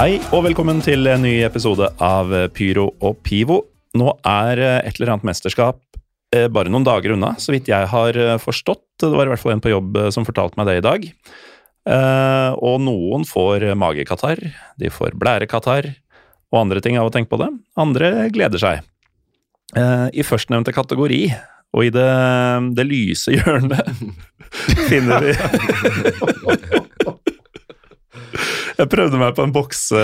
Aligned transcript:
Hei 0.00 0.14
og 0.32 0.46
velkommen 0.46 0.78
til 0.80 1.04
en 1.12 1.20
ny 1.20 1.42
episode 1.44 1.84
av 2.00 2.30
Pyro 2.56 2.86
og 3.04 3.18
Pivo. 3.20 3.58
Nå 4.00 4.14
er 4.24 4.62
eh, 4.64 4.76
et 4.88 4.96
eller 4.96 5.10
annet 5.12 5.26
mesterskap 5.28 5.76
eh, 6.32 6.46
bare 6.48 6.72
noen 6.72 6.86
dager 6.88 7.12
unna, 7.12 7.34
så 7.36 7.52
vidt 7.52 7.68
jeg 7.68 7.90
har 7.92 8.16
eh, 8.16 8.38
forstått. 8.40 8.80
Det 9.04 9.10
var 9.12 9.28
i 9.28 9.34
hvert 9.34 9.42
fall 9.42 9.52
en 9.58 9.60
på 9.60 9.74
jobb 9.74 9.98
som 10.16 10.24
fortalte 10.24 10.56
meg 10.56 10.70
det 10.70 10.78
i 10.78 10.86
dag. 10.86 11.04
Og 12.64 12.80
noen 12.80 13.28
får 13.28 13.66
magekatarr, 13.76 14.40
de 14.80 14.88
får 14.88 15.20
blærekatarr 15.20 15.90
og 16.48 16.62
andre 16.62 16.80
ting 16.80 16.96
av 16.96 17.10
å 17.10 17.12
tenke 17.12 17.34
på 17.34 17.42
det. 17.42 17.50
Andre 17.76 18.30
gleder 18.32 18.62
seg. 18.62 18.88
I 19.76 20.24
førstnevnte 20.24 20.72
kategori, 20.76 21.26
og 21.76 21.90
i 21.90 21.92
det, 21.92 22.12
det 22.72 22.88
lyse 22.88 23.36
hjørnet, 23.36 23.92
finner 24.88 25.28
vi 25.28 25.36
Jeg 28.80 28.88
prøvde 28.88 29.18
meg 29.20 29.34
på 29.36 29.44
en 29.44 29.52
bokse, 29.52 30.02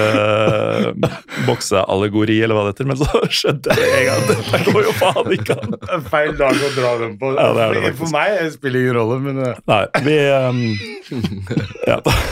bokseallegori, 1.46 2.36
eller 2.44 2.58
hva 2.58 2.66
det 2.66 2.74
heter, 2.74 2.88
men 2.90 2.98
så 3.00 3.22
skjønte 3.32 3.76
jeg 3.76 3.92
en 4.02 4.08
gang 4.08 4.24
at 4.24 4.32
dette 4.32 4.60
går 4.68 4.88
jo 4.88 4.94
faen 4.98 5.30
ikke 5.36 5.56
an. 5.56 5.76
Det 5.76 5.92
er 5.96 6.02
feil 6.12 6.34
dag 6.36 6.64
å 6.66 6.72
dra 6.76 6.90
den 7.00 7.14
på. 7.20 7.30
Ja, 7.38 7.46
det 7.56 7.64
er 7.66 7.76
det. 7.78 7.92
For 8.02 8.12
meg 8.12 8.36
spiller 8.52 8.76
det 8.76 8.84
ingen 8.84 8.98
rolle, 8.98 9.18
men 9.24 9.40
eh, 9.46 9.62
Nei, 9.72 9.82
vi 10.04 10.18
um, 10.34 10.60
Ja 11.88 12.00
da. 12.04 12.16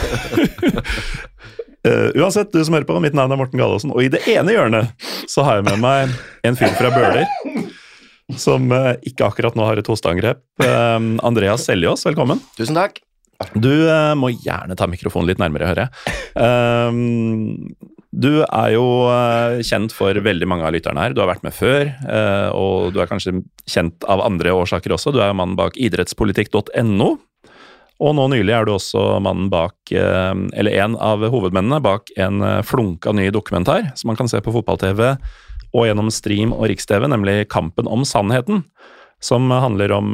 Eh, 1.85 2.07
uansett, 2.17 2.49
du 2.49 2.63
som 2.65 2.73
hører 2.73 2.87
på, 2.89 2.95
mitt 2.97 3.13
navn 3.13 3.29
er 3.29 3.37
Morten 3.37 3.59
Gallaasen, 3.61 3.91
og 3.93 4.01
i 4.01 4.09
det 4.09 4.23
ene 4.31 4.55
hjørnet 4.55 5.05
så 5.29 5.45
har 5.45 5.59
jeg 5.59 5.67
med 5.67 5.83
meg 5.83 6.15
en 6.49 6.57
fyr 6.57 6.73
fra 6.79 6.89
Bøler. 6.89 7.29
Som 8.41 8.71
uh, 8.73 8.95
ikke 9.05 9.27
akkurat 9.29 9.53
nå 9.53 9.67
har 9.69 9.77
et 9.77 9.91
hosteangrep. 9.91 10.41
Uh, 10.65 11.13
Andreas 11.21 11.69
Seljås, 11.69 12.07
velkommen. 12.09 12.41
Tusen 12.57 12.81
takk. 12.81 13.04
Du 13.55 13.71
uh, 13.89 14.13
må 14.17 14.31
gjerne 14.31 14.77
ta 14.79 14.87
mikrofonen 14.89 15.29
litt 15.29 15.41
nærmere, 15.41 15.67
hører 15.67 15.85
jeg. 15.85 16.15
Um, 16.39 17.75
du 18.15 18.41
er 18.45 18.71
jo 18.75 18.85
uh, 19.11 19.59
kjent 19.65 19.91
for 19.95 20.15
veldig 20.23 20.47
mange 20.47 20.67
av 20.67 20.75
lytterne 20.75 21.03
her. 21.03 21.15
Du 21.15 21.21
har 21.23 21.29
vært 21.33 21.43
med 21.43 21.55
før, 21.55 21.89
eh, 21.91 22.49
og 22.55 22.93
du 22.95 23.01
er 23.03 23.09
kanskje 23.09 23.41
kjent 23.67 24.05
av 24.07 24.23
andre 24.23 24.53
årsaker 24.55 24.93
også. 24.95 25.11
Du 25.11 25.19
er 25.23 25.35
mannen 25.35 25.57
bak 25.59 25.75
idrettspolitikk.no. 25.75 27.09
Og 28.05 28.11
nå 28.15 28.27
nylig 28.31 28.55
er 28.55 28.67
du 28.67 28.73
også 28.73 29.03
mannen 29.23 29.47
bak, 29.51 29.77
eller 29.95 30.79
en 30.83 30.97
av 30.99 31.21
hovedmennene 31.31 31.79
bak 31.83 32.11
en 32.19 32.43
flunka 32.67 33.13
ny 33.15 33.29
dokumentar 33.31 33.87
som 33.95 34.11
man 34.11 34.19
kan 34.19 34.27
se 34.27 34.41
på 34.43 34.51
fotball-TV 34.51 35.13
og 35.71 35.87
gjennom 35.87 36.11
stream 36.11 36.51
og 36.51 36.67
Riks-TV, 36.67 37.07
nemlig 37.07 37.37
Kampen 37.51 37.87
om 37.87 38.03
sannheten. 38.03 38.65
Som 39.23 39.47
handler 39.47 39.95
om 39.95 40.11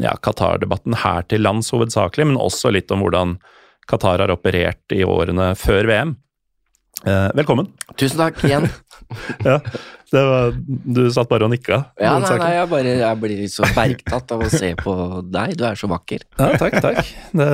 ja, 0.00 0.14
Qatar-debatten 0.22 0.96
her 1.04 1.22
til 1.30 1.42
lands 1.44 1.70
hovedsakelig, 1.74 2.26
men 2.32 2.40
også 2.40 2.72
litt 2.74 2.90
om 2.94 3.04
hvordan 3.04 3.36
Qatar 3.90 4.22
har 4.24 4.32
operert 4.32 4.94
i 4.96 5.02
årene 5.04 5.52
før 5.60 5.88
VM. 5.90 6.14
Eh, 7.04 7.28
velkommen. 7.36 7.68
Tusen 8.00 8.22
takk 8.24 8.44
igjen. 8.48 8.68
Ja, 9.44 9.58
det 10.10 10.20
var, 10.26 10.54
du 10.96 11.00
satt 11.12 11.28
bare 11.28 11.44
og 11.44 11.50
nikka. 11.52 11.76
Ja, 12.00 12.14
nei, 12.22 12.30
nei, 12.40 12.48
jeg, 12.56 12.68
bare, 12.70 12.92
jeg 12.98 13.18
blir 13.20 13.34
litt 13.42 13.52
så 13.52 13.66
bergtatt 13.76 14.32
av 14.32 14.40
å 14.42 14.48
se 14.50 14.70
på 14.80 14.94
deg. 15.28 15.52
Du 15.60 15.64
er 15.68 15.76
så 15.78 15.90
vakker. 15.90 16.24
Ja, 16.40 16.48
takk, 16.58 16.78
takk. 16.82 17.10
Det, 17.36 17.48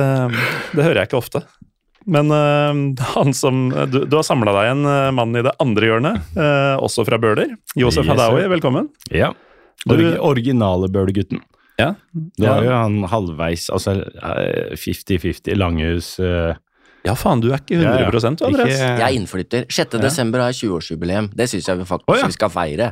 det 0.71 0.85
hører 0.85 1.01
jeg 1.01 1.09
ikke 1.11 1.19
ofte. 1.19 1.41
Men 2.09 2.31
uh, 2.33 2.71
han 3.13 3.35
som 3.37 3.59
Du, 3.91 3.99
du 4.09 4.15
har 4.15 4.23
samla 4.25 4.55
deg 4.55 4.71
en 4.71 4.87
eh, 4.89 5.09
mann 5.13 5.35
i 5.37 5.43
det 5.45 5.51
andre 5.61 5.91
hjørnet, 5.91 6.31
uh, 6.39 6.79
også 6.81 7.03
fra 7.05 7.19
Bøler. 7.21 7.51
Josef 7.77 8.07
Yes, 8.07 8.13
Hadaoui, 8.15 8.47
velkommen. 8.55 8.87
ja. 9.13 9.33
Du- 9.85 10.17
originale 10.21 10.87
Bøhlegutten. 10.93 11.43
Ja, 11.79 11.93
Det 12.11 12.49
var 12.49 12.65
jo 12.65 12.73
han 12.75 12.97
halvveis, 13.09 13.69
altså 13.73 13.95
eh, 14.01 14.75
50-50 14.77 15.55
Langhus 15.57 16.19
uh, 16.19 16.53
ja 17.01 17.15
faen, 17.17 17.39
du 17.41 17.47
er 17.49 17.57
ikke 17.57 17.79
100 17.79 18.35
du, 18.37 18.43
Andreas. 18.45 18.75
Jeg 18.77 19.01
er 19.01 19.15
innflytter. 19.17 19.63
6. 19.73 19.95
desember 20.03 20.43
har 20.43 20.51
jeg 20.51 20.67
20-årsjubileum. 20.67 21.31
Det 21.33 21.47
syns 21.49 21.65
jeg 21.71 21.79
vi 21.79 21.87
faktisk 21.89 22.13
oh, 22.13 22.19
ja. 22.19 22.27
vi 22.29 22.35
skal 22.35 22.51
feire. 22.53 22.91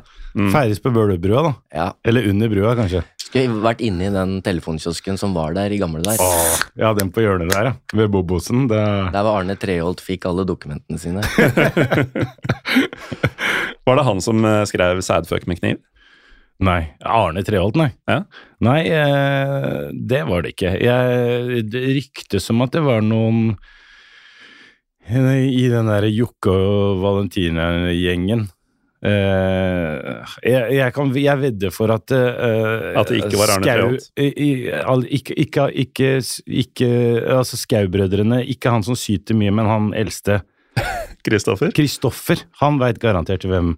Feires 0.49 0.81
på 0.81 0.89
Bøhlebrua, 0.95 1.43
da. 1.45 1.51
Ja. 1.75 1.85
Eller 2.09 2.25
under 2.31 2.49
brua, 2.49 2.71
kanskje. 2.79 3.03
Skulle 3.21 3.61
vært 3.61 3.83
inne 3.85 4.07
i 4.07 4.13
den 4.13 4.39
telefonkiosken 4.41 5.19
som 5.21 5.35
var 5.37 5.53
der 5.53 5.69
i 5.69 5.77
gamle 5.77 6.01
der. 6.01 6.17
Ja, 6.79 6.95
den 6.97 7.13
på 7.13 7.21
hjørnet 7.21 7.53
der, 7.53 7.69
ja. 7.69 7.75
Ved 7.93 8.09
Bobosen. 8.15 8.65
Det... 8.71 8.81
Der 9.13 9.27
var 9.27 9.43
Arne 9.43 9.53
Treholt 9.61 10.01
fikk 10.01 10.25
alle 10.31 10.47
dokumentene 10.49 10.97
sine. 10.97 11.21
Var 13.85 13.97
det 13.97 14.09
han 14.09 14.21
som 14.21 14.45
eh, 14.45 14.65
skrev 14.69 15.01
'Sædføk 15.05 15.47
med 15.47 15.61
kniv'? 15.61 15.81
Nei. 16.59 16.81
Arne 17.07 17.43
Treholt, 17.47 17.77
nei. 17.79 17.89
Ja. 18.09 18.23
Nei, 18.67 18.81
eh, 18.91 19.89
det 19.95 20.25
var 20.27 20.43
det 20.43 20.55
ikke. 20.57 20.73
Jeg, 20.83 21.65
det 21.71 21.83
ryktes 21.95 22.49
som 22.49 22.59
at 22.65 22.75
det 22.75 22.83
var 22.83 23.03
noen 23.05 23.53
eh, 25.07 25.45
i 25.47 25.69
den 25.71 25.87
der 25.87 26.09
Jokke 26.11 26.51
og 26.51 26.99
Valentina-gjengen. 27.05 28.49
Eh, 28.99 30.25
jeg, 30.43 30.63
jeg, 30.75 30.91
kan, 30.91 31.13
jeg 31.15 31.39
vedder 31.39 31.71
for 31.71 31.93
at 31.95 32.11
eh, 32.11 32.97
At 32.99 33.07
det 33.07 33.21
ikke 33.21 33.39
var 33.39 33.53
Arne 33.53 33.63
Treholt? 33.63 34.09
Ikke, 34.19 35.37
ikke, 35.39 35.67
ikke, 35.85 36.09
ikke 36.43 36.89
Altså 37.37 37.55
Skau-brødrene. 37.61 38.41
Ikke 38.51 38.73
han 38.75 38.83
som 38.83 38.99
syter 38.99 39.39
mye, 39.39 39.55
men 39.55 39.71
han 39.71 39.93
eldste. 39.95 40.41
Kristoffer? 41.23 41.71
Kristoffer. 41.75 42.43
Han 42.59 42.83
veit 42.83 42.99
garantert 42.99 43.47
hvem 43.47 43.77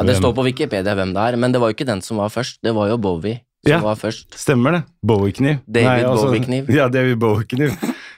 Ja, 0.00 0.06
det 0.08 0.16
står 0.16 0.32
på 0.34 0.44
Wikipedia 0.46 0.94
hvem 0.96 1.10
det 1.12 1.20
er, 1.28 1.36
men 1.36 1.52
det 1.52 1.60
var 1.60 1.68
jo 1.70 1.76
ikke 1.76 1.86
den 1.88 2.00
som 2.02 2.16
var 2.22 2.30
først. 2.32 2.58
Det 2.64 2.72
var 2.74 2.88
jo 2.88 2.96
Bowie 2.96 3.42
som 3.60 3.70
Ja. 3.74 3.78
var 3.84 3.94
først. 4.00 4.32
Stemmer 4.40 4.72
det. 4.78 4.82
Bowie-kniv. 5.04 5.58
David 5.68 6.06
Bowie-kniv. 6.08 6.70
Ja, 6.78 6.88
David 6.88 7.18
Bowie-kniv. 7.20 7.74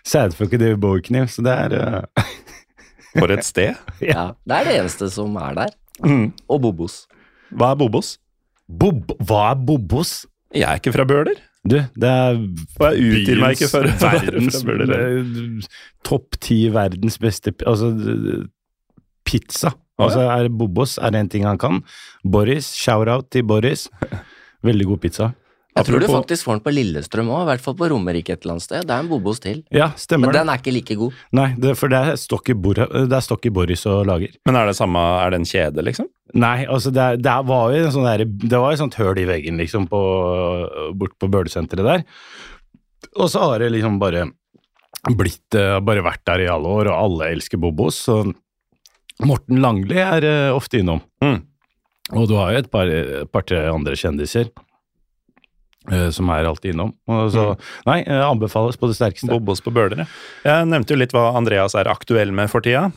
Sædfuck 0.06 0.52
og 0.54 0.60
David 0.62 0.78
Bowie-kniv. 0.84 1.26
Så 1.28 1.42
det 1.42 1.52
er 1.52 1.74
uh... 1.98 2.24
For 3.18 3.28
et 3.34 3.44
sted. 3.44 3.74
Ja, 4.00 4.28
Det 4.46 4.54
er 4.60 4.64
det 4.70 4.76
eneste 4.80 5.10
som 5.10 5.34
er 5.36 5.54
der. 5.58 5.72
Mm. 6.06 6.28
Og 6.48 6.62
Bobos. 6.62 7.02
Hva 7.52 7.72
er 7.74 7.80
Bobos? 7.82 8.14
Bob 8.70 9.10
Hva 9.20 9.42
er 9.50 9.58
Bobos? 9.66 10.22
Jeg 10.54 10.64
er 10.70 10.78
ikke 10.80 10.92
fra 10.94 11.04
Bøler. 11.04 11.34
Du, 11.68 11.76
det 11.78 12.08
er 12.08 12.38
Og 12.80 12.86
jeg 12.94 13.10
utgir 13.18 13.38
meg 13.42 13.58
ikke 13.58 13.68
for 13.70 13.84
byens- 13.90 14.06
verdens 14.06 14.62
Bøler. 14.64 15.68
Topp 16.06 16.38
ti 16.42 16.62
verdens 16.74 17.18
beste 17.22 17.52
Altså 17.66 17.90
pizza. 19.26 19.74
Altså 20.06 20.26
er 20.28 20.50
Bobos 20.50 20.98
er 20.98 21.18
en 21.18 21.30
ting 21.32 21.46
han 21.48 21.60
kan. 21.60 21.82
Boris, 22.24 22.72
shout-out 22.78 23.30
til 23.32 23.46
Boris. 23.48 23.88
Veldig 24.66 24.90
god 24.92 25.02
pizza. 25.02 25.32
Jeg 25.72 25.86
tror 25.88 26.02
du 26.02 26.08
faktisk 26.10 26.44
får 26.44 26.58
den 26.58 26.62
på 26.66 26.72
Lillestrøm 26.74 27.30
òg, 27.32 27.46
i 27.46 27.48
hvert 27.48 27.62
fall 27.64 27.76
på 27.78 27.86
Romerike 27.88 28.34
et 28.34 28.42
eller 28.44 28.58
annet 28.58 28.64
sted. 28.66 28.82
Det 28.84 28.92
er 28.92 29.04
en 29.06 29.08
Bobos 29.08 29.40
til. 29.40 29.62
Ja, 29.72 29.86
stemmer 29.96 30.28
Men 30.28 30.34
det. 30.34 30.42
den 30.42 30.50
er 30.52 30.60
ikke 30.60 30.74
like 30.76 30.96
god. 31.00 31.22
Nei, 31.38 31.46
det, 31.64 31.72
for 31.80 31.92
det 31.92 32.00
er 32.10 32.18
stokk 32.20 32.50
Stokke 33.24 33.52
Boris 33.56 33.86
og 33.88 34.04
lager. 34.10 34.34
Men 34.44 34.58
er 34.60 34.68
det 34.68 34.76
samme, 34.76 35.00
er 35.22 35.32
det 35.32 35.40
en 35.40 35.48
kjede, 35.48 35.84
liksom? 35.86 36.10
Nei, 36.36 36.66
altså 36.66 36.92
det, 36.92 37.06
det 37.24 37.38
var 37.48 37.72
jo 37.72 37.86
en 37.86 37.94
sånn 37.94 38.04
der, 38.04 38.26
det 38.26 38.60
var 38.60 38.72
et 38.74 38.82
sånt 38.82 38.98
høl 39.00 39.16
i 39.22 39.24
veggen 39.28 39.56
liksom 39.60 39.88
på, 39.88 40.02
bort 41.00 41.16
på 41.16 41.30
Bølesenteret 41.32 41.88
der. 41.88 42.04
Og 43.16 43.32
så 43.32 43.40
har 43.40 43.64
det 43.64 43.72
liksom 43.72 43.96
bare 44.02 44.26
blitt, 45.16 45.56
eh, 45.56 45.80
bare 45.80 46.04
vært 46.04 46.24
der 46.28 46.44
i 46.44 46.50
alle 46.52 46.68
år, 46.68 46.92
og 46.92 46.98
alle 47.00 47.32
elsker 47.32 47.60
Bobos. 47.60 47.96
Så 48.10 48.20
Morten 49.20 49.60
Langli 49.62 49.98
er 50.00 50.26
uh, 50.26 50.56
ofte 50.56 50.80
innom. 50.80 51.02
Mm. 51.22 51.40
Og 52.18 52.28
du 52.30 52.36
har 52.38 52.52
jo 52.52 52.62
et 52.62 52.70
par, 52.72 52.90
et 52.90 53.30
par-tre 53.32 53.62
andre 53.70 53.96
kjendiser 53.98 54.50
uh, 55.90 56.08
som 56.14 56.32
er 56.34 56.48
alltid 56.48 56.74
innom. 56.74 56.94
Og 57.10 57.30
så, 57.34 57.46
nei, 57.88 58.00
uh, 58.08 58.24
anbefales 58.30 58.80
på 58.80 58.90
det 58.90 58.98
sterkeste. 58.98 59.30
Bobos 59.30 59.62
på 59.64 59.74
bølere. 59.74 60.08
Jeg 60.46 60.68
nevnte 60.70 60.94
jo 60.94 61.00
litt 61.00 61.14
hva 61.16 61.30
Andreas 61.38 61.76
er 61.78 61.90
aktuell 61.92 62.34
med 62.34 62.50
for 62.52 62.64
tida. 62.64 62.88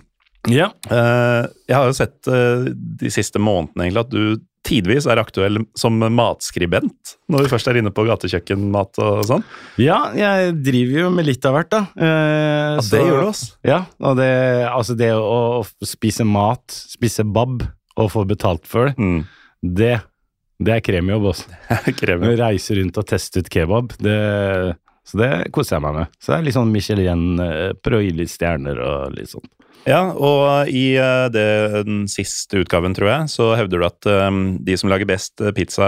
Ja. 0.45 0.67
Jeg 0.85 1.73
har 1.73 1.87
jo 1.89 1.93
sett 1.97 2.27
de 2.29 3.09
siste 3.09 3.39
månedene 3.41 3.87
egentlig 3.87 4.03
at 4.03 4.11
du 4.13 4.43
tidvis 4.65 5.05
er 5.09 5.19
aktuell 5.21 5.59
som 5.77 5.99
matskribent, 6.01 7.15
når 7.29 7.45
vi 7.45 7.51
først 7.51 7.67
er 7.69 7.77
inne 7.79 7.91
på 7.93 8.05
gatekjøkkenmat 8.07 8.99
og 9.05 9.21
sånn. 9.29 9.43
Ja, 9.81 9.99
jeg 10.17 10.55
driver 10.65 10.99
jo 11.05 11.11
med 11.13 11.27
litt 11.29 11.45
av 11.45 11.55
hvert, 11.57 11.69
da. 11.73 11.83
Eh, 11.95 12.75
Ja, 12.75 12.81
det 12.91 13.01
gjør 13.05 13.21
du, 13.21 13.27
altså. 13.29 13.51
Ja, 13.69 13.79
og 14.09 14.17
det, 14.19 14.29
altså 14.71 14.97
det 14.99 15.11
å, 15.15 15.37
å 15.61 15.87
spise 15.87 16.25
mat, 16.27 16.65
spise 16.95 17.23
bab 17.25 17.63
og 17.95 18.11
få 18.11 18.25
betalt 18.27 18.65
for 18.67 18.89
det, 18.91 18.97
Mm. 18.99 19.21
det, 19.63 19.93
det 20.59 20.73
er 20.77 20.81
kremjobb, 20.83 21.29
altså. 21.31 21.47
Reise 22.41 22.75
rundt 22.81 22.97
og 23.01 23.07
teste 23.07 23.39
ut 23.43 23.49
kebab, 23.53 23.93
det, 24.01 24.17
så 25.05 25.19
det 25.21 25.31
koser 25.55 25.77
jeg 25.77 25.85
meg 25.85 25.99
med. 25.99 26.15
Så 26.19 26.33
det 26.33 26.37
er 26.37 26.47
litt 26.47 26.57
sånn 26.57 26.73
Michelin, 26.73 27.27
eh, 27.43 27.75
prøve 27.77 28.01
å 28.01 28.05
gi 28.05 28.15
litt 28.17 28.33
stjerner 28.33 28.81
og 28.81 29.17
litt 29.17 29.31
sånn. 29.31 29.45
Ja, 29.85 30.01
og 30.09 30.71
i 30.73 30.95
eh, 30.97 31.27
det, 31.33 31.45
den 31.85 32.05
siste 32.09 32.63
utgaven, 32.63 32.95
tror 32.97 33.11
jeg, 33.11 33.29
så 33.29 33.51
hevder 33.57 33.81
du 33.81 33.85
at 33.85 34.07
um, 34.09 34.39
de 34.65 34.77
som 34.81 34.89
lager 34.89 35.07
best 35.09 35.41
eh, 35.43 35.53
pizza 35.55 35.87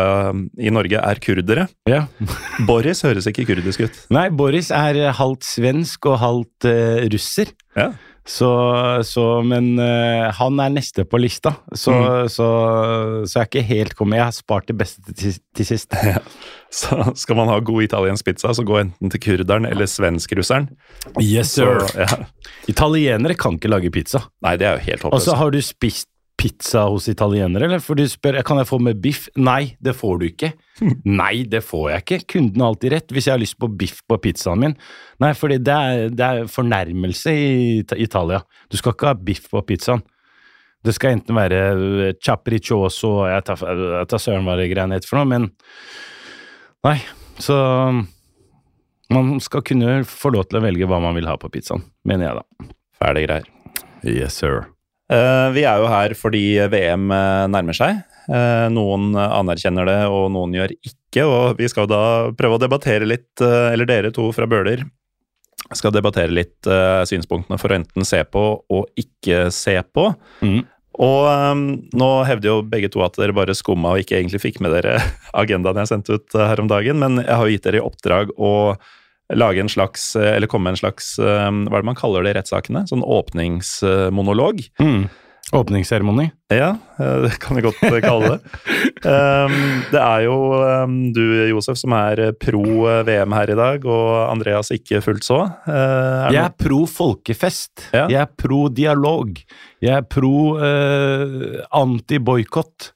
i 0.62 0.74
Norge, 0.74 1.02
er 1.02 1.22
kurdere. 1.24 1.66
Ja. 1.90 2.04
Boris 2.70 3.02
høres 3.06 3.30
ikke 3.30 3.48
kurdisk 3.50 3.88
ut. 3.88 3.98
Nei, 4.14 4.28
Boris 4.30 4.70
er 4.76 5.02
eh, 5.02 5.16
halvt 5.18 5.50
svensk 5.50 6.12
og 6.12 6.22
halvt 6.22 6.70
uh, 6.70 7.08
russer. 7.10 7.56
Ja. 7.78 7.90
Så, 8.28 8.50
så 9.08 9.24
Men 9.48 9.78
uh, 9.80 10.28
han 10.36 10.60
er 10.60 10.74
neste 10.76 11.06
på 11.08 11.20
lista, 11.22 11.54
så, 11.72 11.94
så, 12.28 12.48
så 13.24 13.40
jeg 13.40 13.44
er 13.46 13.48
ikke 13.48 13.66
helt 13.70 13.96
kommet. 13.96 14.20
Jeg 14.20 14.28
har 14.28 14.36
spart 14.36 14.68
det 14.68 14.76
beste 14.80 15.16
til, 15.16 15.38
til 15.56 15.70
sist. 15.70 15.96
Så 16.68 16.98
skal 17.16 17.38
man 17.40 17.48
ha 17.48 17.62
god 17.64 17.86
italiensk 17.86 18.26
pizza, 18.28 18.50
så 18.52 18.64
gå 18.68 18.76
enten 18.82 19.12
til 19.14 19.22
kurderen 19.24 19.64
eller 19.70 19.88
svenskrusseren. 19.88 20.66
Yes, 21.24 21.54
sir. 21.56 21.80
ja. 21.96 22.26
Italienere 22.68 23.38
kan 23.40 23.56
ikke 23.56 23.72
lage 23.72 23.92
pizza. 23.96 24.26
Nei, 24.44 24.58
det 24.60 24.68
er 24.68 24.76
jo 24.76 24.84
helt 24.90 25.06
Og 25.08 25.24
så 25.24 25.38
har 25.40 25.56
du 25.56 25.62
spist 25.64 26.10
pizza 26.38 26.84
hos 26.92 27.08
italienere, 27.10 27.66
eller? 27.66 27.82
For 27.84 27.98
de 27.98 28.06
spør 28.10 28.38
kan 28.46 28.60
jeg 28.62 28.70
få 28.70 28.78
med 28.84 29.00
biff. 29.02 29.26
Nei, 29.42 29.74
det 29.84 29.96
får 29.98 30.20
du 30.22 30.28
ikke. 30.28 30.52
Nei, 31.22 31.48
det 31.50 31.64
får 31.66 31.88
jeg 31.92 32.04
ikke. 32.04 32.20
Kunden 32.36 32.62
har 32.62 32.74
alltid 32.74 32.94
rett 32.94 33.16
hvis 33.16 33.30
jeg 33.30 33.34
har 33.34 33.42
lyst 33.42 33.58
på 33.60 33.70
biff 33.74 34.04
på 34.08 34.20
pizzaen 34.22 34.62
min. 34.62 34.76
Nei, 35.24 35.32
for 35.38 35.54
det 35.54 35.64
det 35.66 36.28
er 36.28 36.52
fornærmelse 36.52 37.34
i 37.34 37.50
Italia. 38.04 38.44
Du 38.70 38.78
skal 38.78 38.94
ikke 38.94 39.10
ha 39.10 39.18
biff 39.18 39.50
på 39.50 39.64
pizzaen. 39.66 40.06
Det 40.86 40.94
skal 40.96 41.18
enten 41.18 41.36
være 41.36 41.58
eh, 42.08 42.14
Jeg 42.14 43.44
tar, 43.44 43.64
jeg 43.66 44.08
tar 44.08 44.22
søren 44.22 44.46
hva 44.46 44.56
det 44.60 44.70
greiene 44.72 44.96
heter 44.96 45.10
for 45.10 45.20
noe, 45.20 45.28
men 45.28 45.50
Nei, 46.86 47.00
så 47.42 47.58
Man 49.12 49.40
skal 49.44 49.66
kunne 49.66 50.04
få 50.08 50.32
lov 50.36 50.48
til 50.48 50.62
å 50.62 50.66
velge 50.68 50.88
hva 50.88 51.02
man 51.04 51.18
vil 51.18 51.28
ha 51.28 51.38
på 51.40 51.50
pizzaen, 51.52 51.86
mener 52.08 52.28
jeg 52.28 52.40
da. 52.42 52.74
Fæle 53.02 53.24
greier. 53.24 53.54
Yes, 54.04 54.38
sir. 54.38 54.68
Eh, 55.08 55.50
vi 55.56 55.64
er 55.64 55.80
jo 55.80 55.88
her 55.88 56.14
fordi 56.20 56.44
VM 56.72 57.08
eh, 57.16 57.48
nærmer 57.52 57.78
seg. 57.78 58.02
Eh, 58.28 58.68
noen 58.74 59.14
anerkjenner 59.16 59.88
det, 59.88 60.00
og 60.12 60.28
noen 60.36 60.56
gjør 60.58 60.76
ikke. 60.76 61.24
Og 61.24 61.60
vi 61.60 61.70
skal 61.72 61.88
da 61.90 62.02
prøve 62.38 62.58
å 62.58 62.62
debattere 62.62 63.08
litt, 63.08 63.32
eller 63.40 63.88
dere 63.88 64.14
to 64.16 64.30
fra 64.36 64.50
Bøler 64.50 64.86
skal 65.76 65.92
debattere 65.92 66.32
litt 66.32 66.68
synspunktene 67.10 67.58
for 67.60 67.74
å 67.74 67.76
enten 67.76 68.06
se 68.08 68.22
på 68.30 68.42
og 68.72 69.00
ikke 69.02 69.50
se 69.52 69.74
på. 69.92 70.06
Mm. 70.40 70.62
Og 71.04 71.26
um, 71.28 71.64
nå 71.98 72.08
hevder 72.30 72.48
jo 72.48 72.62
begge 72.66 72.88
to 72.94 73.02
at 73.04 73.18
dere 73.20 73.36
bare 73.36 73.56
skumma 73.58 73.92
og 73.92 74.04
ikke 74.04 74.16
egentlig 74.16 74.40
fikk 74.46 74.62
med 74.64 74.72
dere 74.78 74.96
agendaen 75.42 75.82
jeg 75.82 75.92
sendte 75.92 76.16
ut 76.22 76.38
her 76.40 76.62
om 76.64 76.70
dagen, 76.72 77.02
men 77.02 77.20
jeg 77.20 77.34
har 77.34 77.44
jo 77.44 77.58
gitt 77.58 77.68
dere 77.68 77.82
i 77.82 77.84
oppdrag 77.84 78.32
å 78.38 78.54
lage 79.34 79.60
en 79.60 79.70
slags, 79.70 80.16
eh, 80.16 80.36
eller 80.36 80.48
komme 80.48 80.64
med 80.70 80.78
en 80.78 80.84
slags, 80.84 81.20
eh, 81.20 81.52
hva 81.52 81.78
er 81.78 81.84
det 81.84 81.92
man 81.92 82.00
kaller 82.00 82.24
det 82.24 82.36
i 82.36 82.38
rettssakene? 82.40 82.86
Sånn 82.88 83.04
åpningsmonolog. 83.04 84.62
Mm. 84.80 85.08
Åpningsseremoni. 85.56 86.26
Ja, 86.52 86.74
eh, 87.00 87.22
det 87.24 87.38
kan 87.40 87.56
vi 87.56 87.64
godt 87.64 87.80
kalle 88.04 88.38
det. 88.38 88.40
Um, 89.08 89.54
det 89.92 90.00
er 90.02 90.24
jo 90.26 90.34
um, 90.58 90.96
du, 91.14 91.22
Josef, 91.52 91.78
som 91.80 91.94
er 91.94 92.34
pro 92.42 92.64
VM 93.06 93.36
her 93.38 93.52
i 93.54 93.56
dag, 93.56 93.86
og 93.86 94.10
Andreas 94.26 94.72
ikke 94.74 95.04
fullt 95.06 95.24
så. 95.24 95.38
Er 95.70 96.34
Jeg 96.34 96.42
er 96.42 96.56
pro 96.58 96.82
folkefest. 96.90 97.86
Ja. 97.94 98.08
Jeg 98.10 98.20
er 98.24 98.32
pro 98.42 98.66
dialog. 98.74 99.38
Jeg 99.86 99.94
er 99.94 100.08
pro 100.10 100.58
eh, 100.58 101.62
anti-boikott. 101.78 102.90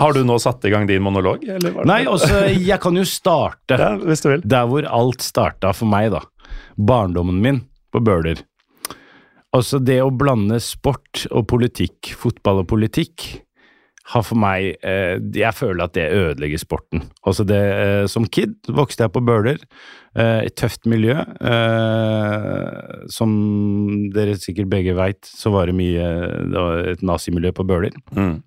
Har 0.00 0.16
du 0.16 0.22
nå 0.24 0.38
satt 0.40 0.64
i 0.64 0.70
gang 0.72 0.86
din 0.88 1.02
monolog? 1.04 1.42
Nei, 1.84 2.02
også, 2.08 2.46
jeg 2.56 2.80
kan 2.80 2.96
jo 2.96 3.04
starte 3.08 3.76
Ja, 3.82 3.90
hvis 4.00 4.24
du 4.24 4.30
vil. 4.32 4.44
der 4.48 4.68
hvor 4.70 4.86
alt 4.88 5.24
starta 5.24 5.74
for 5.76 5.90
meg, 5.90 6.10
da. 6.14 6.22
Barndommen 6.80 7.42
min 7.44 7.60
på 7.92 8.00
Bøler. 8.04 8.40
Altså, 9.52 9.80
det 9.82 9.98
å 10.00 10.12
blande 10.14 10.60
sport 10.62 11.26
og 11.34 11.48
politikk, 11.50 12.12
fotball 12.16 12.62
og 12.62 12.68
politikk, 12.70 13.42
har 14.10 14.24
for 14.26 14.38
meg 14.40 14.72
eh, 14.82 15.20
Jeg 15.36 15.54
føler 15.54 15.84
at 15.84 15.94
det 15.94 16.06
ødelegger 16.10 16.58
sporten. 16.58 17.04
Altså, 17.26 17.44
det 17.46 17.58
eh, 17.60 18.06
Som 18.10 18.24
kid 18.26 18.56
vokste 18.66 19.04
jeg 19.04 19.12
på 19.14 19.22
Bøler. 19.22 19.60
Eh, 20.18 20.46
et 20.48 20.56
tøft 20.58 20.88
miljø. 20.90 21.14
Eh, 21.20 23.04
som 23.12 23.34
dere 24.14 24.38
sikkert 24.40 24.70
begge 24.72 24.96
veit, 24.98 25.20
så 25.26 25.52
var 25.54 25.70
det 25.70 25.76
mye 25.78 26.08
Det 26.50 26.56
var 26.64 26.90
et 26.94 27.04
nazimiljø 27.06 27.52
på 27.54 27.66
Bøler. 27.68 27.94
Mm. 28.16 28.40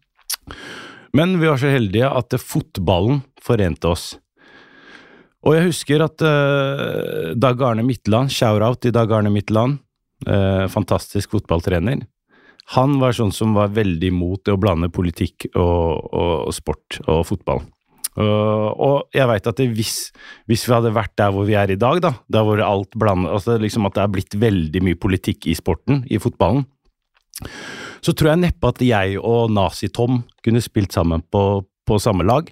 Men 1.14 1.38
vi 1.40 1.50
var 1.50 1.62
så 1.62 1.70
heldige 1.70 2.10
at 2.10 2.34
fotballen 2.42 3.22
forente 3.44 3.90
oss. 3.90 4.14
Og 5.44 5.58
jeg 5.58 5.68
husker 5.68 6.02
at 6.06 6.24
uh, 6.24 7.34
Dag 7.36 7.62
Arne 7.62 7.84
Midtland, 7.86 8.32
shout-out 8.32 8.82
til 8.82 8.96
Dag 8.96 9.12
Arne 9.12 9.30
Midtland, 9.34 9.78
uh, 10.26 10.66
fantastisk 10.72 11.36
fotballtrener, 11.36 12.06
han 12.74 12.96
var 13.02 13.12
sånn 13.16 13.34
som 13.36 13.58
var 13.58 13.74
veldig 13.76 14.10
imot 14.14 14.50
å 14.50 14.58
blande 14.58 14.88
politikk 14.94 15.50
og, 15.52 16.14
og, 16.16 16.34
og 16.48 16.54
sport 16.56 17.02
og 17.04 17.26
fotball. 17.28 17.60
Og, 18.14 18.82
og 18.86 19.16
jeg 19.18 19.26
veit 19.28 19.48
at 19.50 19.58
det, 19.58 19.68
hvis, 19.74 19.98
hvis 20.48 20.64
vi 20.68 20.74
hadde 20.76 20.94
vært 20.94 21.16
der 21.20 21.34
hvor 21.34 21.48
vi 21.50 21.58
er 21.60 21.74
i 21.74 21.80
dag, 21.82 22.00
da, 22.04 22.14
der 22.32 22.46
hvor 22.46 22.62
alt 22.62 22.94
blander 23.00 23.34
altså 23.34 23.56
liksom 23.58 23.90
At 23.90 23.98
det 23.98 24.04
er 24.04 24.12
blitt 24.14 24.38
veldig 24.38 24.84
mye 24.86 25.00
politikk 25.02 25.50
i 25.50 25.56
sporten, 25.58 26.04
i 26.14 26.22
fotballen, 26.22 26.68
så 28.04 28.14
tror 28.14 28.34
jeg 28.34 28.44
neppe 28.44 28.70
at 28.70 28.84
jeg 28.84 29.18
og 29.22 29.54
Nazi-Tom 29.56 30.22
kunne 30.44 30.64
spilt 30.64 30.96
sammen 30.96 31.24
på, 31.32 31.64
på 31.88 32.00
samme 32.04 32.26
lag. 32.28 32.52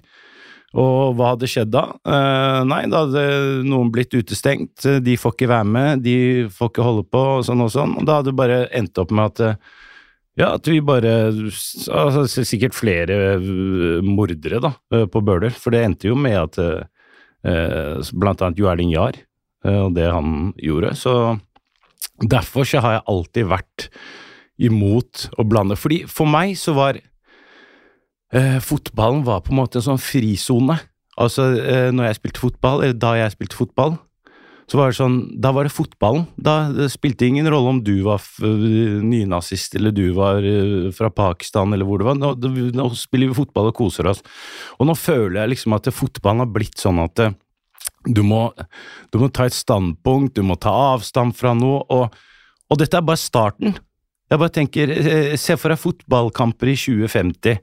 Og 0.72 1.12
hva 1.18 1.34
hadde 1.34 1.50
skjedd 1.50 1.72
da? 1.74 1.84
Eh, 2.08 2.58
nei, 2.64 2.86
da 2.88 3.04
hadde 3.04 3.24
noen 3.68 3.90
blitt 3.92 4.14
utestengt, 4.16 4.86
de 5.04 5.16
får 5.20 5.34
ikke 5.36 5.50
være 5.52 5.68
med, 5.68 6.04
de 6.06 6.16
får 6.48 6.72
ikke 6.72 6.86
holde 6.86 7.04
på, 7.12 7.24
og 7.36 7.44
sånn 7.44 7.60
og 7.60 7.72
sånn. 7.74 7.98
Og 8.00 8.08
da 8.08 8.18
hadde 8.18 8.32
det 8.32 8.38
bare 8.40 8.60
endt 8.72 9.00
opp 9.02 9.12
med 9.12 9.34
at 9.34 9.44
eh, 9.50 9.72
ja, 10.40 10.54
at 10.56 10.68
vi 10.68 10.78
bare 10.80 11.10
altså, 11.28 12.24
Sikkert 12.24 12.76
flere 12.76 13.18
eh, 13.34 14.00
mordere, 14.04 14.62
da, 14.64 14.72
eh, 14.94 15.04
på 15.10 15.20
Bøler. 15.24 15.52
For 15.52 15.74
det 15.74 15.84
endte 15.84 16.08
jo 16.08 16.16
med 16.16 16.38
at 16.40 16.58
eh, 16.62 18.12
blant 18.16 18.40
annet 18.44 18.60
Jo 18.60 18.70
Erling 18.72 18.92
Jahr, 18.94 19.18
og 19.62 19.92
det 19.94 20.08
han 20.10 20.52
gjorde. 20.58 20.94
Så 20.98 21.12
derfor 22.22 22.66
så 22.66 22.80
har 22.82 22.96
jeg 22.96 23.08
alltid 23.12 23.50
vært 23.50 23.86
imot 24.62 25.26
å 25.38 25.44
blande. 25.48 25.76
Fordi 25.78 26.02
for 26.10 26.28
meg 26.30 26.54
så 26.60 26.74
var 26.76 27.00
eh, 28.32 28.58
fotballen 28.62 29.24
var 29.26 29.42
på 29.44 29.52
en 29.54 29.60
måte 29.62 29.80
en 29.80 29.88
sånn 29.92 30.00
frisone. 30.02 30.78
Altså, 31.20 31.50
eh, 31.60 31.90
når 31.92 32.10
jeg 32.12 32.20
spilte 32.22 32.40
fotball, 32.46 32.82
eller 32.86 32.96
da 33.02 33.12
jeg 33.18 33.34
spilte 33.34 33.58
fotball, 33.58 33.98
så 34.70 34.78
var 34.78 34.88
det 34.88 34.96
sånn, 34.96 35.16
da 35.42 35.50
var 35.52 35.66
det 35.66 35.74
fotballen. 35.74 36.22
Da 36.40 36.54
det 36.72 36.86
spilte 36.94 37.26
ingen 37.28 37.48
rolle 37.50 37.74
om 37.74 37.80
du 37.84 37.96
var 38.06 38.22
f- 38.22 38.38
nynazist, 39.04 39.74
eller 39.76 39.92
du 39.92 40.06
var 40.16 40.40
eh, 40.46 40.86
fra 40.96 41.10
Pakistan, 41.12 41.74
eller 41.74 41.84
hvor 41.88 42.00
det 42.00 42.06
var. 42.08 42.16
Nå, 42.16 42.30
nå 42.78 42.86
spiller 42.96 43.28
vi 43.32 43.36
fotball 43.42 43.68
og 43.72 43.76
koser 43.82 44.08
oss. 44.08 44.22
Og 44.78 44.88
nå 44.88 44.94
føler 44.96 45.42
jeg 45.42 45.52
liksom 45.56 45.76
at 45.76 45.90
fotballen 45.92 46.46
har 46.46 46.52
blitt 46.54 46.80
sånn 46.80 47.02
at 47.04 47.20
eh, 47.26 47.34
du 48.08 48.22
må, 48.26 48.46
du 49.12 49.18
må 49.20 49.28
ta 49.30 49.44
et 49.46 49.54
standpunkt, 49.54 50.34
du 50.38 50.46
må 50.46 50.56
ta 50.58 50.72
avstand 50.94 51.36
fra 51.38 51.52
noe, 51.54 51.82
og, 51.92 52.16
og 52.72 52.80
dette 52.80 52.96
er 52.98 53.04
bare 53.06 53.20
starten. 53.20 53.76
Jeg 54.32 54.40
bare 54.40 54.52
tenker, 54.56 54.88
eh, 54.88 55.34
se 55.36 55.58
for 55.60 55.68
deg 55.68 55.76
fotballkamper 55.76 56.70
i 56.72 56.76
2050 56.80 57.58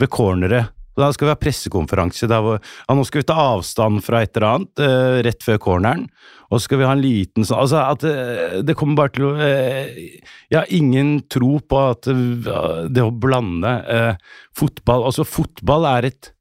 ved 0.00 0.10
corneret. 0.10 0.72
Da 0.98 1.12
skal 1.14 1.28
vi 1.28 1.30
ha 1.30 1.38
pressekonferanse 1.38 2.26
der 2.28 2.42
hvor 2.42 2.56
ja, 2.58 2.94
nå 2.96 3.04
skal 3.06 3.22
vi 3.22 3.28
ta 3.28 3.36
avstand 3.38 4.02
fra 4.02 4.24
et 4.24 4.34
eller 4.34 4.48
annet 4.48 4.82
eh, 4.82 5.18
rett 5.22 5.46
før 5.46 5.60
corneren. 5.62 6.08
Og 6.50 6.58
så 6.58 6.64
skal 6.64 6.80
vi 6.80 6.88
ha 6.88 6.96
en 6.96 7.04
liten 7.04 7.46
sånn 7.46 7.60
Altså 7.62 7.78
at 7.84 8.04
eh, 8.10 8.56
det 8.66 8.74
kommer 8.74 8.98
bare 8.98 9.12
til 9.14 9.28
å 9.28 9.30
eh, 9.38 9.92
Jeg 10.50 10.56
har 10.58 10.72
ingen 10.74 11.20
tro 11.30 11.60
på 11.62 11.78
at 11.92 12.10
eh, 12.10 12.90
det 12.90 13.04
å 13.06 13.14
blande 13.14 13.70
eh, 13.86 14.34
fotball 14.58 15.06
Altså, 15.06 15.22
fotball 15.22 15.86
er 15.92 16.10
et 16.10 16.32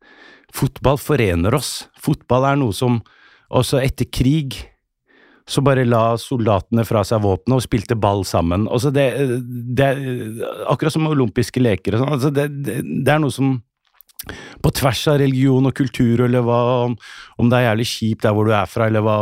Fotball 0.49 0.97
forener 0.97 1.53
oss. 1.53 1.83
Fotball 2.01 2.47
er 2.49 2.55
noe 2.57 2.73
som 2.73 2.95
også 3.53 3.83
etter 3.83 4.07
krig 4.09 4.55
så 5.49 5.63
bare 5.65 5.85
la 5.87 6.13
soldatene 6.21 6.83
fra 6.85 7.01
seg 7.07 7.23
våpenet 7.23 7.57
og 7.57 7.63
spilte 7.65 7.97
ball 7.97 8.21
sammen. 8.27 8.67
Altså 8.69 8.91
det, 8.93 9.07
det 9.77 9.89
Akkurat 10.69 10.93
som 10.93 11.09
olympiske 11.09 11.61
leker 11.63 11.97
og 11.97 12.03
sånn. 12.03 12.13
Altså 12.17 12.31
det, 12.33 12.45
det, 12.69 13.09
er 13.09 13.21
noe 13.23 13.33
som 13.33 13.57
på 14.61 14.73
tvers 14.75 15.01
av 15.09 15.19
religion 15.21 15.65
og 15.65 15.73
kultur, 15.73 16.25
eller 16.27 16.43
hva, 16.45 16.59
om, 16.85 17.49
det 17.49 17.57
er 17.57 17.69
jævlig 17.69 17.87
kjipt 17.89 18.25
der 18.27 18.35
hvor 18.35 18.49
du 18.49 18.53
er 18.53 18.69
fra, 18.69 18.89
eller 18.91 19.05
hva, 19.05 19.17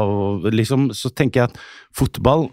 liksom, 0.51 0.89
så 0.97 1.13
tenker 1.13 1.43
jeg 1.43 1.51
at 1.51 1.59
fotball 1.95 2.47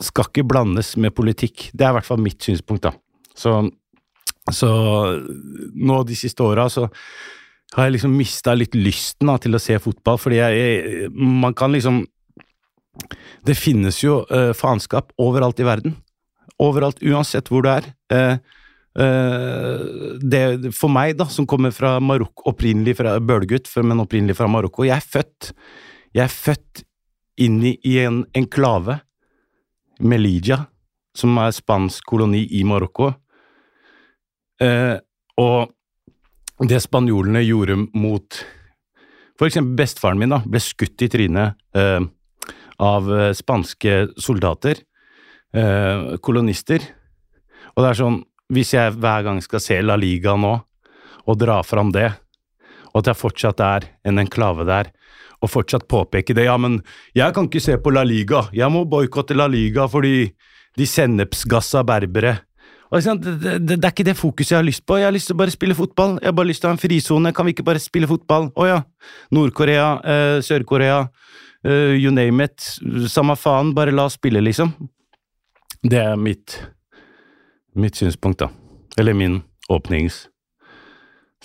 skal 0.00 0.30
ikke 0.30 0.46
blandes 0.48 0.94
med 0.96 1.12
politikk. 1.16 1.68
Det 1.74 1.84
er 1.84 1.92
i 1.92 1.98
hvert 1.98 2.08
fall 2.08 2.22
mitt 2.22 2.40
synspunkt, 2.46 2.88
da. 2.88 2.94
Så 3.36 3.60
Så 4.48 4.68
nå 5.76 5.96
de 6.08 6.14
siste 6.16 6.40
åra 6.40 6.70
så 6.72 6.86
har 7.74 7.84
jeg 7.84 7.98
liksom 7.98 8.14
mista 8.16 8.54
litt 8.56 8.72
lysten 8.72 9.28
da, 9.28 9.34
til 9.36 9.52
å 9.52 9.60
se 9.60 9.76
fotball, 9.76 10.16
fordi 10.16 10.38
jeg, 10.38 10.54
jeg 10.62 11.10
Man 11.12 11.52
kan 11.52 11.74
liksom 11.74 12.06
Det 13.46 13.56
finnes 13.56 13.98
jo 14.02 14.22
eh, 14.34 14.52
faenskap 14.56 15.12
overalt 15.20 15.60
i 15.62 15.66
verden. 15.66 15.96
Overalt, 16.62 17.00
uansett 17.02 17.50
hvor 17.52 17.64
du 17.64 17.70
er. 17.70 17.86
Eh, 18.12 18.38
eh, 18.98 19.84
det, 20.20 20.42
for 20.76 20.92
meg, 20.92 21.16
da, 21.20 21.28
som 21.32 21.46
kommer 21.48 21.74
fra 21.74 21.96
Marokko, 22.02 22.48
opprinnelig 22.52 22.98
fra 22.98 23.16
bølgutt, 23.22 23.70
men 23.84 24.02
opprinnelig 24.02 24.36
fra 24.38 24.50
Marokko 24.50 24.88
Jeg 24.88 24.96
er 24.96 25.06
født 25.14 25.52
Jeg 26.16 26.24
er 26.24 26.34
født 26.34 26.82
inn 27.38 27.60
i, 27.62 27.76
i 27.86 28.00
en 28.02 28.24
enklave, 28.36 28.98
Melilla, 30.02 30.64
som 31.14 31.38
er 31.38 31.54
spansk 31.54 32.06
koloni 32.06 32.44
i 32.58 32.64
Marokko. 32.66 33.12
Eh, 34.62 34.96
og 35.38 36.66
det 36.66 36.80
spanjolene 36.82 37.44
gjorde 37.46 37.76
mot 37.94 38.40
For 39.38 39.46
eksempel 39.46 39.76
bestefaren 39.78 40.18
min 40.18 40.32
da, 40.34 40.40
ble 40.42 40.58
skutt 40.62 41.04
i 41.06 41.10
trynet 41.12 41.54
eh, 41.78 42.00
av 42.82 43.10
eh, 43.12 43.32
spanske 43.36 43.98
soldater, 44.20 44.82
eh, 45.54 46.16
kolonister. 46.24 46.84
Og 47.74 47.82
det 47.82 47.90
er 47.90 48.00
sånn, 48.00 48.22
hvis 48.54 48.74
jeg 48.76 48.96
hver 48.96 49.26
gang 49.26 49.42
skal 49.44 49.62
se 49.62 49.80
La 49.82 49.98
Liga 50.00 50.36
nå, 50.38 50.54
og 51.28 51.38
dra 51.40 51.60
fram 51.66 51.92
det, 51.92 52.08
og 52.94 53.02
at 53.02 53.12
jeg 53.12 53.20
fortsatt 53.20 53.60
er 53.60 53.90
en 54.08 54.22
enklave 54.22 54.64
der, 54.68 54.92
og 55.38 55.52
fortsatt 55.52 55.86
påpeke 55.90 56.34
det, 56.34 56.48
ja, 56.48 56.56
men 56.58 56.80
jeg 57.14 57.34
kan 57.36 57.46
ikke 57.46 57.62
se 57.62 57.76
på 57.78 57.92
La 57.94 58.02
Liga, 58.06 58.46
jeg 58.56 58.72
må 58.74 58.86
boikotte 58.88 59.36
La 59.36 59.46
Liga 59.50 59.86
fordi 59.90 60.30
de 60.78 60.86
sennepsgassa 60.86 61.84
berbere 61.86 62.38
og 62.88 63.04
det, 63.04 63.34
det, 63.42 63.56
det, 63.68 63.84
er 63.84 63.92
ikke 63.92 64.06
det 64.06 64.16
fokuset 64.16 64.54
jeg 64.54 64.62
har 64.62 64.64
lyst 64.64 64.84
på. 64.88 64.96
Jeg 64.96 65.08
har 65.08 65.12
lyst 65.12 65.28
til 65.28 65.36
å 65.36 65.40
bare 65.42 65.52
spille 65.52 65.76
fotball. 65.76 66.16
Jeg 66.22 66.30
har 66.30 66.36
bare 66.38 66.48
lyst 66.48 66.62
til 66.62 66.68
å 66.68 66.72
ha 66.72 66.76
en 66.76 66.80
frisone. 66.80 67.32
Kan 67.36 67.44
vi 67.44 67.52
ikke 67.52 67.66
bare 67.66 67.82
spille 67.84 68.08
fotball? 68.08 68.48
Å 68.56 68.68
ja. 68.68 68.78
Nord-Korea, 69.36 69.88
eh, 70.08 70.36
Sør-Korea, 70.44 71.02
eh, 71.64 71.94
you 71.98 72.12
name 72.14 72.44
it. 72.44 72.60
Samme 73.10 73.36
faen, 73.36 73.74
bare 73.76 73.94
la 73.94 74.08
oss 74.08 74.18
spille, 74.18 74.42
liksom. 74.44 74.74
Det 75.82 75.98
er 76.02 76.16
mitt, 76.18 76.58
mitt 77.78 77.98
synspunkt, 77.98 78.42
da. 78.44 78.50
Eller 78.98 79.14
min 79.14 79.42
åpnings... 79.68 80.26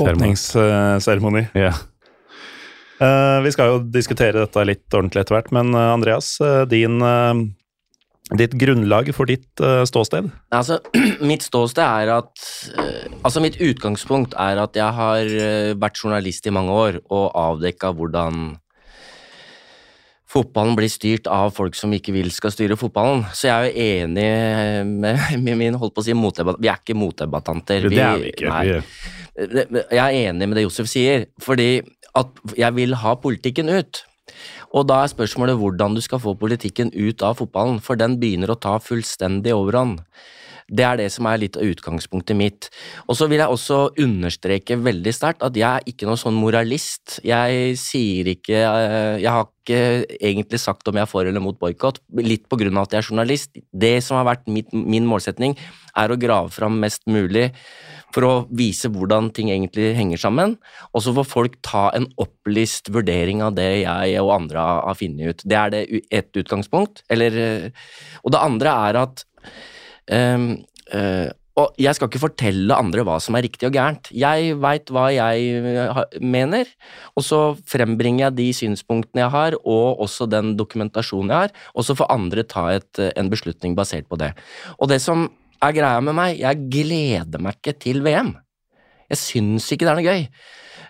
Åpningsseremoni. 0.01 1.43
Ja. 1.53 1.69
Uh, 2.97 3.43
vi 3.45 3.51
skal 3.53 3.69
jo 3.69 3.81
diskutere 3.93 4.39
dette 4.41 4.63
litt 4.65 4.87
ordentlig 4.95 5.21
etter 5.21 5.35
hvert, 5.37 5.51
men 5.53 5.69
uh, 5.75 5.91
Andreas, 5.93 6.31
uh, 6.41 6.63
din 6.65 6.97
Ditt 8.31 8.53
grunnlag 8.55 9.09
for 9.13 9.27
ditt 9.27 9.59
uh, 9.59 9.83
ståsted? 9.85 10.29
Altså, 10.55 10.79
Mitt 11.29 11.43
ståsted 11.43 11.83
er 11.83 12.11
at 12.15 12.45
uh, 12.79 13.11
Altså, 13.19 13.41
mitt 13.43 13.59
utgangspunkt 13.61 14.35
er 14.39 14.61
at 14.63 14.77
jeg 14.79 14.95
har 14.95 15.27
uh, 15.27 15.73
vært 15.79 15.99
journalist 15.99 16.47
i 16.47 16.53
mange 16.55 16.71
år 16.71 16.99
og 17.11 17.25
avdekka 17.35 17.91
hvordan 17.97 18.55
fotballen 20.33 20.77
blir 20.77 20.89
styrt 20.91 21.27
av 21.31 21.51
folk 21.55 21.77
som 21.77 21.93
ikke 21.93 22.13
vil 22.15 22.31
skal 22.33 22.53
styre 22.53 22.77
fotballen. 22.79 23.25
Så 23.35 23.49
jeg 23.49 23.53
er 23.53 23.67
jo 23.67 23.89
enig 24.07 24.29
med, 24.89 25.25
med 25.43 25.59
min 25.59 25.77
holdt 25.79 25.95
på 25.95 26.03
å 26.03 26.07
si 26.07 26.15
motdebattant. 26.17 26.63
Vi 26.63 26.71
er 26.71 26.81
ikke 26.81 26.97
motdebattanter. 26.97 27.89
Det 27.91 28.01
er 28.01 28.21
vi 28.21 28.31
ikke. 28.33 28.53
Nei. 28.53 28.79
Jeg 29.93 30.01
er 30.03 30.31
enig 30.31 30.49
med 30.49 30.59
det 30.59 30.65
Josef 30.65 30.89
sier, 30.89 31.27
fordi 31.41 31.69
at 32.17 32.43
jeg 32.57 32.77
vil 32.77 32.97
ha 33.01 33.15
politikken 33.21 33.71
ut. 33.73 34.03
Og 34.73 34.87
da 34.89 35.03
er 35.03 35.11
spørsmålet 35.11 35.57
hvordan 35.59 35.97
du 35.97 36.01
skal 36.01 36.21
få 36.21 36.33
politikken 36.39 36.89
ut 36.93 37.21
av 37.25 37.37
fotballen, 37.41 37.81
for 37.83 37.99
den 37.99 38.17
begynner 38.21 38.53
å 38.53 38.59
ta 38.59 38.79
fullstendig 38.81 39.53
overhånd. 39.53 40.01
Det 40.67 40.85
er 40.87 40.99
det 41.01 41.09
som 41.13 41.27
er 41.29 41.41
litt 41.41 41.57
av 41.59 41.67
utgangspunktet 41.67 42.37
mitt. 42.37 42.69
Og 43.07 43.17
så 43.19 43.27
vil 43.31 43.41
jeg 43.43 43.51
også 43.51 43.79
understreke 44.03 44.79
veldig 44.79 45.13
sterkt 45.15 45.45
at 45.45 45.57
jeg 45.57 45.67
er 45.69 45.89
ikke 45.89 46.07
noen 46.09 46.21
sånn 46.21 46.37
moralist. 46.37 47.19
Jeg 47.25 47.75
sier 47.79 48.33
ikke 48.33 48.59
eh, 48.63 49.21
Jeg 49.23 49.31
har 49.31 49.49
ikke 49.63 50.17
egentlig 50.19 50.59
sagt 50.59 50.87
om 50.89 50.97
jeg 50.99 51.05
er 51.05 51.09
for 51.09 51.27
eller 51.27 51.43
mot 51.43 51.57
boikott, 51.59 52.01
litt 52.19 52.49
på 52.51 52.59
grunn 52.59 52.77
av 52.77 52.87
at 52.87 52.95
jeg 52.95 53.03
er 53.03 53.09
journalist. 53.11 53.57
Det 53.71 53.95
som 54.03 54.19
har 54.19 54.27
vært 54.33 54.49
mitt, 54.51 54.73
min 54.75 55.07
målsetning, 55.07 55.55
er 55.95 56.11
å 56.11 56.19
grave 56.19 56.51
fram 56.51 56.79
mest 56.81 57.05
mulig 57.07 57.51
for 58.13 58.27
å 58.27 58.33
vise 58.53 58.91
hvordan 58.93 59.31
ting 59.33 59.49
egentlig 59.53 59.93
henger 59.97 60.21
sammen, 60.21 60.55
og 60.93 61.03
så 61.05 61.13
får 61.17 61.29
folk 61.29 61.59
ta 61.65 61.87
en 61.97 62.07
opplyst 62.21 62.91
vurdering 62.93 63.41
av 63.45 63.55
det 63.57 63.69
jeg 63.83 64.21
og 64.21 64.33
andre 64.35 64.65
har 64.85 64.97
funnet 64.99 65.33
ut. 65.33 65.45
Det 65.45 65.59
er 65.59 65.73
det 65.73 65.83
ett 66.13 66.41
utgangspunkt. 66.43 67.03
Eller, 67.13 67.71
og 68.21 68.35
det 68.35 68.43
andre 68.43 68.75
er 68.89 69.01
at 69.05 69.25
og 71.53 71.75
jeg 71.77 71.93
skal 71.93 72.09
ikke 72.09 72.21
fortelle 72.23 72.73
andre 72.75 73.03
hva 73.05 73.19
som 73.21 73.37
er 73.37 73.45
riktig 73.45 73.67
og 73.67 73.75
gærent. 73.75 74.09
Jeg 74.09 74.55
veit 74.61 74.89
hva 74.89 75.05
jeg 75.13 76.17
mener, 76.17 76.69
og 77.13 77.25
så 77.27 77.41
frembringer 77.69 78.25
jeg 78.25 78.37
de 78.39 78.47
synspunktene 78.57 79.21
jeg 79.21 79.33
har, 79.35 79.57
og 79.61 80.01
også 80.01 80.25
den 80.31 80.55
dokumentasjonen 80.57 81.29
jeg 81.29 81.45
har, 81.45 81.53
og 81.77 81.85
så 81.85 81.95
får 81.99 82.09
andre 82.15 82.45
ta 82.49 82.65
et, 82.73 83.03
en 83.13 83.29
beslutning 83.29 83.77
basert 83.77 84.09
på 84.09 84.17
det. 84.21 84.31
Og 84.79 84.89
det 84.89 84.97
som 85.03 85.27
er 85.63 85.77
greia 85.77 86.01
med 86.01 86.17
meg? 86.17 86.41
Jeg 86.41 86.65
gleder 86.73 87.43
meg 87.43 87.61
ikke 87.61 87.77
til 87.85 88.01
VM. 88.05 88.33
Jeg 89.13 89.21
syns 89.21 89.69
ikke 89.71 89.85
det 89.85 89.93
er 89.93 90.01
noe 90.01 90.09
gøy. 90.09 90.27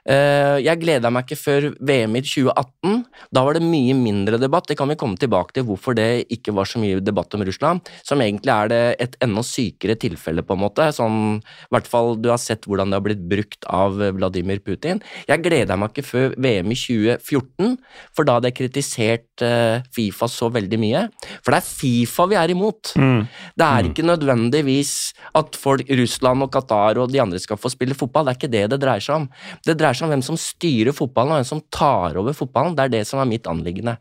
Eh, 0.03 0.57
jeg 0.59 0.81
gleda 0.81 1.07
meg 1.13 1.23
ikke 1.23 1.39
før 1.39 1.67
VM 1.79 2.17
i 2.19 2.21
2018. 2.25 3.03
Da 3.33 3.43
var 3.45 3.55
det 3.55 3.63
mye 3.63 3.95
mindre 3.95 4.39
debatt. 4.41 4.67
Det 4.67 4.77
kan 4.79 4.91
vi 4.91 4.97
komme 4.99 5.19
tilbake 5.19 5.55
til 5.55 5.65
hvorfor 5.67 5.95
det 5.95 6.25
ikke 6.33 6.55
var 6.55 6.67
så 6.67 6.81
mye 6.81 6.99
debatt 7.03 7.33
om 7.37 7.43
Russland. 7.47 7.87
Som 8.03 8.23
egentlig 8.23 8.51
er 8.51 8.71
det 8.71 8.81
et 9.05 9.17
enda 9.23 9.43
sykere 9.47 9.95
tilfelle, 9.99 10.43
på 10.43 10.57
en 10.57 10.63
måte. 10.65 10.89
Sånn, 10.95 11.39
i 11.39 11.73
hvert 11.73 11.87
fall 11.89 12.15
Du 12.23 12.29
har 12.29 12.41
sett 12.41 12.67
hvordan 12.67 12.91
det 12.91 12.99
har 12.99 13.05
blitt 13.05 13.23
brukt 13.29 13.67
av 13.71 13.97
Vladimir 14.17 14.59
Putin. 14.63 15.01
Jeg 15.27 15.43
gleda 15.43 15.77
meg 15.79 15.93
ikke 15.93 16.07
før 16.07 16.35
VM 16.37 16.73
i 16.73 16.77
2014, 16.77 17.77
for 18.15 18.27
da 18.27 18.37
hadde 18.37 18.51
jeg 18.51 18.59
kritisert 18.59 19.43
eh, 19.45 19.83
Fifa 19.93 20.27
så 20.31 20.49
veldig 20.53 20.79
mye. 20.81 21.05
For 21.41 21.53
det 21.53 21.61
er 21.61 21.69
Fifa 21.69 22.27
vi 22.31 22.39
er 22.39 22.53
imot. 22.53 22.93
Mm. 22.99 23.23
Det 23.59 23.69
er 23.69 23.89
ikke 23.89 24.07
nødvendigvis 24.07 24.93
at 25.39 25.55
folk, 25.59 25.87
Russland 25.93 26.45
og 26.45 26.51
Qatar 26.53 26.99
og 27.01 27.11
de 27.13 27.21
andre 27.23 27.39
skal 27.41 27.59
få 27.59 27.71
spille 27.71 27.97
fotball. 27.97 28.27
Det 28.27 28.33
er 28.33 28.41
ikke 28.41 28.53
det 28.53 28.65
det 28.73 28.81
dreier 28.83 29.03
seg 29.03 29.23
om. 29.23 29.27
Det 29.63 29.77
dreier 29.79 29.92
seg 29.97 30.07
om 30.07 30.13
hvem 30.13 30.23
som 30.25 30.39
styrer 30.39 30.95
fotballen, 30.95 31.33
og 31.33 31.41
hvem 31.41 31.49
som 31.49 31.63
tar 31.73 32.17
over 32.21 32.35
fotballen. 32.37 32.77
Det 32.77 32.87
er 32.87 32.95
det 32.95 33.03
som 33.09 33.21
er 33.21 33.29
mitt 33.29 33.49
anliggende. 33.49 33.97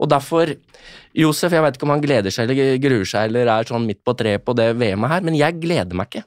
Og 0.00 0.10
derfor, 0.12 0.54
Josef, 1.16 1.54
jeg 1.56 1.64
vet 1.64 1.78
ikke 1.78 1.88
om 1.88 1.94
han 1.96 2.04
gleder 2.04 2.34
seg 2.34 2.48
eller 2.48 2.80
gruer 2.82 3.08
seg 3.08 3.30
eller 3.30 3.52
er 3.52 3.68
sånn 3.68 3.86
midt 3.88 4.02
på 4.06 4.16
treet 4.18 4.44
på 4.46 4.56
det 4.58 4.72
VM-et 4.78 5.14
her, 5.16 5.26
men 5.26 5.38
jeg 5.38 5.60
gleder 5.62 5.96
meg 5.96 6.10
ikke. 6.10 6.26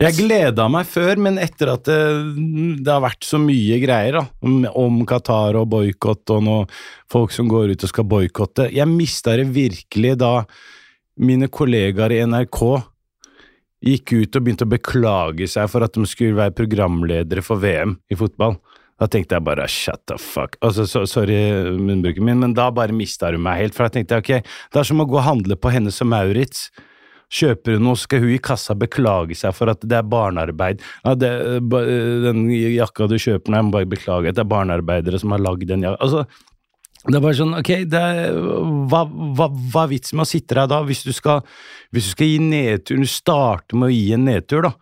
Jeg 0.00 0.16
gleda 0.16 0.64
meg 0.72 0.86
før, 0.88 1.18
men 1.20 1.36
etter 1.42 1.74
at 1.74 1.84
det, 1.84 1.98
det, 2.80 2.88
har 2.88 3.02
vært 3.04 3.26
så 3.26 3.36
mye 3.40 3.76
greier 3.82 4.16
da, 4.16 4.22
om 4.80 5.02
Qatar 5.08 5.58
og 5.60 5.66
boikott 5.74 6.32
og 6.32 6.46
noe, 6.46 6.62
folk 7.12 7.34
som 7.36 7.50
går 7.50 7.74
ut 7.74 7.84
og 7.84 7.90
skal 7.90 8.06
boikotte 8.08 8.70
Jeg 8.72 8.88
mista 8.88 9.34
det 9.36 9.50
virkelig 9.52 10.14
da 10.22 10.32
mine 11.20 11.50
kollegaer 11.52 12.14
i 12.16 12.22
NRK 12.24 12.62
gikk 13.84 14.12
ut 14.12 14.36
og 14.36 14.44
begynte 14.44 14.66
å 14.66 14.70
beklage 14.70 15.48
seg 15.48 15.70
for 15.72 15.84
at 15.84 15.96
de 15.96 16.04
skulle 16.08 16.38
være 16.38 16.56
programledere 16.56 17.44
for 17.44 17.62
VM 17.62 17.96
i 18.12 18.18
fotball. 18.18 18.58
Da 19.00 19.08
tenkte 19.08 19.38
jeg 19.38 19.46
bare 19.46 19.64
shut 19.72 20.02
the 20.10 20.18
fuck 20.20 20.58
altså, 20.60 20.84
så, 20.84 21.06
Sorry 21.08 21.38
munnbruken 21.78 22.26
min, 22.26 22.42
men 22.42 22.52
da 22.56 22.68
bare 22.74 22.92
mista 22.92 23.30
hun 23.32 23.40
meg 23.46 23.62
helt. 23.62 23.76
For 23.76 23.88
da 23.88 23.96
tenkte 23.96 24.18
jeg 24.18 24.26
ok, 24.26 24.54
det 24.74 24.82
er 24.82 24.88
som 24.90 25.00
å 25.00 25.08
gå 25.08 25.16
og 25.16 25.26
handle 25.26 25.56
på 25.56 25.72
henne 25.72 25.92
som 25.94 26.12
Maurits. 26.12 26.68
Kjøper 27.30 27.78
hun 27.78 27.84
noe, 27.86 27.96
skal 27.96 28.24
hun 28.24 28.34
i 28.34 28.40
kassa 28.42 28.74
beklage 28.74 29.36
seg 29.38 29.54
for 29.54 29.70
at 29.70 29.84
det 29.86 29.96
er 30.00 30.06
barnearbeid. 30.10 30.82
Ja, 31.06 31.14
det, 31.14 31.30
den 32.26 32.48
jakka 32.50 33.06
du 33.08 33.14
kjøper 33.22 33.54
nå, 33.54 33.60
jeg 33.60 33.68
må 33.68 33.74
bare 33.78 33.90
beklage 33.92 34.32
at 34.32 34.36
det 34.36 34.42
er 34.42 34.50
barnearbeidere 34.50 35.20
som 35.22 35.32
har 35.36 35.44
lagd 35.46 35.68
den 35.70 35.86
jakka. 35.86 36.02
Altså, 36.04 36.26
det 37.08 37.16
er 37.16 37.22
bare 37.24 37.36
sånn, 37.38 37.56
ok, 37.56 37.70
er, 37.96 38.34
hva, 38.90 39.06
hva, 39.08 39.46
hva, 39.48 39.84
er 39.86 39.92
vitsen 39.94 40.18
med 40.18 40.26
å 40.26 40.28
sitte 40.28 40.56
der 40.58 40.68
da, 40.68 40.82
hvis 40.84 41.00
du 41.06 41.14
skal, 41.16 41.40
hvis 41.94 42.10
du 42.10 42.12
skal 42.12 42.28
gi 42.28 42.38
nedtur, 42.44 43.00
du 43.00 43.08
starter 43.08 43.80
med 43.80 43.88
å 43.88 43.94
gi 43.94 44.10
en 44.16 44.26
nedtur, 44.28 44.66
da, 44.68 44.74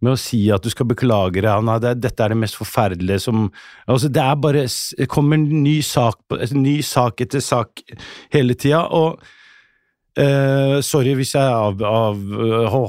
med 0.00 0.14
å 0.14 0.20
si 0.20 0.40
at 0.54 0.64
du 0.64 0.70
skal 0.72 0.88
beklage 0.88 1.42
deg, 1.42 1.64
nei, 1.66 1.76
det, 1.84 1.96
dette 2.00 2.24
er 2.24 2.32
det 2.32 2.40
mest 2.40 2.56
forferdelige 2.56 3.20
som 3.26 3.48
altså 3.90 4.08
Det 4.14 4.22
er 4.22 4.38
bare 4.38 4.62
kommer 5.10 5.36
en 5.36 5.48
ny 5.64 5.80
sak, 5.84 6.22
ny 6.54 6.78
sak 6.86 7.20
etter 7.26 7.42
sak 7.44 7.82
hele 8.32 8.56
tida, 8.56 8.86
og 8.88 9.18
Uh, 10.18 10.80
sorry 10.82 11.12
hvis 11.14 11.36
jeg 11.36 11.46
av, 11.46 11.78
av, 11.86 12.16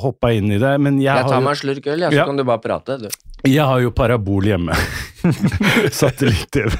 hoppa 0.01 0.31
inn 0.33 0.49
i 0.49 0.57
det, 0.57 0.71
men 0.81 0.97
jeg, 0.97 1.13
jeg 1.13 1.29
tar 1.29 1.43
meg 1.45 1.53
en 1.53 1.59
slurk 1.59 1.89
øl, 1.93 2.05
så 2.07 2.15
ja. 2.15 2.25
kan 2.25 2.39
du 2.39 2.43
bare 2.47 2.61
prate. 2.63 2.97
Du. 3.03 3.09
Jeg 3.45 3.65
har 3.69 3.83
jo 3.83 3.91
parabol 3.95 4.47
hjemme. 4.49 4.75
Satellitt-TV. 5.99 6.73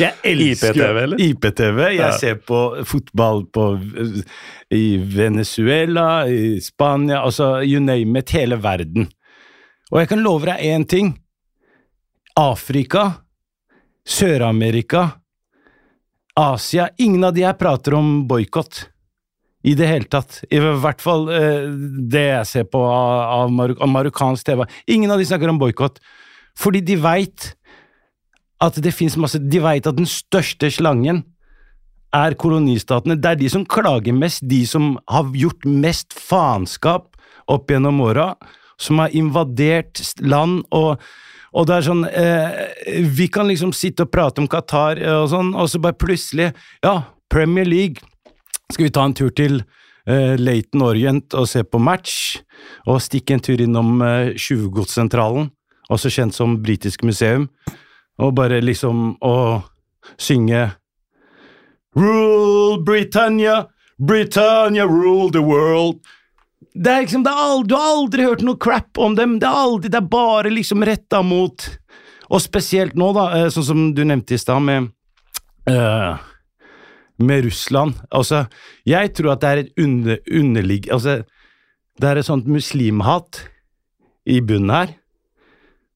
Jeg 0.00 0.16
elsker 0.26 0.72
IPTV, 0.72 1.00
eller? 1.04 1.20
IPTV. 1.20 1.80
Jeg 1.84 2.00
ja. 2.00 2.10
ser 2.16 2.40
på 2.40 2.60
fotball 2.88 3.44
på, 3.52 3.66
i 4.72 4.84
Venezuela, 5.04 6.24
i 6.26 6.56
Spania, 6.64 7.20
altså 7.20 7.58
you 7.60 7.82
name 7.84 8.22
it, 8.24 8.32
hele 8.34 8.56
verden. 8.62 9.10
Og 9.90 10.00
jeg 10.00 10.10
kan 10.14 10.24
love 10.24 10.48
deg 10.48 10.64
én 10.64 10.86
ting. 10.88 11.12
Afrika, 12.40 13.04
Sør-Amerika, 14.06 15.10
Asia 16.40 16.88
Ingen 17.02 17.26
av 17.26 17.34
de 17.36 17.44
jeg 17.44 17.58
prater 17.60 17.98
om 17.98 18.22
boikott. 18.30 18.86
I 19.62 19.74
det 19.76 19.88
hele 19.88 20.08
tatt. 20.08 20.40
I 20.48 20.60
hvert 20.60 21.02
fall 21.04 21.28
eh, 21.34 21.68
det 22.12 22.26
jeg 22.26 22.48
ser 22.48 22.68
på 22.70 22.80
av, 22.80 23.44
av, 23.44 23.52
marok 23.52 23.80
av 23.82 23.90
marokkansk 23.92 24.46
TV. 24.48 24.64
Ingen 24.88 25.12
av 25.12 25.20
de 25.20 25.28
snakker 25.28 25.52
om 25.52 25.60
boikott, 25.60 26.00
fordi 26.58 26.82
de 26.84 26.96
veit 27.00 27.52
at 28.60 28.76
det 28.84 28.92
fins 28.92 29.14
masse 29.16 29.38
De 29.40 29.60
veit 29.62 29.86
at 29.88 29.96
den 29.96 30.08
største 30.08 30.68
slangen 30.72 31.22
er 32.12 32.34
kolonistatene. 32.36 33.16
Det 33.16 33.30
er 33.30 33.38
de 33.40 33.48
som 33.52 33.64
klager 33.64 34.16
mest, 34.16 34.42
de 34.44 34.64
som 34.68 34.94
har 35.08 35.30
gjort 35.36 35.64
mest 35.64 36.16
faenskap 36.16 37.16
opp 37.50 37.70
gjennom 37.70 38.02
åra, 38.04 38.34
som 38.80 39.00
har 39.02 39.16
invadert 39.16 40.02
land 40.20 40.64
og 40.76 41.00
og 41.50 41.66
det 41.66 41.74
er 41.74 41.82
sånn 41.82 42.04
eh, 42.06 42.58
Vi 43.18 43.24
kan 43.32 43.48
liksom 43.50 43.72
sitte 43.74 44.04
og 44.06 44.12
prate 44.14 44.38
om 44.38 44.46
Qatar 44.46 45.00
og 45.16 45.24
sånn, 45.32 45.48
og 45.58 45.66
så 45.66 45.80
bare 45.82 45.98
plutselig 45.98 46.52
Ja, 46.78 47.10
Premier 47.26 47.66
League. 47.66 48.06
Skal 48.70 48.86
vi 48.86 48.92
ta 48.94 49.04
en 49.04 49.14
tur 49.16 49.32
til 49.34 49.60
uh, 49.60 50.36
Laton 50.38 50.84
Orient 50.86 51.34
og 51.34 51.48
se 51.50 51.64
på 51.66 51.80
match? 51.82 52.38
Og 52.86 53.00
stikke 53.02 53.34
en 53.34 53.42
tur 53.42 53.60
innom 53.60 54.02
eh, 54.04 54.34
Tjuvgodssentralen, 54.38 55.48
også 55.90 56.10
kjent 56.12 56.36
som 56.36 56.58
Britisk 56.62 57.02
museum, 57.08 57.48
og 58.20 58.34
bare 58.36 58.60
liksom 58.60 59.14
å 59.24 59.36
synge 60.20 60.68
Rule 61.96 62.82
Britannia, 62.84 63.64
Britannia 63.98 64.86
rule 64.86 65.32
the 65.32 65.42
world. 65.42 65.98
Det 66.74 66.92
er 66.92 67.00
liksom, 67.02 67.24
det 67.26 67.32
er 67.32 67.42
aldri, 67.42 67.68
Du 67.68 67.74
har 67.74 67.88
aldri 67.96 68.26
hørt 68.28 68.44
noe 68.46 68.60
crap 68.60 68.98
om 68.98 69.16
dem. 69.18 69.38
Det 69.40 69.48
er, 69.48 69.62
aldri, 69.64 69.90
det 69.90 69.98
er 69.98 70.10
bare 70.12 70.52
liksom 70.52 70.84
retta 70.86 71.22
mot 71.26 71.64
Og 72.30 72.38
spesielt 72.44 72.94
nå, 72.94 73.10
da, 73.16 73.24
eh, 73.34 73.48
sånn 73.50 73.66
som 73.66 73.86
du 73.96 74.04
nevnte 74.06 74.36
i 74.36 74.38
stad, 74.38 74.62
med 74.62 74.92
øh, 75.66 76.28
med 77.20 77.44
Russland. 77.46 77.94
Altså, 78.10 78.44
jeg 78.88 79.12
tror 79.14 79.34
at 79.34 79.42
det 79.42 79.50
er 79.50 79.62
et 79.64 79.84
under, 79.84 80.18
underligg... 80.26 80.90
Altså, 80.92 81.22
det 82.00 82.08
er 82.08 82.20
et 82.20 82.24
sånt 82.24 82.46
muslimhat 82.48 83.42
i 84.30 84.38
bunnen 84.40 84.72
her, 84.72 84.92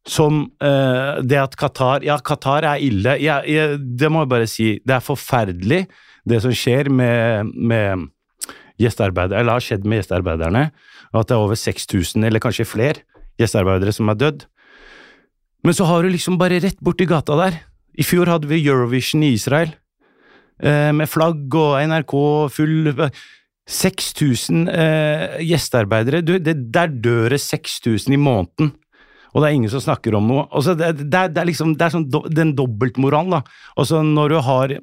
som 0.04 0.42
øh, 0.60 1.22
det 1.24 1.38
at 1.40 1.54
Qatar 1.56 2.04
Ja, 2.04 2.18
Qatar 2.20 2.66
er 2.68 2.82
ille. 2.84 3.16
Ja, 3.22 3.38
jeg, 3.48 3.78
det 3.80 4.10
må 4.12 4.24
jeg 4.24 4.32
bare 4.34 4.48
si. 4.50 4.66
Det 4.84 4.98
er 4.98 5.04
forferdelig, 5.04 5.86
det 6.28 6.42
som 6.44 6.52
skjer 6.52 6.90
med, 6.92 7.52
med 7.56 8.10
gjestearbeidere, 8.80 9.40
eller 9.40 9.56
har 9.56 9.64
skjedd 9.64 9.86
med 9.88 10.02
gjestearbeiderne, 10.02 10.66
at 11.14 11.30
det 11.30 11.36
er 11.36 11.44
over 11.46 11.56
6000, 11.56 12.26
eller 12.26 12.42
kanskje 12.42 12.68
flere, 12.68 13.04
gjestearbeidere 13.40 13.94
som 13.94 14.10
er 14.12 14.18
dødd. 14.20 14.44
Men 15.64 15.76
så 15.76 15.86
har 15.88 16.04
du 16.04 16.12
liksom 16.12 16.36
bare 16.40 16.60
rett 16.60 16.80
borti 16.84 17.06
gata 17.08 17.36
der. 17.40 17.62
I 17.96 18.04
fjor 18.04 18.28
hadde 18.28 18.50
vi 18.50 18.60
Eurovision 18.66 19.22
i 19.24 19.32
Israel, 19.38 19.70
eh, 19.70 19.83
med 20.62 21.10
flagg 21.10 21.54
og 21.58 21.80
NRK 21.90 22.12
full 22.54 22.92
6000 23.64 24.68
eh, 24.68 25.36
gjestearbeidere. 25.48 26.20
Du, 26.24 26.36
det, 26.38 26.56
der 26.72 26.90
dør 26.92 27.32
det 27.32 27.40
6000 27.40 28.12
i 28.12 28.20
måneden. 28.20 28.74
Og 29.34 29.42
det 29.42 29.48
er 29.48 29.56
ingen 29.56 29.72
som 29.72 29.82
snakker 29.82 30.14
om 30.14 30.28
noe. 30.30 30.44
Altså, 30.54 30.76
det, 30.78 30.92
det, 31.00 31.08
det, 31.34 31.40
er 31.40 31.48
liksom, 31.48 31.72
det 31.78 31.86
er 31.86 31.94
sånn 31.96 32.10
do, 32.12 32.22
den 32.30 32.52
dobbeltmoralen, 32.58 33.38
da. 33.38 33.40
Altså, 33.80 34.04
når 34.06 34.36
du 34.36 34.38
har 34.46 34.76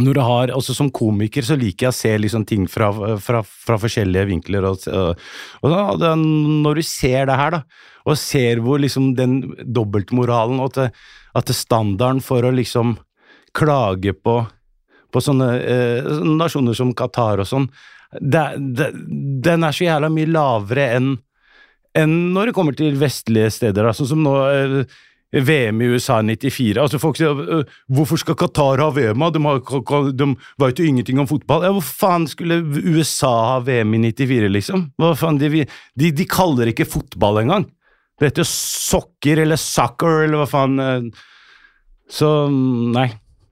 når 0.00 0.16
du 0.16 0.20
har, 0.24 0.50
også 0.54 0.72
Som 0.72 0.88
komiker 0.96 1.44
så 1.44 1.58
liker 1.60 1.86
jeg 1.86 1.92
å 1.92 1.96
se 1.98 2.10
liksom 2.22 2.46
ting 2.48 2.62
fra, 2.70 2.88
fra, 3.20 3.42
fra 3.44 3.76
forskjellige 3.82 4.30
vinkler. 4.30 4.64
Og, 4.70 4.86
og, 4.88 5.26
og 5.66 6.04
Når 6.16 6.80
du 6.80 6.82
ser 6.86 7.28
det 7.28 7.36
her, 7.36 7.58
da, 7.58 7.90
og 8.08 8.16
ser 8.16 8.62
hvor 8.64 8.80
liksom 8.80 9.12
den 9.18 9.42
dobbeltmoralen 9.60 10.62
og 10.62 10.78
at, 10.78 10.96
at 11.36 11.52
standarden 11.52 12.22
for 12.24 12.46
å 12.48 12.54
liksom 12.54 12.96
klage 13.56 14.14
på, 14.16 14.38
på 15.12 15.22
sånne 15.24 15.48
eh, 15.60 16.10
nasjoner 16.38 16.76
som 16.76 16.94
Qatar 16.96 17.42
og 17.42 17.48
sånn, 17.48 17.68
den 18.20 19.66
er 19.66 19.74
så 19.74 19.86
jævla 19.86 20.10
mye 20.10 20.30
lavere 20.30 20.88
enn 20.96 21.12
enn 21.98 22.12
når 22.34 22.50
det 22.50 22.54
kommer 22.54 22.74
til 22.78 22.98
vestlige 22.98 23.50
steder. 23.50 23.86
Da, 23.86 23.94
sånn 23.94 24.08
som 24.12 24.20
nå 24.22 24.34
eh, 24.46 24.98
VM 25.30 25.80
i 25.82 25.88
USA 25.94 26.20
94. 26.22 26.78
Altså 26.82 26.98
folk 27.02 27.18
sier 27.18 27.34
«Øh, 27.34 27.64
hvorfor 27.90 28.18
skal 28.18 28.36
Qatar 28.38 28.82
ha 28.82 28.88
VM? 28.94 29.22
De, 29.34 29.42
har, 29.46 30.10
de 30.14 30.28
vet 30.62 30.82
jo 30.82 30.86
ingenting 30.86 31.20
om 31.22 31.28
fotball. 31.30 31.66
Ja, 31.66 31.72
Hvor 31.74 31.86
faen 31.86 32.26
skulle 32.30 32.60
USA 32.62 33.32
ha 33.52 33.58
VM 33.66 33.94
i 33.94 34.02
94, 34.10 34.50
liksom? 34.50 34.88
Hva 34.98 35.12
faen, 35.18 35.38
de, 35.42 35.64
de, 35.98 36.12
de 36.14 36.28
kaller 36.30 36.72
ikke 36.72 36.88
fotball 36.88 37.44
engang. 37.44 37.68
Det 38.18 38.30
heter 38.30 38.44
jo 38.44 38.50
sokker 38.50 39.42
eller 39.44 39.60
soccer 39.60 40.26
eller 40.26 40.42
hva 40.42 40.48
faen. 40.50 40.78
øh. 40.78 41.26
Så 42.10 42.28
nei. 42.50 43.06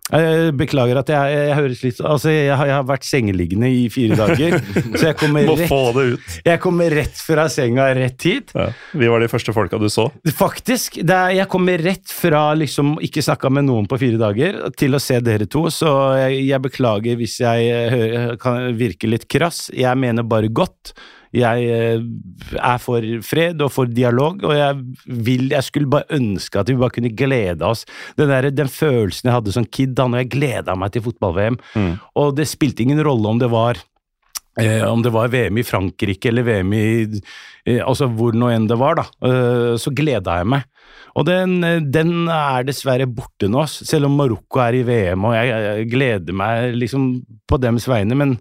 Jeg 0.09 0.53
beklager 0.57 1.01
at 1.03 1.11
jeg, 1.13 1.33
jeg, 1.37 1.57
høres 1.59 1.83
litt 1.85 1.99
Altså, 2.01 2.31
jeg, 2.33 2.47
jeg, 2.49 2.73
har 2.73 2.87
vært 2.89 3.05
sengeliggende 3.05 3.69
i 3.69 3.83
fire 3.93 4.17
dager. 4.19 4.57
så 4.97 5.03
jeg 5.11 5.19
kommer, 5.21 5.49
rett, 5.51 5.65
få 5.69 5.81
det 5.97 6.05
ut. 6.15 6.39
jeg 6.47 6.63
kommer 6.65 6.97
rett 7.01 7.21
fra 7.21 7.49
senga 7.53 7.91
rett 7.99 8.29
hit. 8.29 8.55
Ja. 8.57 8.71
Vi 8.97 9.11
var 9.13 9.25
de 9.25 9.31
første 9.31 9.55
folka 9.57 9.81
du 9.81 9.89
så. 9.93 10.09
Faktisk. 10.39 11.01
Er, 11.03 11.35
jeg 11.37 11.49
kommer 11.53 11.83
rett 11.85 12.09
fra 12.13 12.47
liksom 12.59 12.97
ikke 13.05 13.25
snakka 13.25 13.53
med 13.53 13.69
noen 13.69 13.89
på 13.91 14.01
fire 14.01 14.21
dager, 14.21 14.63
til 14.79 14.97
å 14.97 15.03
se 15.03 15.21
dere 15.25 15.49
to, 15.51 15.67
så 15.73 15.93
jeg, 16.23 16.43
jeg 16.49 16.65
beklager 16.65 17.19
hvis 17.21 17.39
jeg 17.43 17.93
hører, 17.95 18.35
kan 18.41 18.73
virke 18.79 19.11
litt 19.11 19.29
krass. 19.31 19.67
Jeg 19.75 20.01
mener 20.01 20.27
bare 20.29 20.51
godt. 20.53 20.95
Jeg 21.37 21.69
eh, 21.69 22.07
er 22.57 22.79
for 22.81 23.05
fred 23.27 23.61
og 23.65 23.73
for 23.75 23.91
dialog, 23.91 24.41
og 24.45 24.55
jeg 24.57 25.19
vil 25.27 25.51
Jeg 25.53 25.67
skulle 25.67 25.91
bare 25.91 26.09
ønske 26.15 26.61
at 26.61 26.71
vi 26.71 26.79
bare 26.79 26.95
kunne 26.95 27.13
glede 27.17 27.65
oss. 27.67 27.85
Den, 28.17 28.33
der, 28.33 28.51
den 28.51 28.69
følelsen 28.73 29.29
jeg 29.29 29.37
hadde 29.37 29.55
som 29.55 29.69
kid 29.69 29.95
da 29.99 30.09
når 30.09 30.25
jeg 30.25 30.33
gleda 30.39 30.77
meg 30.79 30.95
til 30.95 31.05
fotball-VM, 31.05 31.61
og 32.17 32.35
det 32.37 32.49
spilte 32.49 32.85
ingen 32.85 33.03
rolle 33.05 33.29
om 33.29 33.41
det 33.41 33.51
var 33.53 33.81
Eh, 34.59 34.83
om 34.83 35.03
det 35.03 35.13
var 35.15 35.31
VM 35.31 35.61
i 35.61 35.63
Frankrike 35.63 36.33
eller 36.33 36.43
VM 36.43 36.73
i 36.75 36.87
eh, 37.07 37.79
Altså 37.79 38.09
hvor 38.11 38.35
nå 38.35 38.51
enn 38.51 38.67
det 38.67 38.79
var, 38.81 38.99
da. 38.99 39.05
Eh, 39.29 39.75
så 39.79 39.93
gleda 39.95 40.41
jeg 40.41 40.49
meg. 40.51 40.65
Og 41.19 41.27
den, 41.29 41.59
eh, 41.67 41.79
den 41.85 42.27
er 42.33 42.67
dessverre 42.67 43.07
borte 43.07 43.51
nå, 43.51 43.63
selv 43.71 44.09
om 44.09 44.17
Marokko 44.19 44.63
er 44.65 44.81
i 44.81 44.83
VM, 44.87 45.29
og 45.29 45.37
jeg, 45.37 45.53
jeg 45.69 45.91
gleder 45.93 46.41
meg 46.43 46.75
liksom 46.79 47.11
på 47.49 47.61
dems 47.63 47.87
vegne, 47.91 48.19
men 48.19 48.35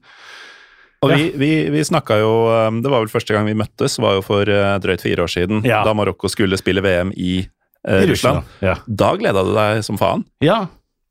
Og 1.06 1.12
vi, 1.14 1.28
vi, 1.38 1.52
vi 1.70 1.84
snakka 1.86 2.16
jo 2.18 2.32
um, 2.50 2.80
Det 2.82 2.90
var 2.90 3.04
vel 3.04 3.12
første 3.12 3.36
gang 3.36 3.46
vi 3.46 3.54
møttes, 3.58 4.00
var 4.02 4.16
jo 4.18 4.24
for 4.26 4.50
uh, 4.50 4.78
drøyt 4.82 5.04
fire 5.06 5.28
år 5.28 5.30
siden. 5.30 5.62
Da 5.62 5.94
Marokko 5.94 6.32
skulle 6.32 6.58
spille 6.58 6.82
VM 6.82 7.12
i 7.14 7.40
eh, 7.44 8.08
Russland. 8.10 8.48
Ja. 8.66 8.80
Da 8.88 9.14
gleda 9.20 9.46
du 9.46 9.54
deg 9.58 9.84
som 9.86 10.00
faen. 10.02 10.26
ja. 10.44 10.66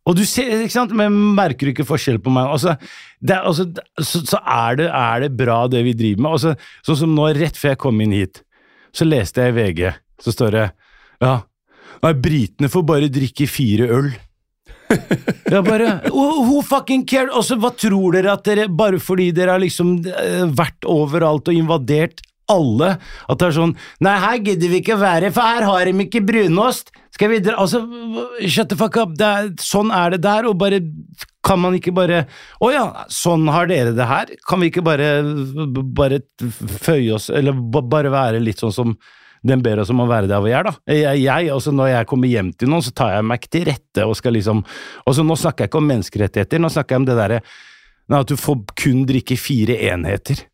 Og 0.06 0.14
du 0.14 0.22
ser, 0.22 0.52
ikke 0.62 0.70
sant, 0.70 0.92
men 0.94 1.14
merker 1.34 1.66
du 1.66 1.72
ikke 1.72 1.86
forskjell 1.88 2.20
på 2.22 2.30
meg? 2.30 2.46
Altså, 2.54 2.76
det, 3.18 3.40
altså, 3.40 3.64
så, 3.98 4.20
så 4.22 4.38
er, 4.38 4.76
det, 4.78 4.86
er 4.86 5.24
det 5.24 5.32
bra, 5.34 5.64
det 5.66 5.80
vi 5.82 5.96
driver 5.98 6.22
med. 6.22 6.36
Altså, 6.36 6.52
sånn 6.86 7.00
som 7.00 7.16
nå, 7.16 7.24
rett 7.34 7.58
før 7.58 7.72
jeg 7.72 7.80
kom 7.82 8.02
inn 8.04 8.14
hit, 8.14 8.38
så 8.94 9.06
leste 9.08 9.42
jeg 9.42 9.50
i 9.50 9.56
VG, 9.56 9.82
så 10.22 10.34
står 10.36 10.54
det 10.54 10.66
Ja, 11.24 11.32
nei, 12.04 12.12
britene 12.22 12.70
får 12.70 12.86
bare 12.86 13.10
drikke 13.10 13.48
fire 13.50 13.90
øl. 13.98 14.12
Jeg 15.52 15.62
bare 15.66 15.90
who, 16.10 16.60
fucking 16.66 17.04
care? 17.08 17.30
Også, 17.34 17.58
hva 17.62 17.72
tror 17.78 18.16
dere 18.16 18.32
at 18.34 18.46
dere 18.46 18.68
Bare 18.70 19.00
fordi 19.02 19.30
dere 19.34 19.56
har 19.56 19.62
liksom 19.62 19.96
eh, 20.10 20.46
vært 20.58 20.86
overalt 20.90 21.50
og 21.50 21.58
invadert 21.58 22.22
alle, 22.46 22.92
at 23.26 23.40
det 23.40 23.48
er 23.48 23.54
sånn 23.56 23.72
Nei, 24.06 24.14
her 24.22 24.36
gidder 24.38 24.70
vi 24.70 24.78
ikke 24.82 24.98
være, 25.00 25.32
for 25.34 25.42
her 25.42 25.66
har 25.66 25.88
de 25.88 26.04
ikke 26.04 26.22
brunost. 26.28 26.92
Skal 27.16 27.32
vi 27.32 27.40
dra 27.42 27.56
Altså, 27.62 27.80
shut 28.46 28.70
the 28.70 28.78
fuck 28.78 28.98
up. 29.00 29.16
Er, 29.18 29.50
sånn 29.62 29.90
er 29.94 30.14
det 30.14 30.22
der, 30.26 30.48
og 30.48 30.58
bare 30.60 30.82
Kan 31.46 31.62
man 31.62 31.76
ikke 31.78 31.94
bare 31.96 32.24
Å 32.62 32.72
ja, 32.72 32.86
sånn 33.12 33.48
har 33.52 33.70
dere 33.70 33.94
det 33.96 34.08
her. 34.08 34.32
Kan 34.48 34.62
vi 34.62 34.70
ikke 34.70 34.84
bare 34.86 35.10
Bare 35.96 36.22
føye 36.86 37.16
oss 37.16 37.30
Eller 37.34 37.56
bare 37.56 38.12
være 38.14 38.42
litt 38.42 38.62
sånn 38.62 38.74
som 38.74 38.98
den 39.46 39.62
ber 39.64 39.82
oss 39.82 39.92
om 39.94 40.02
å 40.02 40.08
være 40.10 40.30
der 40.30 40.40
hvor 40.40 40.48
vi 40.48 40.56
er, 40.56 40.66
da. 40.66 40.74
Jeg, 40.90 41.22
jeg, 41.22 41.52
altså 41.54 41.72
Når 41.74 41.92
jeg 41.92 42.08
kommer 42.10 42.30
hjem 42.30 42.50
til 42.58 42.70
noen, 42.72 42.84
så 42.84 42.92
tar 42.96 43.14
jeg 43.14 43.26
meg 43.26 43.40
ikke 43.40 43.54
til 43.56 43.66
rette 43.70 44.06
og 44.06 44.18
skal 44.18 44.36
liksom 44.36 44.64
altså 45.06 45.24
Nå 45.26 45.38
snakker 45.38 45.64
jeg 45.64 45.72
ikke 45.72 45.80
om 45.82 45.88
menneskerettigheter, 45.92 46.62
nå 46.62 46.70
snakker 46.72 46.96
jeg 46.96 47.04
om 47.04 47.08
det 47.08 47.18
derre 47.20 47.40
at 48.14 48.30
du 48.30 48.36
får 48.38 48.60
kun 48.78 49.00
drikke 49.08 49.34
fire 49.34 49.74
enheter. 49.88 50.44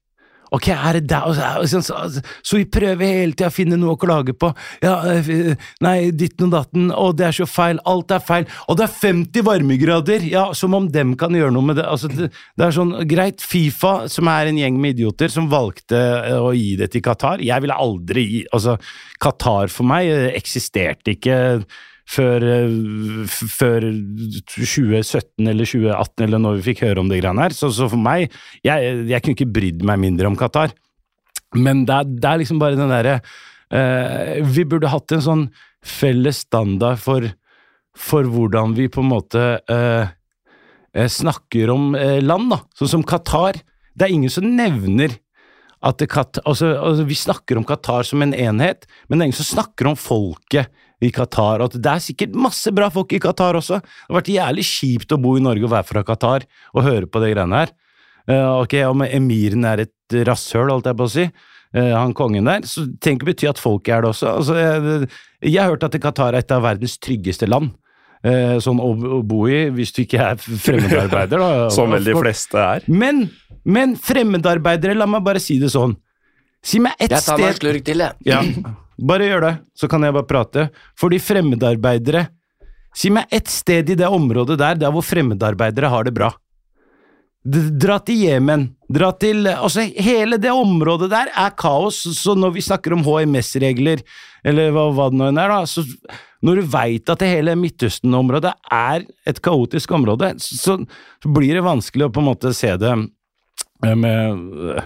Ok, 0.53 0.69
er 0.69 0.99
det 0.99 1.09
der? 1.09 1.33
Så, 1.67 1.81
så, 1.81 2.23
så, 2.43 2.57
vi 2.59 2.67
prøver 2.69 3.09
hele 3.09 3.33
tida 3.33 3.49
å 3.49 3.55
finne 3.55 3.79
noe 3.81 3.95
å 3.95 4.01
klage 4.01 4.35
på. 4.37 4.51
Ja, 4.85 4.99
øh, 5.09 5.55
nei, 5.85 5.97
ditten 6.13 6.51
og 6.51 6.57
datten, 6.57 6.91
Å, 6.93 7.07
det 7.17 7.29
er 7.31 7.37
så 7.39 7.47
feil, 7.49 7.81
alt 7.89 8.13
er 8.13 8.21
feil. 8.25 8.45
Og 8.69 8.77
det 8.77 8.85
er 8.85 8.97
50 8.99 9.47
varmegrader! 9.49 10.27
Ja, 10.29 10.51
som 10.57 10.77
om 10.77 10.91
dem 10.93 11.15
kan 11.21 11.33
gjøre 11.37 11.55
noe 11.57 11.71
med 11.71 11.81
det. 11.81 11.87
Altså, 11.89 12.11
det, 12.13 12.29
det 12.61 12.67
er 12.67 12.77
sånn, 12.77 12.93
greit, 13.09 13.45
Fifa, 13.45 13.95
som 14.13 14.29
er 14.33 14.51
en 14.51 14.61
gjeng 14.61 14.77
med 14.83 14.99
idioter, 14.99 15.33
som 15.33 15.49
valgte 15.53 15.97
øh, 15.97 16.51
å 16.51 16.53
gi 16.57 16.75
det 16.81 16.93
til 16.93 17.05
Qatar. 17.07 17.41
Jeg 17.45 17.65
ville 17.65 17.79
aldri 17.87 18.27
gi 18.29 18.45
Altså, 18.53 18.77
Qatar 19.23 19.71
for 19.73 19.89
meg 19.89 20.11
eksisterte 20.37 21.15
ikke 21.15 21.37
før, 22.09 22.43
øh, 22.43 23.27
før 23.31 23.87
2017 23.87 25.49
eller 25.49 25.69
2018, 25.69 26.25
eller 26.27 26.43
når 26.43 26.59
vi 26.59 26.67
fikk 26.71 26.85
høre 26.87 27.03
om 27.03 27.11
det 27.11 27.23
greiene 27.23 27.47
her. 27.47 27.57
Så, 27.57 27.71
så 27.75 27.89
for 27.91 28.01
meg 28.01 28.33
jeg, 28.67 28.95
jeg 29.11 29.23
kunne 29.23 29.37
ikke 29.39 29.53
brydd 29.55 29.85
meg 29.87 30.01
mindre 30.03 30.31
om 30.31 30.39
Qatar. 30.39 30.75
Men 31.59 31.85
det 31.89 31.95
er, 31.95 32.09
det 32.09 32.29
er 32.29 32.41
liksom 32.41 32.61
bare 32.63 32.79
den 32.79 32.89
derre 32.89 33.19
eh, 33.73 34.39
Vi 34.55 34.65
burde 34.69 34.89
hatt 34.93 35.13
en 35.13 35.25
sånn 35.25 35.43
felles 35.85 36.45
standard 36.47 37.01
for, 37.03 37.27
for 37.99 38.29
hvordan 38.31 38.77
vi 38.79 38.89
på 38.93 39.03
en 39.03 39.11
måte 39.11 39.43
eh, 39.61 40.13
eh, 40.95 41.11
snakker 41.11 41.73
om 41.75 41.93
eh, 41.99 42.21
land, 42.23 42.53
da. 42.55 42.63
Sånn 42.79 42.93
som 42.97 43.05
Qatar. 43.07 43.59
det 43.95 44.07
er 44.07 44.15
ingen 44.15 44.33
som 44.33 44.47
nevner 44.47 45.19
at 45.83 45.99
det 45.99 46.07
altså, 46.15 46.77
altså, 46.79 47.05
Vi 47.09 47.19
snakker 47.19 47.59
om 47.59 47.67
Qatar 47.67 48.07
som 48.07 48.23
en 48.23 48.35
enhet, 48.35 48.87
men 49.09 49.19
det 49.19 49.25
er 49.25 49.31
ingen 49.33 49.41
som 49.43 49.51
snakker 49.51 49.91
om 49.91 49.99
folket 49.99 50.71
i 51.03 51.11
Qatar. 51.15 51.61
Og 51.65 51.71
at 51.71 51.79
det 51.83 51.93
er 51.93 52.03
sikkert 52.05 52.37
masse 52.39 52.71
bra 52.75 52.89
folk 52.95 53.13
i 53.17 53.21
Qatar 53.23 53.59
også. 53.59 53.81
Det 53.83 54.09
har 54.09 54.19
vært 54.21 54.33
jævlig 54.35 54.65
kjipt 54.69 55.15
å 55.17 55.21
bo 55.23 55.35
i 55.39 55.43
Norge 55.45 55.67
og 55.67 55.73
være 55.75 55.89
fra 55.91 56.05
Qatar 56.07 56.47
og 56.73 56.87
høre 56.87 57.09
på 57.11 57.23
de 57.25 57.33
greiene 57.35 57.63
her. 57.65 57.75
Uh, 58.31 58.63
ok, 58.63 58.77
Om 58.87 59.03
emiren 59.09 59.65
er 59.67 59.83
et 59.89 60.17
rasshøl, 60.29 60.71
holdt 60.71 60.87
jeg 60.87 60.99
på 61.01 61.09
å 61.09 61.11
si, 61.11 61.25
uh, 61.27 61.93
han 61.99 62.13
kongen 62.15 62.47
der, 62.47 62.63
så 62.71 62.85
trenger 63.03 63.19
ikke 63.19 63.31
bety 63.33 63.49
at 63.51 63.59
folk 63.59 63.91
er 63.91 64.05
det 64.05 64.13
også. 64.13 64.29
Altså, 64.39 64.59
jeg, 64.61 65.09
jeg 65.51 65.59
har 65.59 65.73
hørt 65.75 65.89
at 65.89 65.97
Qatar 66.05 66.37
er 66.37 66.45
et 66.45 66.55
av 66.55 66.63
verdens 66.63 66.95
tryggeste 67.03 67.49
land. 67.51 67.73
eh, 68.23 68.55
sånn 68.63 68.79
å, 68.79 68.93
å 68.95 69.23
bo 69.27 69.49
i, 69.51 69.65
hvis 69.75 69.91
du 69.97 70.05
ikke 70.05 70.21
er 70.23 70.37
fremmedarbeider. 70.39 71.41
da. 71.43 71.69
Som 71.75 71.91
vel 71.91 72.05
de 72.07 72.15
fleste 72.15 72.61
er. 72.63 72.85
Men, 72.87 73.25
men 73.67 73.97
fremmedarbeidere, 73.99 74.95
la 74.95 75.09
meg 75.11 75.25
bare 75.27 75.43
si 75.43 75.57
det 75.59 75.73
sånn. 75.75 75.97
Si 76.63 76.79
meg 76.79 76.95
ett 77.03 77.11
Jeg 77.11 77.25
tar 77.27 77.41
meg 77.43 77.49
en 77.57 77.59
slurk 77.59 77.83
til, 77.89 78.05
jeg. 78.07 78.15
ja, 78.31 78.39
bare 78.99 79.29
gjør 79.31 79.45
det, 79.47 79.57
så 79.79 79.89
kan 79.91 80.05
jeg 80.05 80.15
bare 80.17 80.29
prate. 80.29 80.69
Fordi 81.01 81.21
fremmedarbeidere 81.23 82.29
Si 82.93 83.09
meg 83.09 83.31
ett 83.33 83.49
sted 83.49 83.89
i 83.89 83.97
det 83.97 84.09
området 84.13 84.59
der, 84.61 84.77
der 84.77 84.93
hvor 84.93 85.05
fremmedarbeidere 85.05 85.89
har 85.89 86.05
det 86.05 86.13
bra. 86.13 86.29
Dra 87.43 87.97
til 88.05 88.21
Jemen. 88.23 88.69
Dra 88.93 89.09
til 89.19 89.49
Altså, 89.49 89.87
hele 89.97 90.37
det 90.39 90.53
området 90.53 91.09
der 91.11 91.33
er 91.33 91.55
kaos, 91.59 92.03
så 92.19 92.37
når 92.39 92.53
vi 92.59 92.67
snakker 92.69 92.95
om 92.95 93.03
HMS-regler, 93.07 94.05
eller 94.45 94.71
hva, 94.75 94.91
hva 94.95 95.09
det 95.11 95.19
nå 95.19 95.31
er, 95.33 95.55
da, 95.57 95.65
så 95.67 95.83
når 96.43 96.59
du 96.59 96.71
veit 96.75 97.11
at 97.11 97.23
det 97.23 97.31
hele 97.31 97.57
Midtøsten-området 97.59 98.53
er 98.75 99.05
et 99.31 99.41
kaotisk 99.43 99.95
område, 99.97 100.35
så, 100.43 100.77
så 101.23 101.35
blir 101.35 101.57
det 101.57 101.67
vanskelig 101.67 102.09
å 102.09 102.15
på 102.15 102.23
en 102.23 102.29
måte 102.29 102.55
se 102.57 102.75
det 102.83 102.93
eh, 102.93 103.95
med 103.97 104.83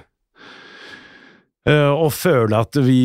og 1.66 2.12
føle 2.14 2.59
at 2.62 2.79
vi, 2.79 3.00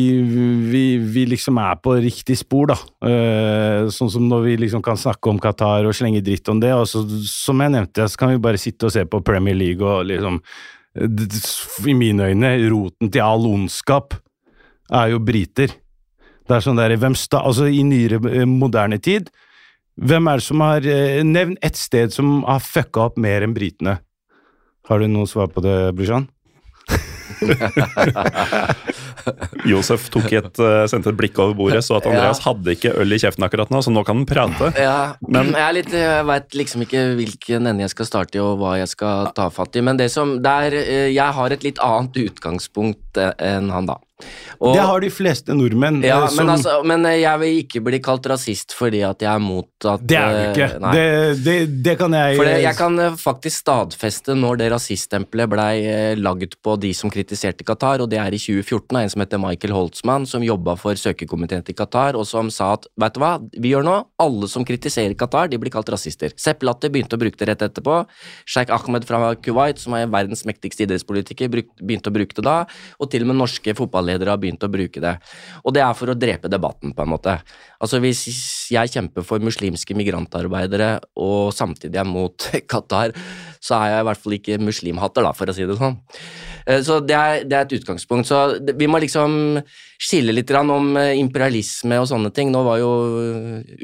vi, 0.70 0.82
vi 1.02 1.24
liksom 1.26 1.58
er 1.58 1.80
på 1.82 1.96
riktig 1.98 2.36
spor, 2.38 2.70
da. 2.70 2.76
Eh, 3.08 3.88
sånn 3.90 4.10
som 4.12 4.28
når 4.30 4.44
vi 4.44 4.52
liksom 4.62 4.84
kan 4.86 5.00
snakke 5.00 5.32
om 5.32 5.40
Qatar 5.42 5.88
og 5.88 5.96
slenge 5.98 6.22
dritt 6.22 6.46
om 6.52 6.60
det. 6.62 6.70
Og 6.76 6.86
så, 6.86 7.02
som 7.26 7.58
jeg 7.58 7.74
nevnte, 7.74 8.06
så 8.06 8.20
kan 8.20 8.30
vi 8.30 8.42
bare 8.44 8.60
sitte 8.62 8.86
og 8.86 8.94
se 8.94 9.02
på 9.02 9.22
Premier 9.26 9.58
League 9.58 9.82
og 9.82 10.06
liksom 10.06 10.38
eh, 10.94 11.88
I 11.90 11.96
mine 11.98 12.30
øyne, 12.30 12.52
roten 12.70 13.10
til 13.10 13.24
all 13.26 13.48
ondskap 13.50 14.14
er 14.92 15.10
jo 15.10 15.22
briter. 15.26 15.74
Det 16.46 16.54
er 16.54 16.62
sånn 16.62 16.78
der, 16.78 16.94
hvem 17.00 17.16
sta, 17.18 17.42
altså 17.42 17.66
I 17.66 17.82
nyere 17.86 18.20
eh, 18.30 18.46
moderne 18.46 19.00
tid, 19.02 19.32
hvem 19.98 20.30
er 20.30 20.38
det 20.38 20.46
som 20.46 20.62
har 20.64 20.86
eh, 20.88 21.20
Nevn 21.26 21.58
ett 21.66 21.76
sted 21.76 22.14
som 22.14 22.44
har 22.46 22.62
fucka 22.62 23.08
opp 23.08 23.18
mer 23.20 23.42
enn 23.42 23.58
britene. 23.58 23.98
Har 24.86 25.02
du 25.02 25.10
noe 25.10 25.26
svar 25.30 25.50
på 25.50 25.62
det, 25.64 25.76
Brushan? 25.98 26.30
Josef 29.70 30.08
tok 30.12 30.28
et, 30.34 30.60
eh, 30.62 30.84
sendte 30.90 31.12
et 31.12 31.18
blikk 31.18 31.38
over 31.42 31.54
bordet, 31.58 31.82
så 31.86 31.98
at 31.98 32.08
Andreas 32.10 32.42
hadde 32.44 32.74
ikke 32.74 32.94
øl 33.02 33.14
i 33.14 33.20
kjeften 33.22 33.46
akkurat 33.46 33.72
nå, 33.72 33.82
så 33.84 33.92
nå 33.94 34.04
kan 34.06 34.22
han 34.22 34.28
prate. 34.28 34.72
Ja, 34.80 35.14
men 35.28 35.52
jeg 35.56 35.78
litt 35.78 35.90
Jeg 35.92 36.26
veit 36.28 36.56
liksom 36.56 36.84
ikke 36.86 37.04
hvilken 37.18 37.68
ende 37.70 37.84
jeg 37.84 37.94
skal 37.94 38.08
starte 38.08 38.38
i, 38.38 38.42
og 38.42 38.56
hva 38.62 38.76
jeg 38.80 38.90
skal 38.92 39.32
ta 39.36 39.48
fatt 39.52 39.76
i. 39.78 39.84
Men 39.84 40.00
det 40.00 40.08
som 40.14 40.38
det 40.42 40.54
er, 40.66 40.78
eh, 40.80 41.10
Jeg 41.12 41.38
har 41.38 41.52
et 41.52 41.66
litt 41.66 41.80
annet 41.82 42.16
utgangspunkt 42.26 43.20
eh, 43.20 43.34
enn 43.38 43.70
han, 43.74 43.90
da. 43.90 43.98
Og- 44.62 44.76
det 44.76 44.82
har 44.86 45.00
de 45.00 45.08
fleste 45.10 45.54
nordmenn. 45.58 46.02
ja, 46.04 46.20
eh, 46.24 46.28
som, 46.28 46.46
men, 46.46 46.54
altså, 46.54 46.84
men 46.86 47.06
eh, 47.06 47.20
jeg 47.22 47.38
vil 47.40 47.56
ikke 47.64 47.80
bli 47.82 47.98
kalt 47.98 48.26
rasist 48.30 48.74
fordi 48.78 49.00
at 49.02 49.18
jeg 49.24 49.30
er 49.34 49.40
mot 49.42 49.66
at 49.84 50.04
det 50.06 50.18
er 50.18 50.32
du 50.32 50.60
ikke. 50.60 50.68
eh, 50.76 50.92
Det, 50.92 51.44
det, 51.44 51.82
det 51.82 51.98
kan 51.98 52.12
jeg 52.12 52.36
For 52.36 52.44
jeg 52.46 52.76
kan 52.78 52.96
faktisk 53.18 53.64
stadfeste 53.64 54.36
når 54.38 54.58
det 54.60 54.70
rasiststempelet 54.72 55.50
blei 55.50 56.14
lagd 56.20 56.54
på 56.62 56.76
de 56.78 56.92
som 56.94 57.10
kritiserte 57.10 57.64
Qatar, 57.66 58.00
og 58.04 58.10
det 58.10 58.18
er 58.22 58.30
i 58.36 58.38
2014 58.38 58.96
av 58.96 59.02
en 59.02 59.10
som 59.10 59.20
heter 59.24 59.40
Michael 59.42 59.74
Holtzmann, 59.74 60.26
som 60.30 60.42
jobba 60.46 60.76
for 60.78 60.94
søkekomiteen 60.94 61.64
til 61.64 61.74
Qatar, 61.74 62.14
og 62.14 62.26
som 62.28 62.50
sa 62.50 62.74
at 62.74 62.86
vet 62.96 63.14
du 63.14 63.20
hva, 63.20 63.32
vi 63.58 63.72
gjør 63.74 63.82
nå, 63.88 63.96
alle 64.22 64.46
som 64.46 64.64
kritiserer 64.64 65.16
Qatar, 65.18 65.48
de 65.50 65.58
blir 65.58 65.72
kalt 65.74 65.88
rasister. 65.90 66.30
Sepp 66.38 66.62
Latter 66.62 66.88
begynte 66.92 67.16
å 67.16 67.18
bruke 67.18 67.36
det 67.40 67.48
rett 67.48 67.62
etterpå. 67.66 68.04
Sheikh 68.46 68.70
Ahmed 68.70 69.04
fra 69.08 69.34
Kuwait, 69.34 69.78
som 69.82 69.94
er 69.98 70.06
verdens 70.06 70.44
mektigste 70.46 70.86
idrettspolitiker, 70.86 71.48
begynte 71.82 72.10
å 72.10 72.14
bruke 72.14 72.34
det 72.38 72.44
da, 72.46 72.66
og 73.00 73.10
til 73.10 73.22
og 73.22 73.26
med 73.32 73.36
norske 73.42 73.74
fotballedere 73.74 74.11
har 74.20 74.40
begynt 74.42 74.62
å 74.66 74.70
bruke 74.72 75.00
det. 75.02 75.14
Og 75.64 75.74
det 75.76 75.82
er 75.84 75.94
for 75.96 76.12
å 76.12 76.18
drepe 76.18 76.50
debatten, 76.52 76.92
på 76.92 77.04
en 77.04 77.12
måte. 77.14 77.36
Altså 77.82 78.00
Hvis 78.02 78.24
jeg 78.72 78.92
kjemper 78.92 79.24
for 79.26 79.42
muslimske 79.42 79.96
migrantarbeidere 79.98 80.98
og 81.16 81.52
samtidig 81.56 82.00
er 82.02 82.08
mot 82.08 82.48
Qatar, 82.70 83.14
så 83.62 83.76
er 83.78 83.92
jeg 83.92 84.02
i 84.02 84.06
hvert 84.08 84.22
fall 84.24 84.34
ikke 84.38 84.58
muslimhatter, 84.58 85.22
da, 85.22 85.30
for 85.38 85.50
å 85.50 85.54
si 85.54 85.66
det 85.68 85.78
sånn. 85.78 85.94
Eh, 86.66 86.80
Så 86.82 86.98
det 87.06 87.14
er, 87.14 87.44
det 87.46 87.56
er 87.56 87.66
et 87.68 87.74
utgangspunkt. 87.78 88.26
Så 88.26 88.58
vi 88.78 88.88
må 88.90 88.98
liksom 89.02 89.60
skille 90.02 90.34
litt 90.34 90.50
om 90.58 90.96
eh, 90.98 91.14
imperialisme 91.20 92.00
og 92.02 92.08
sånne 92.10 92.32
ting. 92.34 92.50
Nå 92.50 92.62
var 92.66 92.80
jo 92.82 92.90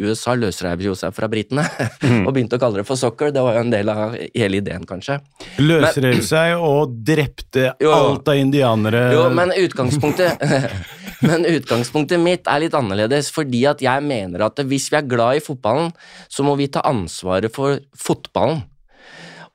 USA 0.02 0.34
løsrev 0.34 0.82
seg 0.98 1.14
fra 1.14 1.30
britene 1.30 1.62
og 2.26 2.32
begynte 2.34 2.58
å 2.58 2.62
kalle 2.62 2.82
det 2.82 2.88
for 2.88 2.98
soccer. 2.98 3.30
Det 3.34 3.44
var 3.44 3.58
jo 3.58 3.64
en 3.66 3.74
del 3.74 3.92
av 3.92 4.16
hele 4.18 4.58
ideen, 4.58 4.86
kanskje. 4.88 5.20
løsrev 5.62 6.22
seg 6.26 6.58
og 6.58 6.98
drepte 7.06 7.72
jo. 7.84 7.92
alt 7.94 8.28
av 8.34 8.40
indianere. 8.40 9.08
Jo, 9.14 9.28
men 9.34 9.54
utgangspunktet 9.56 10.42
Men 11.18 11.42
utgangspunktet 11.50 12.20
mitt 12.22 12.46
er 12.46 12.60
litt 12.62 12.74
annerledes, 12.78 13.32
fordi 13.34 13.64
at 13.66 13.80
jeg 13.82 14.04
mener 14.06 14.44
at 14.46 14.60
hvis 14.70 14.86
vi 14.92 15.00
er 15.00 15.08
glad 15.10 15.40
i 15.40 15.42
fotballen, 15.42 15.88
så 16.30 16.44
må 16.46 16.52
vi 16.60 16.68
ta 16.70 16.84
ansvaret 16.86 17.50
for 17.50 17.80
fotballen. 17.98 18.60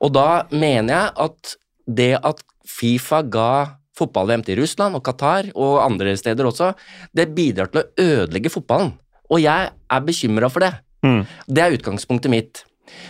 Og 0.02 0.12
da 0.14 0.44
mener 0.50 0.92
jeg 0.94 1.14
at 1.26 1.54
det 1.84 2.12
at 2.20 2.42
Fifa 2.64 3.20
ga 3.22 3.78
fotball-VM 3.94 4.42
til 4.46 4.58
Russland 4.62 4.96
og 4.98 5.04
Qatar 5.06 5.50
og 5.52 5.82
andre 5.84 6.16
steder 6.18 6.48
også, 6.48 6.72
det 7.14 7.30
bidrar 7.36 7.70
til 7.70 7.82
å 7.82 7.88
ødelegge 8.00 8.52
fotballen. 8.52 8.94
Og 9.30 9.42
jeg 9.44 9.70
er 9.70 10.06
bekymra 10.06 10.50
for 10.52 10.64
det. 10.64 10.72
Mm. 11.04 11.22
Det 11.46 11.62
er 11.62 11.76
utgangspunktet 11.76 12.32
mitt. 12.32 12.64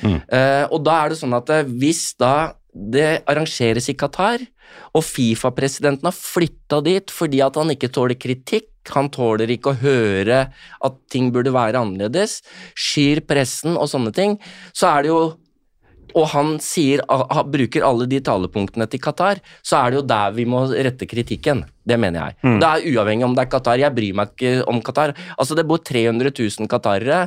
Eh, 0.04 0.64
og 0.70 0.82
da 0.86 0.98
er 1.00 1.12
det 1.12 1.20
sånn 1.20 1.34
at 1.36 1.50
eh, 1.52 1.70
hvis 1.80 2.12
da 2.20 2.54
det 2.74 3.22
arrangeres 3.30 3.88
i 3.90 3.96
Qatar, 3.98 4.42
og 4.94 5.04
Fifa-presidenten 5.06 6.08
har 6.08 6.16
flytta 6.16 6.80
dit 6.82 7.12
fordi 7.12 7.42
at 7.44 7.58
han 7.60 7.70
ikke 7.74 7.92
tåler 7.94 8.18
kritikk, 8.18 8.70
han 8.92 9.08
tåler 9.12 9.50
ikke 9.54 9.72
å 9.72 9.80
høre 9.80 10.40
at 10.84 10.96
ting 11.12 11.30
burde 11.32 11.54
være 11.54 11.80
annerledes, 11.80 12.40
skyr 12.76 13.22
pressen 13.28 13.78
og 13.78 13.88
sånne 13.90 14.12
ting, 14.16 14.36
så 14.76 14.90
er 14.90 15.04
det 15.04 15.12
jo 15.12 15.20
og 16.14 16.28
han 16.34 16.56
sier, 16.62 17.02
bruker 17.50 17.84
alle 17.86 18.06
de 18.10 18.20
talepunktene 18.24 18.86
til 18.90 19.02
Qatar, 19.02 19.40
så 19.66 19.80
er 19.80 19.92
det 19.92 20.00
jo 20.00 20.08
der 20.14 20.34
vi 20.36 20.46
må 20.48 20.64
rette 20.70 21.08
kritikken. 21.10 21.64
Det 21.84 21.98
mener 22.00 22.30
jeg. 22.30 22.36
Det 22.62 22.68
er 22.68 22.84
uavhengig 22.94 23.26
om 23.26 23.34
det 23.36 23.42
er 23.44 23.50
Qatar. 23.52 23.80
Jeg 23.82 23.92
bryr 23.92 24.16
meg 24.16 24.30
ikke 24.32 24.52
om 24.70 24.78
Qatar. 24.84 25.12
Altså, 25.36 25.56
det 25.58 25.66
bor 25.68 25.82
300 25.84 26.32
000 26.32 26.70
qatarere. 26.70 27.26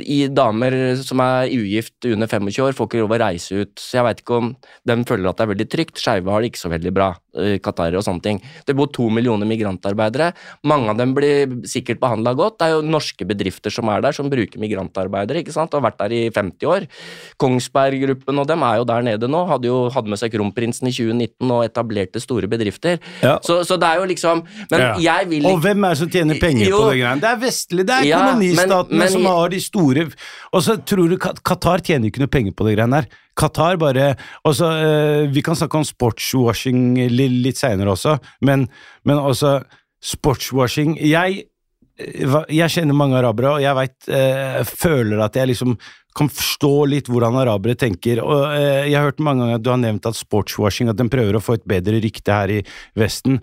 I 0.00 0.22
damer 0.32 0.76
som 1.04 1.20
er 1.20 1.52
ugift 1.52 2.08
under 2.08 2.30
25 2.30 2.64
år, 2.64 2.76
får 2.78 2.88
ikke 2.88 3.02
lov 3.02 3.12
å 3.12 3.20
reise 3.20 3.60
ut. 3.60 3.74
Så 3.76 3.98
jeg 3.98 4.06
veit 4.06 4.22
ikke 4.22 4.38
om 4.38 4.54
de 4.88 4.96
føler 5.10 5.28
at 5.28 5.36
det 5.36 5.44
er 5.44 5.52
veldig 5.52 5.68
trygt. 5.74 6.00
Skeive 6.00 6.32
har 6.32 6.40
det 6.40 6.52
ikke 6.52 6.62
så 6.62 6.72
veldig 6.72 6.94
bra, 6.96 7.10
qatarere 7.34 7.98
og 7.98 8.04
sånne 8.04 8.22
ting. 8.22 8.40
Det 8.66 8.74
bor 8.76 8.86
to 8.92 9.08
millioner 9.10 9.46
migrantarbeidere. 9.46 10.32
Mange 10.64 10.90
av 10.90 10.96
dem 10.98 11.14
blir 11.14 11.46
sikkert 11.68 12.00
behandla 12.00 12.34
godt. 12.34 12.58
Det 12.58 12.66
er 12.68 12.74
jo 12.76 12.82
norske 12.82 13.26
bedrifter 13.26 13.70
som 13.70 13.88
er 13.88 14.00
der, 14.02 14.12
som 14.12 14.28
bruker 14.30 14.58
migrantarbeidere, 14.60 15.42
ikke 15.44 15.52
sant, 15.54 15.72
og 15.74 15.80
har 15.82 15.90
vært 15.90 15.98
der 16.02 16.12
i 16.16 16.30
50 16.30 16.66
år. 16.66 16.86
Kongsberg-gruppen 17.40 18.38
og 18.42 18.48
dem 18.50 18.62
er 18.66 18.80
jo 18.80 18.84
der 18.88 19.02
nede 19.06 19.28
nå. 19.30 19.44
Hadde 19.50 19.70
jo 19.70 19.78
hadde 19.94 20.12
med 20.12 20.20
seg 20.20 20.32
kronprinsen 20.34 20.88
i 20.90 20.94
2019 20.94 21.50
og 21.54 21.64
etablerte 21.66 22.22
store 22.22 22.50
bedrifter. 22.50 23.00
Ja. 23.24 23.38
Så, 23.46 23.60
så 23.68 23.78
det 23.80 23.88
er 23.88 24.00
jo 24.02 24.08
liksom 24.10 24.44
Men 24.70 24.80
Ja. 24.80 24.94
jeg 24.98 25.28
vil 25.28 25.46
Og 25.46 25.60
hvem 25.62 25.84
er 25.84 25.94
det 25.94 25.98
som 25.98 26.10
tjener 26.10 26.38
penger 26.40 26.66
Jo. 26.68 26.78
på 26.82 26.90
det 26.92 27.00
greiene? 27.00 27.20
Det 27.20 27.30
er 27.30 27.40
vestlig, 27.40 27.86
det 27.86 27.96
er 27.96 28.04
Ja, 28.08 28.18
kolonistatene 28.20 28.90
men- 28.90 28.98
men- 28.98 29.08
som 29.12 29.24
har 29.24 29.48
de 29.48 29.60
store 29.60 30.06
Og 30.52 30.62
så 30.62 30.76
tror 30.84 31.08
du 31.08 31.16
Qatar 31.16 31.80
tjener 31.82 32.06
ikke 32.10 32.20
noe 32.20 32.28
penger 32.28 32.52
på 32.52 32.64
det 32.66 32.76
greiene 32.78 32.94
her. 32.94 33.06
Qatar 33.38 33.78
bare 33.80 34.14
også, 34.44 34.70
eh, 34.70 35.28
Vi 35.32 35.42
kan 35.42 35.56
snakke 35.56 35.78
om 35.78 35.86
sportswashing 35.86 36.98
litt, 37.10 37.56
seinere 37.60 37.94
også, 37.94 38.18
men, 38.42 38.68
men 39.04 39.16
også 39.18 39.60
sportswashing 40.00 40.96
Jeg 40.98 41.44
eh, 41.98 42.36
jeg 42.48 42.72
kjenner 42.72 42.96
mange 42.96 43.18
arabere, 43.18 43.56
og 43.56 43.62
jeg 43.62 43.76
vet, 43.76 43.96
eh, 44.08 44.62
føler 44.64 45.20
at 45.20 45.36
jeg 45.36 45.52
liksom 45.52 45.76
kan 46.16 46.30
forstå 46.32 46.72
litt 46.90 47.08
hvordan 47.10 47.38
arabere 47.38 47.76
tenker. 47.78 48.22
og 48.24 48.48
eh, 48.56 48.88
Jeg 48.90 48.98
har 48.98 49.10
hørt 49.10 49.20
mange 49.22 49.44
ganger 49.44 49.60
at 49.60 49.66
du 49.66 49.70
har 49.70 49.82
nevnt 49.82 50.08
at 50.10 50.18
sportswashing, 50.18 50.90
at 50.90 50.98
de 50.98 51.06
prøver 51.12 51.38
å 51.38 51.42
få 51.44 51.58
et 51.58 51.66
bedre 51.68 52.00
rykte 52.02 52.34
her 52.34 52.54
i 52.56 52.62
Vesten. 52.98 53.38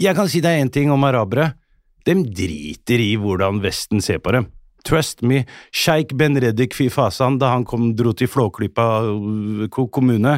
Jeg 0.00 0.16
kan 0.16 0.30
si 0.32 0.40
deg 0.42 0.58
én 0.62 0.72
ting 0.72 0.90
om 0.90 1.04
arabere. 1.04 1.52
De 2.06 2.16
driter 2.24 3.02
i 3.04 3.14
hvordan 3.20 3.60
Vesten 3.62 4.02
ser 4.02 4.18
på 4.18 4.34
dem. 4.34 4.48
Trust 4.86 5.22
me. 5.22 5.44
Sheikh 5.70 6.16
Ben 6.18 6.38
Reddik 6.40 6.74
Fy 6.74 6.88
Fasan, 6.90 7.38
da 7.38 7.52
han 7.54 7.66
kom, 7.68 7.92
dro 7.96 8.14
til 8.16 8.30
Flåklypa 8.30 8.86
uh, 9.06 9.68
kommune 9.70 10.34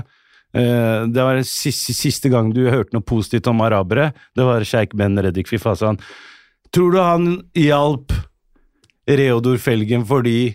eh, 0.54 1.00
Det 1.08 1.24
var 1.24 1.40
siste, 1.48 1.94
siste 1.96 2.30
gang 2.32 2.52
du 2.54 2.66
hørte 2.68 2.96
noe 2.96 3.04
positivt 3.04 3.48
om 3.50 3.64
arabere. 3.64 4.12
Det 4.36 4.46
var 4.46 4.64
Sheikh 4.64 4.96
Ben 4.96 5.16
Reddik 5.18 5.50
Fy 5.50 5.58
Fasan. 5.62 6.00
Tror 6.74 6.92
du 6.92 7.00
han 7.00 7.34
hjalp 7.56 8.14
Reodor 9.08 9.58
Felgen 9.60 10.06
fordi 10.08 10.54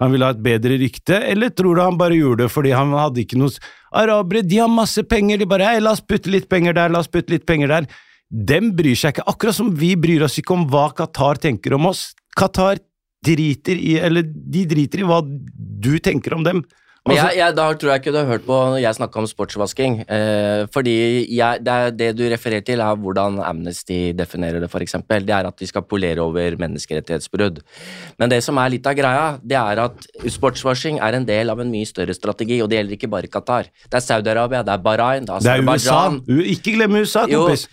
Han 0.00 0.14
ville 0.14 0.24
ha 0.24 0.32
et 0.32 0.40
bedre 0.40 0.78
rykte, 0.80 1.18
eller 1.28 1.50
tror 1.52 1.76
du 1.76 1.82
han 1.82 1.98
bare 2.00 2.16
gjorde 2.16 2.46
det 2.46 2.52
fordi 2.54 2.70
han 2.72 2.94
hadde 2.96 3.20
ikke 3.20 3.36
noe 3.36 3.52
Arabere, 3.92 4.40
de 4.46 4.56
har 4.56 4.70
masse 4.70 5.02
penger, 5.04 5.36
de 5.36 5.48
bare 5.50 5.66
Hei, 5.66 5.80
la 5.82 5.92
oss 5.92 6.00
putte 6.00 6.30
litt 6.32 6.46
penger 6.48 6.76
der, 6.78 6.88
la 6.88 7.02
oss 7.02 7.10
putte 7.10 7.34
litt 7.34 7.44
penger 7.44 7.68
der. 7.68 7.88
Dem 8.30 8.70
bryr 8.78 8.94
seg 8.94 9.16
ikke, 9.16 9.26
akkurat 9.28 9.56
som 9.56 9.72
vi 9.74 9.96
bryr 9.98 10.22
oss 10.22 10.38
ikke 10.38 10.54
om 10.54 10.62
hva 10.70 10.86
Qatar 10.94 11.40
tenker 11.42 11.74
om 11.74 11.88
oss. 11.90 12.12
Qatar 12.38 12.78
driter 13.24 13.76
i 13.76 13.96
Eller 14.00 14.22
de 14.24 14.66
driter 14.66 15.02
i 15.02 15.08
hva 15.08 15.22
du 15.24 15.98
tenker 15.98 16.34
om 16.36 16.44
dem. 16.44 16.64
Men 17.08 17.16
Altså- 17.16 17.30
jeg, 17.32 17.36
jeg, 17.38 17.54
da 17.56 17.64
tror 17.72 17.90
jeg 17.90 18.00
ikke 18.02 18.12
du 18.12 18.18
har 18.18 18.26
hørt 18.28 18.42
på 18.44 18.52
når 18.52 18.80
jeg 18.82 18.94
snakka 18.94 19.16
om 19.22 19.26
sportsvasking. 19.26 19.94
Eh, 20.04 20.66
fordi 20.68 21.24
jeg, 21.32 21.64
det, 21.64 21.72
er 21.72 21.90
det 21.96 22.08
du 22.18 22.28
refererer 22.28 22.60
til, 22.62 22.78
er 22.78 22.94
hvordan 23.00 23.38
Amnesty 23.40 24.12
definerer 24.12 24.60
det, 24.60 24.68
f.eks. 24.68 24.92
Det 25.08 25.30
er 25.32 25.48
at 25.48 25.56
de 25.56 25.66
skal 25.66 25.82
polere 25.88 26.20
over 26.20 26.58
menneskerettighetsbrudd. 26.60 27.62
Men 28.20 28.28
det 28.28 28.42
som 28.44 28.60
er 28.60 28.68
litt 28.76 28.86
av 28.86 28.94
greia, 28.94 29.40
det 29.40 29.56
er 29.56 29.80
at 29.86 30.06
sportswashing 30.28 31.00
er 31.00 31.16
en 31.16 31.24
del 31.24 31.48
av 31.48 31.58
en 31.64 31.72
mye 31.72 31.88
større 31.88 32.12
strategi, 32.12 32.60
og 32.60 32.68
det 32.68 32.82
gjelder 32.82 32.98
ikke 32.98 33.10
bare 33.16 33.32
Qatar. 33.32 33.72
Det 33.88 33.96
er 33.96 34.04
Saudi-Arabia, 34.04 34.62
det 34.62 34.76
er 34.76 34.84
Bahrain, 34.84 35.24
det 35.24 35.32
er 35.32 35.40
USA. 35.40 35.56
Aserbajdsjan. 35.56 36.20
Ikke 36.52 36.76
glem 36.76 37.00
USA, 37.00 37.24
kompis. 37.26 37.66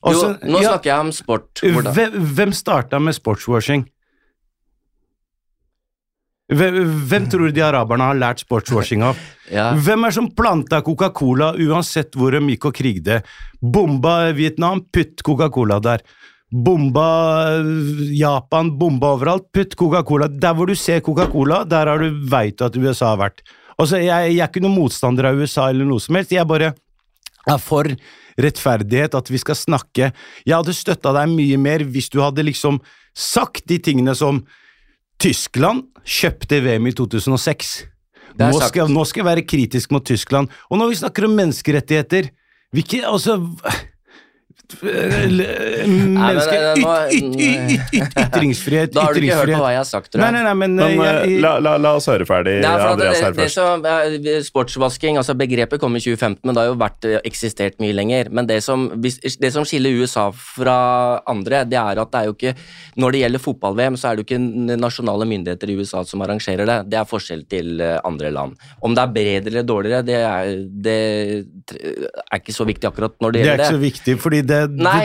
Jo, 0.00 0.08
Også- 0.08 0.38
nå 0.40 0.62
ja, 0.62 0.70
snakker 0.72 0.88
jeg 0.94 0.98
om 1.04 1.12
sport. 1.12 1.52
Hvordan? 1.60 2.16
Hvem 2.32 2.52
starta 2.56 2.98
med 2.98 3.12
sportswashing? 3.12 3.84
Hvem, 6.50 7.26
tror 7.30 7.52
de 7.54 7.62
araberne 7.62 8.08
har 8.10 8.18
lært 8.18 8.46
sportswashing 8.46 9.06
av? 9.06 9.20
Ja. 9.50 9.72
Hvem 9.74 10.04
er 10.06 10.12
som 10.14 10.28
planta 10.30 10.78
Coca-Cola 10.86 11.48
uansett 11.58 12.14
hvor 12.14 12.30
de 12.30 12.38
gikk 12.52 12.68
og 12.68 12.74
krigde? 12.78 13.16
Bomba 13.58 14.28
Vietnam, 14.30 14.84
putt 14.94 15.24
Coca-Cola 15.26 15.80
der. 15.82 16.04
Bomba 16.54 17.06
øh, 17.56 18.12
Japan, 18.14 18.70
bomba 18.78 19.10
overalt, 19.16 19.48
putt 19.50 19.74
Coca-Cola. 19.74 20.28
Der 20.30 20.54
hvor 20.54 20.70
du 20.70 20.76
ser 20.78 21.02
Coca-Cola, 21.02 21.64
der 21.66 21.90
har 21.90 21.98
du 21.98 22.22
veit 22.30 22.62
at 22.62 22.78
USA 22.78 23.10
har 23.16 23.18
vært. 23.24 23.42
Altså, 23.74 23.98
jeg, 23.98 24.36
jeg 24.36 24.38
er 24.38 24.52
ikke 24.52 24.62
noen 24.62 24.78
motstander 24.78 25.32
av 25.32 25.42
USA 25.42 25.66
eller 25.74 25.90
noe 25.90 26.06
som 26.06 26.20
helst, 26.20 26.36
jeg 26.36 26.46
bare 26.46 26.70
er 27.50 27.58
for 27.58 27.90
rettferdighet, 28.40 29.18
at 29.18 29.30
vi 29.30 29.40
skal 29.40 29.58
snakke 29.58 30.12
Jeg 30.46 30.54
hadde 30.54 30.76
støtta 30.76 31.12
deg 31.16 31.32
mye 31.32 31.58
mer 31.58 31.82
hvis 31.90 32.10
du 32.12 32.20
hadde 32.22 32.46
liksom 32.46 32.78
sagt 33.16 33.66
de 33.66 33.80
tingene 33.82 34.14
som 34.14 34.44
Tyskland 35.20 35.89
kjøpte 36.06 36.60
VM 36.64 36.90
i 36.90 36.94
2006. 36.96 37.70
Er 38.38 38.52
Nå 38.52 38.60
skal, 38.62 38.90
nå 38.92 39.04
skal 39.08 39.22
jeg 39.22 39.28
være 39.28 39.46
kritisk 39.46 39.90
mot 39.94 40.04
Tyskland. 40.06 40.50
Og 40.70 40.78
når 40.78 40.92
vi 40.92 41.00
snakker 41.02 41.26
om 41.26 41.34
menneskerettigheter 41.38 42.30
Hvilke 42.70 43.00
Altså 43.02 43.34
Menneske, 44.80 46.50
det- 46.50 46.74
det- 46.74 46.82
nå- 46.82 47.08
yt, 47.10 47.36
yt, 47.36 47.40
yt, 47.40 47.94
yt, 47.94 48.02
yt, 48.02 48.18
Ytringsfrihet, 48.26 48.92
Da 48.94 49.00
har 49.06 49.14
du 49.14 49.20
ikke 49.20 49.36
hørt 49.40 49.52
på 49.54 49.60
hva 49.62 49.70
jeg 49.74 49.80
har 49.80 49.88
sagt, 49.88 50.10
tror 50.12 50.20
Nei, 50.22 50.26
jeg. 50.30 50.34
nei, 50.34 50.42
nei, 50.42 50.54
men, 50.54 50.76
Men 50.76 50.90
jeg, 50.90 50.98
eh, 51.00 51.30
jeg, 51.34 51.40
la, 51.44 51.52
la, 51.58 51.76
la 51.78 51.92
oss 51.98 52.06
høre 52.10 52.26
ferdig 52.28 52.56
Nei, 52.62 52.70
Andreas 52.90 53.18
det, 53.18 53.24
her 53.24 53.32
det 53.38 53.48
som, 53.52 53.84
eh, 53.84 54.40
sportsvasking, 54.46 55.18
altså 55.20 55.34
begrepet 55.38 55.80
kom 55.82 55.96
i 55.96 56.00
2015, 56.02 56.40
men 56.44 56.54
det 56.54 56.62
har 56.64 56.70
jo 56.72 56.78
vært, 56.80 57.04
eh, 57.10 57.20
eksistert 57.30 57.78
mye 57.82 57.94
lenger. 57.96 58.30
Men 58.30 58.46
det 58.46 58.60
som, 58.64 58.88
det 59.00 59.52
som 59.52 59.64
skiller 59.68 59.90
USA 60.00 60.30
fra 60.32 61.20
andre, 61.30 61.64
det 61.68 61.78
er 61.80 62.00
at 62.00 62.10
det 62.10 62.20
er 62.22 62.30
jo 62.30 62.34
ikke 62.36 62.54
Når 63.00 63.12
det 63.12 63.20
gjelder 63.22 63.40
fotball-VM, 63.40 63.96
så 63.96 64.10
er 64.10 64.16
det 64.16 64.22
jo 64.24 64.28
ikke 64.28 64.76
nasjonale 64.80 65.24
myndigheter 65.28 65.70
i 65.70 65.76
USA 65.78 66.02
som 66.04 66.20
arrangerer 66.22 66.66
det. 66.66 66.78
Det 66.90 66.98
er 67.00 67.04
forskjell 67.08 67.44
til 67.48 67.80
eh, 67.80 67.98
andre 68.04 68.30
land. 68.34 68.56
Om 68.82 68.94
det 68.94 69.02
er 69.02 69.14
bedre 69.14 69.50
eller 69.50 69.62
dårligere, 69.68 70.02
det 70.04 70.18
er, 70.20 70.50
det 70.68 70.96
er 71.76 72.38
ikke 72.40 72.54
så 72.54 72.66
viktig 72.68 72.88
akkurat 72.90 73.14
når 73.20 73.32
det 73.36 73.40
gjelder 73.44 73.56
det 73.56 73.66
er 73.66 73.70
gjelder 73.70 73.86
ikke 73.86 74.00
så 74.00 74.04
viktig, 74.04 74.16
fordi 74.22 74.40
det, 74.46 74.60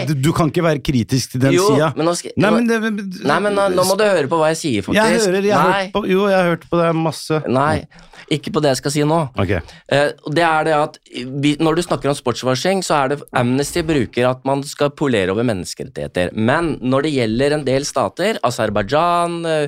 du, 0.07 0.13
du 0.27 0.31
kan 0.33 0.49
ikke 0.51 0.63
være 0.65 0.81
kritisk 0.85 1.31
til 1.35 1.43
den 1.45 1.53
sida. 1.59 1.91
men 1.95 2.05
nå 2.09 2.15
skal- 2.17 2.33
Nei, 2.37 2.51
men 2.51 2.67
det, 2.67 2.79
Nei, 3.25 3.39
men 3.39 3.53
nå, 3.55 3.69
nå 3.75 3.85
må 3.85 3.97
du 3.97 4.03
høre 4.07 4.27
på 4.31 4.39
hva 4.41 4.49
jeg 4.53 4.57
sier, 4.63 4.81
faktisk. 4.81 5.01
Jeg 5.01 5.21
hører, 5.25 5.43
jeg 5.51 5.55
har 5.57 5.71
hørt 5.81 5.93
på, 5.93 6.03
jo, 6.09 6.27
jeg 6.31 6.37
har 6.39 6.49
hørt 6.55 6.67
på 6.71 6.81
det 6.81 6.89
masse. 6.95 7.41
Nei, 7.47 7.85
ikke 8.31 8.51
på 8.55 8.61
det 8.63 8.71
jeg 8.73 8.79
skal 8.81 8.91
si 8.95 9.03
nå. 9.05 9.19
Ok. 9.37 9.51
Eh, 9.51 10.07
det 10.33 10.45
er 10.47 10.63
det 10.65 10.73
at 10.73 10.97
vi, 11.43 11.55
Når 11.59 11.75
du 11.75 11.81
snakker 11.85 12.09
om 12.09 12.15
sportsvarsling, 12.17 12.81
så 12.83 12.95
er 13.03 13.07
det 13.13 13.19
Amnesty 13.37 13.83
bruker 13.85 14.29
at 14.31 14.41
man 14.47 14.63
skal 14.63 14.89
polere 14.89 15.29
over 15.35 15.43
menneskerettigheter. 15.45 16.31
Men 16.33 16.77
når 16.81 17.03
det 17.05 17.11
gjelder 17.19 17.53
en 17.59 17.65
del 17.67 17.85
stater, 17.85 18.39
Aserbajdsjan, 18.43 19.35
eh, 19.45 19.67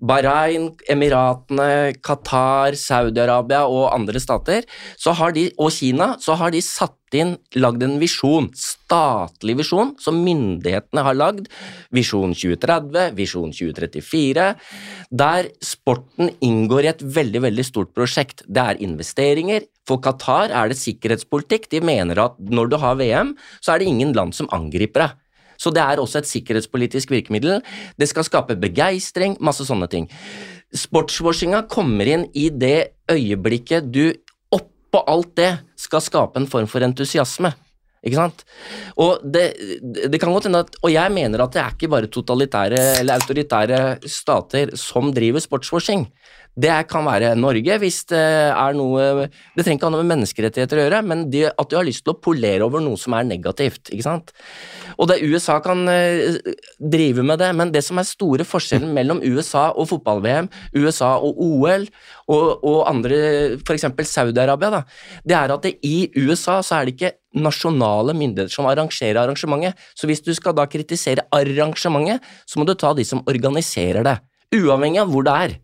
Bahrain, 0.00 0.70
Emiratene, 0.88 1.94
Qatar, 2.04 2.76
Saudi-Arabia 2.78 3.64
og 3.68 3.90
andre 3.94 4.20
stater, 4.22 4.62
så 4.96 5.12
har 5.18 5.32
de, 5.36 5.48
og 5.58 5.72
Kina, 5.74 6.12
så 6.22 6.36
har 6.38 6.54
de 6.54 6.62
satt 6.64 7.16
inn, 7.16 7.34
lagd 7.56 7.82
en 7.84 7.96
visjon, 8.00 8.48
statlig 8.56 9.56
visjon, 9.60 9.94
som 10.00 10.18
myndighetene 10.24 11.04
har 11.06 11.16
lagd. 11.16 11.46
Visjon 11.94 12.34
2030, 12.36 13.14
Visjon 13.18 13.52
2034, 13.54 14.48
der 15.10 15.50
sporten 15.64 16.32
inngår 16.44 16.86
i 16.86 16.92
et 16.92 17.06
veldig, 17.18 17.44
veldig 17.48 17.66
stort 17.66 17.94
prosjekt. 17.96 18.44
Det 18.46 18.64
er 18.64 18.82
investeringer. 18.84 19.68
For 19.88 20.02
Qatar 20.04 20.52
er 20.52 20.70
det 20.70 20.80
sikkerhetspolitikk. 20.80 21.70
De 21.72 21.80
mener 21.84 22.20
at 22.20 22.36
når 22.38 22.72
du 22.72 22.76
har 22.82 22.98
VM, 23.00 23.32
så 23.60 23.74
er 23.74 23.80
det 23.80 23.88
ingen 23.90 24.12
land 24.16 24.36
som 24.36 24.50
angriper 24.54 25.06
deg. 25.06 25.16
Så 25.58 25.72
det 25.74 25.82
er 25.82 25.98
også 25.98 26.20
et 26.20 26.30
sikkerhetspolitisk 26.30 27.10
virkemiddel. 27.10 27.62
Det 27.98 28.06
skal 28.06 28.26
skape 28.26 28.56
begeistring, 28.60 29.34
masse 29.42 29.66
sånne 29.66 29.88
ting. 29.90 30.06
Sportswashinga 30.76 31.64
kommer 31.72 32.06
inn 32.06 32.28
i 32.36 32.46
det 32.52 32.92
øyeblikket 33.10 33.88
du 33.90 34.12
oppå 34.54 35.02
alt 35.10 35.34
det 35.40 35.50
skal 35.78 36.04
skape 36.04 36.40
en 36.40 36.48
form 36.50 36.68
for 36.70 36.84
entusiasme. 36.84 37.52
Ikke 38.06 38.18
sant? 38.18 38.44
Og 39.02 39.24
det, 39.26 39.46
det 40.06 40.20
kan 40.22 40.30
godt 40.30 40.46
hende 40.46 40.60
at 40.62 40.76
Og 40.86 40.92
jeg 40.92 41.10
mener 41.10 41.42
at 41.42 41.54
det 41.54 41.62
er 41.62 41.72
ikke 41.74 41.90
bare 41.90 42.10
totalitære 42.14 42.82
eller 43.00 43.18
autoritære 43.18 43.80
stater 44.06 44.76
som 44.78 45.10
driver 45.14 45.42
sportswashing. 45.42 46.06
Det 46.58 46.74
kan 46.90 47.06
være 47.06 47.34
Norge 47.38 47.76
hvis 47.78 48.00
det 48.10 48.18
er 48.18 48.74
noe 48.74 49.28
Det 49.28 49.62
trenger 49.62 49.76
ikke 49.78 49.86
ha 49.86 49.92
noe 49.94 50.02
med 50.02 50.10
menneskerettigheter 50.16 50.80
å 50.80 50.84
gjøre, 50.86 51.02
men 51.06 51.26
det, 51.30 51.44
at 51.52 51.70
du 51.70 51.76
har 51.78 51.86
lyst 51.86 52.02
til 52.06 52.14
å 52.14 52.18
polere 52.18 52.66
over 52.66 52.82
noe 52.82 52.98
som 52.98 53.14
er 53.14 53.26
negativt. 53.28 53.92
ikke 53.92 54.06
sant? 54.06 54.32
Og 54.98 55.10
det 55.10 55.20
USA 55.22 55.58
kan 55.62 55.84
eh, 55.92 56.38
drive 56.78 57.22
med 57.26 57.38
det, 57.42 57.52
men 57.54 57.70
det 57.74 57.84
som 57.86 58.00
er 58.00 58.08
store 58.08 58.46
forskjellen 58.48 58.90
mellom 58.96 59.22
USA 59.22 59.68
og 59.70 59.90
fotball-VM, 59.92 60.48
USA 60.74 61.14
og 61.22 61.38
OL 61.44 61.86
og, 61.86 62.64
og 62.66 62.80
andre, 62.90 63.20
f.eks. 63.60 63.86
Saudi-Arabia, 64.10 64.82
det 65.22 65.38
er 65.38 65.54
at 65.54 65.64
det, 65.64 65.76
i 65.86 66.08
USA 66.18 66.58
så 66.64 66.80
er 66.80 66.88
det 66.88 66.96
ikke 66.96 67.14
nasjonale 67.38 68.16
myndigheter 68.16 68.52
som 68.52 68.66
arrangerer 68.66 69.22
arrangementet. 69.22 69.78
Så 69.94 70.10
hvis 70.10 70.24
du 70.24 70.32
skal 70.34 70.56
da 70.58 70.66
kritisere 70.70 71.28
arrangementet, 71.34 72.24
så 72.48 72.58
må 72.58 72.66
du 72.66 72.74
ta 72.74 72.94
de 72.96 73.06
som 73.06 73.22
organiserer 73.30 74.02
det. 74.06 74.18
Uavhengig 74.58 75.02
av 75.02 75.10
hvor 75.12 75.26
det 75.26 75.38
er. 75.46 75.58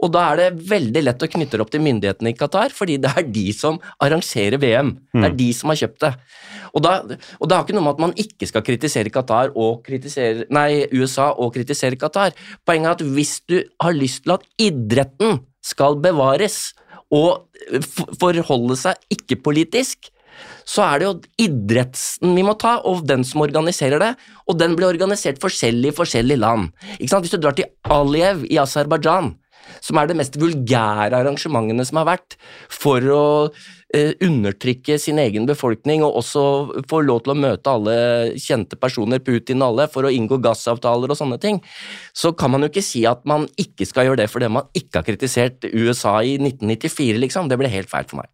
Og 0.00 0.12
da 0.14 0.22
er 0.30 0.40
det 0.40 0.68
veldig 0.70 1.02
lett 1.04 1.22
å 1.24 1.28
knytte 1.28 1.58
det 1.58 1.64
opp 1.64 1.72
til 1.72 1.82
myndighetene 1.84 2.32
i 2.32 2.36
Qatar, 2.38 2.72
fordi 2.74 2.96
det 3.02 3.12
er 3.12 3.26
de 3.28 3.46
som 3.56 3.76
arrangerer 4.00 4.60
VM. 4.62 4.94
Det 5.12 5.26
er 5.28 5.36
de 5.36 5.48
som 5.56 5.72
har 5.72 5.80
kjøpt 5.82 6.06
det. 6.06 6.12
Og, 6.70 6.82
da, 6.84 6.94
og 7.38 7.50
det 7.50 7.56
har 7.56 7.66
ikke 7.66 7.76
noe 7.76 7.86
med 7.86 7.96
at 7.98 8.04
man 8.06 8.14
ikke 8.24 8.48
skal 8.48 8.64
kritisere 8.66 9.12
Qatar 9.12 9.52
og 9.58 9.82
kritisere, 9.86 10.46
nei, 10.54 10.86
USA 10.94 11.30
og 11.34 11.52
kritisere 11.56 11.98
Qatar. 12.00 12.36
Poenget 12.64 12.88
er 12.88 12.96
at 12.96 13.16
hvis 13.18 13.34
du 13.50 13.58
har 13.82 13.96
lyst 13.96 14.24
til 14.24 14.38
at 14.38 14.46
idretten 14.60 15.42
skal 15.66 15.98
bevares 16.00 16.70
og 17.12 17.50
forholde 18.20 18.78
seg 18.78 19.12
ikke-politisk, 19.12 20.08
så 20.64 20.84
er 20.86 21.00
det 21.00 21.06
jo 21.08 21.14
idretten 21.42 22.36
vi 22.36 22.44
må 22.46 22.54
ta, 22.58 22.78
og 22.86 23.02
den 23.08 23.24
som 23.26 23.42
organiserer 23.44 24.00
det. 24.00 24.10
Og 24.48 24.56
den 24.60 24.76
blir 24.78 24.88
organisert 24.88 25.40
forskjellig 25.42 25.90
i 25.90 25.96
forskjellige 25.96 26.40
land. 26.40 26.70
Hvis 27.00 27.34
du 27.34 27.40
drar 27.42 27.56
til 27.58 27.68
Aliyev 27.90 28.46
i 28.48 28.58
Aserbajdsjan, 28.62 29.34
som 29.84 30.00
er 30.00 30.10
det 30.10 30.16
mest 30.18 30.38
vulgære 30.40 31.20
arrangementene 31.20 31.86
som 31.86 32.00
har 32.00 32.08
vært, 32.10 32.36
for 32.72 33.04
å 33.14 33.24
eh, 33.94 34.12
undertrykke 34.26 34.98
sin 35.02 35.20
egen 35.22 35.46
befolkning 35.48 36.04
og 36.06 36.18
også 36.22 36.44
få 36.90 37.02
lov 37.06 37.22
til 37.24 37.34
å 37.34 37.38
møte 37.38 37.74
alle 37.74 37.96
kjente 38.40 38.78
personer, 38.80 39.22
Putin 39.24 39.62
og 39.62 39.72
alle, 39.72 39.88
for 39.92 40.06
å 40.06 40.12
inngå 40.14 40.40
gassavtaler 40.42 41.12
og 41.12 41.20
sånne 41.20 41.40
ting, 41.42 41.62
så 42.16 42.34
kan 42.34 42.54
man 42.54 42.66
jo 42.66 42.72
ikke 42.72 42.86
si 42.86 43.04
at 43.08 43.24
man 43.28 43.48
ikke 43.60 43.88
skal 43.88 44.10
gjøre 44.10 44.24
det 44.24 44.30
fordi 44.32 44.50
man 44.52 44.68
ikke 44.76 45.00
har 45.00 45.08
kritisert 45.08 45.70
USA 45.70 46.18
i 46.24 46.36
1994, 46.40 47.18
liksom. 47.26 47.50
Det 47.50 47.58
ble 47.60 47.72
helt 47.72 47.90
feil 47.90 48.08
for 48.10 48.22
meg. 48.22 48.30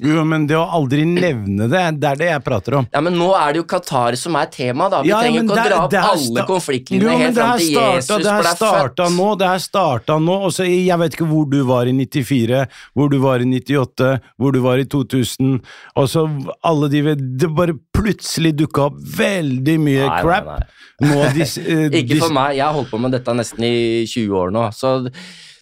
Jo, 0.00 0.22
men 0.24 0.46
det 0.48 0.56
å 0.56 0.64
aldri 0.72 1.04
nevne 1.06 1.68
det, 1.70 1.80
det 2.00 2.08
er 2.08 2.16
det 2.18 2.28
jeg 2.30 2.42
prater 2.42 2.74
om. 2.80 2.86
Ja, 2.90 3.00
men 3.04 3.14
nå 3.14 3.28
er 3.38 3.52
det 3.52 3.60
jo 3.60 3.64
Qatar 3.70 4.16
som 4.18 4.34
er 4.40 4.46
tema, 4.50 4.88
da. 4.90 5.02
Vi 5.04 5.10
Ja, 5.12 5.20
trenger 5.20 5.44
ikke 5.44 5.52
å 5.52 5.66
dra 5.68 5.76
opp 5.84 5.92
alle 5.94 6.44
konfliktene 6.48 6.48
konfliktlinjene 6.48 7.18
helt 7.20 7.36
fram 7.36 7.50
har 7.52 7.58
Jesus 7.60 8.06
starta- 8.08 8.22
det 8.24 8.32
her 8.32 8.48
starta 8.56 9.06
nå, 9.12 9.28
det 9.38 9.46
har 9.46 9.58
starta 9.62 10.16
nå. 10.18 10.38
Og 10.48 10.50
så, 10.56 10.64
jeg 10.66 10.98
vet 10.98 11.12
ikke 11.14 11.28
hvor 11.28 11.44
du 11.52 11.62
var 11.68 11.86
i 11.86 11.92
94, 11.92 12.66
hvor 12.96 13.10
du 13.12 13.18
var 13.22 13.44
i 13.44 13.44
98, 13.44 14.20
hvor 14.40 14.52
du 14.56 14.60
var 14.64 14.78
i 14.82 14.84
2000. 14.84 15.60
Og 15.96 16.08
så 16.08 16.24
alle 16.64 16.88
de 16.88 17.02
Det 17.14 17.54
bare 17.54 17.74
plutselig 17.94 18.56
dukka 18.56 18.86
opp 18.88 18.98
veldig 18.98 19.78
mye 19.78 20.08
Nei, 20.08 20.08
nei, 20.08 20.22
crap. 20.22 20.46
nei. 20.46 20.66
Nå 21.02 21.32
de, 21.34 21.42
eh, 21.42 21.88
Ikke 22.02 22.18
for 22.24 22.32
meg, 22.32 22.56
jeg 22.56 22.64
har 22.64 22.72
holdt 22.74 22.90
på 22.90 22.98
med 22.98 23.12
dette 23.12 23.34
nesten 23.34 23.62
i 23.62 24.04
20 24.06 24.34
år 24.34 24.50
nå. 24.50 24.66
Så 24.74 25.12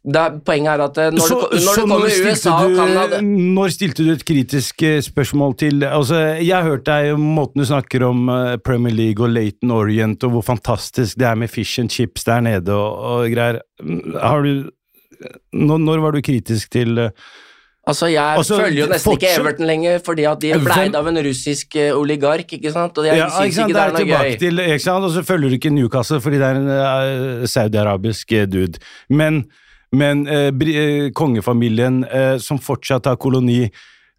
er, 0.08 0.38
poenget 0.46 0.70
er 0.72 0.82
at 0.86 0.96
når, 1.12 1.20
så, 1.26 1.34
du, 1.36 1.56
når 1.60 1.74
du 1.76 1.80
kommer 1.80 1.98
når 2.00 2.30
USA 2.32 2.52
og 2.54 2.70
du- 2.70 2.76
Canada 2.78 3.18
Når 3.20 3.68
stilte 3.74 4.04
du 4.06 4.12
et 4.14 4.24
kritisk 4.24 4.82
eh, 4.88 5.00
spørsmål 5.04 5.56
til 5.60 5.84
altså, 5.84 6.16
Jeg 6.40 6.56
har 6.56 6.64
hørt 6.64 6.86
deg 6.88 7.18
måten 7.20 7.60
du 7.60 7.66
snakker 7.68 8.06
om 8.08 8.28
eh, 8.32 8.56
Premier 8.64 8.94
League 8.96 9.20
og 9.26 9.34
Laton 9.34 9.70
Orient, 9.76 10.24
og 10.24 10.30
hvor 10.38 10.42
fantastisk 10.46 11.18
det 11.20 11.26
er 11.28 11.34
med 11.36 11.48
fish 11.52 11.80
and 11.80 11.90
chips 11.92 12.24
der 12.24 12.40
nede 12.40 12.72
og, 12.72 12.96
og 12.98 13.28
greier. 13.34 13.60
Har 14.22 14.40
du 14.42 14.70
når, 15.52 15.78
når 15.84 16.00
var 16.00 16.16
du 16.16 16.20
kritisk 16.24 16.70
til 16.72 16.96
eh, 16.98 17.10
Altså, 17.88 18.06
Jeg 18.06 18.36
Altså, 18.36 18.56
følger 18.60 18.84
jo 18.84 18.88
nesten 18.92 19.12
ikke 19.16 19.28
Everton 19.40 19.66
lenger, 19.66 19.98
fordi 20.04 20.24
at 20.28 20.40
de 20.42 20.50
er 20.52 20.60
bleid 20.62 20.94
av 20.94 21.06
en 21.08 21.16
russisk 21.24 21.76
oligark, 21.96 22.52
ikke 22.52 22.70
sant? 22.72 22.98
Og 23.00 23.06
jeg 23.08 23.16
Ja, 23.16 23.28
syns 23.32 23.56
ikke 23.58 23.72
det 23.72 23.80
er, 23.82 23.94
det 23.96 24.00
er 24.00 24.06
noe 24.06 24.20
gøy. 24.20 24.36
Til? 24.38 24.60
Og 24.92 25.10
så 25.14 25.22
følger 25.26 25.48
du 25.48 25.54
ikke 25.56 25.72
Newcastle 25.74 26.20
fordi 26.20 26.36
det 26.38 26.46
er 26.46 26.60
en 26.60 26.68
uh, 27.40 27.46
saudi-arabisk 27.48 28.30
dude. 28.52 28.78
Men, 29.08 29.44
men 29.96 30.26
eh, 30.30 30.50
eh, 30.50 31.06
kongefamilien 31.16 32.04
eh, 32.04 32.36
som 32.38 32.58
fortsatt 32.62 33.10
har 33.10 33.18
koloni, 33.20 33.64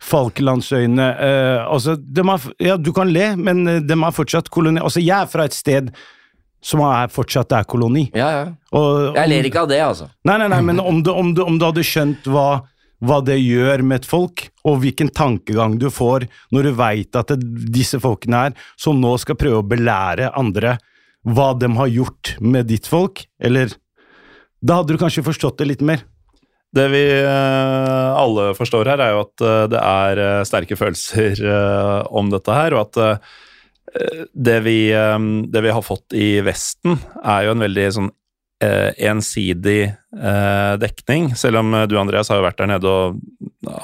Falklandsøyene 0.02 1.08
eh, 1.14 1.68
altså, 1.70 1.94
har, 2.26 2.48
Ja, 2.60 2.78
du 2.78 2.90
kan 2.94 3.12
le, 3.14 3.36
men 3.38 3.68
eh, 3.68 3.84
de 3.86 3.98
har 4.02 4.16
fortsatt 4.16 4.50
koloni. 4.50 4.82
Altså, 4.82 5.00
jeg 5.04 5.14
er 5.14 5.30
fra 5.30 5.46
et 5.46 5.56
sted 5.56 5.92
som 6.62 6.82
er, 6.86 7.10
fortsatt 7.14 7.54
er 7.58 7.68
koloni. 7.70 8.08
Ja, 8.18 8.30
ja. 8.34 8.44
Og, 8.78 9.16
Jeg 9.18 9.30
ler 9.32 9.48
ikke 9.50 9.64
av 9.64 9.70
det, 9.72 9.80
altså. 9.86 10.10
Nei, 10.28 10.38
nei, 10.42 10.50
nei, 10.52 10.62
men 10.66 10.82
om 10.82 11.02
du, 11.06 11.12
om 11.14 11.32
du, 11.38 11.44
om 11.46 11.58
du 11.62 11.66
hadde 11.66 11.86
skjønt 11.86 12.28
hva, 12.30 12.64
hva 13.02 13.20
det 13.26 13.40
gjør 13.42 13.86
med 13.86 14.02
et 14.02 14.10
folk, 14.10 14.48
og 14.66 14.82
hvilken 14.84 15.10
tankegang 15.14 15.80
du 15.82 15.90
får 15.94 16.28
når 16.54 16.70
du 16.70 16.74
veit 16.78 17.18
at 17.18 17.34
det, 17.34 17.40
disse 17.74 18.02
folkene 18.02 18.46
her, 18.46 18.58
som 18.78 19.02
nå 19.02 19.16
skal 19.22 19.40
prøve 19.42 19.62
å 19.62 19.70
belære 19.70 20.34
andre 20.38 20.78
hva 21.30 21.52
de 21.58 21.70
har 21.78 21.90
gjort 21.94 22.36
med 22.42 22.70
ditt 22.70 22.90
folk, 22.90 23.26
eller 23.42 23.74
Da 24.62 24.80
hadde 24.80 24.94
du 24.94 25.02
kanskje 25.02 25.26
forstått 25.26 25.60
det 25.62 25.70
litt 25.72 25.86
mer. 25.86 26.04
Det 26.72 26.88
vi 26.94 27.04
eh, 27.04 28.12
alle 28.16 28.52
forstår 28.56 28.94
her, 28.94 29.02
er 29.04 29.16
jo 29.16 29.24
at 29.26 29.44
eh, 29.44 29.64
det 29.74 29.80
er 29.82 30.22
eh, 30.24 30.44
sterke 30.48 30.78
følelser 30.80 31.42
om 32.20 32.32
dette 32.32 32.56
her, 32.56 32.78
og 32.78 32.88
at 32.88 33.32
det, 34.32 34.62
vi, 34.64 34.78
det 35.52 35.62
vi 35.66 35.72
har 35.76 35.84
fått 35.84 36.16
i 36.16 36.38
Vesten, 36.46 36.96
er 37.28 37.44
jo 37.44 37.56
en 37.58 37.64
veldig 37.66 37.88
sånn 37.92 38.12
ensidig 38.62 39.90
eh, 39.90 40.74
dekning. 40.82 41.32
Selv 41.40 41.62
om 41.62 41.74
eh, 41.74 41.88
du, 41.90 41.98
Andreas, 42.00 42.30
har 42.32 42.40
jo 42.40 42.46
vært 42.46 42.60
der 42.62 42.70
nede 42.74 42.90
og 42.92 43.20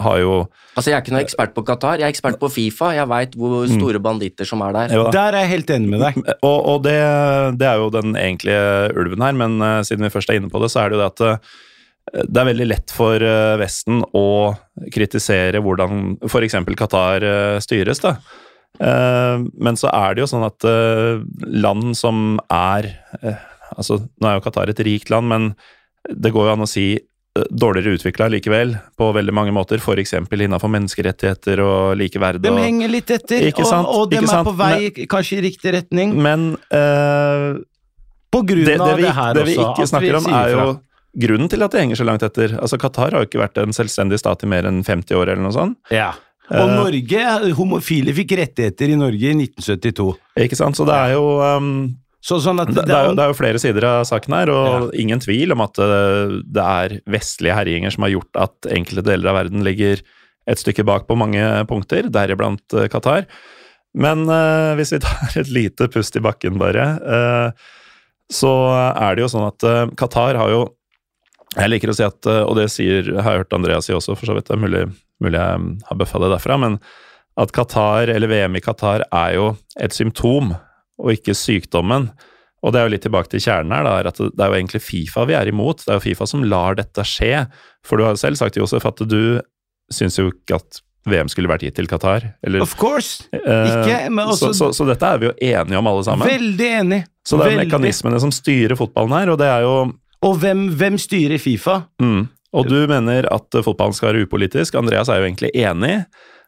har 0.02 0.18
jo 0.22 0.32
Altså, 0.78 0.92
Jeg 0.92 0.96
er 0.98 1.04
ikke 1.04 1.14
noe 1.16 1.24
ekspert 1.26 1.54
på 1.56 1.64
Qatar, 1.66 1.98
jeg 1.98 2.06
er 2.06 2.14
ekspert 2.14 2.38
på 2.42 2.50
Fifa. 2.54 2.92
Jeg 2.94 3.10
veit 3.10 3.38
hvor 3.38 3.66
store 3.72 4.02
banditter 4.04 4.46
som 4.46 4.62
er 4.62 4.76
der. 4.76 4.94
Ja. 4.94 5.06
Der 5.14 5.34
er 5.34 5.46
jeg 5.46 5.54
helt 5.56 5.72
enig 5.74 5.90
med 5.96 6.04
deg. 6.06 6.20
Og, 6.48 6.60
og 6.74 6.84
det, 6.86 6.98
det 7.58 7.70
er 7.70 7.82
jo 7.82 7.88
den 7.94 8.14
egentlige 8.14 8.92
ulven 8.98 9.26
her, 9.26 9.38
men 9.38 9.58
eh, 9.62 9.80
siden 9.88 10.06
vi 10.06 10.14
først 10.14 10.30
er 10.30 10.42
inne 10.42 10.52
på 10.54 10.62
det, 10.62 10.70
så 10.74 10.84
er 10.84 10.92
det 10.92 11.00
jo 11.00 11.02
det 11.02 11.10
at 11.16 11.26
eh, 11.26 11.56
det 12.24 12.40
er 12.40 12.48
veldig 12.54 12.68
lett 12.70 12.94
for 12.94 13.20
eh, 13.20 13.56
Vesten 13.60 14.04
å 14.16 14.28
kritisere 14.94 15.60
hvordan 15.66 16.20
f.eks. 16.30 16.60
Qatar 16.78 17.26
eh, 17.26 17.58
styres. 17.64 18.04
da. 18.06 18.16
Eh, 18.78 19.36
men 19.58 19.80
så 19.80 19.90
er 19.90 20.14
det 20.16 20.24
jo 20.24 20.30
sånn 20.30 20.46
at 20.48 20.66
eh, 20.70 21.24
land 21.66 21.96
som 21.98 22.38
er 22.54 22.92
eh, 23.24 23.46
altså 23.78 24.00
Nå 24.02 24.30
er 24.30 24.38
jo 24.38 24.44
Qatar 24.48 24.72
et 24.72 24.82
rikt 24.86 25.12
land, 25.14 25.30
men 25.32 25.52
det 26.08 26.34
går 26.36 26.50
jo 26.50 26.56
an 26.56 26.66
å 26.66 26.70
si 26.70 26.88
eh, 26.96 27.48
dårligere 27.52 27.98
utvikla 27.98 28.30
likevel, 28.34 28.76
på 28.98 29.12
veldig 29.16 29.36
mange 29.36 29.54
måter. 29.56 29.82
F.eks. 29.82 30.16
innenfor 30.18 30.72
menneskerettigheter 30.74 31.62
og 31.64 31.96
likeverd. 32.00 32.42
De 32.44 32.54
henger 32.58 32.92
litt 32.92 33.14
etter, 33.14 33.50
og, 33.54 33.74
og 33.94 34.12
de 34.12 34.22
er 34.24 34.46
på 34.48 34.56
vei 34.58 35.08
kanskje 35.10 35.40
i 35.40 35.48
riktig 35.50 35.76
retning. 35.78 36.16
Men 36.16 36.54
uh, 36.74 37.58
På 38.34 38.44
grunn 38.48 38.68
det, 38.68 38.80
av 38.80 38.94
det, 38.94 39.00
vi, 39.02 39.08
det 39.08 39.16
her 39.20 39.34
det 39.38 39.48
vi 39.50 39.58
også. 39.58 39.74
ikke 39.74 39.90
snakker 39.94 40.20
om, 40.22 40.30
er 40.40 40.54
jo 40.56 40.70
grunnen 41.18 41.50
til 41.50 41.66
at 41.66 41.74
de 41.74 41.84
henger 41.84 42.00
så 42.00 42.06
langt 42.08 42.24
etter. 42.26 42.56
Altså, 42.62 42.80
Qatar 42.82 43.16
har 43.16 43.26
jo 43.26 43.30
ikke 43.30 43.42
vært 43.42 43.60
en 43.62 43.76
selvstendig 43.76 44.22
stat 44.22 44.46
i 44.46 44.50
mer 44.52 44.70
enn 44.70 44.84
50 44.86 45.18
år, 45.18 45.34
eller 45.34 45.46
noe 45.48 45.56
sånt. 45.56 45.80
Ja. 45.94 46.14
Og 46.48 46.64
Eh, 46.64 46.74
Norge, 46.78 47.54
homofile 47.58 48.14
fikk 48.16 48.38
rettigheter 48.40 48.94
i 48.94 49.00
Norge 49.00 49.32
i 49.34 49.36
1972. 49.36 50.14
Ikke 50.46 50.60
sant? 50.60 50.78
Så 50.80 50.86
det 50.88 50.96
er 50.96 51.16
jo 51.18 51.26
um, 51.44 51.72
Så, 52.24 52.40
sånn 52.42 52.58
det, 52.64 52.74
det, 52.74 52.90
er 52.90 53.10
jo, 53.10 53.16
det 53.16 53.24
er 53.24 53.32
jo 53.32 53.38
flere 53.38 53.60
sider 53.62 53.86
av 53.86 54.06
saken 54.10 54.34
her, 54.34 54.50
og 54.52 54.96
ingen 54.98 55.22
tvil 55.22 55.54
om 55.54 55.62
at 55.64 55.78
uh, 55.80 56.40
det 56.44 56.64
er 56.64 56.96
vestlige 57.14 57.56
herjinger 57.56 57.94
som 57.94 58.08
har 58.08 58.16
gjort 58.16 58.40
at 58.48 58.70
enkelte 58.74 59.06
deler 59.06 59.32
av 59.32 59.38
verden 59.44 59.66
ligger 59.66 60.02
et 60.48 60.62
stykke 60.62 60.86
bak 60.88 61.06
på 61.08 61.18
mange 61.20 61.44
punkter, 61.70 62.10
deriblant 62.12 62.64
uh, 62.76 62.88
Qatar. 62.92 63.28
Men 63.98 64.26
uh, 64.30 64.74
hvis 64.80 64.96
vi 64.96 65.02
tar 65.06 65.38
et 65.40 65.52
lite 65.54 65.90
pust 65.94 66.18
i 66.18 66.24
bakken, 66.24 66.58
bare, 66.62 66.88
uh, 67.06 67.76
så 68.34 68.54
er 68.92 69.16
det 69.16 69.24
jo 69.24 69.32
sånn 69.32 69.48
at 69.48 69.68
uh, 69.68 69.86
Qatar 70.00 70.36
har 70.40 70.52
jo 70.52 70.66
Jeg 71.58 71.72
liker 71.72 71.90
å 71.90 71.96
si 71.96 72.04
at, 72.04 72.20
uh, 72.28 72.44
og 72.44 72.58
det 72.60 72.68
sier, 72.74 73.08
har 73.22 73.38
jeg 73.38 73.46
hørt 73.46 73.56
Andreas 73.56 73.88
si 73.88 73.96
også, 73.96 74.18
for 74.18 74.30
så 74.30 74.36
vidt, 74.36 74.50
det 74.50 74.58
er 74.58 74.64
mulig, 74.66 74.84
mulig 75.24 75.40
jeg 75.40 75.70
har 75.88 76.00
bøffa 76.02 76.22
det 76.22 76.34
derfra, 76.36 76.58
men 76.62 76.82
at 77.38 77.54
Qatar, 77.54 78.10
eller 78.10 78.30
VM 78.30 78.58
i 78.58 78.64
Qatar, 78.66 79.06
er 79.14 79.36
jo 79.38 79.52
et 79.80 79.94
symptom, 79.94 80.56
og 81.00 81.14
ikke 81.14 81.36
sykdommen. 81.38 82.10
Og 82.66 82.74
det 82.74 82.80
er 82.82 82.88
jo 82.88 82.94
litt 82.96 83.04
tilbake 83.06 83.30
til 83.30 83.44
kjernen 83.44 83.72
her, 83.76 83.86
da, 83.86 84.10
at 84.10 84.18
det 84.18 84.42
er 84.42 84.50
jo 84.50 84.58
egentlig 84.58 84.82
Fifa 84.82 85.26
vi 85.30 85.36
er 85.38 85.48
imot. 85.52 85.84
Det 85.86 85.94
er 85.94 86.00
jo 86.00 86.06
Fifa 86.08 86.26
som 86.28 86.44
lar 86.44 86.76
dette 86.80 87.04
skje. 87.06 87.46
For 87.86 87.98
du 88.02 88.04
har 88.08 88.16
jo 88.16 88.22
selv 88.24 88.40
sagt, 88.40 88.58
Josef, 88.58 88.86
at 88.90 89.04
du 89.08 89.40
syns 89.94 90.18
jo 90.20 90.32
ikke 90.34 90.58
at 90.58 90.82
VM 91.08 91.30
skulle 91.32 91.48
vært 91.48 91.64
gitt 91.64 91.78
til 91.78 91.88
Qatar. 91.88 92.26
Eller, 92.44 92.60
Of 92.66 92.74
course! 92.76 93.28
eh, 93.32 93.70
ikke, 93.70 94.00
også- 94.26 94.50
så, 94.50 94.54
så, 94.58 94.72
så 94.76 94.88
dette 94.90 95.06
er 95.08 95.22
vi 95.22 95.30
jo 95.30 95.36
enige 95.54 95.78
om 95.80 95.88
alle 95.88 96.04
sammen. 96.04 96.28
Veldig 96.28 96.72
enig. 96.82 97.04
så 97.24 97.38
det 97.38 97.46
er 97.46 97.54
veldig. 97.54 97.68
mekanismene 97.70 98.20
som 98.26 98.34
styrer 98.36 98.76
fotballen 98.76 99.14
her, 99.16 99.30
og 99.32 99.38
det 99.40 99.48
er 99.48 99.62
jo 99.64 99.76
Og 100.26 100.36
hvem, 100.42 100.66
hvem 100.76 100.98
styrer 101.00 101.38
Fifa? 101.40 101.84
mm. 102.02 102.28
Og 102.58 102.66
du 102.72 102.88
mener 102.90 103.28
at 103.32 103.54
fotballen 103.62 103.94
skal 103.94 104.14
være 104.16 104.24
upolitisk. 104.26 104.74
Andreas 104.80 105.10
er 105.12 105.20
jo 105.20 105.28
egentlig 105.28 105.52
enig. 105.54 106.06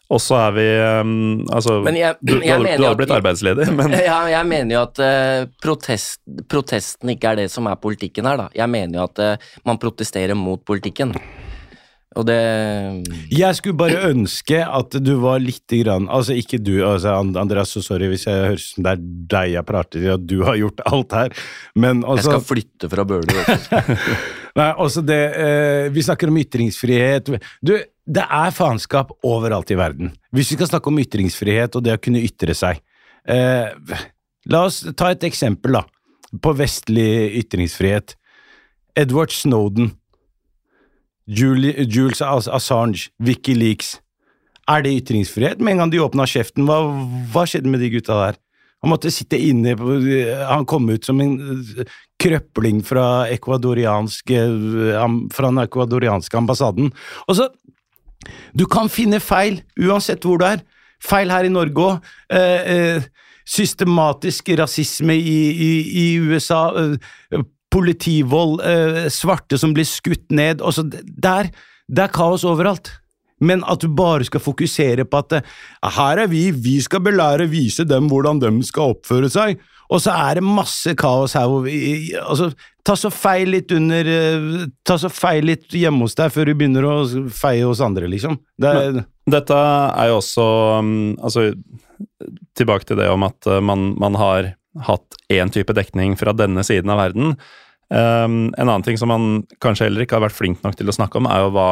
Og 0.09 0.17
så 0.23 0.37
er 0.41 0.53
vi 0.55 0.63
um, 1.05 1.11
Altså, 1.53 1.75
Men 1.85 1.95
jeg- 1.99 2.15
du, 2.21 2.31
du, 2.33 2.39
jeg 2.41 2.55
hadde, 2.55 2.63
du 2.65 2.83
hadde 2.83 2.91
at- 2.95 2.97
blitt 3.03 3.11
arbeidsledig, 3.19 3.67
men 3.79 3.91
Ja, 3.93 4.21
jeg 4.31 4.47
mener 4.49 4.75
jo 4.79 4.81
at 4.87 5.03
uh, 5.05 5.43
protest, 5.61 6.19
protesten 6.49 7.13
ikke 7.13 7.33
er 7.35 7.43
det 7.43 7.49
som 7.53 7.67
er 7.69 7.77
politikken 7.77 8.25
her, 8.25 8.37
da. 8.45 8.47
Jeg 8.57 8.69
mener 8.73 9.01
jo 9.03 9.05
at 9.05 9.21
uh, 9.21 9.51
man 9.69 9.77
protesterer 9.81 10.33
mot 10.37 10.63
politikken. 10.65 11.13
Og 12.17 12.25
det 12.25 12.39
Jeg 13.29 13.53
skulle 13.59 13.77
bare 13.77 13.99
ønske 14.09 14.57
at 14.65 14.95
du 15.05 15.11
var 15.21 15.37
lite 15.37 15.77
grann 15.83 16.07
Altså, 16.09 16.33
ikke 16.33 16.57
du, 16.57 16.79
altså 16.81 17.11
Andreas, 17.37 17.69
så 17.69 17.83
sorry 17.85 18.07
hvis 18.09 18.23
jeg 18.25 18.47
høres 18.47 18.65
som 18.73 18.87
det 18.87 18.95
er 18.95 19.03
deg 19.35 19.51
jeg 19.53 19.67
prater 19.67 19.99
til, 20.01 20.07
at 20.15 20.23
du 20.25 20.39
har 20.47 20.57
gjort 20.57 20.81
alt 20.89 21.13
her, 21.13 21.35
men 21.77 22.01
Jeg 22.01 22.09
altså 22.15 22.31
skal 22.33 22.41
flytte 22.49 22.89
fra 22.89 23.05
Bøler. 23.05 23.53
Nei, 24.57 24.67
altså 24.73 25.03
det 25.05 25.19
eh, 25.37 25.85
Vi 25.93 26.01
snakker 26.09 26.33
om 26.33 26.41
ytringsfrihet. 26.41 27.29
Du, 27.61 27.75
det 28.09 28.25
er 28.25 28.53
faenskap 28.55 29.11
overalt 29.25 29.69
i 29.69 29.77
verden. 29.77 30.13
Hvis 30.33 30.51
vi 30.51 30.57
skal 30.57 30.71
snakke 30.71 30.89
om 30.89 30.99
ytringsfrihet 31.01 31.75
og 31.77 31.85
det 31.85 31.93
å 31.93 32.01
kunne 32.01 32.23
ytre 32.25 32.55
seg 32.57 32.81
eh, 33.29 33.69
La 34.49 34.63
oss 34.65 34.81
ta 34.97 35.11
et 35.13 35.25
eksempel, 35.27 35.75
da, 35.75 35.83
på 36.41 36.53
vestlig 36.57 37.05
ytringsfrihet. 37.41 38.15
Edward 38.97 39.33
Snowden, 39.35 39.91
Julie, 41.29 41.85
Jules 41.85 42.23
Assange, 42.23 43.11
Wikileaks. 43.21 43.97
Er 44.69 44.85
det 44.85 44.95
ytringsfrihet? 45.03 45.61
Med 45.61 45.75
en 45.75 45.83
gang 45.83 45.93
de 45.93 46.01
åpna 46.01 46.25
kjeften, 46.29 46.65
hva, 46.65 46.79
hva 47.33 47.45
skjedde 47.45 47.69
med 47.69 47.83
de 47.83 47.91
gutta 47.93 48.17
der? 48.23 48.39
Han 48.79 48.93
måtte 48.93 49.11
sitte 49.11 49.35
inne 49.35 49.73
Han 50.47 50.63
kom 50.69 50.85
ut 50.87 51.05
som 51.05 51.19
en 51.19 51.33
eh, 51.35 51.97
krøpling 52.23 52.79
fra, 52.87 53.27
eh, 53.27 53.41
fra 53.43 55.51
den 55.51 55.63
ekvadorianske 55.65 56.39
ambassaden. 56.39 56.93
Og 57.27 57.37
så 57.37 57.49
Du 58.53 58.65
kan 58.69 58.89
finne 58.91 59.21
feil 59.23 59.61
uansett 59.79 60.25
hvor 60.27 60.41
du 60.41 60.45
er. 60.47 60.63
Feil 61.03 61.31
her 61.31 61.47
i 61.47 61.53
Norge 61.53 61.85
òg. 61.85 62.11
Eh, 62.35 62.71
eh, 62.73 63.09
systematisk 63.49 64.51
rasisme 64.59 65.15
i, 65.15 65.39
i, 65.51 65.71
i 66.03 66.05
USA. 66.19 66.67
Eh, 66.75 67.45
politivold. 67.71 68.61
Eh, 68.65 69.03
svarte 69.13 69.59
som 69.61 69.73
blir 69.75 69.87
skutt 69.87 70.27
ned. 70.33 70.63
Også, 70.65 70.85
der, 70.89 71.51
det 71.87 72.07
er 72.07 72.15
kaos 72.15 72.45
overalt. 72.47 72.91
Men 73.39 73.63
at 73.71 73.79
du 73.79 73.87
bare 73.95 74.25
skal 74.27 74.43
fokusere 74.43 75.05
på 75.07 75.21
at 75.23 75.37
eh, 75.39 75.51
her 75.95 76.25
er 76.25 76.31
vi, 76.31 76.49
vi 76.51 76.79
skal 76.83 77.03
belære, 77.05 77.47
vise 77.51 77.87
dem 77.87 78.09
hvordan 78.11 78.41
de 78.43 78.51
skal 78.67 78.95
oppføre 78.95 79.31
seg. 79.31 79.61
Og 79.89 80.03
så 80.03 80.13
er 80.13 80.37
det 80.37 80.45
masse 80.45 80.93
kaos 80.99 81.33
her 81.37 81.47
hvor 81.49 81.63
vi 81.65 82.11
altså, 82.19 82.51
Ta 82.89 82.95
så 82.97 83.11
feil 83.13 83.51
litt 83.53 83.69
under 83.75 84.07
eh, 84.09 84.65
Ta 84.87 84.97
så 84.97 85.11
feil 85.13 85.45
litt 85.51 85.69
hjemme 85.77 86.07
hos 86.07 86.17
deg 86.17 86.31
før 86.33 86.49
du 86.49 86.55
begynner 86.57 86.87
å 86.89 86.95
feie 87.33 87.67
hos 87.67 87.83
andre, 87.85 88.09
liksom. 88.09 88.39
Det 88.57 88.71
er, 88.73 89.01
Dette 89.29 89.57
er 89.59 90.09
jo 90.09 90.17
også 90.17 90.47
um, 90.81 90.93
Altså, 91.21 91.51
tilbake 92.57 92.89
til 92.89 92.97
det 92.97 93.09
om 93.13 93.27
at 93.27 93.49
uh, 93.49 93.59
man, 93.61 93.91
man 94.01 94.17
har 94.17 94.53
hatt 94.87 95.19
én 95.33 95.51
type 95.53 95.73
dekning 95.77 96.15
fra 96.17 96.33
denne 96.33 96.63
siden 96.65 96.91
av 96.93 97.01
verden. 97.01 97.33
Um, 97.89 98.49
en 98.53 98.67
annen 98.67 98.85
ting 98.85 98.99
som 99.01 99.09
man 99.11 99.43
kanskje 99.63 99.87
heller 99.87 100.05
ikke 100.05 100.17
har 100.17 100.27
vært 100.27 100.37
flink 100.37 100.61
nok 100.63 100.77
til 100.77 100.89
å 100.89 100.95
snakke 100.95 101.19
om, 101.19 101.27
er 101.29 101.41
jo 101.43 101.53
hva 101.55 101.69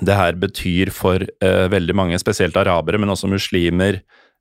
det 0.00 0.16
her 0.16 0.38
betyr 0.40 0.90
for 0.92 1.20
uh, 1.20 1.66
veldig 1.72 1.96
mange, 1.96 2.20
spesielt 2.20 2.56
arabere, 2.56 3.00
men 3.00 3.12
også 3.12 3.30
muslimer 3.30 4.00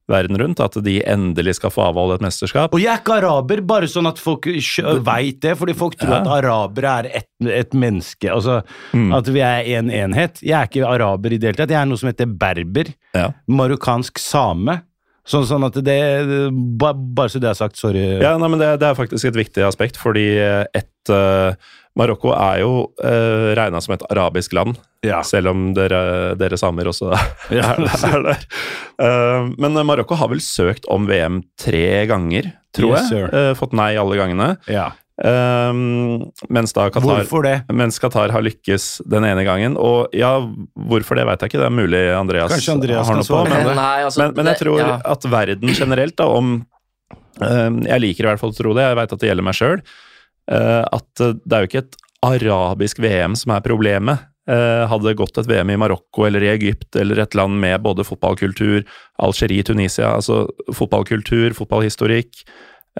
verden 0.10 0.38
rundt, 0.42 0.60
at 0.60 0.74
de 0.84 0.98
endelig 1.08 1.56
skal 1.60 1.72
få 1.72 1.84
avholde 1.90 2.16
et 2.18 2.26
mesterskap. 2.26 2.74
Og 2.74 2.82
jeg 2.82 2.92
er 2.94 3.00
ikke 3.04 3.18
araber, 3.22 3.62
bare 3.62 3.88
sånn 3.88 4.08
at 4.10 4.20
folk 4.20 4.46
veit 5.06 5.40
det, 5.42 5.56
fordi 5.60 5.74
folk 5.78 5.96
tror 6.00 6.16
Ja. 6.18 6.22
at 6.22 6.28
arabere 6.44 6.94
er 7.00 7.10
et, 7.22 7.30
et 7.48 7.74
menneske, 7.74 8.30
altså 8.32 8.62
at 8.94 9.28
vi 9.32 9.40
er 9.40 9.64
en 9.80 9.90
enhet. 9.90 10.42
Jeg 10.44 10.58
er 10.58 10.68
ikke 10.68 10.88
araber 10.88 11.32
i 11.34 11.38
det 11.38 11.52
hele 11.52 11.62
tatt, 11.62 11.70
jeg 11.72 11.82
er 11.82 11.86
noe 11.92 11.98
som 12.02 12.10
heter 12.12 12.26
berber, 12.28 12.94
Ja. 13.16 13.32
marokkansk 13.48 14.18
same, 14.20 14.82
Sånn, 15.22 15.44
sånn 15.46 15.64
at 15.64 15.76
det 15.86 16.50
Bare 16.52 17.30
så 17.30 17.40
det 17.40 17.52
er 17.52 17.54
sagt, 17.54 17.78
sorry. 17.78 18.02
Ja, 18.20 18.34
nei, 18.42 18.48
men 18.50 18.58
det, 18.60 18.80
det 18.82 18.88
er 18.90 18.96
faktisk 18.98 19.30
et 19.30 19.36
viktig 19.38 19.62
aspekt, 19.68 19.96
fordi 20.02 20.26
et 20.74 21.12
uh, 21.14 21.54
Marokko 22.00 22.32
er 22.32 22.62
jo 22.62 22.72
uh, 23.04 23.50
regna 23.58 23.82
som 23.84 23.94
et 23.98 24.06
arabisk 24.14 24.54
land, 24.56 24.78
Ja. 25.04 25.20
selv 25.28 25.50
om 25.52 25.74
dere, 25.76 26.36
dere 26.40 26.58
samer 26.60 26.88
også 26.88 27.10
Ja. 27.58 27.74
er, 27.76 27.84
er 28.14 28.26
der. 28.30 28.46
Uh, 29.02 29.50
men 29.60 29.76
Marokko 29.88 30.16
har 30.16 30.30
vel 30.32 30.40
søkt 30.46 30.88
om 30.92 31.08
VM 31.10 31.42
tre 31.60 32.06
ganger, 32.08 32.52
tror 32.76 32.96
Yes, 32.96 33.12
jeg. 33.12 33.28
Uh, 33.34 33.52
fått 33.60 33.74
nei 33.76 33.94
alle 34.00 34.16
gangene. 34.20 34.54
Ja. 34.72 34.92
Um, 35.22 36.32
mens 36.50 36.72
da 36.74 36.88
Qatar 36.90 37.28
det? 37.46 37.56
Mens 37.78 38.00
Qatar 38.02 38.32
har 38.34 38.42
lykkes 38.42 39.02
den 39.12 39.28
ene 39.28 39.44
gangen. 39.46 39.76
Og 39.78 40.16
ja, 40.18 40.32
hvorfor 40.88 41.20
det 41.20 41.28
vet 41.28 41.44
jeg 41.44 41.52
ikke, 41.52 41.60
det 41.62 41.68
er 41.68 41.76
mulig 41.76 42.02
Andreas, 42.16 42.56
Andreas 42.72 43.12
har 43.12 43.20
noe 43.20 43.28
på. 43.28 43.42
Men. 43.52 43.68
Nei, 43.78 43.98
altså, 44.08 44.24
men, 44.24 44.34
men 44.40 44.50
jeg 44.50 44.58
det- 44.58 44.64
tror 44.64 44.80
ja. 44.82 44.96
at 45.12 45.28
verden 45.30 45.76
generelt, 45.78 46.16
da, 46.18 46.30
om 46.32 46.56
um, 47.44 47.82
Jeg 47.86 48.02
liker 48.08 48.26
i 48.26 48.32
hvert 48.32 48.42
fall 48.42 48.56
å 48.56 48.58
tro 48.58 48.74
det, 48.80 48.88
jeg 48.88 48.98
veit 49.04 49.14
at 49.14 49.22
det 49.22 49.30
gjelder 49.30 49.50
meg 49.52 49.60
sjøl. 49.60 49.84
At 50.50 51.24
eh, 51.24 51.38
det 51.46 51.58
er 51.58 51.64
jo 51.64 51.70
ikke 51.70 51.84
et 51.86 51.98
arabisk 52.26 53.02
VM 53.02 53.36
som 53.38 53.54
er 53.56 53.66
problemet. 53.66 54.28
Eh, 54.50 54.84
hadde 54.90 55.06
det 55.06 55.20
gått 55.20 55.38
et 55.38 55.50
VM 55.50 55.70
i 55.70 55.78
Marokko 55.78 56.26
eller 56.26 56.42
i 56.42 56.50
Egypt 56.56 56.98
eller 56.98 57.22
et 57.22 57.36
land 57.38 57.60
med 57.62 57.84
både 57.86 58.06
fotballkultur, 58.08 58.82
Algerie, 59.22 59.64
Tunisia, 59.64 60.16
altså 60.18 60.48
fotballkultur, 60.74 61.54
fotballhistorikk 61.54 62.42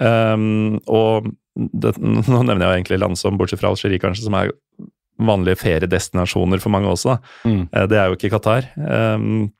ehm, 0.00 0.78
Og 0.86 1.26
det, 1.56 1.96
nå 2.30 2.44
nevner 2.46 2.68
jeg 2.68 2.82
egentlig 2.82 3.00
land 3.02 3.18
som, 3.18 3.40
bortsett 3.40 3.62
fra 3.62 3.72
Algerie 3.74 4.02
kanskje, 4.02 4.28
som 4.28 4.38
er 4.38 4.54
vanlige 5.22 5.60
feriedestinasjoner 5.60 6.62
for 6.62 6.72
mange 6.74 6.90
også. 6.90 7.18
Mm. 7.44 7.66
Eh, 7.66 7.88
Det 7.90 7.98
er 7.98 8.06
jo 8.06 8.18
ikke 8.18 8.32
Qatar. 8.36 8.70
Ehm, 8.78 9.50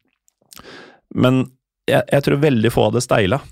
men 1.12 1.44
jeg, 1.90 2.06
jeg 2.06 2.24
tror 2.24 2.44
veldig 2.46 2.72
få 2.72 2.86
hadde 2.88 3.02
steila 3.04 3.42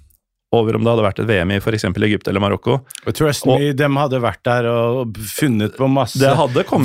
over 0.56 0.76
om 0.76 0.84
det 0.84 0.90
hadde 0.90 1.04
vært 1.04 1.20
et 1.22 1.28
VM 1.28 1.52
i 1.54 1.58
f.eks. 1.60 1.84
Egypt 1.86 2.28
eller 2.30 2.42
Marokko. 2.42 2.80
Og 3.06 3.16
trust 3.16 3.46
me, 3.46 3.70
de 3.76 3.88
hadde 3.94 4.20
vært 4.22 4.42
der 4.46 4.66
og 4.70 5.18
funnet 5.30 5.76
på 5.78 5.88
masse. 5.90 6.18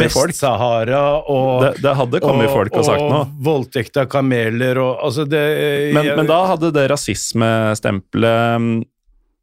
Vest-Sahara 0.02 1.04
og 1.32 1.66
Det, 1.66 1.72
det 1.86 1.94
hadde 1.98 2.22
kommet 2.24 2.52
folk 2.54 2.78
og 2.78 2.86
sagt 2.86 3.06
noe. 3.06 3.24
Og 3.26 3.46
voldtekt 3.48 3.98
av 4.02 4.10
kameler 4.12 4.82
og 4.82 5.06
altså 5.08 5.26
det 5.30 5.46
Men, 5.98 6.12
men 6.20 6.30
da 6.30 6.42
hadde 6.52 6.74
det 6.76 6.86
rasismestempelet 6.94 8.62
mm, 8.62 8.76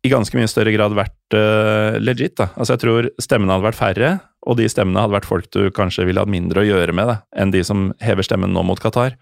i 0.03 0.11
ganske 0.11 0.39
mye 0.39 0.51
større 0.51 0.75
grad 0.75 0.95
vært 0.99 1.37
uh, 1.37 1.99
legit. 2.03 2.37
da. 2.39 2.51
Altså 2.57 2.77
Jeg 2.77 2.85
tror 2.85 3.11
stemmene 3.23 3.55
hadde 3.55 3.69
vært 3.69 3.79
færre, 3.79 4.15
og 4.47 4.59
de 4.59 4.67
stemmene 4.71 5.03
hadde 5.03 5.15
vært 5.19 5.31
folk 5.31 5.51
du 5.55 5.67
kanskje 5.75 6.07
ville 6.09 6.23
hatt 6.23 6.31
mindre 6.31 6.63
å 6.63 6.67
gjøre 6.67 6.95
med 6.95 7.11
da, 7.11 7.21
enn 7.39 7.55
de 7.55 7.63
som 7.67 7.91
hever 8.03 8.27
stemmen 8.27 8.55
nå 8.55 8.65
mot 8.67 8.83
Qatar. 8.83 9.19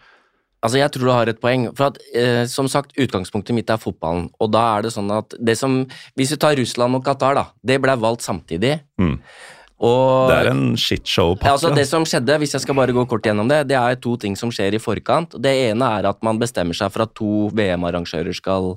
Altså, 0.61 0.77
jeg 0.77 0.93
tror 0.93 1.07
du 1.09 1.13
har 1.13 1.31
et 1.31 1.41
poeng. 1.41 1.69
For 1.77 1.89
at, 1.89 2.01
eh, 2.15 2.45
som 2.51 2.69
sagt, 2.69 2.93
utgangspunktet 3.01 3.57
mitt 3.57 3.71
er 3.73 3.81
fotballen. 3.81 4.29
Og 4.41 4.51
da 4.53 4.65
er 4.77 4.85
det 4.85 4.93
sånn 4.93 5.11
at 5.15 5.35
det 5.41 5.57
som 5.57 5.87
Hvis 6.17 6.33
vi 6.33 6.37
tar 6.37 6.57
Russland 6.57 6.95
og 6.95 7.05
Qatar, 7.05 7.35
da. 7.35 7.47
Det 7.65 7.81
ble 7.81 7.97
valgt 7.97 8.23
samtidig. 8.23 8.81
Mm. 9.01 9.19
Og 9.81 10.29
Det 10.29 10.37
er 10.37 10.51
en 10.51 10.77
shitshow-pakke. 10.77 11.51
Altså 11.55 11.73
det 11.75 11.87
som 11.89 12.05
skjedde, 12.05 12.37
hvis 12.43 12.53
jeg 12.53 12.61
skal 12.61 12.77
bare 12.77 12.93
gå 12.93 13.07
kort 13.09 13.25
gjennom 13.25 13.49
det, 13.49 13.67
det 13.71 13.79
er 13.79 13.97
to 13.97 14.17
ting 14.21 14.37
som 14.37 14.53
skjer 14.53 14.77
i 14.77 14.83
forkant. 14.83 15.41
Det 15.41 15.71
ene 15.71 15.89
er 15.99 16.09
at 16.11 16.21
man 16.23 16.39
bestemmer 16.39 16.77
seg 16.77 16.93
for 16.93 17.07
at 17.07 17.15
to 17.17 17.49
VM-arrangører 17.57 18.37
skal 18.37 18.75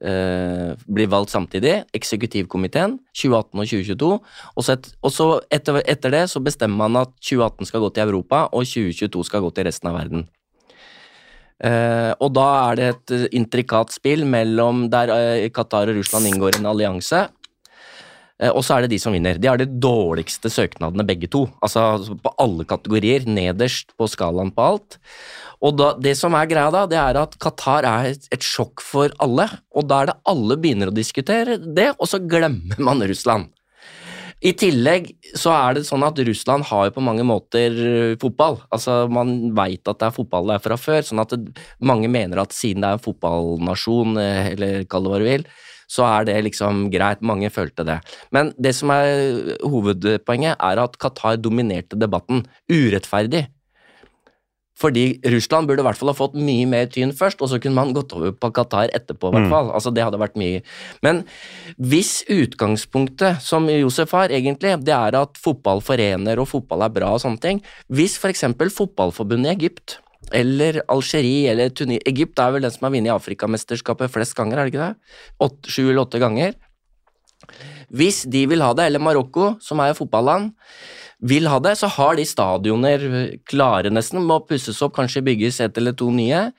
eh, 0.00 0.72
bli 0.88 1.06
valgt 1.12 1.34
samtidig. 1.34 1.82
Eksekutivkomiteen, 1.92 2.96
2018 3.12 3.60
og 3.60 3.68
2022. 3.68 4.10
Og 4.56 4.64
så, 4.64 4.78
et, 4.78 4.88
og 5.02 5.12
så 5.12 5.28
etter, 5.52 5.82
etter 5.84 6.16
det 6.16 6.24
så 6.32 6.40
bestemmer 6.40 6.86
man 6.86 7.02
at 7.04 7.12
2018 7.20 7.68
skal 7.68 7.84
gå 7.84 7.92
til 7.92 8.08
Europa, 8.08 8.46
og 8.52 8.64
2022 8.64 9.28
skal 9.28 9.44
gå 9.44 9.52
til 9.52 9.68
resten 9.68 9.92
av 9.92 10.00
verden. 10.00 10.24
Eh, 11.64 12.12
og 12.20 12.34
da 12.36 12.46
er 12.68 12.76
det 12.76 12.88
et 12.90 13.14
eh, 13.16 13.26
intrikat 13.38 13.94
spill 13.94 14.26
mellom 14.28 14.86
der 14.92 15.08
uh, 15.08 15.46
Qatar 15.54 15.88
og 15.88 15.96
Russland 15.96 16.28
inngår 16.28 16.58
en 16.58 16.68
allianse. 16.68 17.22
Uh, 18.36 18.50
og 18.50 18.60
så 18.66 18.76
er 18.76 18.84
det 18.84 18.92
de 18.92 19.00
som 19.00 19.16
vinner. 19.16 19.40
De 19.40 19.48
har 19.48 19.56
de 19.60 19.68
dårligste 19.68 20.52
søknadene, 20.52 21.06
begge 21.08 21.30
to. 21.32 21.46
Altså 21.64 22.18
på 22.20 22.34
alle 22.42 22.68
kategorier, 22.68 23.24
nederst 23.24 23.96
på 23.96 24.08
skalaen 24.12 24.52
på 24.52 24.68
alt. 24.74 24.98
Og 25.64 25.78
da, 25.80 25.94
det 25.96 26.12
som 26.20 26.36
er 26.36 26.50
greia 26.50 26.68
da, 26.74 26.84
det 26.90 27.00
er 27.00 27.16
at 27.22 27.38
Qatar 27.40 27.88
er 27.88 28.12
et, 28.12 28.28
et 28.36 28.44
sjokk 28.44 28.84
for 28.84 29.14
alle. 29.24 29.48
Og 29.72 29.88
da 29.88 30.02
er 30.02 30.12
det 30.12 30.20
alle 30.28 30.60
begynner 30.60 30.92
å 30.92 30.98
diskutere 30.98 31.56
det, 31.64 31.94
og 31.96 32.10
så 32.10 32.20
glemmer 32.20 32.76
man 32.76 33.00
Russland. 33.08 33.48
I 34.44 34.52
tillegg 34.52 35.08
så 35.38 35.52
er 35.54 35.78
det 35.78 35.86
sånn 35.88 36.04
at 36.04 36.18
Russland 36.28 36.66
har 36.68 36.88
jo 36.88 36.96
på 36.98 37.04
mange 37.04 37.24
måter 37.24 37.78
eh, 37.80 38.16
fotball. 38.20 38.58
Altså 38.74 39.06
Man 39.12 39.54
veit 39.56 39.88
at 39.88 40.02
det 40.02 40.10
er 40.10 40.16
fotball 40.16 40.52
der 40.52 40.60
fra 40.64 40.76
før, 40.80 41.00
sånn 41.06 41.22
at 41.22 41.32
det, 41.32 41.54
mange 41.80 42.10
mener 42.12 42.42
at 42.42 42.52
siden 42.52 42.84
det 42.84 42.90
er 42.90 42.98
en 42.98 43.06
fotballnasjon, 43.06 44.20
eh, 44.20 44.52
eller 44.52 44.84
kall 44.92 45.08
det 45.08 45.14
hva 45.14 45.22
du 45.22 45.26
vil, 45.30 45.46
så 45.88 46.04
er 46.10 46.28
det 46.28 46.36
liksom 46.50 46.86
greit. 46.92 47.24
Mange 47.24 47.48
følte 47.54 47.86
det. 47.86 48.00
Men 48.34 48.52
det 48.60 48.74
som 48.76 48.92
er 48.92 49.56
hovedpoenget, 49.64 50.58
er 50.60 50.82
at 50.84 50.98
Qatar 51.00 51.40
dominerte 51.40 51.96
debatten. 51.96 52.44
Urettferdig. 52.68 53.46
Fordi 54.76 55.04
Russland 55.32 55.68
burde 55.68 55.80
i 55.80 55.86
hvert 55.86 55.96
fall 55.96 56.10
ha 56.12 56.16
fått 56.16 56.34
mye 56.36 56.66
mer 56.68 56.88
tyn 56.92 57.14
først, 57.16 57.40
og 57.40 57.48
så 57.48 57.60
kunne 57.62 57.78
man 57.78 57.94
gått 57.96 58.12
over 58.12 58.34
på 58.36 58.50
Qatar 58.52 58.92
etterpå. 58.96 59.30
i 59.30 59.38
hvert 59.38 59.52
fall. 59.52 59.70
Altså 59.72 59.92
Det 59.94 60.04
hadde 60.04 60.20
vært 60.20 60.36
mye. 60.36 60.62
Men 61.02 61.22
hvis 61.80 62.20
utgangspunktet, 62.28 63.40
som 63.40 63.70
Josef 63.72 64.12
har, 64.12 64.28
egentlig, 64.28 64.74
det 64.84 64.92
er 64.92 65.16
at 65.16 65.40
fotball 65.40 65.80
forener 65.80 66.42
og 66.42 66.50
fotball 66.50 66.84
er 66.84 66.92
bra 66.92 67.14
og 67.16 67.22
sånne 67.22 67.40
ting 67.40 67.62
Hvis 67.88 68.18
f.eks. 68.20 68.44
fotballforbundet 68.76 69.50
i 69.50 69.54
Egypt 69.56 69.98
eller 70.34 70.80
Algerie 70.90 71.50
eller 71.52 71.70
Tunis 71.70 72.02
Egypt 72.06 72.38
er 72.42 72.52
vel 72.52 72.64
den 72.66 72.74
som 72.74 72.88
har 72.88 72.94
vunnet 72.96 73.14
Afrikamesterskapet 73.14 74.10
flest 74.10 74.34
ganger, 74.34 74.58
er 74.58 74.66
det 74.66 74.74
ikke 74.74 74.88
det? 74.88 75.18
Åtte, 75.46 75.70
sju 75.70 75.84
eller 75.86 76.02
åtte 76.02 76.20
ganger. 76.22 76.56
Hvis 77.94 78.24
de 78.26 78.42
vil 78.50 78.64
ha 78.64 78.72
det, 78.74 78.88
eller 78.88 79.02
Marokko, 79.02 79.54
som 79.62 79.80
er 79.80 79.92
jo 79.92 80.00
fotballand, 80.00 80.50
vil 81.24 81.48
ha 81.48 81.58
det, 81.64 81.76
så 81.80 81.88
har 81.88 82.16
de 82.18 82.26
stadioner 82.28 83.06
klare 83.48 83.92
nesten, 83.92 84.20
må 84.24 84.42
pusses 84.48 84.82
opp, 84.84 84.96
kanskje 84.98 85.24
bygges 85.24 85.62
et 85.64 85.78
eller 85.80 85.96
to 85.96 86.10
nye. 86.12 86.50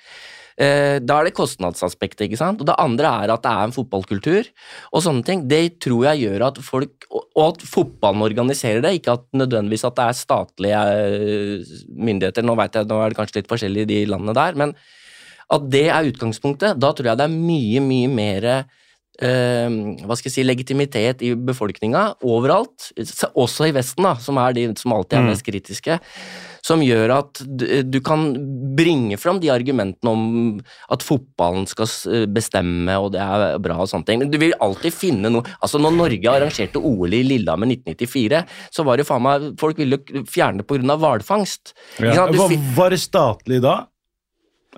Eh, 0.58 0.98
Da 0.98 1.20
er 1.20 1.26
det 1.28 1.36
kostnadsaspektet, 1.38 2.26
ikke 2.26 2.40
sant. 2.40 2.62
Og 2.62 2.66
det 2.66 2.76
andre 2.82 3.06
er 3.06 3.34
at 3.36 3.44
det 3.44 3.52
er 3.52 3.68
en 3.68 3.76
fotballkultur 3.76 4.48
og 4.92 5.04
sånne 5.06 5.24
ting. 5.24 5.48
Det 5.48 5.80
tror 5.80 6.08
jeg 6.10 6.26
gjør 6.26 6.48
at 6.48 6.58
folk 6.58 7.06
Og 7.38 7.54
at 7.54 7.62
fotballen 7.62 8.22
organiserer 8.26 8.82
det, 8.82 8.98
ikke 8.98 9.14
at 9.14 9.24
nødvendigvis 9.32 9.86
at 9.86 9.96
det 9.96 10.06
er 10.08 10.18
statlige 10.18 10.80
eh, 10.98 11.62
myndigheter. 11.94 12.44
Nå 12.44 12.56
vet 12.58 12.74
jeg, 12.74 12.88
nå 12.90 12.98
er 13.00 13.10
det 13.14 13.18
kanskje 13.20 13.38
litt 13.38 13.48
forskjellig 13.52 13.86
i 13.86 13.90
de 13.94 14.00
landene 14.10 14.34
der, 14.34 14.58
men 14.58 14.74
at 15.54 15.70
det 15.72 15.86
er 15.88 16.10
utgangspunktet, 16.10 16.76
da 16.82 16.92
tror 16.92 17.12
jeg 17.12 17.20
det 17.22 17.28
er 17.30 17.38
mye, 17.38 17.80
mye 17.80 18.10
mer 18.12 18.44
eh, 18.44 18.64
hva 19.18 20.18
skal 20.18 20.30
jeg 20.30 20.36
si, 20.36 20.46
legitimitet 20.46 21.24
i 21.26 21.32
befolkninga 21.34 22.04
overalt, 22.28 22.92
også 23.34 23.70
i 23.70 23.74
Vesten, 23.76 24.06
da, 24.06 24.14
som 24.22 24.38
er 24.42 24.54
de 24.54 24.68
som 24.78 24.94
alltid 24.94 25.18
er 25.18 25.26
mest 25.32 25.46
kritiske, 25.48 25.98
som 26.68 26.84
gjør 26.84 27.14
at 27.16 27.42
du, 27.42 28.00
kan 28.04 28.28
bringe 28.78 29.18
fram 29.20 29.40
de 29.42 29.52
argumentene 29.54 30.12
om 30.12 30.24
at 30.94 31.06
fotballen 31.06 31.68
skal 31.70 31.90
bestemme, 32.34 32.98
og 33.00 33.14
det 33.16 33.24
er 33.24 33.58
bra 33.64 33.80
og 33.84 33.90
sånne 33.92 34.10
ting. 34.10 34.22
Men 34.24 34.34
du 34.34 34.40
vil 34.42 34.56
alltid 34.64 34.96
finne 34.96 35.32
noe 35.34 35.46
Altså, 35.64 35.80
når 35.82 35.94
Norge 35.96 36.32
arrangerte 36.32 36.82
OL 36.84 37.14
i 37.16 37.24
Lillehammer 37.26 37.70
1994, 37.72 38.42
så 38.74 38.86
var 38.86 39.00
det 39.00 39.08
faen 39.08 39.24
meg 39.24 39.46
Folk 39.60 39.80
ville 39.80 40.00
fjerne 40.30 40.62
det 40.62 40.68
pga. 40.68 40.98
hvalfangst. 41.00 41.74
Ja. 42.04 42.28
var 42.78 42.94
det 42.94 43.00
statlig 43.02 43.62
da? 43.64 43.86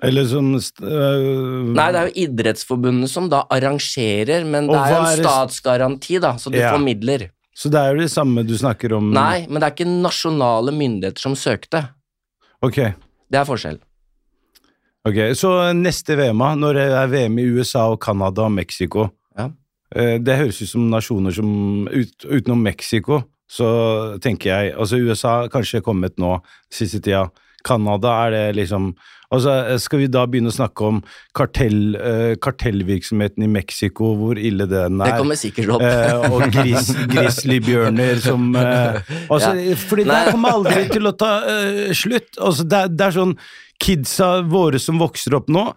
Eller 0.02 0.24
som 0.24 0.54
øh, 0.54 1.74
Nei, 1.76 1.88
det 1.92 1.98
er 2.00 2.06
jo 2.08 2.22
Idrettsforbundet 2.24 3.10
som 3.12 3.28
da 3.28 3.42
arrangerer, 3.52 4.46
men 4.48 4.66
det 4.70 4.78
er 4.80 4.94
jo 4.94 5.02
en 5.04 5.20
statsgaranti, 5.24 6.18
da, 6.24 6.34
så 6.40 6.50
du 6.50 6.56
Ja. 6.58 6.72
får 6.72 6.82
midler. 6.84 7.26
Så 7.54 7.68
det 7.68 7.76
er 7.80 7.92
jo 7.94 8.00
det 8.00 8.10
samme 8.10 8.42
du 8.46 8.54
snakker 8.56 8.94
om? 8.96 9.10
Nei, 9.12 9.46
men 9.48 9.60
det 9.60 9.66
er 9.68 9.74
ikke 9.74 10.02
nasjonale 10.02 10.72
myndigheter 10.72 11.20
som 11.20 11.34
søkte. 11.36 11.82
Ok. 12.62 12.76
Det 13.30 13.38
er 13.40 13.44
forskjell. 13.44 13.78
ok. 15.04 15.18
Så 15.36 15.50
neste 15.76 16.16
VM, 16.16 16.40
når 16.60 16.74
det 16.78 16.86
er 16.92 17.06
VM 17.12 17.38
i 17.38 17.44
USA 17.58 17.88
og 17.92 18.00
Canada 18.00 18.42
og 18.48 18.52
Mexico 18.52 19.10
Ja. 19.36 19.50
eh, 19.94 20.18
Det 20.18 20.36
høres 20.38 20.62
ut 20.62 20.68
som 20.68 20.88
nasjoner 20.90 21.32
som 21.34 21.88
ut, 21.88 22.24
Utenom 22.24 22.62
Mexico, 22.62 23.22
så 23.50 24.18
tenker 24.20 24.50
jeg 24.50 24.74
Altså, 24.78 24.96
USA 24.96 25.48
kanskje 25.48 25.82
kommet 25.82 26.16
nå 26.18 26.40
siste 26.70 27.00
tida. 27.02 27.30
Canada 27.64 28.08
er 28.26 28.30
det 28.30 28.56
liksom 28.56 28.94
Altså, 29.30 29.78
Skal 29.78 30.02
vi 30.02 30.08
da 30.10 30.24
begynne 30.26 30.50
å 30.50 30.54
snakke 30.54 30.86
om 30.88 30.98
kartell, 31.36 31.94
uh, 31.94 32.32
kartellvirksomheten 32.42 33.46
i 33.46 33.50
Mexico, 33.50 34.12
hvor 34.18 34.40
ille 34.40 34.66
den 34.70 34.98
er? 34.98 35.12
Det 35.12 35.20
kommer 35.22 35.38
sikkert 35.38 35.76
opp. 35.76 35.84
Uh, 35.84 36.34
og 36.34 36.46
gris, 36.50 36.90
grizzlybjørner 37.12 38.22
som 38.24 38.48
uh, 38.56 38.98
altså, 39.32 39.54
Fordi 39.86 40.08
det 40.10 40.20
kommer 40.32 40.58
aldri 40.58 40.88
til 40.90 41.06
å 41.06 41.14
ta 41.14 41.30
eh, 41.46 41.92
slutt. 41.96 42.34
Altså, 42.40 42.66
det, 42.66 42.82
det 42.96 43.06
er 43.06 43.18
sånn 43.20 43.36
Kidsa 43.80 44.32
våre 44.50 44.80
som 44.82 44.98
vokser 45.00 45.38
opp 45.38 45.48
nå, 45.52 45.68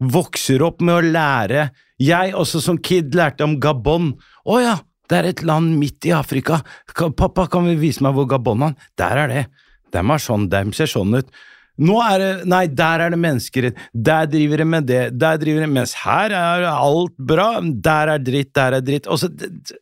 vokser 0.00 0.62
opp 0.64 0.78
med 0.80 0.94
å 0.94 1.08
lære 1.18 1.66
Jeg 2.00 2.32
også 2.38 2.62
som 2.64 2.78
kid 2.80 3.12
lærte 3.18 3.44
om 3.44 3.58
Gabon. 3.60 4.14
Å 4.48 4.62
ja, 4.62 4.78
det 5.10 5.18
er 5.18 5.28
et 5.32 5.42
land 5.44 5.74
midt 5.76 6.06
i 6.08 6.14
Afrika. 6.16 6.62
Pappa, 6.94 7.48
kan 7.50 7.66
vi 7.66 7.74
vise 7.82 8.06
meg 8.06 8.14
hvor 8.16 8.30
Gabon 8.30 8.70
er? 8.70 8.78
Der 8.96 9.24
er 9.26 9.34
det. 9.34 9.44
De, 9.90 10.00
er 10.00 10.22
sånn, 10.22 10.46
de 10.48 10.62
ser 10.78 10.88
sånn 10.88 11.18
ut. 11.18 11.40
Nå 11.80 11.96
er 12.04 12.20
det 12.20 12.30
Nei, 12.50 12.64
der 12.76 13.06
er 13.06 13.14
det 13.14 13.20
menneskerett. 13.20 13.82
Der 13.94 14.28
driver 14.30 14.60
de 14.60 14.68
med 14.68 14.88
det. 14.88 15.02
Der 15.16 15.40
driver 15.40 15.64
de 15.64 15.72
Mens 15.72 15.96
her 16.02 16.34
er 16.36 16.68
alt 16.70 17.16
bra. 17.16 17.50
Der 17.60 18.14
er 18.14 18.22
dritt, 18.22 18.52
der 18.56 18.78
er 18.78 18.84
dritt. 18.84 19.08
Også, 19.10 19.30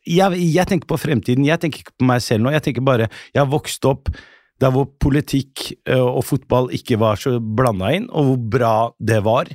jeg, 0.06 0.38
jeg 0.38 0.70
tenker 0.70 0.90
på 0.90 1.00
fremtiden. 1.00 1.46
Jeg 1.48 1.62
tenker 1.62 1.82
ikke 1.82 1.96
på 1.98 2.08
meg 2.10 2.22
selv 2.24 2.46
nå. 2.46 2.54
Jeg 2.54 2.68
tenker 2.68 2.86
bare 2.86 3.08
Jeg 3.32 3.42
har 3.42 3.50
vokst 3.50 3.88
opp 3.88 4.12
der 4.58 4.72
hvor 4.74 4.88
politikk 4.98 5.68
og 5.94 6.24
fotball 6.26 6.72
ikke 6.74 6.98
var 6.98 7.20
så 7.20 7.36
blanda 7.38 7.92
inn, 7.94 8.08
og 8.10 8.24
hvor 8.26 8.38
bra 8.56 8.74
det 8.98 9.20
var. 9.22 9.52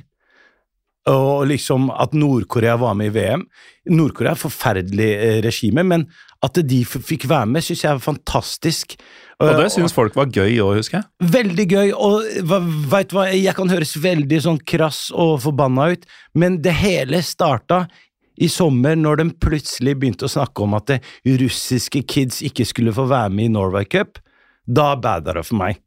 Og 1.12 1.44
liksom 1.50 1.90
at 1.92 2.14
Nord-Korea 2.16 2.78
var 2.80 2.94
med 2.96 3.10
i 3.10 3.14
VM. 3.18 3.44
Nord-Korea 3.92 4.32
er 4.32 4.38
et 4.38 4.44
forferdelig 4.46 5.10
regime, 5.44 5.84
men 5.84 6.06
at 6.44 6.60
de 6.64 6.80
fikk 6.88 7.28
være 7.28 7.50
med, 7.52 7.64
syns 7.64 7.84
jeg 7.84 7.92
er 7.92 8.00
fantastisk. 8.00 8.96
Og 9.40 9.48
det 9.50 9.64
Eh, 9.64 9.68
syns 9.74 9.92
folk 9.92 10.14
var 10.14 10.26
gøy 10.26 10.58
òg, 10.62 10.76
husker 10.78 11.00
jeg. 11.02 11.30
Veldig 11.34 11.66
gøy, 11.68 11.92
og 11.96 12.22
veit 12.46 12.90
vet 12.92 13.08
du 13.10 13.16
hva, 13.16 13.24
jeg 13.34 13.54
kan 13.54 13.68
høres 13.68 13.94
veldig 13.96 14.40
sånn 14.44 14.60
krass 14.64 15.10
og 15.12 15.40
forbanna 15.42 15.90
ut, 15.92 16.04
men 16.34 16.60
det 16.62 16.72
hele 16.78 17.18
starta 17.22 17.88
i 18.38 18.46
sommer 18.48 18.96
når 18.96 19.16
de 19.16 19.24
plutselig 19.30 19.94
begynte 19.98 20.26
å 20.26 20.30
snakke 20.30 20.62
om 20.62 20.74
at 20.74 20.86
det 20.86 21.00
russiske 21.24 22.04
kids 22.06 22.40
ikke 22.42 22.66
skulle 22.66 22.92
få 22.94 23.06
være 23.10 23.30
med 23.30 23.44
i 23.44 23.48
Norway 23.54 23.84
Cup. 23.84 24.18
Da 24.66 24.94
bada 24.96 25.34
det 25.34 25.44
for 25.46 25.56
meg. 25.56 25.80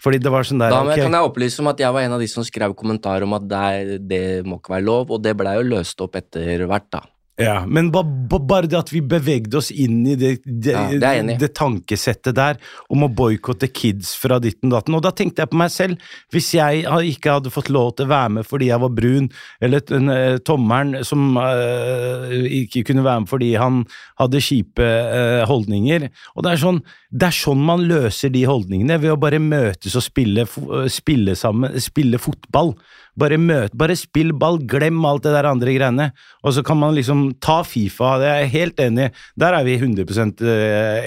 Fordi 0.00 0.18
det 0.20 0.30
var 0.30 0.42
sånn 0.44 0.58
der 0.60 0.70
Da 0.70 0.82
må- 0.84 0.92
ok, 0.92 1.00
kan 1.00 1.12
jeg 1.12 1.30
opplyse 1.32 1.60
om 1.60 1.68
at 1.68 1.78
jeg 1.78 1.92
var 1.92 2.00
en 2.02 2.12
av 2.12 2.20
de 2.20 2.26
som 2.26 2.44
skrev 2.44 2.74
kommentar 2.76 3.22
om 3.22 3.32
at 3.32 3.48
det, 3.48 4.08
det 4.08 4.44
må 4.44 4.60
ikke 4.60 4.74
være 4.76 4.84
lov, 4.84 5.10
og 5.10 5.22
det 5.22 5.36
blei 5.36 5.54
jo 5.56 5.62
løst 5.76 6.00
opp 6.00 6.12
etter 6.16 6.66
hvert, 6.66 6.90
da. 6.90 7.00
Ja, 7.34 7.64
men 7.66 7.88
ba, 7.90 8.04
ba, 8.04 8.38
bare 8.38 8.68
det 8.70 8.76
at 8.78 8.92
vi 8.94 9.00
bevegde 9.02 9.58
oss 9.58 9.72
inn 9.74 10.04
i 10.06 10.12
det, 10.14 10.36
det, 10.46 10.70
Ja, 10.70 10.84
det 10.94 11.34
det 11.40 11.48
tankesettet 11.58 12.36
der 12.38 12.60
om 12.92 13.02
å 13.02 13.08
boikotte 13.10 13.66
kids 13.66 14.12
fra 14.14 14.38
ditten 14.42 14.70
datten. 14.70 14.94
Og 14.94 15.02
da 15.02 15.10
tenkte 15.10 15.42
jeg 15.42 15.50
på 15.50 15.58
meg 15.58 15.72
selv, 15.74 15.98
hvis 16.30 16.52
jeg 16.54 16.84
ikke 17.10 17.34
hadde 17.34 17.50
fått 17.50 17.72
lov 17.74 17.96
til 17.98 18.06
å 18.06 18.12
være 18.12 18.36
med 18.36 18.46
fordi 18.46 18.70
jeg 18.70 18.82
var 18.84 18.94
brun, 18.94 19.28
eller 19.58 19.94
en, 19.98 20.14
eh, 20.14 20.38
tommeren 20.46 21.00
som 21.02 21.34
uh, 21.34 22.30
ikke 22.30 22.84
kunne 22.86 23.02
være 23.02 23.24
med 23.24 23.32
fordi 23.34 23.50
han 23.58 23.82
hadde 24.22 24.46
kjipe 24.46 24.86
uh, 24.86 25.42
holdninger. 25.50 26.06
Og 26.38 26.46
det 26.46 26.54
er, 26.54 26.62
sånn, 26.62 26.84
det 27.10 27.32
er 27.32 27.38
sånn 27.42 27.66
man 27.66 27.82
løser 27.90 28.30
de 28.30 28.46
holdningene, 28.46 29.00
ved 29.02 29.16
å 29.16 29.18
bare 29.18 29.42
møtes 29.42 29.98
og 29.98 30.06
spille, 30.06 30.46
spille 30.86 31.34
sammen, 31.38 31.74
spille 31.82 32.22
fotball. 32.22 32.76
Bare 33.20 33.38
møt, 33.38 33.74
bare 33.78 33.94
spill 33.98 34.32
ball, 34.34 34.58
glem 34.66 35.04
alt 35.06 35.22
det 35.26 35.34
der 35.36 35.46
andre 35.46 35.74
greiene. 35.76 36.08
Og 36.42 36.56
så 36.56 36.64
kan 36.66 36.80
man 36.80 36.96
liksom 36.96 37.28
ta 37.42 37.60
Fifa, 37.66 38.16
det 38.18 38.28
er 38.30 38.40
jeg 38.42 38.52
helt 38.54 38.82
enig. 38.82 39.08
Der 39.38 39.54
er 39.54 39.66
vi 39.66 39.76
100 39.78 40.04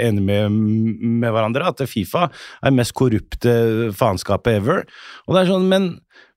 enige 0.08 0.24
med, 0.24 0.51
med 0.51 1.36
hverandre, 1.36 1.68
at 1.68 1.84
Fifa 1.89 2.30
er 2.64 2.76
mest 2.76 2.95
korrupte 2.97 3.91
faenskapet 3.97 4.62
ever. 4.62 4.86
Og 5.28 5.36
det 5.36 5.43
er 5.43 5.51
sånn, 5.51 5.68
men, 5.68 5.89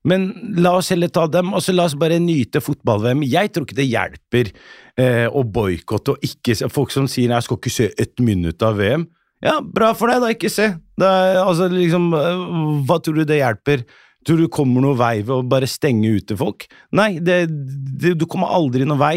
men 0.03 0.27
la 0.59 0.75
oss 0.81 0.91
heller 0.91 1.11
ta 1.13 1.23
dem, 1.31 1.53
og 1.55 1.63
så 1.63 1.75
la 1.75 1.87
oss 1.87 1.95
bare 1.99 2.19
nyte 2.19 2.59
fotball-VM. 2.63 3.23
Jeg 3.31 3.53
tror 3.55 3.67
ikke 3.67 3.79
det 3.79 3.87
hjelper 3.87 4.51
eh, 4.99 5.25
å 5.31 5.45
boikotte 5.47 6.17
og 6.17 6.27
ikke 6.27 6.57
se 6.57 6.69
Folk 6.71 6.91
som 6.91 7.07
sier 7.07 7.31
'jeg 7.31 7.47
skal 7.47 7.57
ikke 7.57 7.77
se 7.79 7.91
ett 7.97 8.19
minutt 8.19 8.61
av 8.61 8.77
VM'. 8.79 9.07
Ja, 9.41 9.57
bra 9.61 9.91
for 9.97 10.11
deg, 10.11 10.21
da. 10.21 10.29
Ikke 10.35 10.51
se. 10.53 10.69
Er, 11.01 11.39
altså, 11.41 11.67
liksom, 11.71 12.11
øh, 12.13 12.85
hva 12.85 12.99
tror 13.01 13.17
du 13.17 13.25
det 13.25 13.41
hjelper? 13.41 13.85
Tror 14.25 14.37
du 14.37 14.45
det 14.45 14.53
kommer 14.53 14.83
noen 14.83 14.99
vei 14.99 15.15
ved 15.21 15.33
å 15.33 15.43
bare 15.47 15.69
stenge 15.69 16.11
ute 16.17 16.37
folk? 16.37 16.67
Nei, 16.97 17.15
det, 17.19 17.45
det, 17.49 18.15
du 18.19 18.27
kommer 18.29 18.53
aldri 18.53 18.85
noen 18.85 19.01
vei 19.01 19.15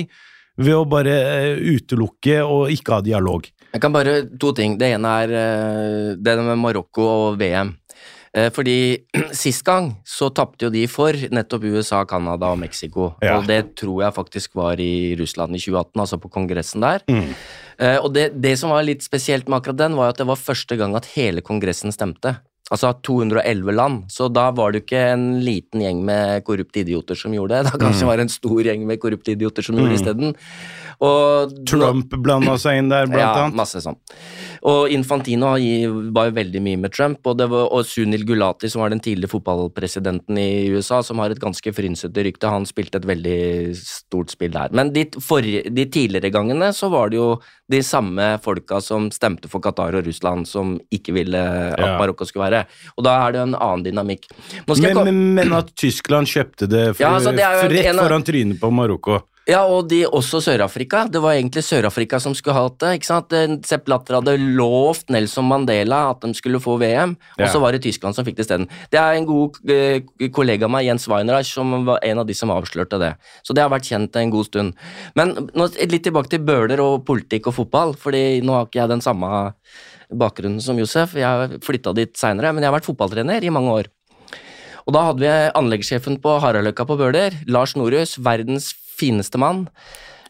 ved 0.56 0.76
å 0.78 0.84
bare 0.86 1.14
øh, 1.50 1.62
utelukke 1.76 2.40
og 2.46 2.70
ikke 2.72 2.96
ha 2.96 3.04
dialog. 3.04 3.48
Jeg 3.74 3.82
kan 3.82 3.94
bare 3.94 4.20
To 4.38 4.52
ting. 4.54 4.76
Det 4.78 4.92
ene 4.94 5.14
er 5.24 5.32
eh, 5.34 6.10
det 6.14 6.36
med 6.46 6.60
Marokko 6.62 7.08
og 7.10 7.40
VM. 7.40 7.74
Eh, 8.34 8.50
Fordi 8.54 8.76
Sist 9.42 9.64
gang 9.66 9.92
så 10.06 10.30
tapte 10.34 10.68
jo 10.68 10.72
de 10.74 10.84
for 10.90 11.14
nettopp 11.34 11.66
USA, 11.70 12.04
Canada 12.08 12.52
og 12.54 12.60
Mexico. 12.62 13.12
Ja. 13.22 13.38
Og 13.38 13.48
det 13.50 13.74
tror 13.80 14.04
jeg 14.06 14.16
faktisk 14.16 14.56
var 14.58 14.80
i 14.82 15.14
Russland 15.18 15.58
i 15.58 15.62
2018, 15.62 16.00
altså 16.06 16.20
på 16.22 16.30
kongressen 16.34 16.86
der. 16.86 17.04
Mm. 17.10 17.34
Eh, 17.78 17.98
Og 18.00 18.12
det, 18.14 18.30
det 18.42 18.56
som 18.60 18.74
var 18.74 18.86
litt 18.86 19.02
spesielt 19.06 19.48
med 19.50 19.60
akkurat 19.60 19.82
den, 19.84 19.98
var 19.98 20.14
at 20.14 20.22
det 20.22 20.28
var 20.30 20.40
første 20.40 20.78
gang 20.80 20.94
at 20.98 21.10
hele 21.14 21.42
kongressen 21.42 21.94
stemte. 21.94 22.38
Altså 22.72 22.94
211 23.04 23.74
land, 23.76 24.04
så 24.08 24.30
da 24.32 24.46
var 24.56 24.72
det 24.72 24.80
jo 24.80 24.84
ikke 24.86 25.00
en 25.12 25.24
liten 25.44 25.82
gjeng 25.84 25.98
med 26.06 26.46
korrupte 26.46 26.80
idioter 26.80 27.18
som 27.18 27.34
gjorde 27.36 27.58
det. 27.58 27.68
Da 27.68 27.80
kanskje 27.82 28.08
var 28.08 28.16
det 28.16 28.24
en 28.24 28.32
stor 28.32 28.62
gjeng 28.64 28.86
med 28.88 29.02
korrupte 29.02 29.34
idioter 29.34 29.66
som 29.66 29.76
gjorde 29.76 29.92
det 29.92 29.98
isteden. 30.00 30.32
Og 31.04 31.52
Trump 31.68 32.16
blanda 32.24 32.56
seg 32.60 32.80
inn 32.80 32.88
der, 32.88 33.04
blant 33.10 33.20
ja, 33.20 33.34
annet. 33.42 33.58
masse 33.58 33.82
sånn. 33.84 33.98
Og 34.64 34.88
Infantino 34.94 35.50
var 36.16 36.28
jo 36.30 36.36
veldig 36.38 36.60
mye 36.64 36.78
med 36.80 36.92
Trump, 36.94 37.20
og, 37.28 37.42
var, 37.52 37.66
og 37.68 37.84
Sunil 37.84 38.24
Gulati, 38.24 38.70
som 38.72 38.80
var 38.80 38.94
den 38.94 39.02
tidligere 39.04 39.34
fotballpresidenten 39.34 40.38
i 40.40 40.70
USA, 40.72 41.02
som 41.04 41.20
har 41.20 41.34
et 41.34 41.42
ganske 41.42 41.72
frynsete 41.76 42.24
rykte, 42.24 42.48
han 42.48 42.64
spilte 42.68 43.02
et 43.02 43.08
veldig 43.10 43.36
stort 43.76 44.32
spill 44.32 44.54
der. 44.54 44.72
Men 44.72 44.94
de, 44.94 45.04
for, 45.20 45.44
de 45.44 45.84
tidligere 45.92 46.32
gangene 46.32 46.70
så 46.72 46.88
var 46.92 47.12
det 47.12 47.20
jo 47.20 47.28
de 47.68 47.82
samme 47.84 48.30
folka 48.44 48.80
som 48.84 49.10
stemte 49.12 49.52
for 49.52 49.60
Qatar 49.64 50.00
og 50.00 50.08
Russland, 50.08 50.48
som 50.48 50.78
ikke 50.92 51.12
ville 51.16 51.44
at 51.44 51.84
Ja. 51.84 51.98
Marokko 52.00 52.24
skulle 52.24 52.48
være. 52.48 52.64
Og 52.96 53.04
da 53.04 53.18
er 53.20 53.34
det 53.34 53.40
jo 53.42 53.46
en 53.50 53.58
annen 53.58 53.84
dynamikk. 53.84 54.26
Men, 54.64 55.04
men, 55.04 55.20
men 55.36 55.52
at 55.60 55.74
Tyskland 55.76 56.30
kjøpte 56.30 56.68
det, 56.70 56.84
for, 56.94 57.04
Ja, 57.04 57.14
altså, 57.18 57.34
det 57.36 57.44
rett 57.74 58.00
foran 58.00 58.24
trynet 58.24 58.60
på 58.62 58.72
Marokko. 58.72 59.20
Ja, 59.44 59.60
og 59.68 59.90
de, 59.90 60.00
også 60.08 60.38
Sør-Afrika. 60.40 61.02
Det 61.12 61.20
var 61.20 61.36
egentlig 61.36 61.60
Sør-Afrika 61.66 62.16
som 62.22 62.32
skulle 62.36 62.56
hatt 62.56 62.78
det. 62.80 62.94
ikke 62.96 63.08
sant? 63.10 63.34
Eh, 63.36 63.56
Sepp 63.68 63.90
Latter 63.92 64.16
hadde 64.16 64.38
lovt 64.40 65.12
Nelson 65.12 65.44
Mandela 65.50 65.98
at 66.14 66.24
de 66.24 66.32
skulle 66.36 66.60
få 66.64 66.78
VM, 66.80 67.12
og 67.36 67.44
så 67.52 67.60
var 67.60 67.76
det 67.76 67.82
Tyskland 67.84 68.16
som 68.16 68.24
fikk 68.24 68.38
det 68.38 68.46
isteden. 68.46 68.70
Det 68.92 69.00
er 69.00 69.18
en 69.18 69.28
god 69.28 69.58
eh, 69.68 70.28
kollega 70.32 70.64
av 70.64 70.72
meg, 70.72 70.86
Jens 70.88 71.04
Weinreich, 71.12 71.52
som 71.52 71.74
var 71.84 72.00
en 72.08 72.22
av 72.22 72.28
de 72.28 72.36
som 72.36 72.52
avslørte 72.54 73.00
det. 73.02 73.12
Så 73.44 73.56
det 73.56 73.66
har 73.66 73.72
vært 73.72 73.90
kjent 73.90 74.16
en 74.16 74.32
god 74.32 74.48
stund. 74.48 74.78
Men 75.18 75.36
nå, 75.52 75.68
litt 75.92 76.06
tilbake 76.08 76.32
til 76.32 76.44
Bøhler 76.44 76.80
og 76.80 77.04
politikk 77.04 77.50
og 77.52 77.58
fotball, 77.58 77.92
fordi 78.00 78.40
nå 78.44 78.56
har 78.56 78.70
ikke 78.70 78.80
jeg 78.80 78.94
den 78.94 79.04
samme 79.04 79.50
bakgrunnen 80.08 80.62
som 80.64 80.80
Josef. 80.80 81.18
Jeg 81.20 81.60
flytta 81.64 81.92
dit 81.96 82.16
seinere, 82.16 82.54
men 82.54 82.64
jeg 82.64 82.72
har 82.72 82.78
vært 82.78 82.88
fotballtrener 82.88 83.44
i 83.44 83.52
mange 83.52 83.76
år. 83.76 83.92
Og 84.84 84.96
da 84.96 85.04
hadde 85.08 85.24
vi 85.24 85.32
anleggssjefen 85.60 86.18
på 86.24 86.38
Haraldløkka 86.42 86.84
på 86.88 86.98
Bøler, 87.00 87.36
Lars 87.48 87.72
Norhus, 87.78 88.18
verdens 88.20 88.72
fineste 88.98 89.40
mann. 89.40 89.64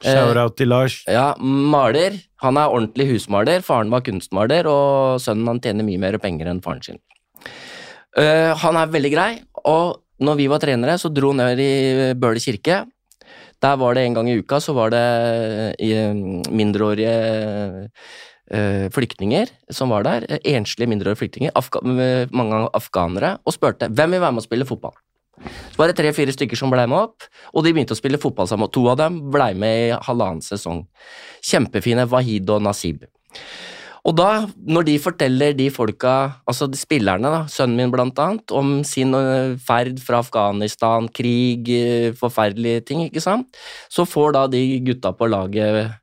Eh, 0.05 0.13
Shout-out 0.13 0.57
til 0.61 0.71
Lars. 0.71 1.01
Ja, 1.11 1.33
maler. 1.41 2.21
Han 2.45 2.59
er 2.61 2.71
ordentlig 2.71 3.09
husmaler. 3.11 3.65
Faren 3.67 3.91
var 3.91 4.05
kunstmaler, 4.07 4.69
og 4.71 5.21
sønnen 5.25 5.51
han 5.51 5.63
tjener 5.65 5.87
mye 5.87 6.01
mer 6.03 6.19
penger 6.23 6.51
enn 6.53 6.63
faren 6.65 6.85
sin. 6.85 7.01
Eh, 8.15 8.53
han 8.63 8.79
er 8.79 8.93
veldig 8.95 9.13
grei, 9.15 9.31
og 9.67 10.03
når 10.23 10.37
vi 10.39 10.51
var 10.53 10.63
trenere, 10.63 10.99
så 11.01 11.11
dro 11.11 11.33
han 11.33 11.43
ned 11.43 11.63
i 11.63 12.13
Bøler 12.15 12.43
kirke. 12.43 12.85
Der 13.65 13.81
var 13.81 13.97
det 13.97 14.05
en 14.05 14.15
gang 14.15 14.29
i 14.29 14.37
uka, 14.39 14.61
så 14.61 14.75
var 14.77 14.93
det 14.93 15.05
eh, 15.81 16.15
mindreårige 16.53 17.15
eh, 17.15 18.07
flyktninger 18.93 19.49
som 19.73 19.89
var 19.95 20.05
der. 20.05 20.27
eh, 20.29 20.55
Enslige 20.55 20.89
mindreårige 20.91 21.23
flyktninger, 21.23 21.53
afga 21.55 21.81
mange 22.33 22.69
afghanere, 22.75 23.39
og 23.45 23.57
spurte 23.57 23.89
hvem 23.89 24.11
vil 24.11 24.21
være 24.21 24.33
med 24.33 24.45
å 24.45 24.49
spille 24.49 24.69
fotball. 24.69 24.95
Så 25.45 25.77
var 25.81 25.91
det 25.91 25.97
tre-fire 25.99 26.31
stykker 26.31 26.57
som 26.57 26.71
blei 26.71 26.87
med 26.87 26.99
opp, 26.99 27.25
og 27.53 27.65
de 27.65 27.73
begynte 27.73 27.97
å 27.97 27.99
spille 27.99 28.21
fotball 28.23 28.47
sammen. 28.47 28.71
To 28.71 28.87
av 28.93 29.01
dem 29.01 29.31
blei 29.35 29.53
med 29.55 29.89
i 29.89 29.97
halvannen 30.07 30.45
sesong. 30.45 30.85
Kjempefine 31.43 32.07
Wahid 32.07 32.51
og 32.55 32.63
Nasib. 32.63 33.03
Og 34.05 34.13
da, 34.15 34.45
når 34.61 34.85
de 34.85 34.95
forteller 35.01 35.55
de 35.57 35.71
folka, 35.73 36.43
altså 36.47 36.69
de 36.69 36.77
spillerne, 36.77 37.25
da, 37.25 37.47
sønnen 37.49 37.81
min 37.81 37.91
blant 37.91 38.19
annet, 38.21 38.53
om 38.53 38.83
sin 38.85 39.17
ferd 39.65 39.99
fra 40.05 40.21
Afghanistan, 40.21 41.09
krig, 41.09 41.71
forferdelige 42.21 42.85
ting, 42.85 43.07
ikke 43.09 43.25
sant, 43.25 43.57
så 43.89 44.05
får 44.05 44.37
da 44.37 44.47
de 44.53 44.61
gutta 44.85 45.15
på 45.17 45.31
laget 45.33 45.97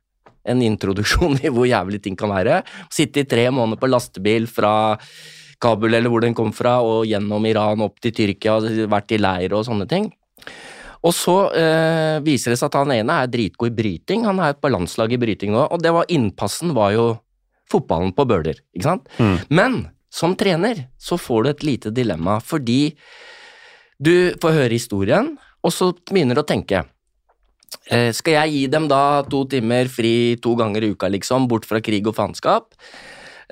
en 0.48 0.62
introduksjon 0.64 1.38
i 1.44 1.52
hvor 1.52 1.68
jævlig 1.68 2.02
ting 2.02 2.18
kan 2.18 2.32
være. 2.32 2.62
Sitte 2.92 3.22
i 3.22 3.28
tre 3.28 3.46
måneder 3.54 3.80
på 3.80 3.90
lastebil 3.90 4.48
fra 4.50 4.74
Kabul 5.62 5.94
eller 5.94 6.10
hvor 6.10 6.24
den 6.24 6.34
kom 6.34 6.50
fra, 6.54 6.80
og 6.82 7.06
gjennom 7.06 7.46
Iran 7.46 7.84
opp 7.84 8.00
til 8.02 8.14
Tyrkia, 8.16 8.58
vært 8.90 9.14
i 9.14 9.20
leir 9.22 9.54
og 9.54 9.66
sånne 9.68 9.86
ting. 9.90 10.10
Og 11.02 11.14
så 11.14 11.36
eh, 11.58 12.18
viser 12.22 12.52
det 12.52 12.60
seg 12.60 12.68
at 12.70 12.78
han 12.78 12.94
ene 12.94 13.18
er 13.24 13.30
dritgod 13.30 13.72
i 13.72 13.74
bryting, 13.74 14.26
han 14.26 14.38
er 14.42 14.54
på 14.58 14.70
landslaget 14.70 15.18
i 15.18 15.22
bryting 15.22 15.54
nå, 15.54 15.64
og 15.66 15.82
det 15.82 15.90
var 15.94 16.10
innpassen 16.14 16.74
var 16.76 16.94
jo 16.94 17.06
fotballen 17.70 18.12
på 18.14 18.26
Bøler, 18.28 18.58
ikke 18.74 18.86
sant? 18.86 19.10
Men 19.50 19.84
som 20.12 20.36
trener 20.38 20.84
så 21.00 21.18
får 21.18 21.42
du 21.42 21.50
et 21.50 21.66
lite 21.66 21.94
dilemma, 21.94 22.36
fordi 22.44 22.94
du 24.02 24.34
får 24.42 24.58
høre 24.58 24.76
historien, 24.76 25.32
og 25.62 25.74
så 25.74 25.90
begynner 26.10 26.38
du 26.38 26.42
å 26.42 26.48
tenke 26.48 26.84
Skal 27.88 28.36
jeg 28.36 28.52
gi 28.52 28.66
dem 28.72 28.86
da 28.90 29.22
to 29.28 29.44
timer 29.50 29.88
fri 29.90 30.36
to 30.42 30.54
ganger 30.58 30.84
i 30.84 30.92
uka, 30.92 31.08
liksom, 31.12 31.48
bort 31.50 31.66
fra 31.68 31.80
krig 31.84 32.06
og 32.10 32.16
faenskap? 32.18 32.68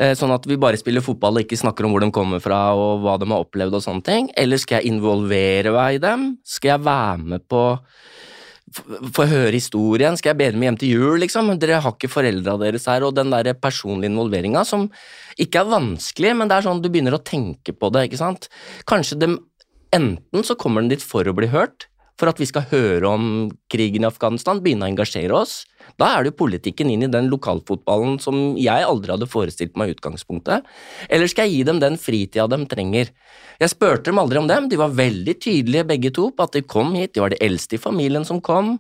Eh, 0.00 0.14
Sånn 0.16 0.32
at 0.32 0.46
vi 0.48 0.58
bare 0.60 0.78
spiller 0.80 1.04
fotball 1.04 1.38
og 1.38 1.44
ikke 1.44 1.58
snakker 1.60 1.84
om 1.84 1.94
hvor 1.94 2.04
de 2.04 2.12
kommer 2.14 2.40
fra 2.42 2.70
og 2.76 3.04
hva 3.04 3.18
de 3.20 3.28
har 3.28 3.44
opplevd 3.44 3.76
og 3.76 3.84
sånne 3.84 4.06
ting? 4.06 4.30
Eller 4.38 4.60
skal 4.60 4.80
jeg 4.80 4.94
involvere 4.94 5.74
meg 5.74 5.98
i 5.98 6.02
dem? 6.04 6.30
Skal 6.48 6.76
jeg 6.76 6.86
være 6.86 7.30
med 7.34 7.46
på 7.50 7.64
få 8.70 9.24
høre 9.26 9.56
historien, 9.56 10.14
skal 10.14 10.30
jeg 10.30 10.38
be 10.38 10.46
dem 10.54 10.62
hjem 10.62 10.76
til 10.78 10.92
jul, 10.94 11.16
liksom? 11.18 11.48
Dere 11.58 11.80
har 11.82 11.94
ikke 11.96 12.10
foreldra 12.12 12.54
deres 12.60 12.86
her, 12.86 13.02
og 13.02 13.16
den 13.16 13.32
der 13.34 13.50
personlige 13.58 14.12
involveringa 14.12 14.62
som 14.62 14.84
ikke 15.42 15.64
er 15.64 15.72
vanskelig, 15.72 16.36
men 16.38 16.50
det 16.50 16.54
er 16.54 16.68
sånn 16.68 16.82
du 16.82 16.86
begynner 16.86 17.16
å 17.18 17.24
tenke 17.26 17.74
på 17.74 17.90
det, 17.90 18.06
ikke 18.06 18.20
sant? 18.22 18.46
Kanskje 18.86 19.18
de 19.20 19.32
Enten 19.90 20.44
så 20.46 20.54
kommer 20.54 20.84
den 20.84 20.92
dit 20.92 21.02
for 21.02 21.26
å 21.26 21.32
bli 21.34 21.48
hørt, 21.50 21.88
for 22.20 22.30
at 22.30 22.40
vi 22.40 22.48
skal 22.48 22.68
høre 22.70 23.08
om 23.08 23.24
krigen 23.72 24.04
i 24.04 24.10
Afghanistan, 24.10 24.60
begynne 24.60 24.86
å 24.86 24.92
engasjere 24.92 25.40
oss. 25.40 25.62
Da 25.98 26.12
er 26.14 26.24
det 26.24 26.32
jo 26.32 26.40
politikken 26.44 26.90
inn 26.92 27.06
i 27.06 27.10
den 27.10 27.30
lokalfotballen 27.32 28.18
som 28.22 28.54
jeg 28.60 28.86
aldri 28.86 29.14
hadde 29.14 29.30
forestilt 29.30 29.76
meg 29.80 29.90
i 29.90 29.96
utgangspunktet. 29.96 30.66
Eller 31.08 31.30
skal 31.30 31.48
jeg 31.48 31.60
gi 31.60 31.68
dem 31.70 31.80
den 31.82 31.98
fritida 32.00 32.46
de 32.50 32.60
trenger? 32.70 33.10
Jeg 33.60 33.74
spurte 33.74 34.08
dem 34.08 34.18
aldri 34.22 34.40
om 34.40 34.46
dem, 34.48 34.70
de 34.70 34.78
var 34.80 34.94
veldig 34.96 35.34
tydelige 35.36 35.84
begge 35.88 36.10
to 36.16 36.30
på 36.32 36.46
at 36.46 36.54
de 36.56 36.62
kom 36.64 36.94
hit, 36.96 37.12
de 37.12 37.20
var 37.20 37.32
de 37.34 37.40
eldste 37.44 37.76
i 37.76 37.80
familien 37.82 38.24
som 38.24 38.40
kom, 38.40 38.78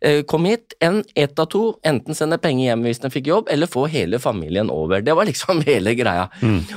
eh, 0.00 0.22
kom 0.22 0.46
hit. 0.46 0.76
En 0.80 1.02
ett 1.18 1.38
av 1.42 1.48
to, 1.50 1.62
enten 1.82 2.14
sende 2.14 2.38
penger 2.38 2.70
hjem 2.70 2.86
hvis 2.86 3.02
de 3.02 3.10
fikk 3.10 3.26
jobb, 3.32 3.50
eller 3.50 3.70
få 3.70 3.88
hele 3.90 4.20
familien 4.22 4.70
over. 4.70 5.02
Det 5.02 5.16
var 5.18 5.26
liksom 5.26 5.62
hele 5.70 5.96
greia. 5.98 6.28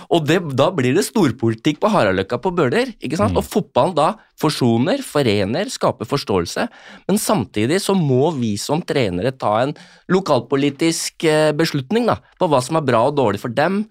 Og 0.09 0.25
det, 0.25 0.39
da 0.57 0.71
blir 0.73 0.97
det 0.97 1.05
storpolitikk 1.05 1.79
på 1.83 1.91
Haraldløkka 1.93 2.41
på 2.41 2.53
Bøler, 2.55 2.95
ikke 2.99 3.19
sant? 3.21 3.37
Og 3.37 3.45
fotballen 3.45 3.95
da 3.97 4.09
forsoner, 4.39 4.99
forener, 5.05 5.69
skaper 5.71 6.07
forståelse, 6.09 6.67
men 7.07 7.19
samtidig 7.21 7.79
så 7.83 7.95
må 7.95 8.33
vi 8.35 8.55
som 8.59 8.81
trenere 8.83 9.31
ta 9.31 9.53
en 9.61 9.64
lokalpolitisk 10.11 11.25
eh, 11.29 11.51
beslutning 11.57 12.09
da, 12.11 12.19
på 12.39 12.49
hva 12.51 12.61
som 12.63 12.77
er 12.79 12.85
bra 12.85 13.05
og 13.09 13.17
dårlig 13.17 13.41
for 13.41 13.55
dem, 13.55 13.85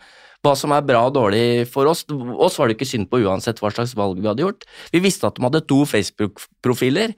hva 0.44 0.54
som 0.58 0.74
er 0.76 0.84
bra 0.86 1.06
og 1.08 1.14
dårlig 1.16 1.64
for 1.72 1.88
oss. 1.88 2.04
Oss 2.12 2.58
var 2.60 2.68
det 2.68 2.76
ikke 2.76 2.90
synd 2.90 3.08
på 3.10 3.22
uansett 3.24 3.62
hva 3.62 3.72
slags 3.72 3.96
valg 3.96 4.20
vi 4.20 4.28
hadde 4.28 4.44
gjort. 4.44 4.66
Vi 4.92 5.02
visste 5.04 5.30
at 5.30 5.38
de 5.38 5.46
hadde 5.46 5.64
to 5.70 5.84
Facebook-profiler. 5.88 7.16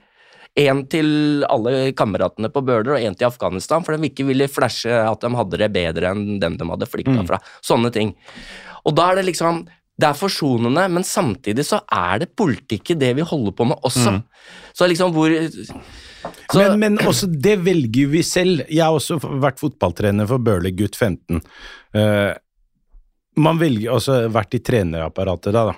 En 0.57 0.79
til 0.89 1.43
alle 1.45 1.91
kameratene 1.93 2.49
på 2.49 2.63
Bøler 2.65 2.95
og 2.95 3.03
en 3.03 3.17
til 3.17 3.27
Afghanistan, 3.27 3.83
for 3.85 3.93
de 3.93 4.09
ikke 4.09 4.25
ville 4.25 4.47
flashe 4.49 4.89
at 4.89 5.21
de 5.21 5.29
hadde 5.37 5.59
det 5.61 5.69
bedre 5.75 6.15
enn 6.15 6.39
dem 6.41 6.55
de 6.57 6.69
hadde 6.71 6.89
flykta 6.89 7.27
fra. 7.27 7.41
Sånne 7.61 7.91
ting. 7.93 8.15
Og 8.87 8.95
da 8.97 9.11
er 9.11 9.19
det 9.19 9.27
liksom 9.27 9.65
Det 9.97 10.05
er 10.05 10.17
forsonende, 10.17 10.83
men 10.93 11.05
samtidig 11.05 11.65
så 11.65 11.79
er 11.89 12.21
det 12.21 12.35
politikk 12.37 12.93
i 12.93 12.99
det 13.01 13.15
vi 13.17 13.25
holder 13.25 13.55
på 13.57 13.65
med 13.65 13.79
også. 13.87 14.19
Så 14.77 14.89
liksom 14.89 15.15
hvor 15.15 15.33
så, 15.33 16.59
men, 16.59 16.79
men 16.79 16.99
også 17.07 17.29
det 17.31 17.55
velger 17.65 18.11
vi 18.11 18.21
selv. 18.25 18.61
Jeg 18.69 18.83
har 18.83 18.95
også 18.95 19.17
vært 19.41 19.59
fotballtrener 19.61 20.27
for 20.29 20.43
Bøhler 20.43 20.75
gutt 20.77 20.95
15. 20.95 21.41
Uh, 21.95 22.31
man 23.41 23.59
velger 23.61 23.93
også 23.95 24.21
vært 24.33 24.57
i 24.57 24.63
trenerapparatet 24.65 25.55
da, 25.55 25.67
da. 25.71 25.75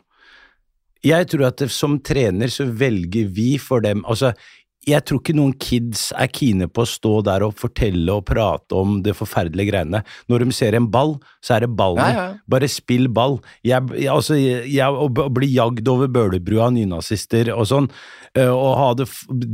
Jeg 1.05 1.29
tror 1.31 1.45
at 1.47 1.61
det, 1.61 1.69
som 1.71 1.95
trener 2.03 2.51
så 2.51 2.65
velger 2.67 3.29
vi 3.31 3.53
for 3.61 3.79
dem 3.79 4.01
Altså, 4.03 4.33
jeg 4.87 5.03
tror 5.05 5.19
ikke 5.19 5.35
noen 5.35 5.51
kids 5.59 6.09
er 6.15 6.29
kine 6.31 6.69
på 6.71 6.85
å 6.85 6.87
stå 6.87 7.11
der 7.27 7.43
og 7.45 7.57
fortelle 7.59 8.13
og 8.15 8.23
prate 8.29 8.77
om 8.77 8.99
det 9.03 9.15
forferdelige 9.17 9.73
greiene. 9.73 10.01
Når 10.31 10.45
de 10.45 10.55
ser 10.55 10.77
en 10.77 10.87
ball, 10.91 11.17
så 11.43 11.57
er 11.57 11.65
det 11.65 11.71
ballen. 11.79 11.99
Ja, 11.99 12.29
ja. 12.29 12.39
Bare 12.49 12.69
spill 12.71 13.09
ball. 13.11 13.39
Jeg, 13.65 13.91
jeg, 13.97 14.09
altså, 14.13 14.37
jeg, 14.39 14.69
jeg, 14.71 14.87
å 14.87 15.29
bli 15.35 15.51
jagd 15.51 15.91
over 15.91 16.09
Bøhlerbrua 16.15 16.69
av 16.69 16.75
nynazister 16.77 17.51
og 17.55 17.67
sånn, 17.69 17.91
og 18.39 18.71
ha 18.77 18.89
det 18.97 19.07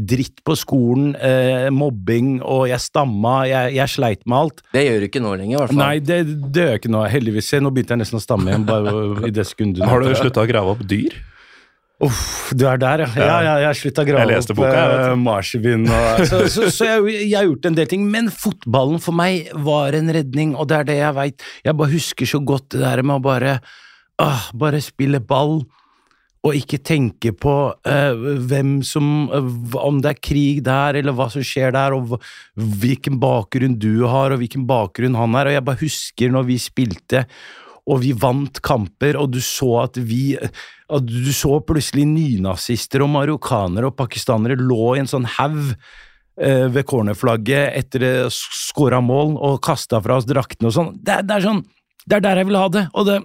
dritt 0.07 0.43
på 0.45 0.55
skolen, 0.59 1.13
eh, 1.15 1.69
mobbing, 1.73 2.39
og 2.43 2.65
jeg 2.69 2.83
stamma, 2.83 3.37
jeg, 3.49 3.75
jeg 3.79 3.95
sleit 3.95 4.25
med 4.27 4.37
alt. 4.39 4.65
det 4.75 4.83
gjør 4.85 5.03
du 5.03 5.09
ikke 5.09 5.23
nå 5.23 5.35
lenger, 5.39 5.55
i 5.55 5.61
hvert 5.61 5.73
fall. 5.73 5.81
Nei, 5.81 5.93
det, 6.03 6.19
det 6.51 6.65
gjør 6.65 6.75
jeg 6.75 6.83
ikke 6.83 6.95
nå, 6.95 7.05
heldigvis. 7.15 7.53
Se, 7.53 7.61
Nå 7.65 7.71
begynte 7.73 7.95
jeg 7.95 8.03
nesten 8.03 8.19
å 8.19 8.23
stamme 8.23 8.51
igjen, 8.51 8.67
bare 8.67 8.91
i 9.25 9.31
det 9.33 9.47
sekundet. 9.47 9.87
Har 9.89 10.03
du 10.03 10.11
slutta 10.13 10.43
å 10.43 10.49
grave 10.49 10.75
opp 10.75 10.83
dyr? 10.85 11.15
Uff, 12.03 12.51
du 12.51 12.65
er 12.67 12.79
der, 12.81 13.05
ja. 13.05 13.11
Ja, 13.15 13.35
ja 13.45 13.53
jeg 13.69 13.79
slutta 13.79 14.03
å 14.03 14.07
grave 14.09 14.35
opp 14.41 14.57
boka, 14.57 14.81
eh, 14.97 15.13
marsvin 15.15 15.85
og 15.87 16.25
Så, 16.29 16.41
så, 16.51 16.67
så 16.73 16.89
jeg, 16.89 17.05
jeg 17.29 17.37
har 17.37 17.47
gjort 17.47 17.69
en 17.69 17.77
del 17.77 17.87
ting. 17.91 18.03
Men 18.11 18.27
fotballen 18.33 18.99
for 19.03 19.15
meg 19.15 19.47
var 19.63 19.95
en 19.95 20.11
redning, 20.11 20.57
og 20.59 20.67
det 20.71 20.81
er 20.81 20.89
det 20.89 20.99
jeg 20.99 21.15
veit. 21.15 21.47
Jeg 21.63 21.79
bare 21.79 21.93
husker 21.95 22.29
så 22.29 22.43
godt 22.43 22.73
det 22.75 22.83
der 22.83 23.03
med 23.05 23.19
å 23.21 23.23
bare 23.23 23.57
uh, 24.21 24.51
Bare 24.59 24.83
spille 24.83 25.23
ball. 25.23 25.61
Og 26.45 26.53
ikke 26.59 26.77
tenke 26.85 27.31
på 27.33 27.55
uh, 27.73 28.25
hvem 28.45 28.77
som 28.85 29.31
eh, 29.33 29.47
Om 29.79 30.03
det 30.03 30.11
er 30.11 30.19
krig 30.21 30.59
der, 30.67 30.99
eller 30.99 31.15
hva 31.15 31.31
som 31.33 31.45
skjer 31.47 31.73
der, 31.73 31.95
og 31.95 32.19
hvilken 32.53 33.21
bakgrunn 33.23 33.79
du 33.81 34.03
har, 34.03 34.35
og 34.35 34.43
hvilken 34.43 34.67
bakgrunn 34.67 35.15
han 35.17 35.39
har. 35.39 35.47
Og 35.47 35.55
jeg 35.55 35.65
bare 35.71 35.85
husker 35.85 36.35
når 36.35 36.51
vi 36.51 36.59
spilte, 36.61 37.23
og 37.85 38.01
vi 38.01 38.13
vant 38.17 38.61
kamper, 38.65 39.17
og 39.19 39.31
du 39.35 39.41
så 39.43 39.85
at 39.85 39.99
vi 40.01 40.35
at 40.35 41.05
Du 41.09 41.31
så 41.33 41.57
plutselig 41.65 42.03
nynazister 42.05 43.01
og 43.01 43.09
marokkanere 43.09 43.89
og 43.89 43.95
pakistanere 43.97 44.53
lå 44.59 44.93
i 44.93 44.99
en 45.01 45.09
sånn 45.09 45.25
haug 45.39 45.71
eh, 46.37 46.67
ved 46.69 46.85
cornerflagget 46.85 47.73
etter 47.73 48.27
skåra 48.29 48.99
mål 49.01 49.33
og 49.33 49.63
kasta 49.65 49.97
fra 50.05 50.19
oss 50.19 50.27
draktene 50.29 50.69
og 50.69 50.75
sånn. 50.75 50.91
Det, 51.01 51.23
det 51.25 51.39
er 51.39 51.47
sånn 51.47 51.63
Det 52.05 52.19
er 52.19 52.21
der 52.21 52.37
jeg 52.37 52.51
vil 52.51 52.59
ha 52.61 52.67
det. 52.69 52.85
Og 52.93 53.07
det 53.09 53.17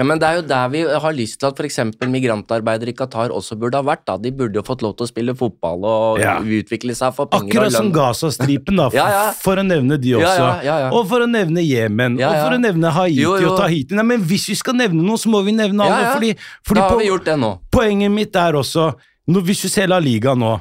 Ja, 0.00 0.04
men 0.08 0.16
det 0.22 0.24
er 0.30 0.36
jo 0.38 0.42
der 0.48 0.68
vi 0.72 0.80
har 1.04 1.12
lyst 1.12 1.36
til 1.42 1.50
at 1.50 1.58
f.eks. 1.60 1.76
migrantarbeidere 2.08 2.88
i 2.88 2.96
Qatar 2.96 3.28
også 3.36 3.58
burde 3.60 3.76
ha 3.76 3.84
vært. 3.84 4.06
da. 4.08 4.14
De 4.16 4.30
burde 4.32 4.56
jo 4.56 4.62
fått 4.64 4.80
lov 4.80 4.94
til 4.96 5.04
å 5.04 5.08
spille 5.10 5.34
fotball 5.36 5.84
og 5.84 6.20
Ja. 6.22 6.38
utvikle 6.40 6.94
seg 6.96 7.12
for 7.14 7.26
penger 7.28 7.50
Akkurat 7.50 7.66
og 7.66 7.72
som 7.76 7.86
lønn. 7.90 7.92
Gazastripen, 7.98 8.76
da, 8.80 8.88
Ja, 8.96 9.08
ja. 9.12 9.26
for 9.36 9.60
å 9.60 9.64
nevne 9.66 9.98
de 10.00 10.14
også. 10.16 10.38
ja, 10.40 10.54
ja, 10.64 10.78
ja. 10.86 10.88
Og 10.96 11.04
for 11.10 11.20
å 11.20 11.28
nevne 11.28 11.60
Jemen, 11.60 12.16
og 12.16 12.32
for 12.40 12.56
å 12.56 12.60
nevne 12.64 12.90
Haiti 12.96 13.20
Jo, 13.20 13.36
jo. 13.38 13.52
og 13.52 13.58
Tahiti. 13.60 13.94
Nei, 13.94 14.06
men 14.14 14.24
hvis 14.24 14.48
vi 14.48 14.56
skal 14.56 14.74
nevne 14.80 15.04
noe, 15.04 15.20
så 15.20 15.28
må 15.28 15.44
vi 15.44 15.52
nevne 15.52 15.84
alle, 15.84 16.14
fordi, 16.16 16.32
fordi 16.64 16.80
Da 16.80 16.88
har 16.88 16.96
på- 16.96 16.98
vi 17.04 17.08
gjort 17.10 17.24
det 17.28 17.36
nå. 17.38 17.52
Poenget 17.70 18.10
mitt 18.10 18.34
er 18.36 18.52
også, 18.56 18.94
når, 19.28 19.42
hvis 19.44 19.62
du 19.62 19.68
ser 19.68 19.86
La 19.92 19.98
Liga 20.00 20.32
nå, 20.34 20.56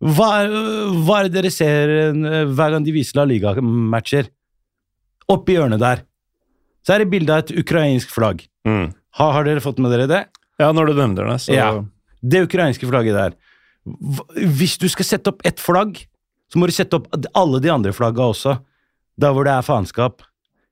hva, 0.00 0.46
hva 1.02 1.18
er 1.18 1.28
det 1.28 1.32
dere 1.42 1.50
ser 1.50 1.90
eh, 1.90 2.44
hver 2.46 2.70
gang 2.70 2.84
de 2.86 2.92
viser 2.94 3.16
La 3.18 3.24
Liga-matcher? 3.26 4.28
Oppi 5.28 5.56
hjørnet 5.58 5.80
der, 5.82 6.04
så 6.88 6.94
er 6.94 7.04
det 7.04 7.10
bilde 7.12 7.34
av 7.34 7.42
et 7.44 7.50
ukrainsk 7.60 8.08
flagg. 8.14 8.46
Mm. 8.64 8.94
Har, 9.20 9.32
har 9.36 9.44
dere 9.44 9.60
fått 9.60 9.76
med 9.84 9.92
dere 9.92 10.06
det? 10.08 10.22
Ja, 10.56 10.70
når 10.72 10.88
du 10.88 10.94
nevner 10.96 11.28
det, 11.28 11.34
så 11.44 11.52
Ja. 11.52 11.66
Det 12.24 12.40
ukrainske 12.48 12.88
flagget 12.88 13.14
der. 13.14 13.34
Hvis 14.56 14.78
du 14.80 14.88
skal 14.88 15.06
sette 15.06 15.30
opp 15.30 15.44
ett 15.46 15.60
flagg, 15.60 16.00
så 16.48 16.58
må 16.58 16.66
du 16.66 16.72
sette 16.72 16.96
opp 16.96 17.12
alle 17.36 17.60
de 17.60 17.70
andre 17.70 17.92
flagga 17.92 18.24
også, 18.32 18.56
der 19.20 19.36
hvor 19.36 19.44
det 19.44 19.52
er 19.52 19.66
faenskap. 19.66 20.24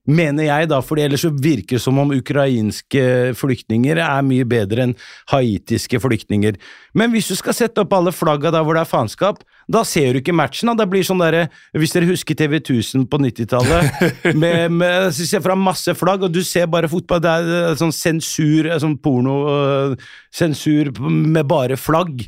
Mener 0.07 0.47
jeg, 0.47 0.69
da, 0.71 0.79
for 0.85 1.01
ellers 1.03 1.25
så 1.27 1.33
virker 1.33 1.77
det 1.77 1.83
som 1.83 1.99
om 1.99 2.13
ukrainske 2.15 3.35
flyktninger 3.35 3.99
er 3.99 4.23
mye 4.27 4.47
bedre 4.47 4.87
enn 4.87 4.95
haitiske 5.33 5.99
flyktninger. 6.03 6.59
Men 6.97 7.11
hvis 7.13 7.31
du 7.33 7.35
skal 7.39 7.57
sette 7.57 7.83
opp 7.83 7.95
alle 7.97 8.15
flagga 8.15 8.53
der 8.55 8.63
hvor 8.63 8.79
det 8.79 8.85
er 8.85 8.91
faenskap, 8.91 9.43
da 9.67 9.83
ser 9.87 10.15
du 10.15 10.21
ikke 10.21 10.37
matchen. 10.37 10.71
Da. 10.71 10.77
Det 10.79 10.89
blir 10.91 11.05
sånn 11.07 11.21
derre 11.21 11.49
Hvis 11.75 11.95
dere 11.97 12.07
husker 12.09 12.39
TV 12.39 12.59
1000 12.61 13.09
på 13.11 13.19
90-tallet, 13.19 14.07
med, 14.43 14.79
med 14.79 15.11
ser 15.17 15.43
fra 15.45 15.59
masse 15.59 15.95
flagg, 15.99 16.23
og 16.27 16.33
du 16.33 16.43
ser 16.47 16.71
bare 16.71 16.91
fotball, 16.91 17.23
det 17.23 17.33
er 17.33 17.53
eh, 17.59 17.77
sånn 17.81 17.95
sensur, 17.95 18.71
eh, 18.71 18.81
sånn 18.83 18.99
porno 19.03 19.37
eh, 19.51 20.11
Sensur 20.37 20.93
med 21.03 21.47
bare 21.49 21.79
flagg. 21.81 22.27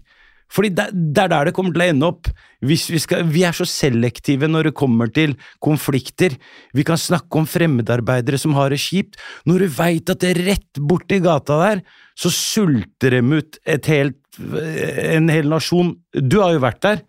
Fordi 0.53 0.71
det, 0.73 0.87
det 1.15 1.25
er 1.27 1.33
der 1.33 1.49
det 1.49 1.55
kommer 1.57 1.75
til 1.75 1.85
å 1.85 1.89
ende 1.93 2.09
opp. 2.09 2.31
Vi, 2.65 2.77
skal, 2.79 3.27
vi 3.29 3.45
er 3.47 3.55
så 3.57 3.67
selektive 3.69 4.49
når 4.49 4.71
det 4.71 4.77
kommer 4.79 5.11
til 5.13 5.35
konflikter. 5.65 6.35
Vi 6.75 6.85
kan 6.89 6.99
snakke 7.01 7.41
om 7.41 7.49
fremmedarbeidere 7.49 8.41
som 8.41 8.57
har 8.57 8.73
det 8.73 8.81
kjipt. 8.83 9.19
Når 9.49 9.65
du 9.65 9.69
veit 9.77 10.13
at 10.15 10.23
det 10.25 10.33
er 10.33 10.43
rett 10.53 10.81
borti 10.81 11.21
gata 11.25 11.61
der, 11.63 11.83
så 12.19 12.33
sulter 12.35 13.19
dem 13.19 13.37
ut 13.37 13.61
et 13.69 13.87
helt, 13.93 14.19
en 14.41 15.29
hel 15.31 15.53
nasjon. 15.53 15.93
Du 16.17 16.41
har 16.43 16.57
jo 16.57 16.65
vært 16.65 16.83
der. 16.87 17.05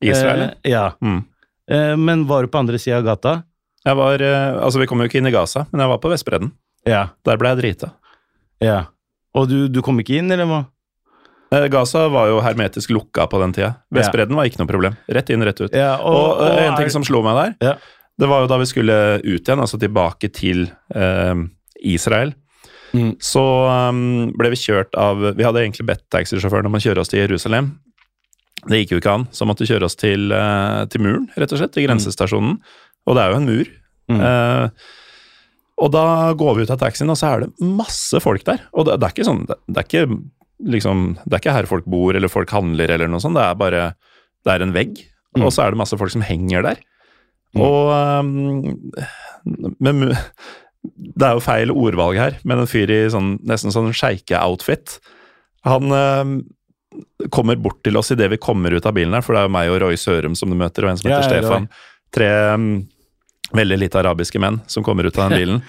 Israel. 0.00 0.48
Eh, 0.48 0.72
ja. 0.72 0.90
Mm. 1.04 1.22
Eh, 1.70 1.96
men 1.96 2.26
var 2.28 2.42
du 2.42 2.52
på 2.52 2.60
andre 2.60 2.80
sida 2.80 2.98
av 3.00 3.06
gata? 3.06 3.34
Jeg 3.84 3.96
var, 3.96 4.20
eh, 4.20 4.56
altså 4.60 4.80
Vi 4.80 4.86
kom 4.88 5.00
jo 5.00 5.08
ikke 5.08 5.20
inn 5.20 5.28
i 5.30 5.34
Gaza, 5.34 5.66
men 5.70 5.84
jeg 5.84 5.92
var 5.94 6.00
på 6.02 6.10
Vestbredden. 6.12 6.52
Ja. 6.88 7.10
Der 7.24 7.40
ble 7.40 7.54
jeg 7.54 7.62
drita. 7.62 7.94
ja. 8.64 8.86
Og 9.30 9.46
du, 9.46 9.68
du 9.70 9.78
kom 9.78 10.00
ikke 10.02 10.16
inn, 10.18 10.26
eller 10.34 10.48
hva? 10.50 10.64
Eh, 11.52 11.66
Gaza 11.66 12.04
var 12.08 12.28
jo 12.30 12.40
hermetisk 12.44 12.92
lukka 12.94 13.26
på 13.30 13.40
den 13.42 13.52
tida. 13.56 13.72
Vestbredden 13.94 14.36
var 14.38 14.46
ikke 14.46 14.60
noe 14.62 14.70
problem. 14.70 14.96
Rett 15.10 15.30
inn, 15.34 15.42
rett 15.42 15.60
ut. 15.60 15.72
Ja, 15.74 15.96
Og, 15.98 16.42
eh, 16.46 16.66
en 16.66 16.72
er- 16.74 16.76
ting 16.78 16.90
som 16.90 17.02
slo 17.02 17.22
meg 17.22 17.56
der, 17.60 17.66
Ja. 17.66 17.74
det 18.18 18.28
var 18.28 18.42
jo 18.42 18.46
da 18.46 18.58
vi 18.58 18.64
skulle 18.66 19.18
ut 19.24 19.42
igjen, 19.44 19.58
altså 19.58 19.78
tilbake 19.78 20.32
til 20.32 20.70
eh, 20.94 21.34
Israel. 21.82 22.34
Mm. 22.94 23.16
Så 23.18 23.42
um, 23.90 24.32
ble 24.32 24.50
vi 24.50 24.56
kjørt 24.56 24.94
av 24.98 25.16
Vi 25.36 25.44
hadde 25.44 25.60
egentlig 25.62 25.86
bedt 25.86 26.02
taxisjåføren 26.10 26.66
om 26.66 26.74
å 26.74 26.82
kjøre 26.82 26.98
oss 26.98 27.08
til 27.08 27.20
Jerusalem. 27.20 27.78
Det 28.66 28.80
gikk 28.82 28.90
jo 28.90 29.00
ikke 29.00 29.14
an, 29.14 29.28
så 29.30 29.46
måtte 29.46 29.62
vi 29.62 29.70
kjøre 29.72 29.84
oss 29.86 29.94
til, 29.94 30.32
uh, 30.32 30.84
til 30.86 31.00
muren, 31.00 31.28
rett 31.38 31.52
og 31.52 31.58
slett. 31.58 31.72
Til 31.72 31.86
grensestasjonen. 31.86 32.58
Og 33.06 33.14
det 33.16 33.22
er 33.22 33.30
jo 33.30 33.36
en 33.36 33.46
mur. 33.46 33.70
Mm. 34.10 34.20
Uh, 34.20 34.68
og 35.80 35.92
da 35.92 36.34
går 36.34 36.56
vi 36.56 36.62
ut 36.66 36.70
av 36.74 36.78
taxien, 36.82 37.08
og 37.08 37.16
så 37.16 37.30
er 37.30 37.40
det 37.46 37.52
masse 37.62 38.20
folk 38.20 38.42
der. 38.44 38.60
Og 38.74 38.86
det, 38.86 38.98
det 39.00 39.06
er 39.06 39.14
ikke 39.14 39.28
sånn 39.30 39.46
det, 39.46 39.56
det 39.70 39.78
er 39.78 39.88
ikke 39.88 40.20
liksom 40.66 41.14
Det 41.24 41.34
er 41.36 41.40
ikke 41.42 41.54
her 41.56 41.68
folk 41.70 41.86
bor 41.88 42.16
eller 42.16 42.28
folk 42.32 42.50
handler 42.52 42.90
eller 42.90 43.08
noe 43.08 43.22
sånt. 43.22 43.38
Det 43.38 43.44
er 43.46 43.54
bare 43.60 43.82
Det 44.44 44.52
er 44.54 44.62
en 44.66 44.76
vegg, 44.76 45.06
Mm. 45.30 45.44
og 45.46 45.52
så 45.54 45.62
er 45.62 45.70
det 45.70 45.78
masse 45.78 45.94
folk 45.94 46.10
som 46.10 46.24
henger 46.26 46.64
der. 46.66 46.78
Mm. 47.54 47.60
Og 47.62 47.90
um, 47.94 48.90
men, 49.78 50.00
Det 50.82 51.22
er 51.22 51.36
jo 51.36 51.44
feil 51.44 51.70
ordvalg 51.70 52.18
her, 52.18 52.38
men 52.42 52.58
en 52.58 52.66
fyr 52.66 52.90
i 52.90 53.04
sånn, 53.12 53.36
nesten 53.46 53.70
sånn 53.70 53.92
sjeike-outfit 53.94 54.96
Han 55.68 55.92
um, 55.92 56.32
kommer 57.30 57.54
bort 57.62 57.78
til 57.84 57.96
oss 58.00 58.10
idet 58.10 58.30
vi 58.32 58.40
kommer 58.42 58.74
ut 58.74 58.86
av 58.86 58.96
bilen 58.96 59.14
her, 59.14 59.22
for 59.22 59.36
det 59.36 59.44
er 59.44 59.46
jo 59.46 59.54
meg 59.54 59.70
og 59.70 59.78
Roy 59.84 59.94
Sørum 60.00 60.34
som 60.34 60.50
du 60.50 60.56
møter, 60.58 60.82
og 60.82 60.90
en 60.90 60.98
som 60.98 61.10
heter 61.12 61.22
ja, 61.22 61.42
Stefan. 61.44 61.68
Tre 62.10 62.30
um, 62.56 62.66
veldig 63.54 63.78
lite 63.84 64.00
arabiske 64.02 64.40
menn 64.42 64.58
som 64.66 64.82
kommer 64.82 65.06
ut 65.06 65.18
av 65.18 65.30
den 65.30 65.38
bilen. 65.44 65.62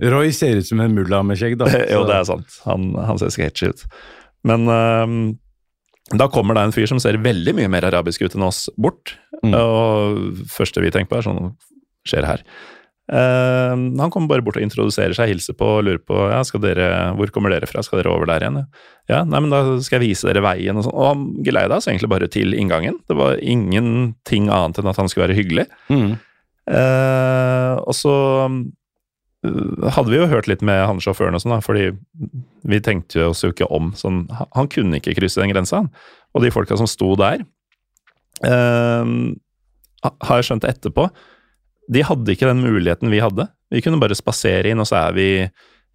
Roy 0.00 0.30
ser 0.32 0.60
ut 0.62 0.66
som 0.70 0.80
en 0.80 0.94
mulla 0.94 1.22
med 1.26 1.40
skjegg, 1.40 1.58
da. 1.58 1.66
jo, 1.94 2.04
det 2.06 2.14
er 2.20 2.28
sant. 2.30 2.60
Han, 2.68 2.92
han 2.94 3.18
ser 3.18 3.34
sketchy 3.34 3.72
ut. 3.74 3.82
Men 4.48 4.66
uh, 4.70 5.36
da 6.16 6.26
kommer 6.32 6.56
det 6.56 6.66
en 6.66 6.74
fyr 6.74 6.88
som 6.90 7.00
ser 7.02 7.20
veldig 7.22 7.54
mye 7.58 7.70
mer 7.70 7.86
arabisk 7.86 8.24
ut 8.24 8.34
enn 8.34 8.48
oss, 8.48 8.66
bort. 8.80 9.14
Mm. 9.44 9.54
Og 9.54 10.44
første 10.50 10.82
vi 10.82 10.92
tenker 10.94 11.12
på, 11.12 11.20
er 11.20 11.28
sånn 11.28 11.54
skjer 12.08 12.26
her? 12.26 12.44
Uh, 13.10 13.74
han 13.74 14.10
kommer 14.12 14.30
bare 14.30 14.44
bort 14.46 14.58
og 14.58 14.64
introduserer 14.64 15.16
seg, 15.16 15.32
hilser 15.32 15.56
på 15.58 15.66
og 15.78 15.84
lurer 15.86 16.02
på 16.06 16.18
ja, 16.30 16.40
skal 16.46 16.62
dere, 16.62 16.88
hvor 17.18 17.32
kommer 17.34 17.50
dere 17.50 17.66
fra, 17.66 17.82
skal 17.82 17.98
dere 18.00 18.12
over 18.12 18.28
der 18.30 18.46
igjen? 18.46 18.60
Ja, 19.10 19.24
nei, 19.26 19.42
men 19.42 19.50
da 19.50 19.62
skal 19.82 19.98
jeg 19.98 20.12
vise 20.12 20.28
dere 20.30 20.44
veien 20.46 20.78
og 20.78 20.86
sånn. 20.86 20.96
Og 20.96 21.08
han 21.08 21.24
geleida 21.46 21.78
oss 21.78 21.90
egentlig 21.90 22.10
bare 22.12 22.30
til 22.30 22.54
inngangen. 22.54 23.00
Det 23.10 23.18
var 23.18 23.42
ingenting 23.42 24.50
annet 24.50 24.82
enn 24.82 24.90
at 24.90 25.00
han 25.00 25.10
skulle 25.10 25.28
være 25.28 25.38
hyggelig. 25.38 25.66
Mm. 25.90 26.12
Uh, 26.70 27.74
og 27.82 27.94
så 27.98 28.14
hadde 29.40 30.10
vi 30.12 30.18
jo 30.18 30.28
hørt 30.28 30.48
litt 30.50 30.60
med 30.66 30.82
han 30.84 30.98
sjåføren 31.00 31.36
og 31.36 31.40
sånn, 31.40 31.54
da, 31.54 31.60
fordi 31.64 31.86
vi 32.68 32.80
tenkte 32.84 33.30
oss 33.30 33.40
jo 33.40 33.54
ikke 33.54 33.70
om 33.72 33.94
sånn 33.96 34.26
Han 34.52 34.68
kunne 34.68 34.98
ikke 34.98 35.14
krysse 35.16 35.40
den 35.40 35.52
grensa, 35.54 35.80
han. 35.80 35.88
Og 36.36 36.44
de 36.44 36.52
folka 36.52 36.76
som 36.76 36.88
sto 36.90 37.14
der, 37.18 37.46
eh, 38.44 39.14
har 40.04 40.40
jeg 40.40 40.48
skjønt 40.50 40.68
etterpå, 40.68 41.08
de 41.90 42.04
hadde 42.06 42.34
ikke 42.34 42.50
den 42.50 42.62
muligheten 42.62 43.10
vi 43.10 43.22
hadde. 43.24 43.48
Vi 43.72 43.82
kunne 43.82 44.00
bare 44.00 44.18
spasere 44.18 44.70
inn, 44.70 44.82
og 44.82 44.86
så 44.86 45.08
er 45.08 45.16
vi 45.16 45.28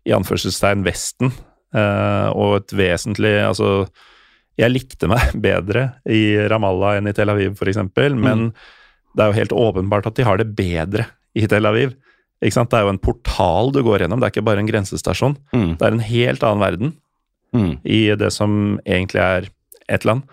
i 0.06 0.16
anførselstegn 0.16 0.84
Vesten. 0.86 1.32
eh, 1.76 2.30
og 2.34 2.58
et 2.62 2.74
vesentlig 2.78 3.36
Altså, 3.44 3.88
jeg 4.58 4.72
likte 4.72 5.08
meg 5.12 5.36
bedre 5.48 6.02
i 6.08 6.38
Ramallah 6.50 6.98
enn 6.98 7.08
i 7.12 7.14
Tel 7.14 7.30
Aviv, 7.30 7.58
for 7.60 7.68
eksempel, 7.68 8.16
men 8.16 8.50
det 9.16 9.24
er 9.24 9.32
jo 9.32 9.40
helt 9.40 9.56
åpenbart 9.56 10.08
at 10.08 10.16
de 10.16 10.26
har 10.28 10.38
det 10.38 10.54
bedre 10.56 11.08
i 11.36 11.48
Tel 11.48 11.68
Aviv. 11.68 11.96
Ikke 12.46 12.56
sant? 12.60 12.70
Det 12.70 12.78
er 12.80 12.86
jo 12.86 12.94
en 12.94 13.02
portal 13.02 13.74
du 13.74 13.82
går 13.86 14.04
gjennom, 14.06 14.22
det 14.22 14.30
er 14.30 14.34
ikke 14.36 14.46
bare 14.46 14.62
en 14.62 14.70
grensestasjon. 14.70 15.36
Mm. 15.56 15.72
Det 15.80 15.88
er 15.88 15.98
en 15.98 16.06
helt 16.12 16.46
annen 16.46 16.66
verden 16.68 16.94
Mm. 17.56 17.78
i 17.88 18.00
det 18.20 18.34
som 18.36 18.80
egentlig 18.84 19.22
er 19.24 19.46
et 19.88 20.04
land. 20.04 20.24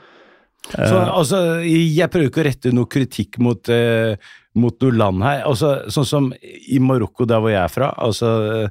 Eh, 0.76 0.88
Så, 0.90 0.96
altså, 1.06 1.38
jeg 1.62 2.10
prøver 2.10 2.30
ikke 2.30 2.42
å 2.42 2.46
rette 2.48 2.72
noe 2.74 2.88
kritikk 2.90 3.38
mot, 3.38 3.68
eh, 3.70 4.16
mot 4.58 4.74
noe 4.82 4.90
land 4.90 5.22
her. 5.22 5.44
Altså, 5.46 5.86
sånn 5.88 6.04
som 6.08 6.32
i 6.42 6.80
Marokko, 6.82 7.24
der 7.24 7.38
hvor 7.38 7.50
jeg 7.54 7.62
er 7.62 7.68
fra. 7.70 7.92
altså... 7.96 8.70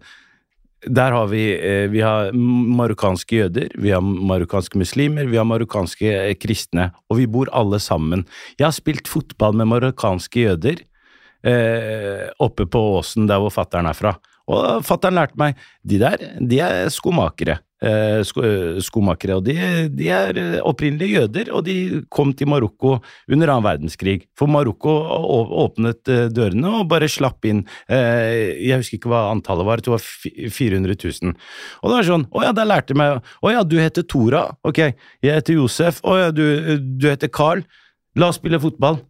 Der 0.83 1.11
har 1.13 1.27
vi, 1.29 1.53
eh, 1.53 1.85
vi 1.93 1.99
har 2.01 2.31
marokkanske 2.33 3.35
jøder, 3.37 3.69
vi 3.77 3.91
har 3.93 4.01
marokkanske 4.01 4.79
muslimer, 4.81 5.27
vi 5.29 5.37
har 5.37 5.45
marokkanske 5.45 6.09
eh, 6.09 6.33
kristne, 6.33 6.87
og 7.07 7.19
vi 7.19 7.27
bor 7.27 7.45
alle 7.53 7.77
sammen. 7.77 8.25
Jeg 8.57 8.65
har 8.65 8.73
spilt 8.73 9.07
fotball 9.07 9.53
med 9.53 9.67
marokkanske 9.69 10.41
jøder 10.41 10.81
eh, 11.47 12.27
oppe 12.41 12.67
på 12.69 12.83
åsen 12.97 13.29
der 13.29 13.41
hvor 13.41 13.53
fattern 13.53 13.89
er 13.89 13.97
fra. 13.97 14.15
Og 14.51 14.85
fattern 14.85 15.17
lærte 15.19 15.39
meg 15.39 15.59
de 15.87 15.99
der, 16.01 16.23
de 16.39 16.63
er 16.63 16.89
skomakere. 16.93 17.59
Eh, 17.81 18.19
sko, 18.21 18.43
skomakere, 18.85 19.39
og 19.39 19.45
de, 19.47 19.55
de 19.89 20.09
er 20.13 20.27
opprinnelige 20.29 20.59
opprinnelig 20.69 21.07
jøder, 21.15 21.47
og 21.49 21.63
de 21.65 21.75
kom 22.13 22.29
til 22.37 22.51
Marokko 22.51 22.91
under 23.25 23.49
annen 23.49 23.65
verdenskrig. 23.65 24.27
For 24.37 24.51
Marokko 24.53 24.93
åpnet 25.63 26.11
eh, 26.13 26.27
dørene 26.29 26.75
og 26.77 26.91
bare 26.91 27.09
slapp 27.09 27.47
inn 27.49 27.63
eh, 27.89 28.53
Jeg 28.61 28.83
husker 28.83 28.99
ikke 28.99 29.09
hva 29.09 29.23
antallet 29.31 29.65
var, 29.65 29.81
det 29.81 29.95
var 29.95 30.05
400 30.05 30.93
000. 30.93 31.33
Og 31.81 31.89
det 31.89 31.97
var 31.97 32.09
sånn 32.11 32.27
Å 32.29 32.45
ja, 32.45 32.53
der 32.53 32.69
lærte 32.69 32.93
jeg 32.93 33.01
meg 33.01 33.17
Å 33.41 33.55
ja, 33.55 33.65
du 33.65 33.79
heter 33.81 34.05
Tora. 34.05 34.43
Ok, 34.61 34.83
jeg 35.25 35.39
heter 35.41 35.57
Josef. 35.57 36.03
Å 36.05 36.19
ja, 36.19 36.29
du, 36.29 36.45
du 36.77 37.09
heter 37.09 37.33
Carl. 37.33 37.65
La 38.13 38.29
oss 38.29 38.37
spille 38.37 38.61
fotball. 38.61 39.01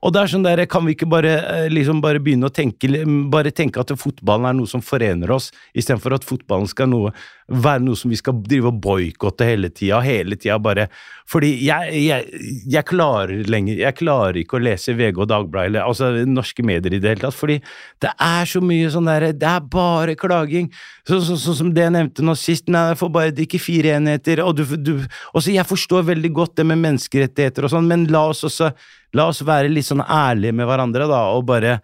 Og 0.00 0.14
det 0.14 0.20
er 0.22 0.30
sånn 0.32 0.44
der, 0.46 0.64
Kan 0.70 0.86
vi 0.86 0.94
ikke 0.94 1.08
bare, 1.10 1.32
eh, 1.44 1.68
liksom 1.68 2.00
bare 2.00 2.20
begynne 2.20 2.48
å 2.48 2.54
tenke, 2.54 2.88
bare 3.30 3.52
tenke 3.52 3.80
at 3.80 3.92
fotballen 4.00 4.48
er 4.48 4.54
noe 4.54 4.66
som 4.66 4.80
forener 4.80 5.30
oss, 5.30 5.50
istedenfor 5.74 6.14
at 6.14 6.24
fotballen 6.24 6.68
skal 6.68 6.88
noe, 6.88 7.12
være 7.50 7.82
noe 7.82 7.98
som 7.98 8.12
vi 8.12 8.18
skal 8.18 8.38
drive 8.44 8.70
og 8.70 8.78
boikotte 8.82 9.46
hele 9.48 9.70
tida? 9.74 10.00
Hele 10.04 10.38
tida 10.40 10.58
bare 10.62 10.86
Fordi 11.30 11.50
jeg, 11.66 11.92
jeg, 12.04 12.42
jeg 12.70 12.86
klarer 12.88 13.44
lenger 13.50 13.82
Jeg 13.82 13.96
klarer 13.98 14.40
ikke 14.40 14.58
å 14.58 14.62
lese 14.62 14.94
VG 14.98 15.18
og 15.18 15.28
Dagbladet 15.30 15.72
eller 15.72 15.88
altså 15.88 16.10
norske 16.28 16.64
medier 16.66 16.94
i 16.96 17.02
det 17.02 17.14
hele 17.14 17.24
tatt, 17.26 17.36
fordi 17.36 17.58
det 18.02 18.12
er 18.14 18.48
så 18.50 18.62
mye 18.64 18.90
sånn 18.92 19.10
der 19.10 19.30
Det 19.34 19.50
er 19.50 19.66
bare 19.72 20.16
klaging. 20.18 20.70
Sånn 21.08 21.24
så, 21.26 21.38
så, 21.40 21.56
som 21.58 21.74
det 21.74 21.86
jeg 21.86 21.96
nevnte 21.96 22.24
nå 22.24 22.36
sist, 22.38 22.70
nei, 22.70 22.90
jeg 22.92 23.00
får 23.02 23.12
bare 23.14 23.34
drikke 23.36 23.60
fire 23.62 23.96
enheter, 23.98 24.42
og 24.44 24.56
du, 24.58 24.64
du 24.76 24.94
og 25.00 25.42
så 25.42 25.54
Jeg 25.54 25.68
forstår 25.68 26.06
veldig 26.10 26.32
godt 26.36 26.58
det 26.60 26.68
med 26.70 26.82
menneskerettigheter 26.84 27.66
og 27.66 27.74
sånn, 27.74 27.90
men 27.90 28.08
la 28.12 28.28
oss 28.32 28.46
også 28.46 28.72
La 29.18 29.24
oss 29.26 29.40
være 29.42 29.66
litt 29.72 29.88
sånn 29.88 30.04
ærlige 30.04 30.54
med 30.54 30.68
hverandre, 30.70 31.08
da, 31.10 31.24
og 31.34 31.48
bare 31.48 31.80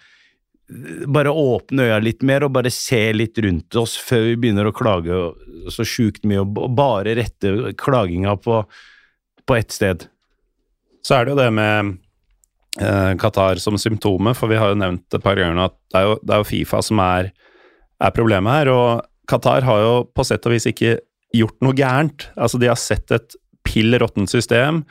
bare 1.06 1.30
åpne 1.30 1.84
øya 1.86 1.98
litt 2.02 2.24
mer 2.26 2.42
og 2.46 2.54
bare 2.56 2.72
se 2.74 2.98
litt 3.14 3.38
rundt 3.44 3.76
oss 3.78 3.94
før 4.02 4.24
vi 4.32 4.36
begynner 4.42 4.66
å 4.66 4.74
klage 4.74 5.18
så 5.70 5.86
sjukt 5.86 6.24
mye 6.26 6.42
og 6.42 6.56
bare 6.74 7.14
rette 7.18 7.52
klaginga 7.78 8.34
på, 8.42 8.60
på 9.46 9.56
ett 9.58 9.70
sted. 9.74 10.08
Så 11.06 11.14
er 11.14 11.24
det 11.28 11.34
jo 11.36 11.38
det 11.38 11.48
med 11.54 11.92
eh, 12.82 13.12
Qatar 13.22 13.60
som 13.62 13.78
symptomet, 13.78 14.34
for 14.38 14.50
vi 14.50 14.58
har 14.58 14.72
jo 14.72 14.80
nevnt 14.82 15.14
et 15.14 15.22
par 15.22 15.38
ganger 15.38 15.68
at 15.68 15.76
det 15.94 16.00
er 16.00 16.08
jo, 16.08 16.16
det 16.22 16.34
er 16.34 16.42
jo 16.42 16.48
Fifa 16.50 16.82
som 16.82 17.02
er, 17.04 17.30
er 18.02 18.16
problemet 18.16 18.58
her. 18.58 18.72
Og 18.74 19.04
Qatar 19.30 19.62
har 19.66 19.84
jo 19.84 19.94
på 20.14 20.26
sett 20.26 20.46
og 20.50 20.56
vis 20.56 20.66
ikke 20.70 20.96
gjort 21.36 21.62
noe 21.62 21.78
gærent. 21.78 22.26
Altså, 22.34 22.58
de 22.58 22.70
har 22.70 22.78
sett 22.80 23.14
et 23.14 23.38
pill 23.66 23.94
råttent 24.02 24.30
system 24.34 24.82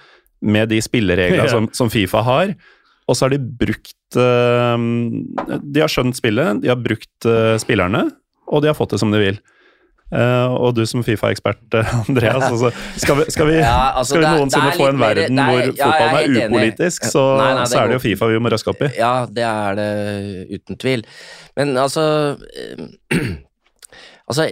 med 0.45 0.71
de 0.71 0.79
spillereglene 0.83 1.43
Ja. 1.49 1.51
som, 1.51 1.67
som 1.75 1.91
Fifa 1.91 2.23
har, 2.23 2.55
og 3.05 3.17
så 3.17 3.25
har 3.25 3.35
de 3.35 3.41
brukt 3.41 4.17
eh, 4.17 5.57
De 5.61 5.83
har 5.83 5.91
skjønt 5.91 6.17
spillet, 6.17 6.61
de 6.63 6.71
har 6.71 6.79
brukt 6.81 7.27
eh, 7.29 7.55
spillerne, 7.61 8.07
og 8.49 8.63
de 8.63 8.71
har 8.71 8.77
fått 8.77 8.95
det 8.95 9.01
som 9.01 9.13
de 9.13 9.21
vil. 9.21 9.43
Uh, 10.13 10.53
og 10.61 10.75
du 10.77 10.83
som 10.85 11.01
Fifa-ekspert, 11.01 11.63
Andreas, 12.05 12.43
altså, 12.51 12.69
skal 13.01 13.17
vi, 13.17 13.23
skal 13.33 13.47
vi, 13.49 13.55
Ja, 13.57 13.97
altså, 13.97 14.13
skal 14.13 14.21
vi 14.21 14.33
noensinne 14.37 14.75
få 14.77 14.89
en 14.91 14.99
verden 15.01 15.39
mer, 15.39 15.49
er- 15.49 15.71
hvor 15.71 15.79
ja, 15.79 15.87
er 15.87 16.03
fotballen 16.03 16.19
helt 16.19 16.37
er 16.43 16.51
upolitisk, 16.53 17.07
så, 17.09 17.23
Nei, 17.41 17.47
nei, 17.57 17.63
så 17.71 17.79
er 17.81 17.89
det 17.89 17.97
jo 17.97 18.03
Fifa 18.03 18.29
vi 18.29 18.37
må 18.45 18.51
røske 18.53 18.69
opp 18.69 18.83
i. 18.85 18.91
Ja, 18.99 19.13
det 19.25 19.47
er 19.49 19.79
det 19.79 19.89
uten 20.53 20.79
tvil. 20.85 21.05
Men 21.57 21.73
altså 21.81 22.05
Altså, 24.25 24.47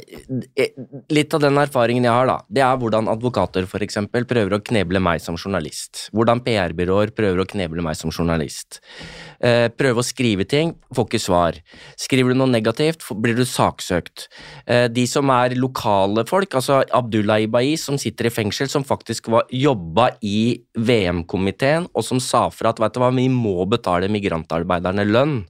eh, 0.56 0.74
Litt 1.14 1.34
av 1.34 1.42
den 1.42 1.58
erfaringen 1.58 2.06
jeg 2.06 2.14
har, 2.14 2.28
da, 2.30 2.36
det 2.50 2.62
er 2.62 2.78
hvordan 2.78 3.10
advokater 3.10 3.66
for 3.70 3.82
eksempel, 3.86 4.26
prøver 4.30 4.58
å 4.58 4.62
kneble 4.62 5.02
meg 5.02 5.22
som 5.24 5.38
journalist. 5.38 6.08
Hvordan 6.14 6.44
PR-byråer 6.46 7.14
prøver 7.18 7.42
å 7.42 7.48
kneble 7.50 7.84
meg 7.86 7.98
som 7.98 8.14
journalist. 8.14 8.80
Eh, 9.42 9.68
prøve 9.74 10.02
å 10.02 10.06
skrive 10.06 10.46
ting, 10.50 10.76
får 10.94 11.08
ikke 11.10 11.22
svar. 11.22 11.58
Skriver 12.00 12.34
du 12.34 12.40
noe 12.40 12.52
negativt, 12.54 13.06
blir 13.18 13.36
du 13.38 13.44
saksøkt. 13.50 14.28
Eh, 14.68 14.88
de 14.94 15.08
som 15.10 15.30
er 15.34 15.58
lokale 15.58 16.26
folk, 16.30 16.54
altså 16.54 16.84
Abdullah 16.94 17.42
Ibai, 17.44 17.74
som 17.78 17.98
sitter 17.98 18.30
i 18.30 18.34
fengsel, 18.34 18.70
som 18.70 18.86
faktisk 18.86 19.32
var, 19.34 19.50
jobba 19.50 20.12
i 20.22 20.62
VM-komiteen, 20.78 21.90
og 21.94 22.06
som 22.06 22.22
sa 22.22 22.46
fra 22.54 22.74
at 22.74 22.82
vet 22.82 22.94
du 22.94 23.02
hva, 23.02 23.10
vi 23.14 23.28
må 23.34 23.66
betale 23.70 24.12
migrantarbeiderne 24.14 25.10
lønn. 25.10 25.42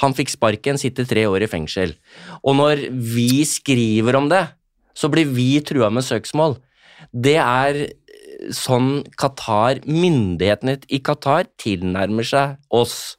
Han 0.00 0.16
fikk 0.16 0.32
sparken, 0.32 0.80
sitter 0.80 1.08
tre 1.08 1.26
år 1.28 1.44
i 1.44 1.50
fengsel. 1.50 1.94
Og 2.40 2.56
når 2.56 2.86
vi 2.90 3.44
skriver 3.48 4.16
om 4.16 4.30
det, 4.32 4.46
så 4.96 5.10
blir 5.12 5.28
vi 5.28 5.52
trua 5.64 5.90
med 5.92 6.06
søksmål. 6.06 6.56
Det 7.12 7.36
er 7.40 7.80
sånn 8.54 9.02
Qatar, 9.20 9.82
myndighetene 9.84 10.78
i 10.88 11.00
Qatar, 11.04 11.48
tilnærmer 11.60 12.26
seg 12.26 12.56
oss. 12.74 13.16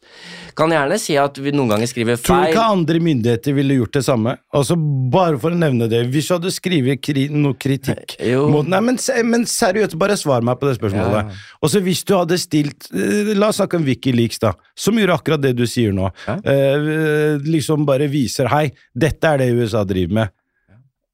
Kan 0.57 0.73
gjerne 0.73 0.97
si 1.01 1.15
at 1.19 1.37
vi 1.41 1.53
noen 1.55 1.69
ganger 1.71 1.89
skriver 1.89 2.17
feil. 2.17 2.25
Tror 2.25 2.41
du 2.47 2.51
ikke 2.55 2.65
andre 2.73 3.01
myndigheter 3.05 3.55
ville 3.55 3.77
gjort 3.77 3.99
det 3.99 4.03
samme? 4.07 4.35
Altså, 4.55 4.77
Bare 5.11 5.37
for 5.41 5.53
å 5.53 5.59
nevne 5.59 5.87
det. 5.91 6.01
Hvis 6.13 6.29
du 6.29 6.35
hadde 6.37 6.51
skrevet 6.53 7.01
kri 7.03 7.27
noe 7.33 7.57
kritikk 7.59 8.15
Jo. 8.23 8.45
mot 8.51 8.67
Nei, 8.71 8.79
men, 8.85 8.97
men 9.27 9.45
seriøst, 9.49 9.97
bare 9.99 10.15
svar 10.19 10.43
meg 10.45 10.59
på 10.61 10.69
det 10.69 10.77
spørsmålet. 10.79 11.31
Og 11.61 11.71
så 11.73 11.81
hvis 11.83 12.03
du 12.07 12.15
hadde 12.15 12.39
stilt 12.41 12.87
eh, 12.95 13.33
La 13.35 13.51
oss 13.51 13.59
snakke 13.61 13.79
om 13.79 13.85
Wikileaks, 13.87 14.39
da. 14.41 14.53
Som 14.77 14.99
gjorde 14.99 15.19
akkurat 15.19 15.43
det 15.43 15.53
du 15.59 15.65
sier 15.69 15.93
nå. 15.95 16.09
Ja. 16.27 16.37
Eh, 16.41 17.41
liksom 17.45 17.85
bare 17.87 18.09
viser 18.11 18.49
Hei, 18.51 18.69
dette 18.95 19.27
er 19.35 19.43
det 19.43 19.51
USA 19.55 19.83
driver 19.87 20.21
med. 20.21 20.37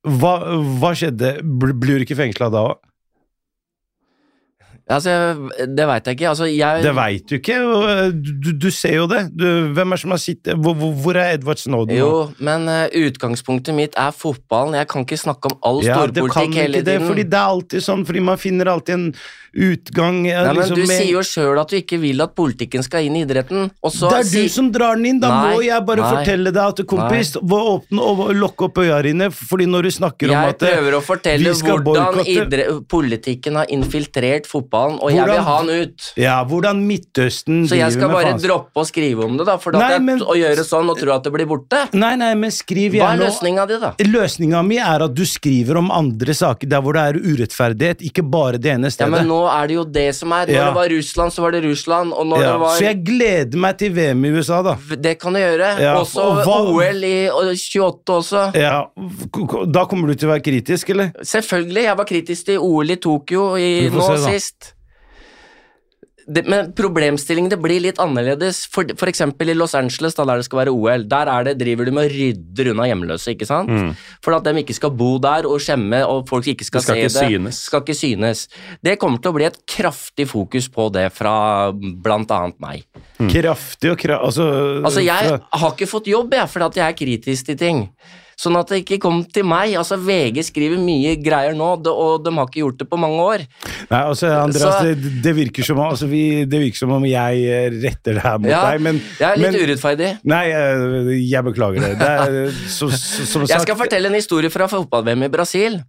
Hva, 0.07 0.33
hva 0.79 0.93
skjedde? 0.95 1.37
Blir 1.43 1.99
du 1.99 2.05
ikke 2.05 2.19
fengsla 2.19 2.47
da 2.53 2.67
òg? 2.69 2.77
Altså, 4.89 5.11
det 5.75 5.85
veit 5.89 6.05
jeg 6.07 6.15
ikke. 6.15 6.29
Altså, 6.29 6.45
jeg 6.47 6.83
Det 6.85 6.93
veit 6.95 7.25
du 7.27 7.35
ikke. 7.35 7.57
Du, 8.23 8.51
du 8.55 8.69
ser 8.71 8.93
jo 9.01 9.07
det. 9.11 9.25
Du, 9.35 9.45
hvem 9.75 9.91
er 9.91 9.99
som 9.99 10.13
har 10.15 10.21
sittet 10.23 10.55
hvor, 10.63 10.73
hvor, 10.79 11.17
er 11.19 11.33
Edvard 11.35 11.59
Snowden? 11.59 11.97
Jo, 11.97 12.29
men 12.39 12.69
eh, 12.71 12.87
utgangspunktet 13.09 13.75
mitt 13.75 13.97
er 13.99 14.15
fotballen. 14.15 14.77
Jeg 14.79 14.87
kan 14.87 15.03
ikke 15.03 15.19
snakke 15.19 15.51
om 15.51 15.57
all 15.67 15.83
Ja, 15.83 15.97
storpolitikk 16.07 16.55
hele 16.55 16.79
det, 16.79 16.85
tiden. 16.87 17.07
fordi 17.09 17.27
det 17.27 17.35
er 17.41 17.51
alltid 17.57 17.83
sånn, 17.83 18.05
fordi 18.07 18.23
man 18.23 18.39
finner 18.39 18.71
alltid 18.71 18.95
en 18.95 19.09
utgang 19.57 20.17
ja, 20.27 20.43
Nei, 20.43 20.53
men 20.53 20.57
liksom, 20.61 20.75
Du 20.77 20.81
med- 20.85 21.01
sier 21.01 21.11
jo 21.15 21.21
sjøl 21.25 21.59
at 21.59 21.71
du 21.71 21.77
ikke 21.79 21.97
vil 21.99 22.21
at 22.21 22.33
politikken 22.37 22.83
skal 22.85 23.07
inn 23.07 23.15
i 23.17 23.23
idretten. 23.25 23.71
Og 23.83 23.91
så 23.91 24.09
Det 24.11 24.19
er 24.19 24.23
si- 24.23 24.43
du 24.43 24.49
som 24.53 24.71
drar 24.71 24.95
den 24.95 25.05
inn, 25.05 25.19
da 25.19 25.29
Nei, 25.33 25.53
må 25.55 25.63
jeg 25.65 25.85
bare 25.85 25.97
nei. 26.03 26.11
fortelle 26.15 26.51
deg 26.53 26.63
at 26.63 26.85
kompis, 26.85 27.33
åpne 27.41 27.99
og 27.99 28.35
lukke 28.35 28.67
opp 28.69 28.77
øya 28.77 29.01
dine, 29.03 29.31
fordi 29.31 29.65
når 29.65 29.83
du 29.83 29.89
snakker 29.97 30.29
om 30.29 30.35
Jeg 30.37 30.49
at 30.55 30.59
Jeg 30.61 30.77
prøver 30.77 30.93
å 30.93 31.01
fortelle 31.01 31.53
hvordan 31.57 32.25
idre- 32.27 32.85
politikken 32.87 33.55
har 33.55 33.65
infiltrert 33.67 34.45
fotballen, 34.45 34.75
og 35.01 35.11
jeg 35.11 35.25
vil 35.27 35.41
ha 35.47 35.55
han 35.57 35.69
ut. 35.69 36.07
Ja, 36.17 36.35
hvordan 36.47 36.81
Midtøsten 36.87 37.65
Så 37.69 37.75
jeg 37.79 37.91
skal 37.95 38.09
bare 38.13 38.33
droppe 38.41 38.81
å 38.81 38.85
skrive 38.87 39.25
om 39.25 39.37
det, 39.37 39.45
da, 39.49 39.57
for 39.57 39.71
Nei, 39.75 39.89
jeg, 39.95 40.01
men- 40.05 40.19
å 40.21 40.35
gjøre 40.37 40.63
sånn 40.67 40.89
og 40.89 40.97
tro 40.99 41.11
at 41.15 41.23
det 41.23 41.33
blir 41.33 41.45
borte. 41.49 41.81
Nei, 41.93 42.15
nei, 42.15 42.33
men 42.35 42.51
skriv 42.51 42.93
Hva 42.93 43.11
er 43.13 43.17
gjerne 43.17 43.25
løsninga 43.27 43.67
di, 43.67 43.79
da? 43.83 43.91
Løsninga 43.99 44.63
mi 44.65 44.77
er 44.77 45.03
at 45.07 45.13
du 45.13 45.23
skriver 45.25 45.77
om 45.77 45.91
andre 45.91 46.33
saker 46.33 46.67
der 46.69 46.81
hvor 46.81 46.93
det 46.93 47.03
er 47.09 47.19
urettferdighet, 47.19 48.01
ikke 48.09 48.23
bare 48.29 48.57
det 48.57 48.71
ene 48.75 48.87
Ja, 48.91 48.95
stedet. 48.95 49.11
men 49.11 49.27
nå 49.27 49.41
er 49.49 49.67
det 49.67 49.73
jo 49.75 49.83
det 49.85 50.15
som 50.15 50.31
er. 50.31 50.45
Når 50.47 50.53
Ja. 50.53 50.65
det 50.65 50.75
var 50.75 50.89
Russland, 50.89 51.31
så 51.31 51.41
var 51.41 51.51
det 51.51 51.63
Russland, 51.63 52.13
og 52.13 52.25
når 52.27 52.41
Ja, 52.41 52.51
det 52.53 52.59
var 52.59 52.75
Så 52.77 52.81
jeg 52.87 53.03
gleder 53.03 53.57
meg 53.57 53.77
til 53.77 53.91
VM 53.93 54.25
i 54.25 54.29
USA, 54.37 54.61
da. 54.61 54.75
Det 54.95 55.19
kan 55.19 55.33
du 55.33 55.39
gjøre. 55.39 55.79
Ja, 55.79 55.95
også 55.99 56.17
og 56.23 56.45
hva- 56.45 56.73
OL 56.73 57.03
i 57.03 57.29
28 57.29 58.05
også. 58.17 58.55
Ja, 58.55 58.85
Da 59.67 59.85
kommer 59.85 60.07
du 60.07 60.13
til 60.15 60.29
å 60.29 60.33
være 60.33 60.43
kritisk, 60.43 60.89
eller? 60.89 61.11
Selvfølgelig. 61.23 61.83
Jeg 61.83 61.97
var 61.97 62.05
kritisk 62.05 62.45
til 62.45 62.57
OL 62.59 62.89
i 62.91 62.95
Tokyo 62.95 63.55
i, 63.55 63.89
nå 63.89 64.01
se, 64.01 64.31
sist. 64.31 64.66
Det, 66.27 66.41
men 66.51 66.73
problemstillingen 66.75 67.49
det 67.53 67.57
blir 67.63 67.79
litt 67.79 67.99
annerledes. 68.03 68.65
For, 68.67 68.83
for 68.99 69.07
eksempel 69.07 69.53
i 69.53 69.55
Los 69.55 69.71
Angeles, 69.79 70.15
da, 70.17 70.25
der 70.27 70.41
det 70.41 70.47
skal 70.49 70.59
være 70.65 70.73
OL, 70.75 71.05
der 71.07 71.31
er 71.31 71.47
det, 71.47 71.53
driver 71.61 71.87
du 71.87 71.93
med 71.95 72.09
å 72.09 72.11
rydde 72.11 72.65
unna 72.73 72.87
hjemløse. 72.89 73.31
ikke 73.31 73.47
sant? 73.47 73.71
For 74.25 74.35
at 74.35 74.43
de 74.43 74.59
ikke 74.59 74.75
skal 74.75 74.91
bo 74.99 75.13
der 75.23 75.47
og 75.47 75.61
skjemme, 75.63 76.01
og 76.03 76.27
folk 76.27 76.49
ikke 76.51 76.67
skal, 76.67 76.83
skal 76.83 76.99
se 76.99 77.05
ikke 77.05 77.13
det. 77.15 77.31
synes. 77.31 77.61
Skal 77.69 77.85
ikke 77.85 77.97
synes. 78.01 78.43
Det 78.83 78.97
kommer 78.99 79.23
til 79.23 79.31
å 79.31 79.37
bli 79.39 79.47
et 79.47 79.59
kraftig 79.71 80.27
fokus 80.27 80.67
på 80.73 80.89
det 80.91 81.07
fra 81.15 81.35
annet 81.71 82.59
meg. 82.59 82.83
Kraftig 83.31 83.95
og 83.95 83.99
kra... 84.03 84.19
Altså, 84.27 84.51
Altså, 84.83 85.01
jeg 85.05 85.39
har 85.39 85.71
ikke 85.71 85.87
fått 85.89 86.11
jobb, 86.11 86.33
jeg, 86.35 86.51
fordi 86.51 86.65
at 86.67 86.79
jeg 86.81 86.87
er 86.91 86.97
kritisk 87.05 87.51
til 87.51 87.57
ting. 87.59 87.83
Sånn 88.37 88.53
at 88.59 88.69
det 88.69 88.83
ikke 88.83 88.99
kom 89.01 89.23
til 89.33 89.47
meg. 89.49 89.71
Altså, 89.79 89.95
VG 89.97 90.43
skriver 90.45 90.77
mye 90.77 91.15
greier 91.25 91.55
nå, 91.57 91.71
og 91.89 92.19
de 92.21 92.33
har 92.35 92.45
ikke 92.45 92.61
gjort 92.61 92.83
det 92.83 92.85
på 92.91 92.99
mange 93.01 93.23
år. 93.23 93.45
Nei, 93.89 94.01
altså, 94.03 94.29
Andreas, 94.43 94.75
Så- 94.77 94.83
det, 94.85 95.13
det, 95.25 95.33
virker 95.39 95.65
som, 95.65 95.79
om- 95.81 95.89
altså, 95.89 96.05
vi, 96.11 96.21
det 96.45 96.59
virker 96.61 96.77
som 96.83 96.93
om 96.99 97.07
jeg 97.09 97.41
eh, 97.49 97.69
retter 97.81 98.13
det 98.19 98.21
her 98.27 98.37
mot 98.37 98.51
Ja, 98.51 98.61
deg, 98.69 98.81
men 98.85 99.01
Jeg 99.17 99.25
er 99.31 99.41
litt 99.41 99.57
men, 99.57 99.59
urettferdig. 99.65 100.11
Nei, 100.29 100.43
jeg, 100.51 101.19
jeg 101.31 101.43
beklager 101.49 101.81
det. 101.81 101.91
det 101.97 102.11
er, 102.13 102.37
så, 102.69 102.91
så, 102.93 103.25
som 103.25 103.47
Jeg 103.49 103.65
skal 103.65 103.79
fortelle 103.81 104.05
en 104.13 104.19
historie 104.21 104.53
fra 104.53 104.69
fotball-VM 104.69 105.25
i 105.25 105.33
Brasil. 105.33 105.81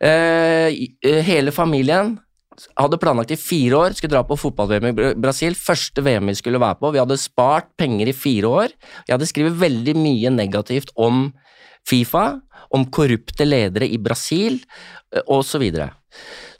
Eh, 0.00 0.70
eh, 1.02 1.20
hele 1.26 1.50
familien 1.52 2.14
hadde 2.76 2.98
planlagt 3.00 3.32
i 3.34 3.38
fire 3.40 3.78
år, 3.78 3.94
skulle 3.96 4.12
dra 4.12 4.22
på 4.26 4.36
fotball-VM 4.38 4.90
i 4.90 5.12
Brasil. 5.20 5.54
Første 5.56 6.02
VM 6.04 6.28
vi 6.30 6.36
skulle 6.38 6.60
være 6.60 6.80
på. 6.80 6.90
Vi 6.94 7.00
hadde 7.00 7.20
spart 7.20 7.70
penger 7.80 8.10
i 8.10 8.16
fire 8.16 8.50
år. 8.50 8.74
Jeg 9.06 9.14
hadde 9.14 9.28
skrevet 9.30 9.60
veldig 9.60 9.94
mye 9.96 10.32
negativt 10.34 10.92
om 11.00 11.28
Fifa, 11.88 12.40
om 12.76 12.84
korrupte 12.92 13.46
ledere 13.46 13.88
i 13.88 13.98
Brasil, 13.98 14.60
osv. 15.26 15.46
så 15.48 15.58
videre. 15.62 15.88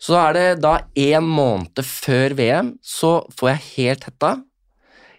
Så 0.00 0.16
er 0.16 0.32
det 0.36 0.46
da 0.64 0.78
en 0.96 1.26
måned 1.26 1.82
før 1.86 2.34
VM, 2.38 2.72
så 2.82 3.20
får 3.36 3.50
jeg 3.52 3.66
helt 3.76 4.06
hetta. 4.08 4.32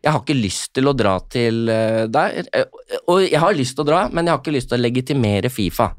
Jeg 0.02 0.16
har 0.16 0.24
ikke 0.24 0.40
lyst 0.40 0.72
til 0.74 0.90
å 0.90 0.96
dra 0.98 1.20
til 1.30 1.68
der. 1.68 2.42
Og 3.06 3.22
jeg 3.28 3.40
har 3.40 3.54
lyst 3.54 3.78
til 3.78 3.86
å 3.86 3.90
dra, 3.92 4.06
men 4.10 4.26
jeg 4.26 4.34
har 4.34 4.42
ikke 4.42 4.56
lyst 4.56 4.72
til 4.72 4.80
å 4.80 4.86
legitimere 4.88 5.52
Fifa. 5.54 5.92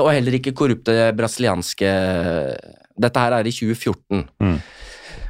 Og 0.00 0.08
heller 0.08 0.38
ikke 0.38 0.54
korrupte 0.56 1.12
brasilianske 1.12 1.90
Dette 2.94 3.22
her 3.22 3.38
er 3.38 3.48
i 3.48 3.54
2014. 3.54 4.26
Mm. 4.42 4.58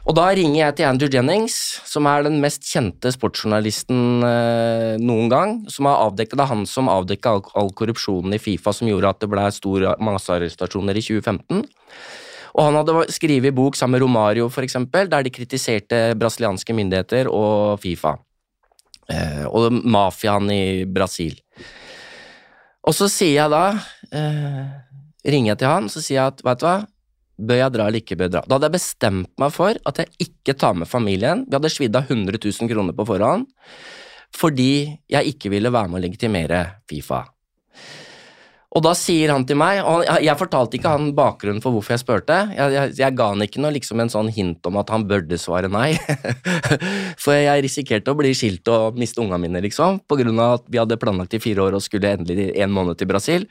Og 0.05 0.13
da 0.19 0.27
ringer 0.37 0.59
jeg 0.59 0.77
til 0.77 0.87
Andrew 0.91 1.09
Jennings, 1.09 1.55
som 1.89 2.05
er 2.11 2.27
den 2.27 2.37
mest 2.43 2.67
kjente 2.69 3.09
sportsjournalisten 3.15 4.27
eh, 4.29 4.97
noen 5.01 5.31
gang. 5.33 5.55
Som 5.73 5.89
har 5.89 6.03
avdekket, 6.11 6.37
det 6.37 6.45
er 6.45 6.51
han 6.51 6.67
som 6.69 6.91
avdekka 6.93 7.33
all, 7.33 7.41
all 7.57 7.73
korrupsjonen 7.77 8.37
i 8.37 8.41
Fifa 8.43 8.75
som 8.77 8.91
gjorde 8.91 9.15
at 9.15 9.25
det 9.25 9.31
ble 9.33 9.47
store 9.57 9.95
massearrestasjoner 10.05 11.01
i 11.01 11.07
2015. 11.07 11.65
Og 12.55 12.69
han 12.69 12.79
hadde 12.79 13.09
skrevet 13.17 13.57
bok 13.57 13.81
sammen 13.81 13.97
med 13.97 14.05
Romario, 14.05 14.51
for 14.53 14.67
eksempel, 14.67 15.09
der 15.11 15.25
de 15.25 15.33
kritiserte 15.33 16.05
brasilianske 16.21 16.77
myndigheter 16.77 17.33
og 17.33 17.81
Fifa. 17.83 18.19
Eh, 19.09 19.45
og 19.49 19.73
mafiaen 19.73 20.53
i 20.53 20.65
Brasil. 20.85 21.41
Og 22.85 22.93
så 22.93 23.09
sier 23.09 23.39
jeg 23.39 23.53
da 23.53 23.65
eh, 24.13 24.65
Ringer 25.25 25.55
jeg 25.55 25.61
til 25.61 25.71
han, 25.71 25.87
så 25.89 26.03
sier 26.05 26.19
jeg 26.19 26.33
at 26.35 26.43
vet 26.45 26.61
du 26.61 26.67
hva, 26.67 26.79
bør 27.37 27.61
jeg 27.61 27.75
dra 27.75 27.89
eller 27.89 28.03
ikke 28.03 28.19
bør 28.19 28.29
jeg 28.29 28.37
dra? 28.37 28.45
Da 28.47 28.57
hadde 28.57 28.71
jeg 28.71 28.77
bestemt 28.79 29.31
meg 29.43 29.53
for 29.55 29.83
at 29.91 30.01
jeg 30.03 30.29
ikke 30.29 30.57
tar 30.59 30.79
med 30.79 30.91
familien. 30.91 31.45
Vi 31.49 31.57
hadde 31.57 31.73
svidd 31.73 31.99
av 31.99 32.11
100 32.11 32.41
000 32.41 32.73
kroner 32.73 32.97
på 32.97 33.09
forhånd 33.13 33.49
fordi 34.35 34.91
jeg 35.07 35.35
ikke 35.35 35.53
ville 35.53 35.71
være 35.71 35.93
med 35.93 36.01
å 36.01 36.05
legitimere 36.09 36.65
Fifa. 36.91 37.21
Og 38.75 38.83
da 38.83 38.91
sier 38.99 39.31
han 39.31 39.45
til 39.47 39.59
meg, 39.61 39.85
og 39.87 40.03
jeg, 40.03 40.35
fortalte 40.35 40.75
ikke 40.75 40.91
han 40.97 41.13
bakgrunnen 41.15 41.63
for 41.63 41.77
hvorfor 41.77 41.95
jeg 41.95 42.03
spurte, 42.03 42.39
jeg, 42.57 42.73
jeg, 42.75 42.95
jeg 42.99 43.15
ga 43.15 43.29
han 43.31 43.45
ikke 43.45 43.63
noe 43.63 43.71
liksom 43.77 44.03
en 44.03 44.11
sånn 44.11 44.33
hint 44.35 44.67
om 44.67 44.81
at 44.81 44.91
han 44.91 45.05
burde 45.07 45.39
svare 45.39 45.71
nei, 45.71 45.93
for 47.23 47.39
jeg 47.39 47.63
risikerte 47.63 48.11
å 48.11 48.19
bli 48.19 48.33
skilt 48.35 48.67
og 48.75 48.99
miste 48.99 49.23
ungene 49.23 49.45
mine, 49.47 49.63
liksom, 49.63 50.03
på 50.11 50.19
grunn 50.19 50.43
av 50.43 50.57
at 50.59 50.67
vi 50.67 50.83
hadde 50.83 50.99
planlagt 50.99 51.39
i 51.39 51.43
fire 51.45 51.69
år 51.69 51.79
og 51.79 51.87
skulle 51.87 52.17
endelig 52.19 52.51
en 52.59 52.75
måned 52.75 52.99
til 52.99 53.13
Brasil. 53.15 53.47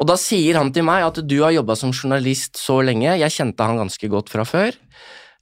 Og 0.00 0.08
da 0.08 0.16
sier 0.16 0.56
han 0.56 0.70
til 0.72 0.86
meg 0.88 1.04
at 1.04 1.20
du 1.28 1.38
har 1.42 1.52
jobba 1.52 1.76
som 1.76 1.92
journalist 1.92 2.56
så 2.56 2.78
lenge, 2.84 3.18
jeg 3.20 3.34
kjente 3.34 3.66
han 3.68 3.82
ganske 3.82 4.08
godt 4.08 4.32
fra 4.32 4.46
før. 4.48 4.76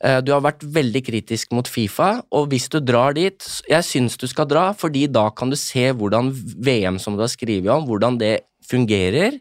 Eh, 0.02 0.20
Du 0.20 0.32
har 0.32 0.42
vært 0.42 0.62
veldig 0.62 1.02
kritisk 1.06 1.52
mot 1.54 1.66
Fifa, 1.66 2.22
og 2.30 2.50
hvis 2.50 2.68
du 2.68 2.80
drar 2.80 3.14
dit 3.14 3.38
Jeg 3.68 3.82
syns 3.84 4.16
du 4.16 4.26
skal 4.26 4.46
dra, 4.46 4.72
fordi 4.72 5.06
da 5.06 5.30
kan 5.30 5.50
du 5.50 5.56
se 5.56 5.92
hvordan 5.92 6.32
VM 6.58 6.98
som 6.98 7.16
du 7.16 7.22
har 7.22 7.30
skrevet 7.30 7.70
om, 7.70 7.86
hvordan 7.86 8.18
det 8.18 8.40
fungerer, 8.68 9.38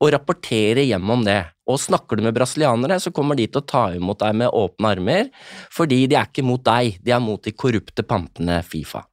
og 0.00 0.12
rapportere 0.12 0.84
hjem 0.84 1.10
om 1.10 1.24
det. 1.24 1.44
Og 1.66 1.78
snakker 1.78 2.16
du 2.16 2.22
med 2.22 2.34
brasilianere, 2.34 3.00
så 3.00 3.10
kommer 3.10 3.36
de 3.36 3.46
til 3.46 3.62
å 3.62 3.66
ta 3.66 3.84
imot 3.94 4.18
deg 4.18 4.34
med 4.34 4.50
åpne 4.50 4.92
armer, 4.96 5.30
fordi 5.70 6.06
de 6.06 6.18
er 6.18 6.28
ikke 6.28 6.44
mot 6.44 6.62
deg, 6.62 6.98
de 7.02 7.10
er 7.10 7.22
mot 7.22 7.42
de 7.42 7.52
korrupte 7.52 8.02
pantene 8.02 8.62
Fifa. 8.62 9.06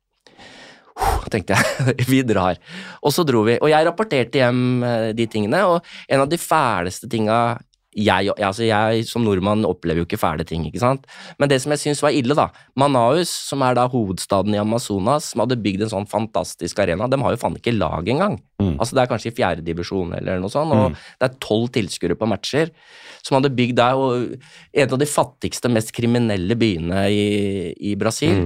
Tenkte 1.31 1.57
jeg. 1.57 1.95
vi 2.11 2.21
drar. 2.27 2.59
Og 3.03 3.15
så 3.15 3.25
dro 3.27 3.45
vi. 3.47 3.57
Og 3.61 3.71
jeg 3.71 3.87
rapporterte 3.87 4.41
hjem 4.41 4.85
eh, 4.85 5.09
de 5.17 5.27
tingene, 5.31 5.63
og 5.67 5.81
en 6.09 6.25
av 6.25 6.29
de 6.31 6.39
fæleste 6.41 7.09
tinga 7.11 7.39
jeg, 7.97 8.29
altså 8.37 8.67
jeg 8.67 9.05
som 9.09 9.23
nordmann 9.25 9.65
opplever 9.65 10.03
jo 10.03 10.05
ikke 10.05 10.19
fæle 10.21 10.45
ting, 10.47 10.61
ikke 10.67 10.81
sant. 10.81 11.07
Men 11.41 11.49
det 11.49 11.57
som 11.63 11.73
jeg 11.73 11.81
syns 11.81 12.03
var 12.05 12.13
ille, 12.13 12.35
da 12.37 12.45
Manaus, 12.77 13.31
som 13.49 13.63
er 13.65 13.75
da 13.75 13.87
hovedstaden 13.89 14.53
i 14.53 14.61
Amazonas, 14.61 15.31
som 15.31 15.41
hadde 15.43 15.57
bygd 15.59 15.87
en 15.87 15.93
sånn 15.95 16.09
fantastisk 16.09 16.79
arena, 16.83 17.09
de 17.09 17.19
har 17.19 17.33
jo 17.33 17.41
faen 17.41 17.57
ikke 17.57 17.73
lag 17.75 18.07
engang. 18.07 18.37
Altså 18.77 18.95
Det 18.95 19.03
er 19.03 19.09
kanskje 19.09 19.31
i 19.31 19.37
fjerdedivisjon 19.39 20.13
eller 20.19 20.41
noe 20.43 20.53
sånt, 20.53 20.75
og 20.75 20.93
det 20.93 21.29
er 21.29 21.39
tolv 21.41 21.71
tilskuere 21.75 22.17
på 22.19 22.29
matcher 22.29 22.69
som 23.25 23.39
hadde 23.39 23.51
bygd 23.57 23.79
der, 23.81 23.97
og 23.99 24.37
en 24.71 24.93
av 24.93 25.01
de 25.01 25.09
fattigste, 25.09 25.71
mest 25.73 25.91
kriminelle 25.95 26.55
byene 26.59 27.07
i, 27.11 27.25
i 27.91 27.95
Brasil. 27.99 28.45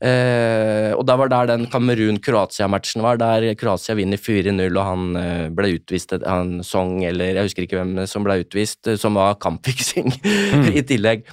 Eh, 0.00 0.94
og 0.96 1.02
da 1.04 1.12
var 1.20 1.28
der 1.28 1.50
den 1.50 1.66
Kamerun-Kroatia-matchen 1.68 3.02
var, 3.04 3.18
der 3.20 3.50
Kroatia 3.60 3.96
vinner 3.98 4.16
4-0, 4.16 4.62
og 4.70 4.84
han 4.86 5.18
eh, 5.20 5.48
ble 5.52 5.74
utvist 5.76 6.14
Han 6.24 6.62
Song, 6.64 7.02
eller 7.04 7.34
jeg 7.36 7.50
husker 7.50 7.66
ikke 7.66 7.82
hvem 7.82 8.06
som 8.08 8.24
ble 8.24 8.38
utvist, 8.40 8.80
eh, 8.88 8.96
som 9.00 9.18
var 9.18 9.36
kampfiksing 9.42 10.08
i 10.78 10.84
tillegg. 10.88 11.26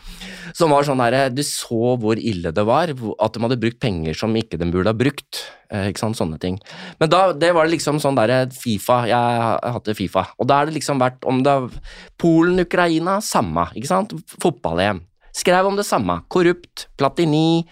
Som 0.57 0.73
var 0.73 0.87
sånn 0.87 0.99
derre 0.99 1.27
Du 1.31 1.43
så 1.45 1.95
hvor 2.01 2.19
ille 2.19 2.51
det 2.55 2.65
var, 2.67 2.91
at 2.91 3.35
de 3.35 3.43
hadde 3.43 3.59
brukt 3.61 3.79
penger 3.83 4.17
som 4.17 4.35
ikke 4.35 4.59
de 4.59 4.67
burde 4.73 4.91
ha 4.91 4.97
brukt. 4.97 5.45
Eh, 5.71 5.87
ikke 5.91 6.03
sant, 6.03 6.19
sånne 6.19 6.39
ting. 6.41 6.57
Men 6.99 7.11
da, 7.13 7.21
det 7.31 7.53
var 7.55 7.69
liksom 7.71 8.01
sånn 8.03 8.19
derre 8.19 8.49
Fifa, 8.51 9.05
jeg 9.07 9.75
hadde 9.77 9.95
Fifa. 9.95 10.25
Og 10.41 10.49
da 10.49 10.59
har 10.59 10.67
det 10.67 10.75
liksom 10.75 10.99
vært 10.99 11.23
om 11.29 11.39
det 11.45 11.53
er 11.55 11.95
Polen, 12.19 12.59
Ukraina, 12.65 13.21
samme, 13.23 13.69
ikke 13.79 13.91
sant? 13.93 14.17
Fotball-EM. 14.43 15.05
Skrev 15.37 15.69
om 15.69 15.79
det 15.79 15.85
samme. 15.87 16.19
Korrupt, 16.33 16.87
Platini. 16.97 17.63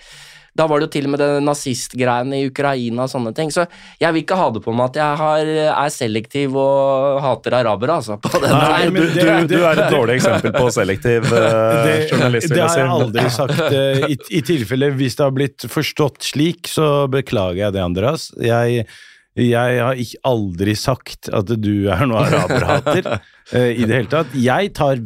Da 0.55 0.65
var 0.71 0.79
det 0.79 0.85
jo 0.87 0.91
til 0.93 1.07
og 1.09 1.11
med 1.11 1.19
det 1.19 1.29
nazistgreiene 1.43 2.37
i 2.39 2.45
Ukraina 2.47 3.03
og 3.03 3.11
sånne 3.11 3.33
ting. 3.35 3.49
Så 3.51 3.65
jeg 3.99 4.15
vil 4.15 4.23
ikke 4.23 4.37
ha 4.39 4.45
det 4.55 4.61
på 4.63 4.71
meg 4.75 4.93
at 4.93 4.99
jeg 5.01 5.17
har, 5.19 5.49
er 5.83 5.91
selektiv 5.91 6.55
og 6.61 7.17
hater 7.25 7.57
arabere, 7.59 7.97
altså. 7.99 8.15
Nei, 8.45 8.85
du, 8.87 8.95
men 8.95 9.09
du, 9.49 9.51
du 9.51 9.57
er 9.67 9.81
et 9.83 9.91
dårlig 9.91 10.15
eksempel 10.21 10.53
på 10.55 10.69
selektiv 10.71 11.27
uh, 11.27 11.39
det, 11.87 11.97
journalist, 12.07 12.47
vil 12.47 12.55
det 12.55 12.63
har 12.69 12.79
jeg 12.79 12.93
aldri 12.95 13.27
sagt. 13.35 13.59
eh, 13.67 14.05
I, 14.15 14.19
I 14.39 14.43
tilfelle 14.47 14.93
hvis 14.95 15.19
det 15.19 15.27
har 15.27 15.35
blitt 15.35 15.67
forstått 15.71 16.23
slik, 16.31 16.71
så 16.71 16.89
beklager 17.11 17.65
jeg 17.65 17.75
det, 17.75 17.83
Andreas. 17.83 18.29
Jeg, 18.39 18.87
Jeg 19.35 19.79
har 19.83 19.99
ikke 19.99 20.23
aldri 20.31 20.77
sagt 20.79 21.27
at 21.35 21.49
du 21.59 21.89
er 21.91 22.05
noe 22.07 22.23
araberhater 22.29 23.09
eh, 23.51 23.73
i 23.75 23.83
det 23.83 23.91
hele 23.91 24.11
tatt. 24.13 24.31
Jeg 24.39 24.71
tar 24.79 25.03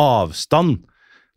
avstand 0.00 0.78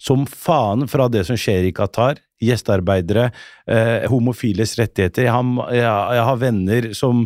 som 0.03 0.23
faen 0.27 0.87
fra 0.91 1.09
det 1.11 1.25
som 1.27 1.35
skjer 1.39 1.67
i 1.67 1.73
Qatar. 1.75 2.23
Gjestearbeidere, 2.43 3.29
eh, 3.67 4.07
homofiles 4.11 4.75
rettigheter. 4.79 5.27
Jeg 5.27 5.35
har, 5.35 5.73
jeg, 5.73 5.85
jeg 6.17 6.27
har 6.29 6.41
venner 6.41 6.89
som, 6.97 7.23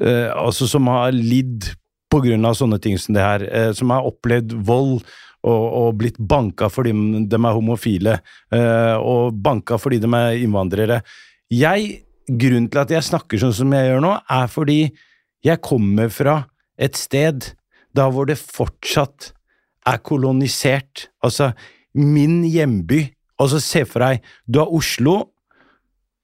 eh, 0.00 0.30
altså 0.32 0.68
som 0.70 0.88
har 0.92 1.12
lidd 1.16 1.70
på 2.12 2.22
grunn 2.24 2.46
av 2.46 2.56
sånne 2.58 2.78
ting 2.82 2.98
som 3.00 3.16
det 3.16 3.24
her. 3.24 3.46
Eh, 3.46 3.70
som 3.76 3.92
har 3.94 4.06
opplevd 4.08 4.56
vold 4.66 5.00
og, 5.46 5.64
og 5.80 5.98
blitt 6.00 6.18
banka 6.18 6.70
fordi 6.72 6.94
de 7.30 7.38
er 7.38 7.56
homofile. 7.56 8.18
Eh, 8.54 8.96
og 8.96 9.36
banka 9.42 9.78
fordi 9.80 10.00
de 10.02 10.10
er 10.18 10.42
innvandrere. 10.42 11.00
Jeg, 11.52 12.02
grunnen 12.26 12.70
til 12.72 12.82
at 12.82 12.94
jeg 12.94 13.06
snakker 13.06 13.42
sånn 13.42 13.54
som 13.54 13.74
jeg 13.74 13.90
gjør 13.90 14.02
nå, 14.04 14.16
er 14.26 14.50
fordi 14.50 14.80
jeg 15.46 15.62
kommer 15.62 16.10
fra 16.10 16.40
et 16.76 16.98
sted 16.98 17.52
da 17.96 18.08
hvor 18.12 18.28
det 18.28 18.38
fortsatt 18.40 19.30
er 19.86 20.00
kolonisert. 20.04 21.08
Altså, 21.24 21.52
min 21.96 22.42
hjemby. 22.44 23.06
Altså, 23.42 23.60
se 23.60 23.84
for 23.88 24.04
deg, 24.04 24.24
du 24.46 24.60
har 24.62 24.72
Oslo 24.72 25.18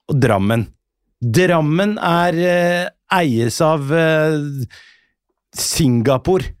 og 0.09 0.17
Drammen. 0.19 0.65
Drammen 1.23 1.95
er 2.01 2.39
eh, 2.41 2.87
eies 3.19 3.59
av 3.63 3.93
eh, 3.95 4.65
Singapore. 5.55 6.51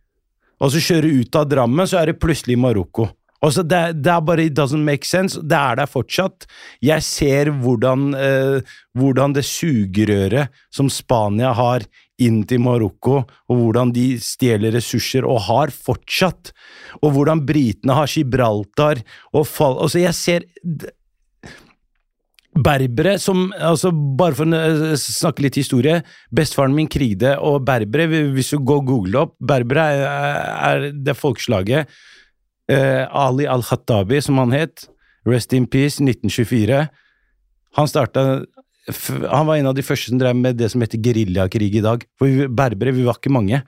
Og 0.63 0.71
så 0.71 0.79
kjører 0.83 1.09
du 1.09 1.23
ut 1.25 1.35
av 1.39 1.49
Drammen, 1.51 1.89
så 1.89 1.99
er 1.99 2.11
det 2.11 2.21
plutselig 2.21 2.55
Marokko. 2.61 3.09
Altså, 3.43 3.65
det, 3.67 3.81
det 3.99 4.11
er 4.13 4.21
bare 4.23 4.45
It 4.47 4.55
doesn't 4.55 4.85
make 4.85 5.07
sense. 5.07 5.41
Det 5.41 5.57
er 5.57 5.81
der 5.81 5.89
fortsatt. 5.89 6.47
Jeg 6.83 7.03
ser 7.03 7.51
hvordan, 7.63 8.13
eh, 8.15 8.77
hvordan 8.95 9.35
det 9.35 9.43
sugerøret 9.49 10.53
som 10.71 10.91
Spania 10.91 11.51
har 11.57 11.83
inn 12.25 12.41
til 12.49 12.61
Marokko, 12.63 13.21
og 13.23 13.59
hvordan 13.59 13.93
de 13.95 14.07
stjeler 14.23 14.75
ressurser, 14.75 15.27
og 15.27 15.45
har 15.49 15.73
fortsatt. 15.73 16.53
Og 17.01 17.15
hvordan 17.15 17.43
britene 17.47 17.97
har 17.97 18.11
Gibraltar 18.11 19.03
og 19.33 19.47
fall... 19.49 19.79
Altså, 19.83 20.03
jeg 20.03 20.17
ser 20.17 20.49
Berbere 22.53 23.15
som 23.17 23.47
altså 23.57 23.89
Bare 23.89 24.37
for 24.37 24.45
å 24.45 24.57
eh, 24.59 24.95
snakke 24.99 25.41
litt 25.45 25.57
historie. 25.57 26.01
Bestefaren 26.29 26.75
min 26.75 26.89
krigde, 26.91 27.33
og 27.41 27.63
berbere, 27.65 28.05
hvis 28.35 28.53
du 28.53 28.59
går 28.61 28.83
og 28.83 28.89
googler 28.91 29.21
opp 29.23 29.37
Berbere 29.41 29.87
er, 29.95 30.03
er 30.69 30.89
det 30.93 31.17
folkeslaget 31.17 31.89
eh, 32.69 33.03
Ali 33.09 33.47
al-Khattabi, 33.49 34.21
som 34.21 34.37
han 34.41 34.53
het. 34.53 34.85
Rest 35.25 35.53
in 35.57 35.65
peace, 35.65 35.97
1924. 36.03 36.85
Han 37.79 37.89
starta 37.89 38.43
Han 38.89 39.47
var 39.47 39.55
en 39.55 39.69
av 39.69 39.77
de 39.77 39.85
første 39.85 40.11
som 40.11 40.19
drev 40.19 40.35
med 40.35 40.57
det 40.59 40.69
som 40.73 40.83
heter 40.83 40.99
geriljakrig 41.03 41.69
i 41.79 41.83
dag. 41.83 42.03
For 42.19 42.27
vi, 42.27 42.49
berbere, 42.51 42.95
vi 42.95 43.05
var 43.07 43.19
ikke 43.19 43.31
mange. 43.33 43.61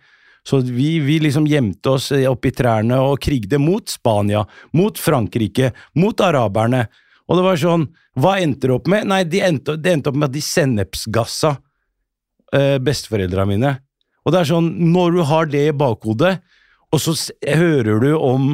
Så 0.45 0.59
vi, 0.61 0.99
vi 1.01 1.17
liksom 1.23 1.47
gjemte 1.49 1.95
oss 1.95 2.11
oppi 2.29 2.51
trærne 2.53 2.99
og 3.01 3.17
krigde 3.23 3.57
mot 3.61 3.89
Spania, 3.89 4.43
mot 4.77 4.99
Frankrike, 4.99 5.71
mot 5.97 6.21
araberne. 6.21 6.83
Og 7.25 7.39
det 7.39 7.45
var 7.47 7.57
sånn 7.57 7.87
Hva 8.21 8.35
endte 8.39 8.69
det 8.69 8.75
opp 8.75 8.85
med? 8.91 9.07
Nei, 9.09 9.23
det 9.27 9.41
endte, 9.43 9.73
det 9.81 9.95
endte 9.95 10.11
opp 10.11 10.19
med 10.19 10.29
at 10.29 10.35
de 10.35 10.43
sennepsgassa 10.45 11.55
eh, 12.55 12.77
besteforeldra 12.83 13.47
mine. 13.49 13.73
Og 14.23 14.33
det 14.33 14.41
er 14.41 14.49
sånn, 14.53 14.69
når 14.93 15.17
du 15.17 15.23
har 15.27 15.49
det 15.49 15.63
i 15.69 15.75
bakhodet, 15.75 16.37
og 16.93 17.01
så 17.01 17.15
hører 17.43 17.99
du 17.99 18.13
om 18.15 18.53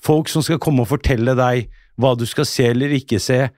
folk 0.00 0.30
som 0.32 0.44
skal 0.46 0.60
komme 0.62 0.86
og 0.86 0.92
fortelle 0.92 1.34
deg 1.36 1.68
hva 1.98 2.14
du 2.16 2.24
skal 2.30 2.46
se 2.48 2.70
eller 2.70 2.94
ikke 2.96 3.20
se, 3.20 3.48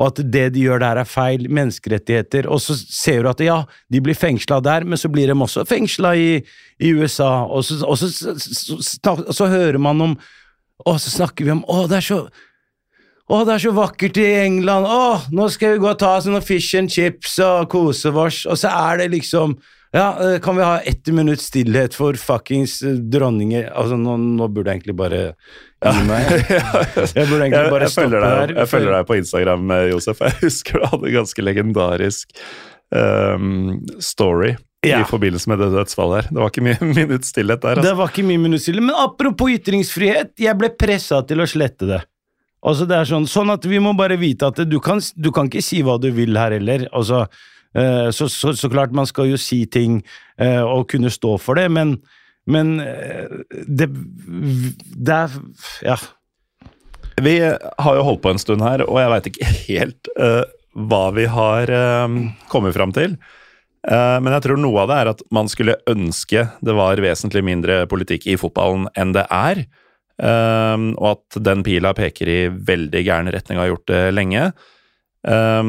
og 0.00 0.06
at 0.08 0.20
det 0.32 0.46
de 0.54 0.64
gjør 0.64 0.80
der 0.80 1.02
er 1.02 1.08
feil, 1.08 1.44
menneskerettigheter, 1.52 2.48
og 2.48 2.62
så 2.64 2.76
ser 2.80 3.22
du 3.22 3.30
at 3.34 3.42
ja, 3.44 3.58
de 3.92 4.00
blir 4.00 4.16
fengsla 4.16 4.62
der, 4.64 4.86
men 4.88 5.00
så 5.00 5.10
blir 5.12 5.28
de 5.28 5.36
også 5.36 5.66
fengsla 5.68 6.14
i, 6.16 6.30
i 6.80 6.92
USA, 6.96 7.44
og 7.44 7.66
så, 7.68 7.82
og 7.84 8.00
så, 8.00 8.08
så, 8.40 9.16
så, 9.28 9.50
hører 9.50 9.78
man 9.78 10.00
om 10.00 10.20
Og 10.80 10.96
så 10.96 11.10
snakker 11.12 11.44
vi 11.44 11.50
om 11.52 11.60
Å, 11.68 11.82
det 11.90 11.98
er 11.98 12.06
så 12.06 12.22
å, 13.30 13.44
det 13.44 13.52
er 13.54 13.62
så 13.62 13.70
vakkert 13.76 14.16
i 14.18 14.24
England. 14.40 14.88
Å, 14.90 15.28
nå 15.30 15.44
skal 15.54 15.76
vi 15.76 15.82
gå 15.84 15.90
og 15.92 15.98
ta 16.00 16.16
oss 16.16 16.24
noen 16.26 16.42
fish 16.42 16.74
and 16.74 16.90
chips 16.90 17.36
og 17.44 17.68
kose 17.70 18.10
oss. 18.10 18.40
Og 18.50 18.58
så 18.58 18.72
er 18.72 18.98
det 18.98 19.12
liksom 19.12 19.54
Ja, 19.92 20.04
eh, 20.22 20.38
kan 20.40 20.54
vi 20.56 20.62
ha 20.62 20.76
ett 20.86 21.06
minutts 21.10 21.48
stillhet 21.50 21.94
for 21.98 22.14
fuckings 22.14 22.76
eh, 22.86 22.94
dronninger 23.10 23.64
Altså, 23.74 23.96
nå, 23.98 24.12
nå 24.38 24.46
burde 24.54 24.70
jeg 24.70 24.78
egentlig 24.84 24.94
bare 25.00 25.22
gi 25.82 26.02
meg. 26.06 26.30
Jeg 27.18 27.26
burde 27.26 27.46
egentlig 27.48 27.72
bare 27.72 27.86
jeg, 27.88 27.90
stoppe 27.90 28.04
følger 28.06 28.20
deg, 28.22 28.34
her. 28.36 28.52
jeg 28.60 28.68
følger 28.70 28.92
deg 28.94 29.06
på 29.08 29.16
Instagram, 29.18 29.70
eh, 29.74 29.86
Josef. 29.90 30.20
Jeg 30.28 30.36
husker 30.44 30.78
du 30.78 30.86
hadde 30.92 31.08
en 31.10 31.16
ganske 31.16 31.42
legendarisk 31.46 32.36
um, 32.94 33.80
story 33.98 34.52
Ja. 34.86 35.00
i 35.02 35.04
forbindelse 35.04 35.50
med 35.50 35.58
det 35.60 35.70
dødsfallet 35.74 36.22
her. 36.22 36.30
Det 36.32 36.40
var 36.40 36.52
ikke 36.54 36.64
mye 36.68 36.92
minutt 37.02 37.26
stillhet 37.28 37.60
der. 37.66 37.74
Det 37.80 37.84
Altså. 37.84 37.96
var 37.98 38.12
ikke 38.14 38.26
mye 38.30 38.40
minutt 38.46 38.62
stillhet, 38.64 38.86
Men 38.86 38.96
apropos 38.96 39.50
ytringsfrihet, 39.58 40.32
jeg 40.40 40.56
ble 40.60 40.70
pressa 40.78 41.20
til 41.28 41.42
å 41.42 41.48
slette 41.50 41.88
det. 41.90 42.00
Altså 42.64 42.84
det 42.88 42.96
er 43.00 43.08
sånn, 43.08 43.24
sånn 43.28 43.50
at 43.52 43.64
vi 43.64 43.78
må 43.80 43.94
bare 43.96 44.16
vite 44.20 44.46
at 44.52 44.58
du 44.68 44.78
kan, 44.84 45.00
du 45.16 45.30
kan 45.32 45.48
ikke 45.48 45.62
si 45.64 45.82
hva 45.82 45.98
du 46.00 46.10
vil 46.12 46.36
her 46.36 46.52
heller. 46.58 46.86
Altså, 46.92 47.24
så, 47.70 48.26
så, 48.28 48.54
så 48.58 48.70
klart 48.70 48.94
man 48.96 49.06
skal 49.06 49.28
jo 49.30 49.38
si 49.38 49.62
ting 49.70 50.00
eh, 50.40 50.62
og 50.62 50.88
kunne 50.90 51.12
stå 51.12 51.36
for 51.38 51.58
det, 51.60 51.68
men, 51.70 51.98
men 52.50 52.78
eh, 52.82 53.28
det, 53.66 53.90
det 54.96 55.20
er 55.20 55.36
Ja. 55.86 56.00
Vi 57.20 57.34
har 57.42 57.98
jo 57.98 58.06
holdt 58.06 58.22
på 58.24 58.30
en 58.32 58.40
stund 58.40 58.62
her, 58.64 58.80
og 58.86 58.96
jeg 58.96 59.12
veit 59.12 59.26
ikke 59.28 59.48
helt 59.66 60.08
uh, 60.16 60.46
hva 60.88 61.02
vi 61.12 61.26
har 61.28 61.68
uh, 61.68 62.14
kommet 62.48 62.72
fram 62.72 62.94
til. 62.96 63.18
Uh, 63.84 64.16
men 64.24 64.32
jeg 64.32 64.46
tror 64.46 64.60
noe 64.60 64.80
av 64.80 64.88
det 64.88 64.96
er 65.02 65.10
at 65.12 65.20
man 65.34 65.50
skulle 65.50 65.76
ønske 65.90 66.46
det 66.64 66.76
var 66.78 67.02
vesentlig 67.04 67.42
mindre 67.44 67.82
politikk 67.92 68.24
i 68.30 68.38
fotballen 68.40 68.88
enn 68.96 69.12
det 69.16 69.26
er. 69.28 69.66
Um, 70.20 70.94
og 71.00 71.18
at 71.18 71.40
den 71.44 71.64
pila 71.64 71.92
peker 71.96 72.28
i 72.28 72.40
veldig 72.52 73.04
gæren 73.04 73.30
retning 73.32 73.58
og 73.58 73.64
har 73.64 73.72
gjort 73.74 73.90
det 73.92 74.02
lenge. 74.16 74.46
Eh, 75.28 75.62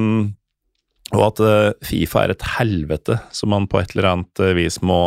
og 1.12 1.24
at 1.26 1.42
eh, 1.44 1.74
Fifa 1.84 2.24
er 2.24 2.34
et 2.34 2.46
helvete 2.58 3.18
som 3.36 3.52
man 3.52 3.68
på 3.70 3.82
et 3.82 3.96
eller 3.96 4.10
annet 4.14 4.44
eh, 4.44 4.56
vis 4.56 4.80
må, 4.86 5.02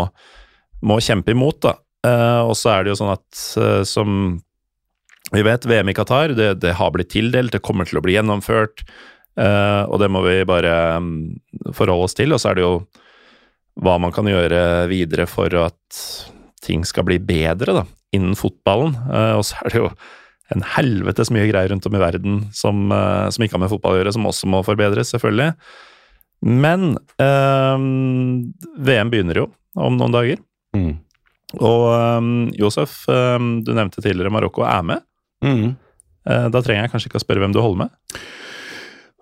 må 0.84 0.98
kjempe 1.04 1.32
imot. 1.32 1.62
da. 1.64 1.78
Uh, 2.04 2.50
og 2.50 2.52
så 2.60 2.74
er 2.74 2.84
det 2.84 2.92
jo 2.92 2.98
sånn 3.00 3.14
at 3.14 3.44
uh, 3.56 3.80
som 3.88 4.36
vi 5.32 5.40
vet 5.46 5.64
VM 5.64 5.88
i 5.88 5.94
Qatar, 5.96 6.34
det, 6.36 6.50
det 6.60 6.74
har 6.76 6.92
blitt 6.92 7.14
tildelt, 7.14 7.54
det 7.54 7.62
kommer 7.64 7.88
til 7.88 7.98
å 7.98 8.04
bli 8.04 8.18
gjennomført, 8.18 8.84
Uh, 9.34 9.82
og 9.90 9.98
det 9.98 10.06
må 10.14 10.20
vi 10.22 10.44
bare 10.46 10.70
um, 10.94 11.06
forholde 11.74 12.06
oss 12.06 12.12
til. 12.14 12.30
Og 12.30 12.38
så 12.38 12.52
er 12.52 12.54
det 12.54 12.62
jo 12.62 12.74
hva 13.82 13.96
man 13.98 14.12
kan 14.14 14.28
gjøre 14.30 14.86
videre 14.86 15.24
for 15.26 15.50
at 15.58 16.02
ting 16.62 16.84
skal 16.86 17.02
bli 17.08 17.16
bedre 17.18 17.74
da, 17.74 17.82
innen 18.14 18.36
fotballen. 18.38 18.94
Og 19.34 19.42
så 19.42 19.58
er 19.58 19.72
det 19.72 19.80
jo 19.80 19.88
en 20.54 20.62
helvetes 20.76 21.32
mye 21.34 21.48
greier 21.50 21.72
rundt 21.72 21.88
om 21.90 21.96
i 21.98 22.04
verden 22.04 22.38
som, 22.54 22.86
som 22.94 23.42
ikke 23.42 23.56
har 23.56 23.64
med 23.64 23.72
fotball 23.72 23.96
å 23.96 23.98
gjøre, 23.98 24.14
som 24.14 24.30
også 24.30 24.52
må 24.54 24.62
forbedres, 24.62 25.10
selvfølgelig. 25.10 25.56
Men 26.44 26.94
eh, 27.22 27.78
VM 28.84 29.12
begynner 29.12 29.44
jo 29.44 29.48
om 29.80 29.96
noen 29.98 30.14
dager. 30.14 30.38
Mm. 30.76 30.92
Og 31.62 31.82
um, 31.94 32.50
Josef, 32.58 33.08
um, 33.08 33.62
du 33.64 33.72
nevnte 33.76 34.02
tidligere 34.02 34.32
Marokko 34.34 34.62
er 34.66 34.82
med. 34.86 35.00
Mm. 35.44 35.68
Uh, 36.26 36.48
Da 36.52 36.60
trenger 36.64 36.82
jeg 36.84 36.92
kanskje 36.94 37.08
ikke 37.10 37.20
å 37.20 37.24
spørre 37.24 37.40
hvem 37.44 37.54
du 37.54 37.60
holder 37.62 37.80
med. 37.84 37.90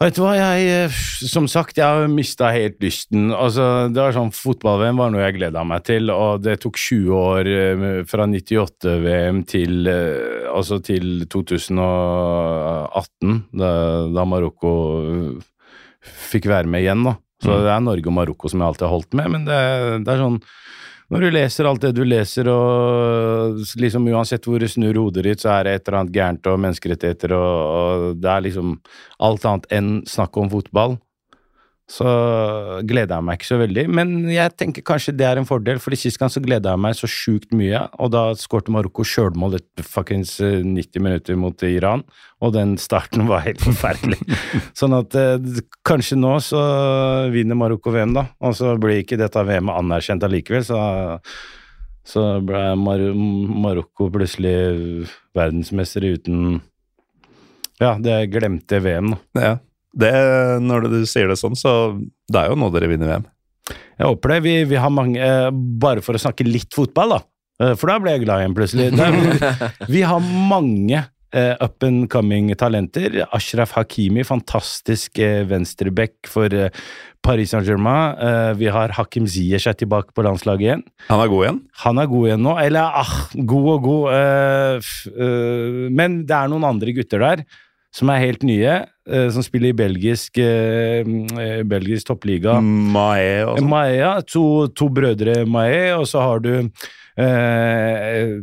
Vet 0.02 0.16
du 0.16 0.20
hva, 0.24 0.32
jeg 0.34 0.62
eh, 0.66 0.90
Som 1.30 1.46
sagt, 1.46 1.78
jeg 1.78 1.86
har 1.86 2.08
mista 2.10 2.48
helt 2.50 2.80
lysten. 2.82 3.30
Altså, 3.30 3.86
det 3.92 4.00
var 4.02 4.12
sånn, 4.16 4.32
Fotball-VM 4.34 4.98
var 4.98 5.10
noe 5.14 5.22
jeg 5.22 5.36
gleda 5.36 5.62
meg 5.68 5.84
til, 5.86 6.10
og 6.10 6.42
det 6.42 6.56
tok 6.64 6.74
20 6.80 7.12
år 7.20 7.46
eh, 7.52 8.02
fra 8.10 8.26
98-VM 8.26 9.44
til, 9.46 9.86
altså 10.50 10.80
til 10.82 11.22
2018, 11.30 13.38
da, 13.62 13.70
da 14.10 14.26
Marokko 14.26 14.74
fikk 16.02 16.50
være 16.50 16.70
med 16.70 16.84
igjen. 16.84 17.06
da. 17.06 17.16
Så 17.42 17.56
det 17.64 17.72
er 17.74 17.80
Norge 17.82 18.06
og 18.06 18.14
Marokko 18.14 18.50
som 18.50 18.62
jeg 18.62 18.70
alltid 18.70 18.86
har 18.86 18.92
holdt 18.94 19.16
med, 19.18 19.30
men 19.34 19.46
det, 19.48 19.62
det 20.06 20.12
er 20.12 20.20
sånn 20.22 20.42
når 21.12 21.26
du 21.26 21.34
leser 21.34 21.66
alt 21.68 21.82
det 21.84 21.90
du 21.92 22.06
leser, 22.08 22.48
og 22.48 23.58
liksom 23.76 24.06
uansett 24.08 24.46
hvor 24.48 24.62
du 24.62 24.68
snur 24.70 24.96
hodet 24.96 25.26
ditt, 25.26 25.42
så 25.42 25.50
er 25.58 25.66
det 25.66 25.74
et 25.74 25.88
eller 25.88 25.98
annet 25.98 26.14
gærent 26.14 26.48
og 26.48 26.60
menneskerettigheter, 26.64 27.34
og, 27.36 27.56
og 27.76 28.22
det 28.22 28.30
er 28.32 28.44
liksom 28.46 28.70
alt 29.28 29.44
annet 29.50 29.66
enn 29.76 29.90
snakk 30.08 30.38
om 30.40 30.48
fotball. 30.54 30.96
Så 31.90 32.06
gleder 32.88 33.18
jeg 33.18 33.26
meg 33.26 33.36
ikke 33.36 33.48
så 33.48 33.58
veldig, 33.60 33.82
men 33.92 34.12
jeg 34.30 34.54
tenker 34.56 34.84
kanskje 34.86 35.12
det 35.18 35.26
er 35.28 35.40
en 35.40 35.48
fordel, 35.48 35.80
for 35.82 35.94
sist 35.98 36.20
gang 36.20 36.30
så 36.32 36.40
gleda 36.40 36.72
jeg 36.72 36.80
meg 36.80 36.94
så 36.96 37.08
sjukt 37.10 37.50
mye, 37.58 37.82
og 38.00 38.12
da 38.14 38.22
skårte 38.38 38.72
Marokko 38.72 39.04
sjølmål 39.04 39.58
et 39.58 39.82
fuckings 39.84 40.36
eh, 40.40 40.62
90 40.62 41.04
minutter 41.04 41.36
mot 41.36 41.64
Iran, 41.66 42.04
og 42.40 42.54
den 42.54 42.76
starten 42.80 43.26
var 43.28 43.42
helt 43.44 43.60
forferdelig. 43.66 44.20
sånn 44.78 44.94
at 44.96 45.18
eh, 45.18 45.64
kanskje 45.84 46.20
nå 46.22 46.36
så 46.44 46.62
vinner 47.34 47.58
Marokko 47.58 47.92
VM, 47.92 48.14
da, 48.16 48.28
og 48.40 48.54
så 48.56 48.76
blir 48.80 49.02
ikke 49.02 49.20
dette 49.20 49.42
VM-et 49.50 49.82
anerkjent 49.82 50.30
allikevel, 50.30 50.64
så 50.70 50.80
så 52.02 52.22
ble 52.42 52.62
Mar 52.82 53.02
Marokko 53.62 54.08
plutselig 54.10 55.06
verdensmester 55.38 56.02
uten 56.16 56.56
Ja, 57.78 57.94
det 57.98 58.16
glemte 58.32 58.80
VM, 58.82 59.12
da. 59.14 59.44
Ja. 59.44 59.52
Det, 59.92 60.12
når 60.64 60.88
du 60.88 60.98
sier 61.06 61.28
det 61.28 61.36
sånn, 61.40 61.56
så 61.58 61.72
det 62.32 62.40
er 62.40 62.48
jo 62.52 62.56
nå 62.60 62.70
dere 62.72 62.88
vinner 62.88 63.10
VM. 63.12 63.26
Jeg 63.72 64.08
håper 64.08 64.32
det. 64.34 64.38
Vi, 64.46 64.54
vi 64.72 64.78
har 64.80 64.90
mange 64.90 65.20
eh, 65.22 65.48
Bare 65.52 66.02
for 66.02 66.16
å 66.18 66.22
snakke 66.22 66.46
litt 66.48 66.72
fotball, 66.74 67.12
da. 67.18 67.20
Eh, 67.62 67.74
For 67.78 67.92
da 67.92 67.98
ble 68.02 68.16
jeg 68.16 68.24
glad 68.24 68.42
igjen, 68.42 68.56
plutselig. 68.56 68.88
Der, 68.96 69.52
vi 69.94 70.02
har 70.08 70.24
mange 70.24 71.04
eh, 71.36 71.54
up 71.62 71.84
and 71.86 72.08
coming 72.10 72.50
talenter. 72.58 73.20
Ashraf 73.36 73.76
Hakimi, 73.76 74.24
fantastisk 74.26 75.20
eh, 75.22 75.44
venstreback 75.48 76.16
for 76.32 76.50
eh, 76.56 76.72
Paris 77.22 77.52
Saint-Germain. 77.54 78.16
Eh, 78.18 78.50
vi 78.58 78.66
har 78.74 78.96
Hakim 78.98 79.28
Ziyech 79.30 79.68
er 79.70 79.76
tilbake 79.78 80.10
på 80.16 80.24
landslaget 80.26 80.66
igjen. 80.66 80.86
Han 81.12 81.22
er 81.22 81.30
god 81.30 81.44
igjen. 81.46 81.60
Han 81.84 82.02
er 82.02 82.10
god 82.16 82.30
igjen 82.32 82.42
nå. 82.48 82.56
Eller 82.64 82.98
ah, 83.04 83.12
god 83.36 83.68
og 83.76 83.86
god. 83.86 84.08
eh, 84.16 84.80
f, 84.82 84.94
eh, 85.12 85.84
men 85.94 86.24
det 86.26 86.40
er 86.40 86.50
noen 86.50 86.66
andre 86.72 86.96
gutter 86.98 87.22
der 87.28 87.44
som 87.92 88.10
er 88.12 88.22
helt 88.22 88.46
nye, 88.46 88.78
eh, 89.08 89.26
som 89.34 89.44
spiller 89.44 89.72
i 89.72 89.76
belgisk, 89.76 90.38
eh, 90.40 91.02
eh, 91.40 91.60
belgisk 91.68 92.08
toppliga. 92.08 92.56
Mae 92.62 93.42
og 93.44 93.60
sånn. 93.60 93.74
ja. 93.92 94.14
to, 94.24 94.46
to 94.72 94.88
brødre 94.88 95.42
Mae, 95.44 95.92
og 95.98 96.08
så 96.08 96.24
har 96.24 96.40
du 96.44 96.54
eh, 97.20 98.40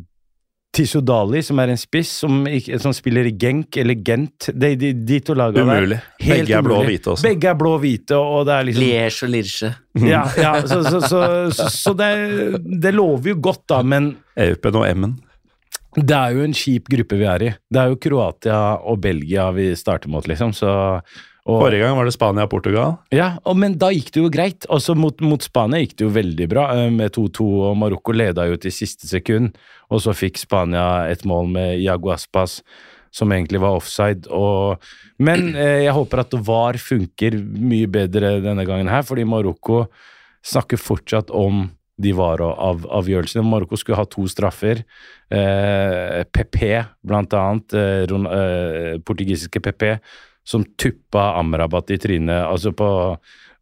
Tisso 0.69 1.01
Dali, 1.01 1.41
som 1.41 1.57
er 1.63 1.71
en 1.73 1.79
spiss, 1.81 2.11
som, 2.21 2.43
som 2.79 2.93
spiller 2.93 3.25
i 3.25 3.33
Genk 3.41 3.79
eller 3.81 3.97
Gent. 4.05 4.51
De, 4.53 4.75
de, 4.77 4.91
de 4.93 5.17
to 5.25 5.33
lagene 5.33 5.65
der. 5.65 5.81
Umulig. 5.81 5.97
Helt 6.21 6.45
Begge 6.45 6.59
er 6.59 6.67
blå 6.67 6.77
og 6.77 6.85
hvite 6.91 7.13
også. 7.15 7.25
Begge 7.25 7.49
er 7.49 7.57
blå 7.57 7.71
og 7.73 7.81
hvite, 7.81 8.19
og 8.19 8.45
det 8.47 8.53
er 8.53 8.67
liksom 8.69 8.85
Liège 8.85 9.25
og 9.25 9.33
Lirche. 9.33 9.71
Ja, 10.05 10.21
ja 10.37 10.53
så, 10.69 10.83
så, 10.85 11.01
så, 11.01 11.23
så, 11.57 11.71
så 11.73 11.95
det, 11.97 12.11
det 12.85 12.93
lover 12.93 13.33
jo 13.33 13.39
godt, 13.49 13.65
da, 13.73 13.81
men 13.81 14.13
Eupen 14.37 14.77
og 14.77 14.85
Emmen. 14.85 15.17
Det 15.97 16.13
er 16.13 16.35
jo 16.35 16.43
en 16.45 16.53
kjip 16.53 16.89
gruppe 16.91 17.17
vi 17.17 17.25
er 17.25 17.45
i. 17.47 17.49
Det 17.71 17.81
er 17.81 17.89
jo 17.89 17.97
Kroatia 18.03 18.59
og 18.85 18.99
Belgia 19.01 19.47
vi 19.55 19.71
starter 19.77 20.11
mot, 20.11 20.27
liksom, 20.29 20.53
så 20.53 20.71
og, 21.49 21.63
Forrige 21.63 21.81
gang 21.81 21.95
var 21.97 22.05
det 22.05 22.13
Spania 22.13 22.45
og 22.45 22.51
Portugal. 22.51 22.91
Ja, 23.15 23.29
og, 23.47 23.55
men 23.57 23.73
da 23.81 23.89
gikk 23.93 24.11
det 24.13 24.21
jo 24.21 24.29
greit. 24.33 24.67
Også 24.69 24.93
mot, 24.97 25.17
mot 25.25 25.41
Spania 25.41 25.79
gikk 25.81 25.95
det 25.97 26.05
jo 26.05 26.11
veldig 26.13 26.47
bra, 26.51 26.67
eh, 26.75 26.91
med 26.93 27.15
2-2, 27.15 27.47
og 27.69 27.77
Marokko 27.79 28.13
leda 28.13 28.45
jo 28.51 28.59
til 28.61 28.75
siste 28.75 29.09
sekund. 29.09 29.55
Og 29.89 30.03
så 30.03 30.13
fikk 30.13 30.37
Spania 30.37 31.07
et 31.09 31.25
mål 31.25 31.49
med 31.55 31.79
Iago 31.79 32.13
Aspas, 32.13 32.59
som 33.15 33.33
egentlig 33.33 33.63
var 33.63 33.79
offside. 33.79 34.29
Og, 34.29 34.83
men 35.17 35.55
eh, 35.55 35.87
jeg 35.87 35.95
håper 35.97 36.21
at 36.21 36.37
VAR 36.51 36.77
funker 36.83 37.39
mye 37.41 37.89
bedre 37.89 38.35
denne 38.45 38.67
gangen 38.69 38.91
her, 38.91 39.01
fordi 39.07 39.25
Marokko 39.25 39.87
snakker 40.45 40.77
fortsatt 40.79 41.33
om 41.33 41.65
de 41.99 42.13
VAR-avgjørelsene. 42.15 43.43
Marokko 43.45 43.79
skulle 43.79 43.99
ha 43.99 44.07
to 44.07 44.25
straffer. 44.31 44.83
Eh, 45.29 46.23
PP, 46.31 46.63
blant 47.05 47.35
annet, 47.37 47.75
eh, 47.75 48.03
eh, 48.07 48.97
portugisiske 49.05 49.59
PP, 49.59 49.99
som 50.47 50.63
tuppa 50.79 51.35
Amrabat 51.39 51.91
i 51.91 51.99
trynet, 52.01 52.47
altså 52.47 52.71
på, 52.73 52.89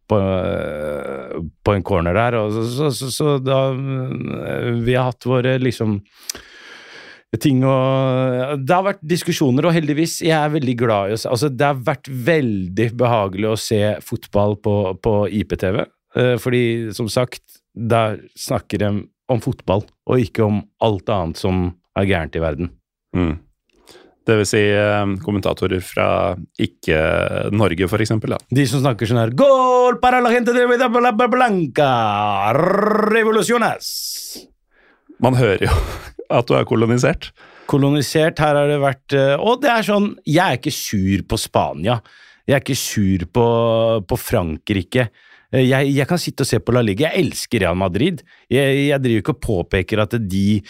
på, 0.07 0.19
eh, 0.21 1.39
på 1.63 1.75
en 1.75 1.83
corner 1.83 2.15
der. 2.15 2.39
Og 2.39 2.53
så, 2.53 2.67
så, 2.75 2.91
så, 2.91 3.11
så 3.11 3.37
da 3.43 3.61
eh, 3.73 4.69
Vi 4.85 4.95
har 4.95 5.09
hatt 5.11 5.27
våre 5.27 5.57
liksom 5.59 5.99
ting 7.41 7.59
og 7.67 8.61
Det 8.63 8.71
har 8.71 8.85
vært 8.85 9.03
diskusjoner, 9.03 9.67
og 9.67 9.75
heldigvis, 9.75 10.21
jeg 10.23 10.37
er 10.37 10.53
veldig 10.53 10.77
glad 10.79 11.11
i 11.11 11.17
å 11.17 11.19
se 11.19 11.27
Altså, 11.29 11.49
det 11.51 11.65
har 11.67 11.83
vært 11.89 12.07
veldig 12.07 12.87
behagelig 12.97 13.49
å 13.51 13.59
se 13.59 13.81
fotball 14.01 14.55
på, 14.63 14.75
på 15.03 15.13
IPTV, 15.41 15.83
fordi 16.41 16.63
som 16.95 17.11
sagt, 17.11 17.43
der 17.77 18.21
snakker 18.37 18.81
de 18.81 18.91
om 19.27 19.43
fotball, 19.43 19.83
og 20.07 20.23
ikke 20.23 20.45
om 20.45 20.61
alt 20.83 21.09
annet 21.11 21.39
som 21.39 21.67
er 21.97 22.07
gærent 22.09 22.37
i 22.37 22.41
verden. 22.43 22.71
Mm. 23.15 23.35
Det 24.27 24.35
vil 24.41 24.47
si 24.47 24.59
eh, 24.75 25.11
kommentatorer 25.23 25.83
fra 25.83 26.07
ikke-Norge, 26.59 27.87
for 27.87 28.03
eksempel. 28.03 28.35
Da. 28.35 28.39
De 28.51 28.65
som 28.67 28.83
snakker 28.83 29.07
sånn 29.07 29.21
her 29.21 29.31
Goal 29.39 30.01
para 30.03 30.19
la 30.23 30.33
gente 30.33 30.51
de 30.55 30.65
Blanca! 31.31 31.91
Revoluciones! 33.07 33.87
Man 35.23 35.39
hører 35.39 35.69
jo 35.69 35.77
at 36.37 36.49
du 36.49 36.57
er 36.59 36.67
kolonisert. 36.67 37.31
Kolonisert, 37.71 38.39
her 38.43 38.59
har 38.59 38.67
det 38.69 38.81
vært 38.83 39.15
eh, 39.15 39.33
Og 39.39 39.59
det 39.59 39.67
er 39.67 39.83
sånn 39.83 40.13
Jeg 40.23 40.39
er 40.43 40.59
ikke 40.59 40.71
sur 40.71 41.23
på 41.27 41.39
Spania. 41.39 41.97
Jeg 42.47 42.55
er 42.55 42.63
ikke 42.63 42.79
sur 42.79 43.25
på, 43.31 43.47
på 44.07 44.19
Frankrike. 44.19 45.07
Eh, 45.53 45.63
Jeg, 45.69 45.93
jeg 45.95 46.07
kan 46.09 46.19
sitte 46.21 46.43
og 46.43 46.49
se 46.49 46.59
på 46.59 46.75
La 46.75 46.81
Liga. 46.83 47.07
Jeg 47.07 47.27
elsker 47.27 47.63
Real 47.63 47.77
Madrid. 47.79 48.23
Jeg, 48.51 48.87
jeg 48.89 49.03
driver 49.03 49.23
ikke 49.23 49.35
og 49.37 49.43
påpeker 49.45 50.03
at 50.03 50.17
de, 50.29 50.61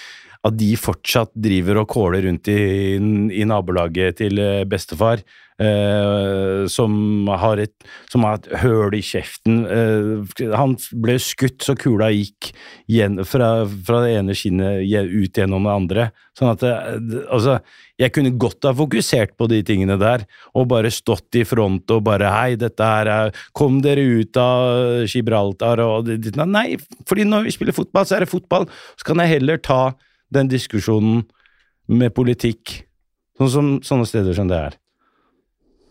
at 0.45 0.57
de 0.59 0.71
fortsatt 0.79 1.33
driver 1.33 1.81
og 1.81 1.89
kåler 1.91 2.27
rundt 2.27 2.49
i, 2.51 2.95
i 2.97 3.45
nabolaget 3.47 4.19
til 4.21 4.39
eh, 4.41 4.63
bestefar, 4.69 5.23
eh, 5.61 6.65
som, 6.71 6.93
har 7.41 7.61
et, 7.63 7.73
et 8.13 8.47
høl 8.61 8.95
i 8.97 9.01
kjeften. 9.05 9.63
Eh, 9.65 10.45
han 10.57 10.77
ble 10.93 11.17
skutt 11.21 11.65
så 11.65 11.75
kula 11.79 12.11
gikk 12.13 12.51
igjen, 12.87 13.21
fra, 13.27 13.65
fra 13.65 14.03
det 14.05 14.15
ene 14.19 14.37
skinnet 14.37 14.85
ut 14.87 15.41
gjennom 15.41 15.67
det 15.67 15.75
andre. 15.75 16.07
Sånn 16.37 16.53
at 16.53 16.61
det- 16.61 17.25
altså, 17.33 17.57
jeg 17.97 18.13
kunne 18.13 18.35
godt 18.37 18.67
ha 18.69 18.75
fokusert 18.77 19.33
på 19.39 19.47
de 19.49 19.63
tingene 19.65 19.97
der, 19.97 20.27
og 20.53 20.69
bare 20.69 20.93
stått 20.93 21.33
i 21.39 21.45
front 21.47 21.89
og 21.91 22.03
bare 22.05 22.29
hei, 22.29 22.55
dette 22.55 22.83
her 22.85 23.09
er 23.09 23.31
Kom 23.57 23.79
dere 23.81 24.03
ut 24.21 24.37
av 24.37 25.07
Gibraltar 25.09 25.81
og 25.81 26.07
Nei, 26.45 26.77
fordi 27.09 27.25
når 27.25 27.47
vi 27.47 27.55
spiller 27.55 27.73
fotball, 27.73 28.05
så 28.05 28.17
er 28.17 28.25
det 28.25 28.29
fotball. 28.31 28.67
Så 28.97 29.07
kan 29.07 29.17
jeg 29.23 29.39
heller 29.39 29.57
ta 29.57 29.95
den 30.33 30.47
diskusjonen 30.51 31.23
med 31.87 32.13
politikk, 32.13 32.83
sånn 33.39 33.49
som 33.53 33.69
sånne 33.81 34.07
steder 34.09 34.33
som 34.35 34.47
det 34.51 34.57
er. 34.57 34.75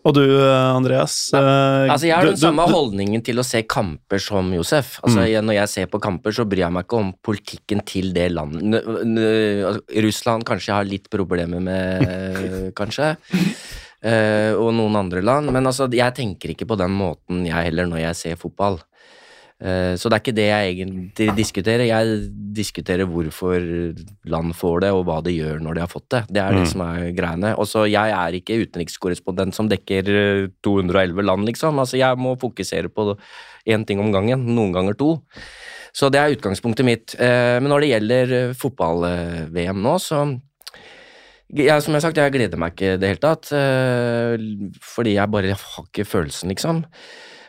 Og 0.07 0.13
du, 0.15 0.21
eh, 0.23 0.71
Andreas? 0.77 1.33
eh, 1.33 1.89
Altså, 1.91 2.05
jeg 2.07 2.15
har 2.15 2.23
du- 2.23 2.29
den 2.29 2.37
samme 2.37 2.65
du- 2.67 2.71
holdningen 2.73 3.21
til 3.23 3.35
å 3.35 3.43
se 3.43 3.63
kamper 3.63 4.19
som 4.21 4.53
Josef. 4.53 5.01
Altså, 5.03 5.17
Mm. 5.19 5.27
jeg, 5.31 5.43
når 5.43 5.53
jeg 5.53 5.69
ser 5.69 5.85
på 5.87 5.99
kamper, 5.99 6.31
så 6.31 6.45
bryr 6.47 6.59
jeg 6.63 6.71
meg 6.71 6.85
ikke 6.87 6.97
om 6.97 7.13
politikken 7.21 7.83
til 7.85 8.13
det 8.13 8.31
landet. 8.31 8.61
N- 8.63 8.73
n- 9.17 9.65
altså, 9.65 9.81
Russland 10.01 10.43
kanskje 10.45 10.67
jeg 10.67 10.75
har 10.75 10.85
litt 10.85 11.09
problemer 11.09 11.59
med, 11.61 12.01
kanskje. 12.75 13.17
Eh, 14.01 14.53
og 14.53 14.71
noen 14.75 14.95
andre 14.95 15.21
land. 15.21 15.51
Men 15.51 15.65
altså, 15.65 15.89
jeg 15.91 16.13
tenker 16.15 16.55
ikke 16.55 16.67
på 16.67 16.77
den 16.77 16.91
måten, 16.91 17.45
jeg 17.45 17.65
heller, 17.65 17.85
når 17.87 17.99
jeg 17.99 18.15
ser 18.15 18.35
fotball. 18.35 18.79
Eh, 19.59 19.95
så 19.97 20.05
det 20.09 20.13
er 20.17 20.21
ikke 20.21 20.35
det 20.37 20.43
jeg 20.47 20.73
egentlig 20.75 21.27
diskuterer. 21.35 21.85
Jeg 21.89 22.19
diskuterer 22.53 23.07
hvorfor 23.09 23.57
land 24.29 24.53
får 24.53 24.81
det, 24.83 24.91
og 24.93 25.05
hva 25.07 25.15
de 25.25 25.33
gjør 25.33 25.59
når 25.65 25.73
de 25.73 25.81
har 25.81 25.89
fått 25.89 26.09
det. 26.13 26.21
Det 26.29 26.41
er 26.43 26.51
det 26.53 26.61
Mm. 26.65 26.71
som 26.71 26.81
er 26.85 27.11
greiene. 27.17 27.55
Og 27.57 27.65
så 27.65 27.87
jeg 27.89 28.11
er 28.13 28.37
ikke 28.37 28.59
utenrikskorrespondent 28.67 29.53
som 29.57 29.67
dekker 29.69 30.11
eh, 30.13 30.47
211 30.61 31.23
land, 31.25 31.45
liksom. 31.49 31.79
Altså, 31.79 31.97
jeg 31.97 32.17
må 32.21 32.35
fokusere 32.37 32.89
på 32.93 33.17
én 33.67 33.85
ting 33.85 33.99
om 33.99 34.11
gangen. 34.13 34.45
Noen 34.45 34.71
ganger 34.73 34.93
to. 34.97 35.21
Så 35.93 36.11
det 36.13 36.19
er 36.21 36.35
utgangspunktet 36.35 36.85
mitt. 36.85 37.15
Eh, 37.19 37.57
Men 37.59 37.69
når 37.73 37.81
det 37.81 37.89
gjelder 37.95 38.33
eh, 38.49 38.53
fotball-VM 38.53 39.81
nå, 39.81 39.95
så 39.97 40.39
ja, 41.55 41.79
som 41.79 41.93
jeg 41.95 42.01
har 42.01 42.11
sagt, 42.11 42.17
jeg 42.19 42.33
gleder 42.35 42.59
meg 42.59 42.73
ikke 42.75 42.93
i 42.93 42.97
det 42.99 43.07
hele 43.09 43.23
tatt. 43.23 43.51
eh, 43.55 44.37
Fordi 44.83 45.13
jeg 45.15 45.31
bare 45.31 45.55
har 45.57 45.85
ikke 45.87 46.05
følelsen, 46.05 46.49
liksom. 46.53 46.83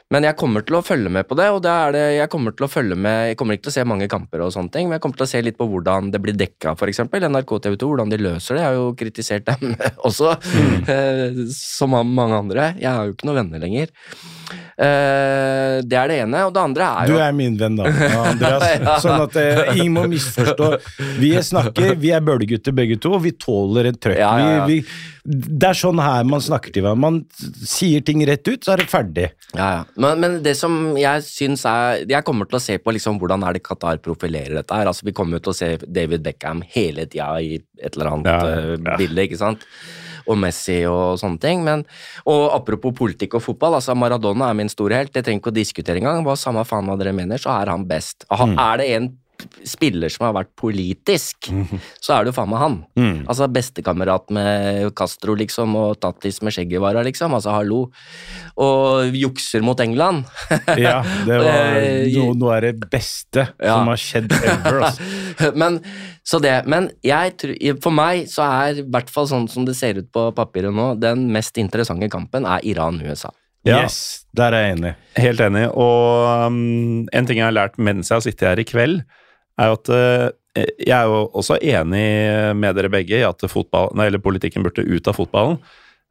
Men 0.09 0.25
jeg 0.25 0.39
kommer 0.41 0.65
til 0.65 0.79
å 0.79 0.81
følge 0.81 1.11
med 1.13 1.27
på 1.29 1.37
det, 1.37 1.51
og 1.53 1.59
det 1.65 1.73
er 1.73 1.93
det, 1.93 2.05
jeg 2.17 2.31
kommer 2.33 2.55
til 2.57 2.65
å 2.65 2.71
følge 2.73 2.97
med 2.97 3.17
Jeg 3.29 3.37
kommer 3.37 3.59
ikke 3.59 3.67
til 3.67 3.73
å 3.75 3.77
se 3.77 3.85
mange 3.91 4.07
kamper 4.09 4.41
og 4.41 4.55
sånne 4.55 4.73
ting, 4.73 4.89
men 4.89 4.97
jeg 4.97 5.03
kommer 5.05 5.21
til 5.21 5.27
å 5.27 5.31
se 5.35 5.43
litt 5.45 5.59
på 5.59 5.67
hvordan 5.69 6.09
det 6.15 6.21
blir 6.25 6.39
dekka, 6.39 6.73
eksempel. 6.89 7.27
NRK 7.29 7.53
TV 7.67 7.77
2, 7.77 7.91
hvordan 7.93 8.15
de 8.15 8.21
løser 8.23 8.57
det. 8.57 8.63
Jeg 8.63 8.71
har 8.71 8.79
jo 8.79 8.87
kritisert 8.97 9.51
dem 9.51 9.77
også, 10.09 10.33
mm. 10.41 11.45
som 11.53 11.93
mange 11.93 12.41
andre. 12.41 12.71
Jeg 12.81 12.89
har 12.89 13.05
jo 13.05 13.17
ikke 13.17 13.29
noen 13.29 13.43
venner 13.43 13.65
lenger. 13.67 13.93
Eh, 14.79 15.83
Det 15.83 15.97
er 15.99 16.11
det 16.11 16.17
ene, 16.23 16.45
og 16.47 16.53
det 16.55 16.63
andre 16.63 16.87
er 16.87 17.11
jo 17.11 17.17
Du 17.17 17.23
er 17.23 17.33
min 17.35 17.57
venn, 17.59 17.79
da, 17.79 17.91
Andreas. 18.31 18.67
Ja. 18.79 18.97
Sånn 19.03 19.25
at 19.25 19.37
uh, 19.39 19.73
ingen 19.75 19.95
må 19.97 20.05
misforstå. 20.11 20.69
Vi 21.19 21.33
snakker, 21.43 21.97
vi 21.99 22.13
er 22.15 22.23
bølegutter 22.25 22.75
begge 22.77 22.99
to, 23.03 23.17
og 23.19 23.25
vi 23.27 23.33
tåler 23.35 23.91
et 23.91 23.99
trøkk. 24.03 24.19
Ja, 24.21 24.33
ja. 24.39 24.65
Vi, 24.69 24.79
vi, 24.79 25.39
det 25.59 25.71
er 25.73 25.79
sånn 25.79 25.99
her 26.03 26.27
man 26.31 26.43
snakker 26.45 26.75
til 26.75 26.87
hverandre. 26.87 27.03
Man 27.03 27.21
sier 27.67 28.05
ting 28.07 28.23
rett 28.29 28.47
ut, 28.49 28.63
så 28.65 28.77
er 28.77 28.85
det 28.85 28.89
ferdig. 28.91 29.29
Ja, 29.57 29.69
ja. 29.79 29.83
Men, 29.99 30.23
men 30.23 30.39
det 30.47 30.55
som 30.59 30.97
jeg 30.99 31.23
syns 31.25 31.63
er 31.69 32.03
Jeg 32.09 32.25
kommer 32.27 32.49
til 32.49 32.59
å 32.59 32.63
se 32.63 32.77
på 32.83 32.93
liksom 32.95 33.17
hvordan 33.21 33.47
er 33.49 33.57
det 33.57 33.65
Qatar 33.67 33.99
profilerer 34.05 34.61
dette 34.61 34.79
her. 34.79 34.91
Altså, 34.91 35.07
vi 35.09 35.15
kommer 35.17 35.43
til 35.43 35.55
å 35.55 35.59
se 35.59 35.75
David 35.87 36.23
Beckham 36.27 36.63
hele 36.75 37.07
tida 37.11 37.33
i 37.43 37.57
et 37.59 37.97
eller 37.97 38.13
annet 38.15 38.29
eh, 38.53 38.99
bilde, 38.99 39.27
ikke 39.27 39.41
sant? 39.41 39.67
Og 40.29 40.39
Messi 40.41 40.83
og 40.89 41.19
sånne 41.21 41.41
ting. 41.43 41.65
Men, 41.67 41.87
og 42.29 42.49
apropos 42.57 42.97
politikk 42.99 43.39
og 43.39 43.45
fotball, 43.45 43.79
altså 43.79 43.97
Maradona 43.99 44.51
er 44.51 44.59
min 44.59 44.73
store 44.73 45.03
helt. 45.03 45.15
Jeg 45.17 45.27
trenger 45.27 45.43
ikke 45.43 45.55
å 45.55 45.59
diskutere 45.61 46.03
engang. 46.03 46.21
Hva 46.27 46.37
samme 46.39 46.67
faen 46.69 46.89
hva 46.89 46.99
dere 47.01 47.17
mener, 47.17 47.41
så 47.41 47.55
er 47.57 47.73
han 47.73 47.89
best. 47.89 48.29
Aha, 48.29 48.51
mm. 48.51 48.59
Er 48.69 48.83
det 48.83 48.91
en 48.99 49.11
spiller 49.69 50.11
som 50.13 50.27
har 50.27 50.35
vært 50.37 50.51
politisk, 50.59 51.49
så 52.03 52.15
er 52.17 52.25
det 52.27 52.33
jo 52.33 52.37
faen 52.39 52.51
meg 52.51 52.63
han. 52.63 52.77
Altså 53.29 53.49
bestekamerat 53.53 54.31
med 54.35 54.91
Castro, 54.99 55.37
liksom, 55.39 55.77
og 55.79 55.99
Tattis 56.03 56.41
med 56.45 56.55
Skjeggevara, 56.57 57.03
liksom. 57.07 57.35
Altså, 57.37 57.55
hallo. 57.55 57.81
Og 58.59 59.17
jukser 59.17 59.65
mot 59.67 59.79
England. 59.85 60.25
Ja, 60.79 61.01
det 61.27 61.39
var 61.43 61.75
noe, 62.13 62.35
noe 62.39 62.55
av 62.57 62.63
det 62.67 62.75
beste 62.91 63.49
Ja. 63.59 63.75
som 63.79 63.89
har 63.91 63.99
skjedd 64.01 64.33
ever. 64.37 64.79
Altså. 64.87 65.51
men, 65.61 65.81
så 66.27 66.41
det, 66.43 66.55
men 66.71 66.91
jeg 67.07 67.35
tror, 67.41 67.57
for 67.85 67.95
meg 67.95 68.29
så 68.31 68.47
er 68.47 68.81
i 68.83 68.87
hvert 68.87 69.11
fall 69.13 69.29
sånn 69.31 69.49
som 69.51 69.67
det 69.69 69.77
ser 69.79 69.99
ut 70.01 70.09
på 70.15 70.29
papiret 70.37 70.75
nå, 70.75 70.93
den 71.01 71.27
mest 71.35 71.59
interessante 71.61 72.09
kampen 72.13 72.47
er 72.49 72.65
Iran-USA. 72.67 73.33
Ja. 73.67 73.83
Yes, 73.83 74.25
der 74.39 74.55
er 74.55 74.63
jeg 74.65 74.77
enig. 74.79 74.93
Helt 75.19 75.41
enig. 75.45 75.65
Og 75.75 76.47
um, 76.47 77.07
en 77.13 77.27
ting 77.29 77.41
jeg 77.41 77.49
har 77.49 77.57
lært 77.57 77.75
mens 77.83 78.09
jeg 78.09 78.17
har 78.17 78.25
sittet 78.25 78.47
her 78.53 78.63
i 78.63 78.67
kveld, 78.69 79.03
er 79.59 79.73
jo 79.73 79.79
at 79.79 79.91
uh, 79.93 80.29
jeg 80.59 80.95
er 80.95 81.07
jo 81.07 81.27
også 81.39 81.59
enig 81.61 82.07
med 82.59 82.75
dere 82.79 82.91
begge 82.93 83.21
i 83.21 83.27
at 83.27 83.45
fotball, 83.51 83.93
nei, 83.99 84.09
eller 84.11 84.23
politikken 84.23 84.65
burde 84.67 84.87
ut 84.87 85.11
av 85.11 85.19
fotballen. 85.19 85.59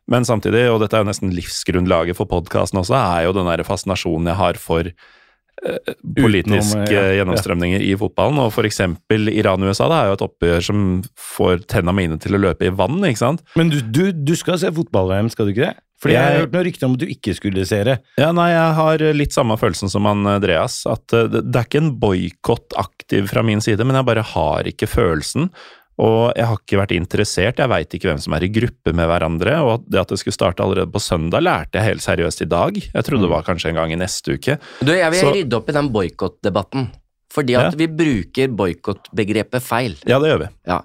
Men 0.07 0.23
samtidig, 0.27 0.69
og 0.71 0.79
dette 0.79 0.95
er 0.95 1.03
jo 1.03 1.09
nesten 1.09 1.33
livsgrunnlaget 1.35 2.15
for 2.15 2.29
podkasten 2.31 2.79
også, 2.79 2.95
er 2.95 3.25
jo 3.27 3.35
den 3.35 3.49
der 3.49 3.65
fascinasjonen 3.67 4.29
jeg 4.31 4.39
har 4.39 4.59
for 4.61 4.87
eh, 4.87 5.95
politiske 6.15 6.79
Utenom, 6.79 6.85
ja, 6.93 7.01
ja. 7.09 7.17
gjennomstrømninger 7.19 7.83
i 7.83 7.91
fotballen. 7.99 8.39
Og 8.45 8.55
eksempel 8.63 9.33
Iran-USA 9.33 9.89
det 9.91 9.97
er 9.97 10.07
jo 10.07 10.15
et 10.15 10.25
oppgjør 10.29 10.63
som 10.69 10.85
får 11.19 11.67
tenna 11.67 11.95
mine 11.95 12.15
til 12.23 12.39
å 12.39 12.41
løpe 12.45 12.69
i 12.69 12.71
vann, 12.71 13.01
ikke 13.03 13.23
sant? 13.25 13.43
Men 13.59 13.73
du, 13.73 13.81
du, 13.83 14.05
du 14.15 14.33
skal 14.39 14.61
se 14.63 14.71
fotball-VM, 14.79 15.33
skal 15.33 15.49
du 15.49 15.55
ikke 15.55 15.67
det? 15.67 15.75
Fordi 16.01 16.13
jeg 16.13 16.23
har 16.23 16.39
hørt 16.43 16.53
noen 16.53 16.65
rykter 16.67 16.85
om 16.85 16.93
at 16.93 17.01
du 17.01 17.07
ikke 17.09 17.33
skulle 17.33 17.63
se 17.65 17.79
det. 17.87 17.97
Ja, 18.21 18.29
nei, 18.35 18.51
jeg 18.53 18.75
har 18.77 19.03
litt 19.17 19.33
samme 19.33 19.57
følelsen 19.57 19.89
som 19.89 20.05
Andreas. 20.05 20.83
At 20.85 21.13
eh, 21.17 21.25
det, 21.33 21.41
det 21.49 21.57
er 21.63 21.65
ikke 21.69 21.81
en 21.81 21.95
boikott 22.01 22.75
aktiv 22.77 23.27
fra 23.31 23.41
min 23.47 23.63
side, 23.65 23.81
men 23.87 23.97
jeg 23.97 24.05
bare 24.11 24.25
har 24.35 24.69
ikke 24.69 24.89
følelsen. 24.91 25.49
Og 25.97 26.29
jeg 26.37 26.45
har 26.45 26.59
ikke 26.61 26.77
vært 26.77 26.91
interessert, 26.93 27.57
jeg 27.57 27.71
veit 27.71 27.95
ikke 27.97 28.11
hvem 28.11 28.19
som 28.21 28.35
er 28.37 28.43
i 28.45 28.51
gruppe 28.53 28.93
med 28.93 29.09
hverandre. 29.09 29.55
Og 29.65 29.87
det 29.89 30.03
at 30.03 30.13
det 30.13 30.19
skulle 30.21 30.37
starte 30.37 30.61
allerede 30.61 30.91
på 30.93 31.01
søndag, 31.01 31.41
lærte 31.41 31.79
jeg 31.81 31.89
helt 31.89 32.05
seriøst 32.05 32.45
i 32.45 32.49
dag. 32.51 32.77
Jeg 32.93 33.07
trodde 33.07 33.25
det 33.25 33.31
var 33.33 33.47
kanskje 33.47 33.71
en 33.73 33.79
gang 33.81 33.95
i 33.95 33.97
neste 33.97 34.37
uke. 34.37 34.59
Du, 34.85 34.93
jeg 34.93 35.09
vil 35.15 35.23
Så- 35.23 35.33
rydde 35.33 35.57
opp 35.57 35.73
i 35.73 35.77
den 35.79 35.89
boikottdebatten. 35.95 36.89
Fordi 37.33 37.55
at 37.59 37.73
Ja. 37.73 37.77
vi 37.77 37.87
bruker 37.87 38.47
boikottbegrepet 38.55 39.61
feil. 39.61 39.95
Ja, 40.07 40.17
det 40.19 40.29
gjør 40.31 40.39
vi. 40.45 40.49
Ja. 40.67 40.81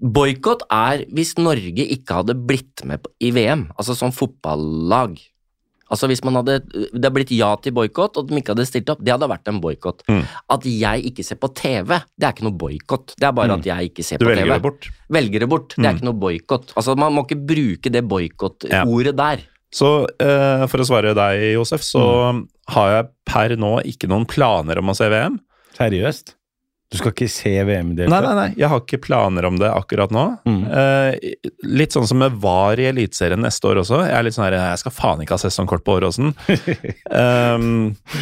Boikott 0.00 0.62
er 0.70 1.04
hvis 1.08 1.34
Norge 1.40 1.86
ikke 1.88 2.18
hadde 2.20 2.34
blitt 2.36 2.84
med 2.84 3.06
i 3.20 3.30
VM, 3.32 3.70
altså 3.78 3.96
som 3.96 4.12
fotballag. 4.12 5.18
Altså 5.90 6.04
hvis 6.06 6.20
man 6.22 6.34
hadde, 6.36 6.58
Det 6.68 6.90
hadde 6.92 7.10
blitt 7.14 7.30
ja 7.32 7.54
til 7.56 7.72
boikott, 7.72 8.18
og 8.20 8.28
de 8.28 8.36
ikke 8.36 8.52
hadde 8.52 8.66
stilt 8.68 8.90
opp, 8.92 9.00
det 9.02 9.08
hadde 9.14 9.28
vært 9.30 9.48
en 9.48 9.60
boikott. 9.64 10.02
Mm. 10.06 10.24
At 10.50 10.62
jeg 10.68 11.04
ikke 11.08 11.24
ser 11.24 11.36
på 11.40 11.48
TV, 11.56 11.88
det 12.18 12.26
er 12.28 12.32
ikke 12.34 12.44
noe 12.44 12.58
boikott. 12.60 13.14
Det 13.16 13.24
er 13.24 13.32
bare 13.32 13.56
at 13.56 13.64
jeg 13.64 13.88
ikke 13.90 14.04
ser 14.04 14.18
Du 14.20 14.26
på 14.26 14.34
velger 14.34 14.52
det 14.52 14.62
bort. 14.62 14.90
Velger 15.10 15.40
det 15.40 15.48
bort. 15.48 15.68
Det 15.74 15.86
er 15.86 15.92
Mm. 15.92 15.96
ikke 15.96 16.04
noe 16.04 16.20
boikott. 16.20 16.74
Altså, 16.76 16.94
man 16.98 17.14
må 17.14 17.24
ikke 17.24 17.40
bruke 17.46 17.90
det 17.90 18.04
boikott-ordet 18.06 19.16
der. 19.16 19.38
Så 19.72 20.06
eh, 20.20 20.66
for 20.66 20.78
å 20.80 20.84
svare 20.86 21.14
deg, 21.14 21.54
Josef, 21.54 21.80
så 21.80 22.46
har 22.68 22.90
jeg 22.90 23.08
per 23.26 23.56
nå 23.56 23.80
ikke 23.84 24.08
noen 24.08 24.26
planer 24.26 24.78
om 24.78 24.88
å 24.90 24.96
se 24.96 25.08
VM. 25.08 25.40
Seriøst? 25.78 26.34
Du 26.88 26.96
skal 26.96 27.12
ikke 27.12 27.26
se 27.28 27.50
VM 27.68 27.90
i? 27.92 28.06
Nei, 28.08 28.18
nei, 28.24 28.30
nei, 28.32 28.46
jeg 28.56 28.68
har 28.72 28.80
ikke 28.80 28.96
planer 29.04 29.44
om 29.44 29.58
det 29.60 29.68
akkurat 29.68 30.12
nå. 30.14 30.22
Mm. 30.48 30.60
Eh, 30.72 31.34
litt 31.68 31.92
sånn 31.92 32.06
som 32.08 32.16
med 32.22 32.38
VAR 32.40 32.80
i 32.80 32.86
Eliteserien 32.88 33.42
neste 33.44 33.68
år 33.68 33.82
også. 33.82 33.98
Jeg 34.08 34.16
er 34.16 34.24
litt 34.24 34.36
sånn 34.38 34.46
her, 34.46 34.56
jeg 34.56 34.80
skal 34.80 34.94
faen 34.96 35.20
ikke 35.20 35.36
ha 35.36 35.42
sesongkort 35.42 35.84
på 35.84 35.98
Åråsen. 35.98 36.32
um, 37.12 37.66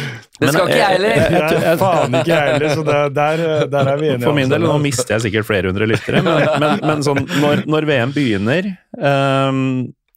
Det 0.41 0.51
skal 0.51 0.67
ikke 0.67 0.81
jeg 0.81 0.97
heller. 0.97 1.15
Jeg 1.47 1.63
er 1.71 1.79
faen 1.79 2.19
ikke 2.19 2.33
jeg 2.33 2.49
heller, 2.51 2.73
så 2.75 2.83
der, 2.85 3.07
der, 3.15 3.45
der 3.71 3.91
er 3.93 4.01
vi 4.03 4.09
enige. 4.11 4.27
For 4.27 4.35
min 4.35 4.51
del, 4.51 4.59
altså. 4.59 4.75
nå 4.75 4.83
mister 4.83 5.15
jeg 5.15 5.23
sikkert 5.29 5.47
flere 5.47 5.71
hundre 5.71 5.87
lyttere, 5.89 6.21
men, 6.27 6.43
men, 6.61 6.83
men 6.91 7.07
sånn, 7.07 7.23
når, 7.39 7.63
når 7.71 7.87
VM 7.87 8.13
begynner 8.13 8.67
um, 8.99 9.63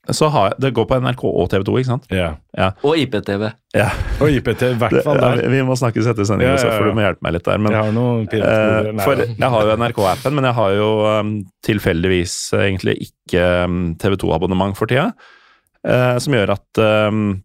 så 0.09 0.31
har 0.33 0.47
jeg, 0.49 0.61
Det 0.65 0.71
går 0.75 0.87
på 0.89 0.99
NRK 1.05 1.25
og 1.29 1.51
TV 1.53 1.65
2, 1.69 1.75
ikke 1.81 1.91
sant? 1.91 2.07
Ja. 2.15 2.31
Og 2.87 2.97
IPTV. 2.99 3.45
Ja. 3.77 3.91
Og 4.19 4.33
IPTV, 4.33 4.73
i 4.73 4.79
hvert 4.81 4.97
fall 5.05 5.21
ja, 5.21 5.33
der. 5.37 5.51
vi 5.53 5.61
må 5.67 5.77
snakkes 5.79 6.09
etter 6.11 6.27
sending, 6.29 6.49
Ja, 6.49 6.57
ja, 6.57 6.71
ja. 6.71 6.79
for 6.79 6.89
du 6.89 6.97
må 6.97 7.05
hjelpe 7.05 7.27
meg 7.27 7.37
litt 7.37 7.45
der. 7.47 7.61
Men, 7.61 7.77
Jeg 7.77 7.85
har 7.85 7.93
noen. 7.95 8.25
Eh, 8.25 8.89
for 9.05 9.21
jeg 9.21 9.53
har 9.55 9.69
jo 9.69 9.77
NRK-appen, 9.83 10.39
men 10.39 10.49
jeg 10.49 10.57
har 10.57 10.79
jo 10.79 10.89
um, 11.05 11.35
tilfeldigvis 11.67 12.39
uh, 12.57 12.65
egentlig 12.65 12.97
ikke 13.11 13.45
um, 13.69 13.85
TV2-abonnement 14.01 14.79
for 14.79 14.91
tida. 14.91 15.11
Uh, 15.85 16.17
som 16.21 16.37
gjør 16.37 16.57
at 16.57 16.83
um, 17.11 17.39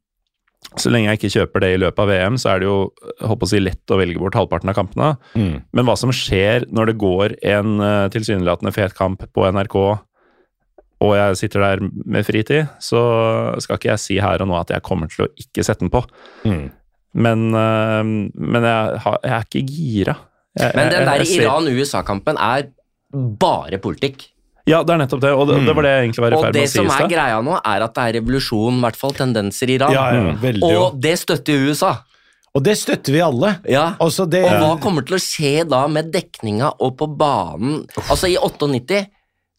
så 0.79 0.91
lenge 0.91 1.11
jeg 1.11 1.19
ikke 1.19 1.33
kjøper 1.35 1.63
det 1.63 1.69
i 1.75 1.77
løpet 1.83 2.01
av 2.03 2.09
VM, 2.09 2.39
så 2.41 2.53
er 2.53 2.63
det 2.63 2.67
jo 2.67 2.79
håper 3.23 3.47
å 3.47 3.51
si, 3.51 3.61
lett 3.61 3.93
å 3.93 3.99
velge 3.99 4.19
bort 4.19 4.35
halvparten 4.35 4.71
av 4.71 4.79
kampene. 4.79 5.13
Mm. 5.35 5.55
Men 5.75 5.87
hva 5.87 5.95
som 5.99 6.11
skjer 6.15 6.65
når 6.73 6.91
det 6.91 6.99
går 7.03 7.37
en 7.51 7.77
uh, 7.83 8.07
tilsynelatende 8.15 8.73
fet 8.75 8.95
kamp 8.97 9.27
på 9.35 9.47
NRK, 9.51 9.77
og 11.01 11.15
jeg 11.17 11.37
sitter 11.37 11.59
der 11.65 11.83
med 12.05 12.25
fritid, 12.25 12.67
så 12.79 13.01
skal 13.61 13.77
ikke 13.77 13.91
jeg 13.91 13.99
si 13.99 14.19
her 14.23 14.41
og 14.41 14.47
nå 14.47 14.55
at 14.59 14.69
jeg 14.69 14.81
kommer 14.85 15.07
til 15.11 15.25
å 15.25 15.29
ikke 15.35 15.63
sette 15.67 15.79
den 15.83 15.89
på. 15.93 16.03
Mm. 16.45 16.69
Men, 17.15 17.43
uh, 17.55 18.03
men 18.03 18.63
jeg, 18.63 19.01
har, 19.03 19.19
jeg 19.23 19.33
er 19.35 19.43
ikke 19.49 19.65
gira. 19.67 20.15
Jeg- 20.59 20.75
Men 20.75 20.89
den 20.91 21.05
der 21.05 21.25
Iran-USA-kampen 21.25 22.37
er 22.39 22.69
bare 23.13 23.77
politikk. 23.79 24.29
Ja, 24.65 24.79
det 24.83 24.95
er 24.95 24.97
nettopp 25.03 25.21
det, 25.21 25.29
og 25.31 25.47
det, 25.47 25.59
Mm. 25.59 25.65
det 25.67 25.75
var 25.75 25.83
det 25.83 25.89
jeg 25.91 26.03
egentlig 26.07 26.21
var 26.23 26.31
i 26.33 26.41
ferd 26.41 26.53
med 26.55 26.63
å 26.63 26.67
si 26.67 26.79
Og 26.79 26.85
det 26.85 26.91
som 26.91 27.03
er 27.03 27.09
greia 27.11 27.41
nå, 27.43 27.59
er 27.63 27.83
at 27.85 27.93
det 27.93 28.03
er 28.03 28.13
revolusjon, 28.19 28.77
i 28.79 28.81
hvert 28.81 28.95
fall 28.97 29.11
tendenser 29.13 29.69
i 29.69 29.75
Iran. 29.75 29.91
Ja, 29.93 30.05
ja, 30.13 30.21
Mm. 30.33 30.63
Og 30.63 30.99
det 30.99 31.19
støtter 31.19 31.67
USA. 31.69 31.91
Og 32.55 32.63
det 32.63 32.77
støtter 32.77 33.11
vi 33.13 33.19
alle. 33.21 33.59
Ja. 33.67 33.95
Altså, 33.99 34.25
det 34.27 34.43
Og 34.45 34.51
hva 34.61 34.79
kommer 34.81 35.05
til 35.05 35.17
å 35.17 35.19
skje 35.21 35.67
da 35.69 35.87
med 35.87 36.11
dekninga 36.11 36.73
og 36.79 36.97
på 36.97 37.05
banen? 37.17 37.85
Altså, 38.09 38.27
i 38.31 38.37
98 38.37 39.05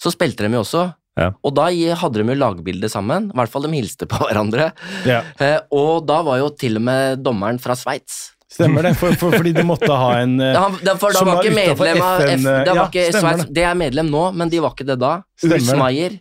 så 0.03 0.11
spilte 0.11 0.39
de 0.49 0.51
jo 0.57 0.61
også. 0.65 0.95
Ja. 1.17 1.31
Og 1.43 1.55
da 1.57 1.71
hadde 1.73 2.21
de 2.21 2.29
jo 2.29 2.39
lagbilde 2.39 2.89
sammen. 2.93 3.31
I 3.33 3.39
hvert 3.41 3.53
fall 3.53 3.65
de 3.67 3.73
hilste 3.75 4.09
på 4.11 4.21
hverandre. 4.27 4.71
ja, 5.09 5.23
Eh, 5.41 5.59
og 5.73 6.07
da 6.09 6.21
var 6.27 6.39
jo 6.43 6.51
til 6.57 6.77
og 6.77 6.85
med 6.87 7.23
dommeren 7.25 7.61
fra 7.63 7.77
Sveits. 7.79 8.33
Stemmer 8.53 8.87
det, 8.87 8.93
for, 8.97 9.13
for, 9.19 9.35
fordi 9.35 9.51
de 9.57 9.65
måtte 9.67 9.89
ha 9.91 10.21
en 10.23 10.37
eh, 10.41 10.55
Ja, 10.57 10.95
For 11.01 11.13
da 11.13 11.25
var 11.27 11.43
ikke 11.43 11.57
medlem 11.57 12.03
av 12.05 12.23
FN, 12.23 12.45
F... 12.45 12.47
Det, 12.47 12.69
ja, 12.69 12.77
var 12.79 12.93
ikke 12.93 13.07
Sveits, 13.17 13.49
det. 13.51 13.65
er 13.67 13.75
medlem 13.81 14.13
nå, 14.13 14.23
men 14.39 14.53
de 14.53 14.61
var 14.65 14.77
ikke 14.77 14.87
det 14.93 14.97
da. 15.03 15.17
Stemmer 15.41 15.59
Ulf 15.59 15.73
det. 15.73 15.79
Maier. 15.83 16.17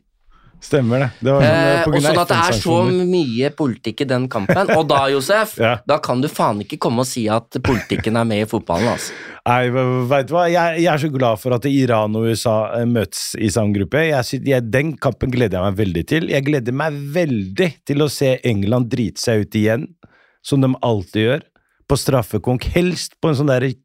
Stemmer 0.63 0.99
det. 1.03 1.09
det 1.21 1.33
var 1.35 1.43
Eh, 1.45 1.83
og 1.85 1.95
sånn 2.01 2.17
at 2.21 2.29
det 2.31 2.37
er 2.41 2.55
så 2.57 2.75
mye 2.89 3.49
politikk 3.53 4.01
i 4.01 4.07
den 4.09 4.27
kampen. 4.31 4.71
Og 4.75 4.87
da, 4.89 5.03
Josef, 5.13 5.57
Ja. 5.61 5.75
da 5.85 5.97
kan 6.01 6.21
du 6.23 6.27
faen 6.31 6.61
ikke 6.63 6.79
komme 6.81 7.03
og 7.03 7.09
si 7.09 7.27
at 7.29 7.57
politikken 7.63 8.17
er 8.17 8.25
med 8.25 8.41
i 8.45 8.49
fotballen, 8.49 8.87
altså. 8.95 9.13
Nei, 9.45 9.69
vet 10.09 10.25
du 10.27 10.33
hva? 10.33 10.47
Jeg, 10.49 10.79
jeg 10.81 10.89
er 10.89 11.03
så 11.03 11.11
glad 11.13 11.37
for 11.37 11.53
at 11.53 11.67
Iran 11.69 12.15
og 12.17 12.25
USA 12.31 12.55
eh, 12.79 12.85
møtes 12.89 13.35
i 13.37 13.51
samme 13.53 13.75
gruppe. 13.77 14.01
Jeg, 14.07 14.41
jeg, 14.49 14.65
den 14.73 14.95
kampen 14.97 15.29
gleder 15.35 15.59
jeg 15.59 15.67
meg 15.69 15.79
veldig 15.83 16.05
til. 16.09 16.29
Jeg 16.33 16.47
gleder 16.47 16.73
meg 16.81 16.97
veldig 17.13 17.69
til 17.85 18.01
å 18.01 18.09
se 18.09 18.35
England 18.43 18.89
drite 18.89 19.21
seg 19.21 19.45
ut 19.45 19.59
igjen, 19.61 19.85
som 20.41 20.65
de 20.65 20.71
alltid 20.81 21.27
gjør. 21.27 21.45
På 21.85 21.93
straffekonk. 22.01 22.65
Helst 22.73 23.19
på 23.21 23.29
en 23.29 23.37
sånn 23.37 23.51
derre 23.53 23.75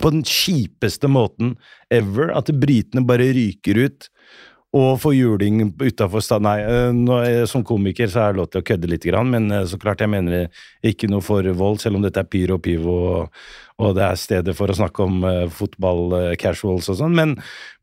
På 0.00 0.08
den 0.14 0.22
kjipeste 0.24 1.08
måten 1.10 1.56
ever. 1.92 2.30
At 2.32 2.48
britene 2.62 3.04
bare 3.04 3.26
ryker 3.36 3.82
ut. 3.84 4.08
Og 4.74 4.96
få 4.98 5.12
juling 5.14 5.68
utafor 5.78 6.22
stad... 6.24 6.42
Nei, 6.42 6.56
eh, 6.66 7.12
eh, 7.22 7.44
som 7.50 7.62
komiker 7.66 8.10
så 8.10 8.24
er 8.24 8.32
det 8.32 8.40
lov 8.40 8.48
til 8.50 8.62
å 8.62 8.66
kødde 8.66 8.90
litt, 8.90 9.06
grann, 9.06 9.30
men 9.30 9.46
eh, 9.54 9.66
så 9.70 9.78
klart 9.80 10.02
jeg 10.02 10.10
mener 10.10 10.48
ikke 10.82 11.10
noe 11.10 11.22
for 11.24 11.46
vold, 11.54 11.78
selv 11.82 12.00
om 12.00 12.02
dette 12.04 12.22
er 12.22 12.30
pyro 12.30 12.58
og 12.58 12.64
pivo 12.64 12.96
og, 13.14 13.88
det 13.96 14.04
er 14.06 14.18
stedet 14.18 14.54
for 14.54 14.70
å 14.70 14.76
snakke 14.76 15.02
om 15.02 15.24
uh, 15.26 15.46
fotball-casuals 15.50 16.92
og 16.92 16.98
sånn. 17.00 17.14
Men, 17.16 17.32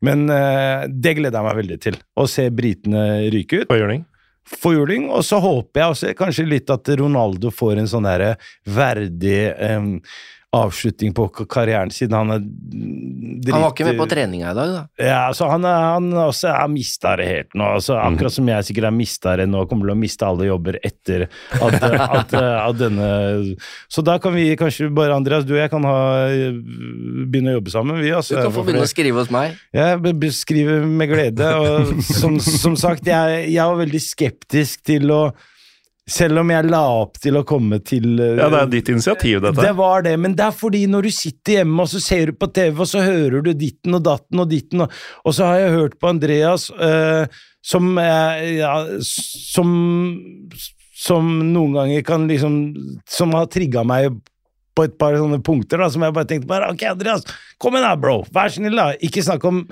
men 0.04 0.24
eh, 0.32 0.86
det 0.88 1.18
gleder 1.18 1.36
jeg 1.36 1.48
meg 1.48 1.58
veldig 1.58 1.78
til. 1.84 1.98
Å 2.16 2.24
se 2.30 2.46
britene 2.48 3.02
ryke 3.32 3.62
ut 3.62 3.68
På 3.68 3.76
juling. 3.76 4.06
for 4.48 4.76
juling. 4.76 5.10
Og 5.12 5.20
så 5.28 5.40
håper 5.42 5.82
jeg 5.82 5.94
også 5.96 6.14
kanskje 6.16 6.48
litt 6.48 6.72
at 6.72 6.88
Ronaldo 7.00 7.52
får 7.52 7.82
en 7.82 7.90
sånn 7.92 8.08
derre 8.08 8.34
verdig 8.64 9.52
em, 9.60 9.98
avslutning 10.52 11.14
på 11.16 11.24
karrieren, 11.48 11.90
siden 11.94 12.12
han 12.12 12.34
er 12.34 12.42
dritt 12.44 13.54
Han 13.54 13.62
var 13.64 13.72
ikke 13.72 13.86
med 13.86 13.96
på 13.96 14.06
treninga 14.10 14.50
i 14.50 14.56
dag, 14.56 14.72
da. 14.74 14.82
Ja, 15.00 15.20
så 15.36 15.48
han, 15.48 15.64
er, 15.64 15.86
han 15.94 16.10
også 16.26 16.50
er 16.50 16.68
mista 16.68 17.14
det 17.16 17.28
helt 17.30 17.56
nå. 17.56 17.70
Altså, 17.78 17.96
akkurat 17.96 18.34
som 18.34 18.50
jeg 18.52 18.66
sikkert 18.68 18.86
har 18.90 18.94
mista 18.96 19.32
det 19.40 19.46
nå, 19.48 19.62
kommer 19.70 19.88
til 19.88 19.94
å 19.94 20.00
miste 20.02 20.28
alle 20.28 20.50
jobber 20.50 20.76
etter 20.84 21.24
at, 21.56 21.78
at, 22.18 22.34
at 22.36 22.76
denne 22.78 23.08
Så 23.88 24.04
da 24.04 24.18
kan 24.22 24.36
vi 24.36 24.50
kanskje 24.60 24.90
bare, 24.92 25.16
Andreas, 25.16 25.46
du 25.48 25.54
og 25.54 25.62
jeg 25.62 25.72
kan 25.72 25.88
ha, 25.88 25.96
begynne 27.32 27.54
å 27.54 27.56
jobbe 27.56 27.72
sammen, 27.72 28.02
vi. 28.02 28.10
Du 28.12 28.18
Altså, 28.20 28.36
kan 28.36 28.52
få 28.52 28.66
begynne 28.66 28.84
å 28.84 28.92
skrive 28.92 29.24
hos 29.24 29.32
meg. 29.32 29.56
Ja, 29.72 29.96
skrive 30.36 30.82
med 30.84 31.10
glede, 31.10 31.48
og 31.56 31.96
som, 32.04 32.36
som 32.42 32.76
sagt, 32.78 33.08
jeg, 33.08 33.48
jeg 33.54 33.72
var 33.72 33.80
veldig 33.80 34.02
skeptisk 34.04 34.84
til 34.92 35.16
å 35.16 35.22
Selv 36.10 36.40
om 36.42 36.50
jeg 36.50 36.66
la 36.66 36.80
opp 36.98 37.20
til 37.22 37.36
å 37.38 37.44
komme 37.46 37.78
til 37.86 38.18
eh, 38.18 38.34
Ja, 38.40 38.48
det 38.50 38.58
er 38.64 38.70
ditt 38.72 38.88
initiativ, 38.90 39.38
dette. 39.44 39.62
det 39.62 39.72
var 39.78 40.02
det, 40.02 40.16
men 40.18 40.34
det 40.38 40.48
er 40.48 40.56
fordi 40.56 40.82
når 40.90 41.06
du 41.06 41.12
sitter 41.14 41.60
hjemme 41.60 41.84
og 41.84 41.92
så 41.92 42.02
ser 42.02 42.32
du 42.32 42.38
på 42.40 42.48
TV, 42.50 42.74
og 42.74 42.90
så 42.90 43.04
hører 43.06 43.44
du 43.46 43.52
ditten 43.54 43.94
og 43.94 44.02
datten 44.08 44.42
og 44.42 44.50
ditten, 44.50 44.82
og, 44.82 45.00
og 45.22 45.36
så 45.36 45.46
har 45.52 45.62
jeg 45.62 45.76
hørt 45.76 45.96
på 46.02 46.10
Andreas, 46.10 46.66
eh, 46.74 47.40
som, 47.62 47.92
ja, 47.94 48.74
som 49.06 49.70
som 51.02 51.30
noen 51.52 51.74
ganger 51.76 52.04
kan 52.06 52.28
liksom 52.30 52.54
Som 53.10 53.34
har 53.36 53.48
trigga 53.50 53.82
meg 53.86 54.20
på 54.72 54.86
et 54.86 54.94
par 54.96 55.12
sånne 55.18 55.36
punkter, 55.44 55.82
da, 55.82 55.90
som 55.92 56.00
jeg 56.00 56.14
bare 56.16 56.28
tenkte 56.30 56.48
bare, 56.48 56.70
Ok, 56.72 56.84
Andreas, 56.88 57.26
kom 57.60 57.74
igjen 57.76 57.84
da, 57.84 57.96
bro! 58.00 58.22
Vær 58.32 58.48
snill, 58.54 58.78
da! 58.78 58.94
Ikke 59.04 59.24
snakk 59.24 59.44
om 59.44 59.66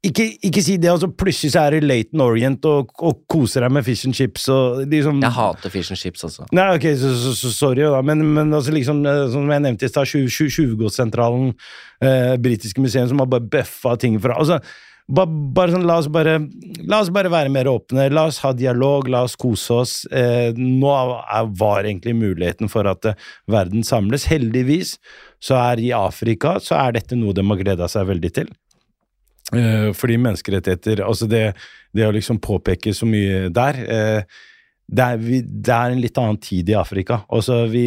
ikke, 0.00 0.24
ikke 0.48 0.62
si 0.64 0.78
det, 0.80 0.88
og 0.88 1.02
så 1.02 1.10
plutselig 1.12 1.52
så 1.52 1.66
er 1.66 1.76
det 1.76 1.84
Laton 1.84 2.22
Orient 2.24 2.64
og, 2.68 2.92
og 3.04 3.18
koser 3.28 3.66
deg 3.66 3.74
med 3.76 3.84
fish 3.84 4.08
and 4.08 4.16
chips 4.16 4.46
og 4.48 4.84
liksom 4.88 5.18
Jeg 5.20 5.36
hater 5.36 5.72
fish 5.72 5.92
and 5.92 6.00
chips 6.00 6.24
også. 6.24 6.46
Nei, 6.56 6.68
ok, 6.78 6.86
så, 6.96 7.10
så, 7.20 7.34
så 7.36 7.50
sorry, 7.52 7.84
da. 7.84 8.00
Men, 8.06 8.24
men 8.32 8.54
altså 8.56 8.72
liksom, 8.72 9.02
eh, 9.04 9.26
som 9.34 9.50
jeg 9.52 9.64
nevnte 9.66 9.84
i 9.84 9.92
stad, 9.92 10.08
Tjuvgodssentralen, 10.08 11.50
eh, 12.00 12.36
britiske 12.40 12.80
museum, 12.80 13.10
som 13.10 13.20
har 13.20 13.28
bare 13.28 13.50
bøffa 13.52 13.98
ting 14.00 14.16
fra 14.24 14.38
altså, 14.40 14.56
ba, 15.12 15.26
bare 15.26 15.74
sånn, 15.74 15.84
la 15.88 15.98
oss 16.00 16.08
bare, 16.12 16.38
la 16.80 17.02
oss 17.02 17.12
bare 17.12 17.32
være 17.32 17.52
mer 17.52 17.68
åpne, 17.68 18.08
la 18.14 18.24
oss 18.30 18.40
ha 18.44 18.54
dialog, 18.56 19.10
la 19.12 19.24
oss 19.28 19.36
kose 19.40 19.76
oss. 19.82 19.94
Eh, 20.08 20.56
nå 20.56 20.94
er, 20.94 21.52
var 21.60 21.84
egentlig 21.84 22.16
muligheten 22.16 22.72
for 22.72 22.88
at 22.88 23.12
eh, 23.12 23.28
verden 23.50 23.84
samles. 23.86 24.30
Heldigvis 24.32 24.96
så 25.44 25.60
er 25.60 25.84
i 25.84 25.92
Afrika 25.96 26.56
så 26.64 26.78
er 26.80 26.96
dette 26.96 27.18
noe 27.18 27.36
de 27.36 27.44
har 27.52 27.60
gleda 27.60 27.90
seg 27.90 28.08
veldig 28.14 28.34
til. 28.40 28.50
Eh, 29.56 29.90
fordi 29.96 30.14
menneskerettigheter 30.22 31.02
Altså, 31.02 31.26
det, 31.26 31.56
det 31.96 32.06
å 32.06 32.14
liksom 32.14 32.38
påpeke 32.42 32.94
så 32.94 33.08
mye 33.08 33.48
der 33.54 33.80
eh, 33.82 34.38
det 34.90 35.04
er, 35.06 35.20
vi, 35.22 35.38
det 35.46 35.70
er, 35.70 35.92
en 35.92 36.02
litt 36.02 36.18
annen 36.18 36.38
tid 36.42 36.70
i 36.72 36.74
Afrika. 36.74 37.20
Altså 37.30 37.60
vi, 37.70 37.84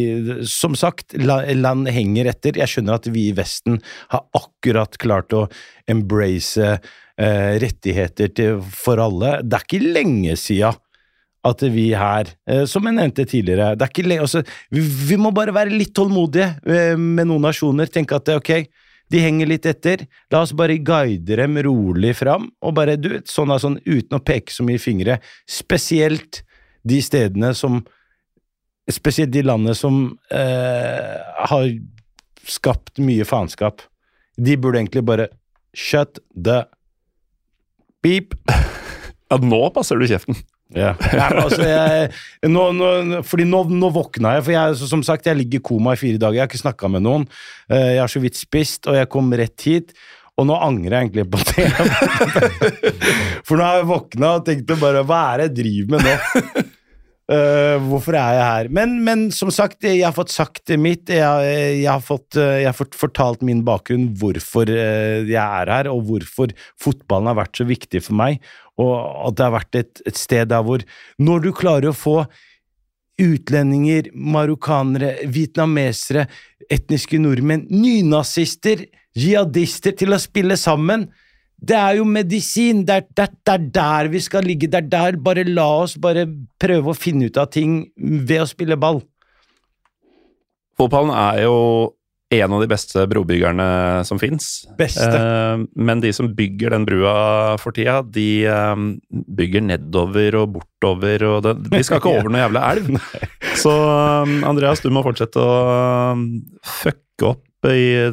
som 0.48 0.72
sagt, 0.78 1.12
land 1.20 1.90
henger 1.92 2.30
etter. 2.32 2.56
Jeg 2.56 2.72
skjønner 2.72 2.96
at 2.96 3.08
vi 3.12 3.26
i 3.28 3.34
Vesten 3.36 3.76
har 4.14 4.24
akkurat 4.38 4.96
klart 5.00 5.34
å 5.36 5.42
embrace 5.90 6.64
eh, 6.64 7.50
rettigheter 7.60 8.32
til, 8.32 8.62
for 8.64 9.02
alle. 9.04 9.36
Det 9.44 9.58
er 9.58 9.68
ikke 9.68 9.92
lenge 9.98 10.38
sia 10.40 10.72
at 11.44 11.66
vi 11.74 11.90
her, 11.92 12.30
eh, 12.48 12.64
som 12.70 12.88
jeg 12.88 12.96
nevnte 12.96 13.28
tidligere 13.28 13.74
er 13.74 14.06
lenge, 14.08 14.24
altså, 14.24 14.40
vi, 14.72 14.80
vi, 14.80 15.20
må 15.20 15.34
bare 15.36 15.52
være 15.52 15.76
litt 15.76 15.92
tålmodige 15.96 16.54
med 16.96 17.28
noen 17.28 17.44
nasjoner. 17.50 17.92
Tenke 17.92 18.16
at 18.16 18.32
ok, 18.32 18.54
de 19.12 19.20
henger 19.20 19.50
litt 19.50 19.66
etter. 19.68 20.06
La 20.32 20.42
oss 20.44 20.54
bare 20.56 20.78
guide 20.82 21.36
dem 21.40 21.58
rolig 21.66 22.14
fram, 22.18 22.48
og 22.64 22.76
bare 22.78 22.96
du 23.00 23.10
vet, 23.16 23.28
sånn, 23.30 23.52
sånn 23.60 23.80
uten 23.84 24.18
å 24.18 24.22
peke 24.24 24.54
så 24.54 24.66
mye 24.66 24.80
fingre. 24.82 25.18
Spesielt 25.50 26.42
de 26.84 27.02
stedene 27.04 27.54
som 27.56 27.82
Spesielt 28.92 29.30
de 29.32 29.40
landene 29.40 29.72
som 29.72 29.94
eh, 30.28 31.20
har 31.48 31.62
skapt 32.44 33.00
mye 33.00 33.24
faenskap. 33.24 33.80
De 34.36 34.58
burde 34.60 34.82
egentlig 34.82 35.00
bare 35.08 35.30
shut 35.72 36.20
the 36.36 36.66
beep. 38.04 38.36
Ja, 39.32 39.38
nå 39.40 39.56
passer 39.72 39.96
du 39.96 40.04
kjeften. 40.06 40.36
Ja. 40.74 40.92
ja 41.14 41.28
altså 41.38 41.62
jeg, 41.62 42.10
nå, 42.50 42.64
nå, 42.74 43.20
fordi 43.26 43.46
nå, 43.48 43.62
nå, 43.70 43.92
våkna 43.94 44.36
jeg, 44.36 44.46
for 44.48 44.56
jeg, 44.56 44.90
som 44.94 45.04
sagt, 45.06 45.30
jeg 45.30 45.38
ligger 45.38 45.62
i 45.62 45.66
koma 45.70 45.94
i 45.94 46.00
fire 46.00 46.20
dager. 46.20 46.40
Jeg 46.40 46.46
har 46.46 46.52
ikke 46.52 46.64
snakka 46.64 46.90
med 46.90 47.06
noen. 47.06 47.28
Eh, 47.70 47.94
jeg 47.94 48.02
har 48.02 48.12
så 48.12 48.22
vidt 48.22 48.40
spist, 48.40 48.90
og 48.90 48.98
jeg 48.98 49.10
kom 49.12 49.32
rett 49.38 49.66
hit. 49.68 49.96
Og 50.34 50.48
nå 50.48 50.56
angrer 50.58 50.96
jeg 50.96 51.06
egentlig 51.06 51.28
på 51.30 51.38
det. 51.52 51.68
For 53.46 53.54
nå 53.54 53.62
har 53.62 53.80
jeg 53.80 53.90
våkna 53.92 54.32
og 54.40 54.46
tenkte 54.48 54.78
bare 54.80 55.04
Hva 55.06 55.20
er 55.30 55.44
det 55.44 55.46
jeg 55.46 55.54
driver 55.60 55.94
med 55.94 56.08
nå? 56.08 56.63
Uh, 57.24 57.80
hvorfor 57.88 58.12
er 58.20 58.36
jeg 58.36 58.44
her? 58.44 58.68
Men, 58.76 58.98
men, 59.04 59.20
som 59.32 59.48
sagt, 59.54 59.86
jeg 59.86 60.02
har 60.04 60.12
fått 60.12 60.32
sagt 60.34 60.66
det 60.68 60.76
mitt. 60.76 61.08
Jeg, 61.08 61.46
jeg, 61.80 61.88
har, 61.88 62.02
fått, 62.04 62.36
eh, 62.36 62.58
jeg 62.60 62.68
har 62.68 62.76
fått 62.76 62.98
fortalt 63.00 63.44
min 63.48 63.62
bakgrunn, 63.64 64.10
hvorfor 64.20 64.68
eh, 64.68 65.24
jeg 65.24 65.40
er 65.40 65.72
her, 65.72 65.88
og 65.88 66.04
hvorfor 66.10 66.52
fotballen 66.80 67.30
har 67.32 67.38
vært 67.40 67.62
så 67.62 67.68
viktig 67.68 68.02
for 68.04 68.18
meg. 68.20 68.44
Og 68.76 68.92
at 69.30 69.38
det 69.38 69.46
har 69.46 69.54
vært 69.56 69.80
et, 69.80 70.04
et 70.04 70.18
sted 70.20 70.50
der 70.50 70.66
hvor 70.66 70.82
Når 71.22 71.46
du 71.46 71.50
klarer 71.56 71.92
å 71.92 71.96
få 71.96 72.18
utlendinger, 73.22 74.10
marokkanere, 74.12 75.14
vietnamesere, 75.30 76.26
etniske 76.72 77.20
nordmenn, 77.22 77.64
nynazister, 77.70 78.84
jihadister 79.16 79.94
til 79.96 80.12
å 80.12 80.20
spille 80.20 80.58
sammen 80.60 81.06
det 81.64 81.76
er 81.78 81.98
jo 81.98 82.04
medisin! 82.08 82.84
Det 82.84 82.94
er, 82.94 83.08
det, 83.16 83.28
det 83.46 83.54
er, 83.54 83.66
der 83.78 84.12
vi 84.12 84.20
skal 84.20 84.46
ligge. 84.46 84.68
Det 84.70 84.82
er 84.82 84.88
der 84.90 85.18
Bare 85.24 85.46
la 85.48 85.66
oss 85.84 85.96
bare 86.00 86.26
prøve 86.60 86.92
å 86.92 86.98
finne 86.98 87.30
ut 87.30 87.40
av 87.40 87.50
ting 87.54 87.84
ved 87.96 88.42
å 88.42 88.48
spille 88.50 88.78
ball. 88.80 89.02
Fotballen 90.78 91.14
er 91.14 91.44
jo 91.44 91.54
en 92.34 92.54
av 92.56 92.62
de 92.62 92.68
beste 92.70 93.04
brobyggerne 93.10 93.66
som 94.08 94.18
fins. 94.18 94.64
Eh, 94.80 95.64
men 95.76 96.02
de 96.02 96.10
som 96.16 96.30
bygger 96.34 96.74
den 96.74 96.86
brua 96.88 97.14
for 97.62 97.76
tida, 97.76 98.00
de 98.02 98.46
eh, 98.50 98.84
bygger 99.38 99.66
nedover 99.68 100.40
og 100.40 100.56
bortover 100.56 101.26
og 101.28 101.42
det, 101.46 101.56
De 101.70 101.82
skal 101.86 102.02
ikke 102.02 102.14
over 102.18 102.32
noe 102.32 102.42
jævla 102.42 102.64
elv. 102.74 102.90
Så 103.60 103.74
eh, 103.74 104.36
Andreas, 104.50 104.82
du 104.82 104.90
må 104.94 105.04
fortsette 105.06 105.40
å 105.40 105.58
um, 106.14 106.28
fucke 106.82 107.34
opp 107.34 107.42
i 107.64 108.10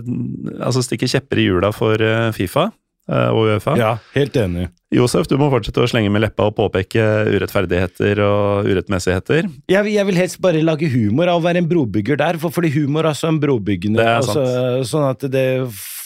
Altså 0.63 0.79
stikke 0.85 1.09
kjepper 1.11 1.41
i 1.41 1.49
hjula 1.49 1.73
for 1.75 1.99
uh, 1.99 2.29
Fifa. 2.31 2.69
Eh, 3.09 3.29
og 3.33 3.47
Uefa. 3.49 3.73
Ja, 3.79 3.95
helt 4.15 4.35
enig. 4.37 4.67
Josef, 4.93 5.25
du 5.31 5.37
må 5.39 5.47
fortsette 5.51 5.81
å 5.81 5.87
slenge 5.89 6.11
med 6.11 6.23
leppa 6.25 6.49
og 6.49 6.57
påpeke 6.57 7.05
urettferdigheter 7.31 8.19
og 8.25 8.67
urettmessigheter. 8.67 9.47
Jeg, 9.71 9.93
jeg 9.93 10.07
vil 10.09 10.19
helst 10.19 10.41
bare 10.43 10.61
lage 10.65 10.89
humor 10.91 11.31
av 11.31 11.39
å 11.39 11.45
være 11.45 11.63
en 11.63 11.69
brobygger 11.71 12.19
der, 12.19 12.39
for 12.41 12.53
fordi 12.53 12.73
humor 12.75 13.05
er 13.05 13.13
også 13.13 13.31
en 13.31 13.39
brobyggende. 13.41 14.05
Altså, 14.19 14.43
sånn 14.87 15.07
at 15.09 15.25
det 15.31 15.47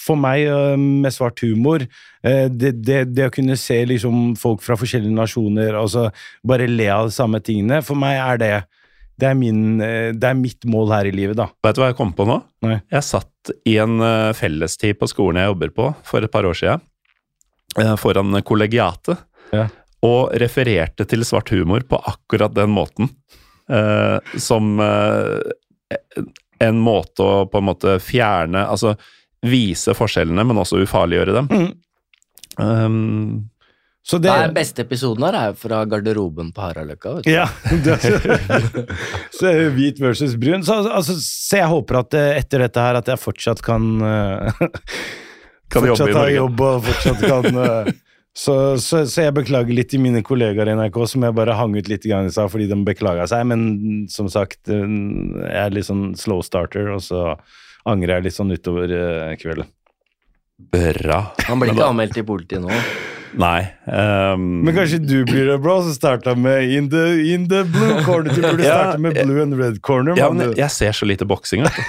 for 0.05 0.19
meg 0.21 0.45
eh, 0.45 0.75
med 0.77 1.13
svart 1.13 1.41
humor, 1.43 1.85
eh, 2.23 2.45
det, 2.51 2.75
det, 2.85 3.01
det, 3.15 3.27
å 3.27 3.33
kunne 3.33 3.57
se 3.59 3.81
liksom 3.89 4.35
folk 4.39 4.63
fra 4.65 4.77
forskjellige 4.79 5.17
nasjoner 5.17 5.77
altså 5.79 6.07
bare 6.45 6.69
le 6.69 6.89
av 6.93 7.09
de 7.09 7.17
samme 7.17 7.41
tingene, 7.43 7.81
for 7.85 7.99
meg 7.99 8.21
er 8.21 8.41
det 8.41 8.53
det 9.21 9.29
er, 9.29 9.35
min, 9.39 9.77
det 9.79 10.27
er 10.27 10.35
mitt 10.35 10.65
mål 10.67 10.91
her 10.91 11.07
i 11.07 11.13
livet, 11.15 11.37
da. 11.39 11.45
Vet 11.63 11.77
du 11.77 11.83
hva 11.83 11.91
jeg 11.91 11.97
kom 11.99 12.11
på 12.15 12.25
nå? 12.27 12.41
Nei. 12.65 12.81
Jeg 12.91 13.07
satt 13.07 13.53
i 13.69 13.77
en 13.79 14.01
fellestid 14.35 14.99
på 14.99 15.07
skolen 15.07 15.39
jeg 15.39 15.53
jobber 15.53 15.71
på 15.77 15.87
for 16.03 16.25
et 16.25 16.33
par 16.33 16.47
år 16.49 16.57
siden. 16.59 16.83
Eh, 17.79 17.95
foran 17.95 18.41
kollegiatet 18.43 19.17
ja. 19.51 19.67
og 20.05 20.31
refererte 20.39 21.03
til 21.09 21.25
svart 21.27 21.51
humor 21.51 21.83
på 21.87 21.99
akkurat 21.99 22.53
den 22.55 22.71
måten. 22.71 23.09
Eh, 23.69 24.17
som 24.39 24.79
eh, 24.79 25.97
en 26.63 26.79
måte 26.79 27.25
å 27.25 27.45
på 27.49 27.59
en 27.59 27.65
måte 27.65 27.95
fjerne 27.99 28.61
Altså 28.69 28.93
vise 29.45 29.93
forskjellene, 29.97 30.45
men 30.47 30.57
også 30.61 30.79
ufarliggjøre 30.81 31.33
dem. 31.35 31.49
Mm. 31.51 31.67
Um, 32.55 33.49
så 34.05 34.19
det 34.21 34.29
Nei, 34.29 34.51
beste 34.53 34.83
episoden 34.85 35.23
her 35.25 35.35
er 35.39 35.47
jo 35.49 35.55
fra 35.63 35.79
garderoben 35.89 36.51
på 36.53 36.61
Haraldløkka. 36.61 37.15
Ja, 37.25 37.47
så 39.33 39.53
hvit 39.77 39.97
versus 39.97 40.35
brun. 40.37 40.61
Så, 40.67 40.83
altså, 40.85 41.15
så, 41.17 41.57
jeg 41.57 41.71
håper 41.71 42.03
at 42.03 42.17
etter 42.21 42.67
dette 42.67 42.83
her 42.85 42.99
at 42.99 43.09
jeg 43.09 43.17
fortsatt 43.17 43.63
kan 43.65 43.87
kan 45.73 45.87
fortsatt 45.87 46.11
jobbe 46.11 46.19
ha 46.19 46.27
jobb 46.35 46.61
og 46.67 46.85
fortsatt 46.85 47.25
kan 47.25 47.57
uh, 47.57 47.89
så, 48.37 48.55
så, 48.83 49.01
så, 49.07 49.23
jeg 49.23 49.33
beklager 49.39 49.73
litt 49.73 49.89
til 49.93 50.03
mine 50.03 50.19
kollegaer 50.27 50.67
i 50.67 50.75
NRK, 50.75 50.97
som 51.07 51.23
jeg 51.23 51.37
bare 51.37 51.55
hang 51.55 51.73
ut 51.73 51.87
litt 51.87 52.05
i 52.05 52.11
stad 52.11 52.51
fordi 52.51 52.67
de 52.67 52.77
beklaga 52.85 53.25
seg. 53.31 53.45
Men 53.47 53.63
som 54.11 54.27
sagt, 54.29 54.59
eh, 54.67 54.83
jeg 54.83 55.61
er 55.61 55.71
litt 55.71 55.87
sånn 55.87 56.09
slow 56.19 56.43
starter, 56.43 56.91
og 56.97 57.01
så 57.05 57.37
angrer 57.87 58.17
jeg 58.17 58.27
litt 58.27 58.35
sånn 58.35 58.51
utover 58.51 58.91
kvelden. 59.39 59.71
Bra. 60.59 61.21
Han 61.47 61.63
blir 61.63 61.71
ikke 61.73 61.87
anmeldt 61.87 62.19
til 62.19 62.27
politiet 62.27 62.63
nå? 62.63 62.75
Nei. 63.35 63.67
Um, 63.85 64.61
Men 64.63 64.75
kanskje 64.75 64.97
du 65.03 65.25
blir 65.27 65.45
det, 65.49 65.57
bro, 65.59 65.81
som 65.83 65.93
starta 65.93 66.35
med 66.39 66.71
in 66.71 66.89
the, 66.89 67.33
in 67.33 67.49
the, 67.49 67.63
blue 67.63 68.03
corner. 68.05 68.31
Du 68.31 68.41
burde 68.41 68.63
ja, 68.63 68.73
starte 68.73 69.01
med 69.03 69.19
blue 69.25 69.41
and 69.41 69.59
red 69.59 69.81
corner. 69.81 70.15
Ja, 70.17 70.29
men 70.31 70.53
jeg 70.57 70.71
ser 70.71 70.95
så 70.95 71.07
lite 71.07 71.27
boksing, 71.27 71.65
vet 71.65 71.75
du. 71.75 71.83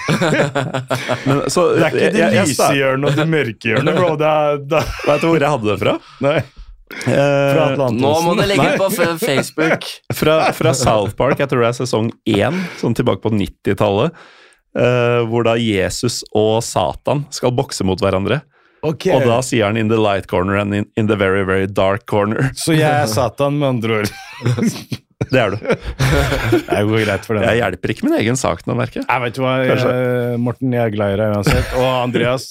men, 1.28 1.44
så, 1.52 1.68
det 1.76 1.86
er 1.86 1.94
ikke 1.94 2.12
det 2.16 2.30
lyse 2.34 2.70
hjørnet 2.80 3.12
og 3.12 3.20
det 3.20 3.28
mørke 3.30 3.72
hjørnet, 3.72 3.98
bro. 3.98 4.12
Det 4.18 4.32
er, 4.32 4.62
det... 4.74 4.84
Vet 5.06 5.22
du 5.22 5.28
hvor 5.30 5.46
jeg 5.46 5.54
hadde 5.56 5.70
det 5.70 5.78
fra? 5.84 5.98
Nei. 6.26 6.38
Uh, 6.86 7.86
nå 7.90 8.10
må 8.22 8.34
du 8.38 8.44
legge 8.46 8.66
ut 8.74 8.82
på 8.82 8.90
Facebook. 9.22 9.86
fra, 10.20 10.40
fra, 10.54 10.74
South 10.74 11.16
Park, 11.18 11.40
jeg 11.42 11.50
tror 11.50 11.64
det 11.64 11.70
er 11.70 11.78
sesong 11.80 12.10
én, 12.30 12.60
sånn 12.80 12.94
tilbake 12.96 13.22
på 13.24 13.34
90-tallet. 13.34 14.14
Uh, 14.76 14.82
eh, 14.84 15.22
hvor 15.30 15.46
da 15.46 15.54
Jesus 15.56 16.20
og 16.36 16.58
Satan 16.64 17.24
skal 17.32 17.54
bokse 17.56 17.86
mot 17.86 18.02
hverandre. 18.02 18.42
Okay. 18.92 19.14
Og 19.16 19.24
da 19.26 19.40
sier 19.44 19.68
han 19.68 19.76
'in 19.76 19.90
the 19.90 19.98
light 20.00 20.28
corner 20.30 20.60
and 20.60 20.74
in, 20.74 20.86
in 20.96 21.08
the 21.08 21.16
very, 21.16 21.44
very 21.44 21.66
dark 21.66 22.06
corner'. 22.06 22.52
Så 22.54 22.76
jeg 22.76 22.88
er 22.88 23.06
Satan, 23.10 23.58
med 23.58 23.68
andre 23.68 24.00
ord. 24.00 24.12
det 25.32 25.40
er 25.40 25.50
du. 25.50 25.56
Det 25.56 26.82
går 26.90 27.04
greit 27.04 27.26
for 27.26 27.38
den. 27.38 27.46
Jeg 27.48 27.62
hjelper 27.62 27.94
ikke 27.94 28.06
min 28.06 28.18
egen 28.20 28.38
sak 28.38 28.62
nå, 28.66 28.76
merker 28.78 29.02
jeg. 29.02 29.08
Jeg 29.08 29.24
vet 29.24 29.40
hva, 29.42 29.56
jeg, 29.64 30.38
Morten, 30.42 30.72
jeg 30.76 30.84
er 30.84 30.94
glad 30.94 31.16
i 31.16 31.20
deg 31.22 31.36
uansett. 31.38 31.74
Og 31.80 31.86
Andreas, 31.88 32.48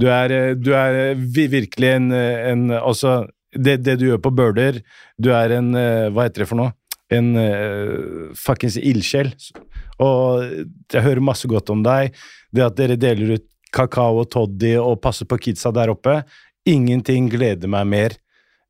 du 0.00 0.08
er, 0.10 0.54
du 0.58 0.72
er 0.74 1.14
virkelig 1.20 1.96
en, 1.98 2.12
en 2.12 2.70
Altså, 2.80 3.26
det, 3.52 3.82
det, 3.84 3.98
du 4.00 4.08
gjør 4.08 4.22
på 4.24 4.32
Bøler, 4.34 4.80
du 5.20 5.30
er 5.36 5.58
en 5.58 5.74
Hva 5.76 6.26
heter 6.26 6.44
det 6.44 6.50
for 6.50 6.62
noe? 6.62 6.72
En 7.12 7.34
uh, 7.36 8.32
fuckings 8.32 8.78
ildsjel. 8.80 9.34
Og 10.00 10.46
jeg 10.92 11.04
hører 11.04 11.20
masse 11.20 11.48
godt 11.50 11.70
om 11.74 11.82
deg. 11.84 12.16
Det 12.52 12.64
at 12.64 12.78
dere 12.78 12.96
deler 13.00 13.36
ut 13.36 13.46
kakao 13.74 14.22
og 14.22 14.30
toddy 14.32 14.76
og 14.80 15.00
passe 15.04 15.26
på 15.28 15.38
kidsa 15.40 15.72
der 15.74 15.92
oppe. 15.92 16.20
Ingenting 16.68 17.30
gleder 17.32 17.70
meg 17.70 17.88
mer 17.90 18.16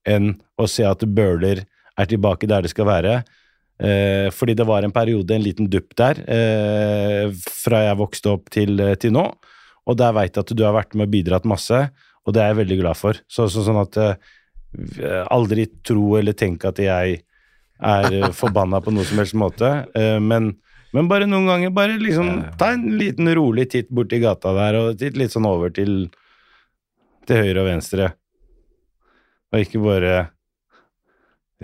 enn 0.09 0.35
å 0.59 0.67
se 0.71 0.87
at 0.87 1.05
Bøhler 1.07 1.65
er 1.99 2.11
tilbake 2.11 2.49
der 2.51 2.65
det 2.65 2.73
skal 2.73 2.89
være. 2.89 3.23
Eh, 3.83 4.29
fordi 4.35 4.55
det 4.59 4.67
var 4.69 4.85
en 4.87 4.95
periode, 4.95 5.35
en 5.35 5.43
liten 5.43 5.69
dupp 5.71 5.97
der, 5.99 6.21
eh, 6.29 7.33
fra 7.33 7.83
jeg 7.89 7.99
vokste 7.99 8.31
opp 8.31 8.51
til, 8.51 8.79
eh, 8.81 8.95
til 8.95 9.13
nå. 9.13 9.27
Og 9.87 9.97
der 9.99 10.13
veit 10.13 10.37
jeg 10.37 10.45
at 10.45 10.57
du 10.57 10.63
har 10.63 10.75
vært 10.75 10.95
med 10.95 11.09
og 11.09 11.11
bidratt 11.11 11.45
masse, 11.45 11.91
og 12.25 12.35
det 12.35 12.43
er 12.43 12.53
jeg 12.53 12.61
veldig 12.63 12.81
glad 12.81 12.97
for. 12.97 13.19
Så, 13.29 13.49
så, 13.51 13.65
sånn 13.67 13.81
at 13.83 13.97
eh, 13.99 15.25
Aldri 15.29 15.67
tro 15.85 16.17
eller 16.17 16.33
tenk 16.33 16.65
at 16.65 16.79
jeg 16.79 17.23
er 17.83 18.13
eh, 18.13 18.31
forbanna 18.31 18.81
på 18.81 18.93
noe 18.95 19.05
som 19.05 19.19
helst 19.19 19.35
måte, 19.35 19.73
eh, 19.99 20.19
men 20.23 20.55
men 20.93 21.09
bare 21.09 21.29
noen 21.29 21.49
ganger, 21.49 21.73
bare 21.75 21.99
liksom 22.01 22.29
ta 22.61 22.73
en 22.75 22.85
liten 23.01 23.31
rolig 23.35 23.71
titt 23.73 23.89
borti 23.93 24.21
gata 24.23 24.53
der, 24.57 24.79
og 24.81 24.99
titt 25.01 25.17
litt 25.17 25.33
sånn 25.33 25.49
over 25.49 25.73
til, 25.75 26.11
til 27.29 27.43
høyre 27.45 27.65
og 27.65 27.71
venstre. 27.71 28.13
og 29.53 29.65
ikke 29.65 29.81
bare 29.85 30.15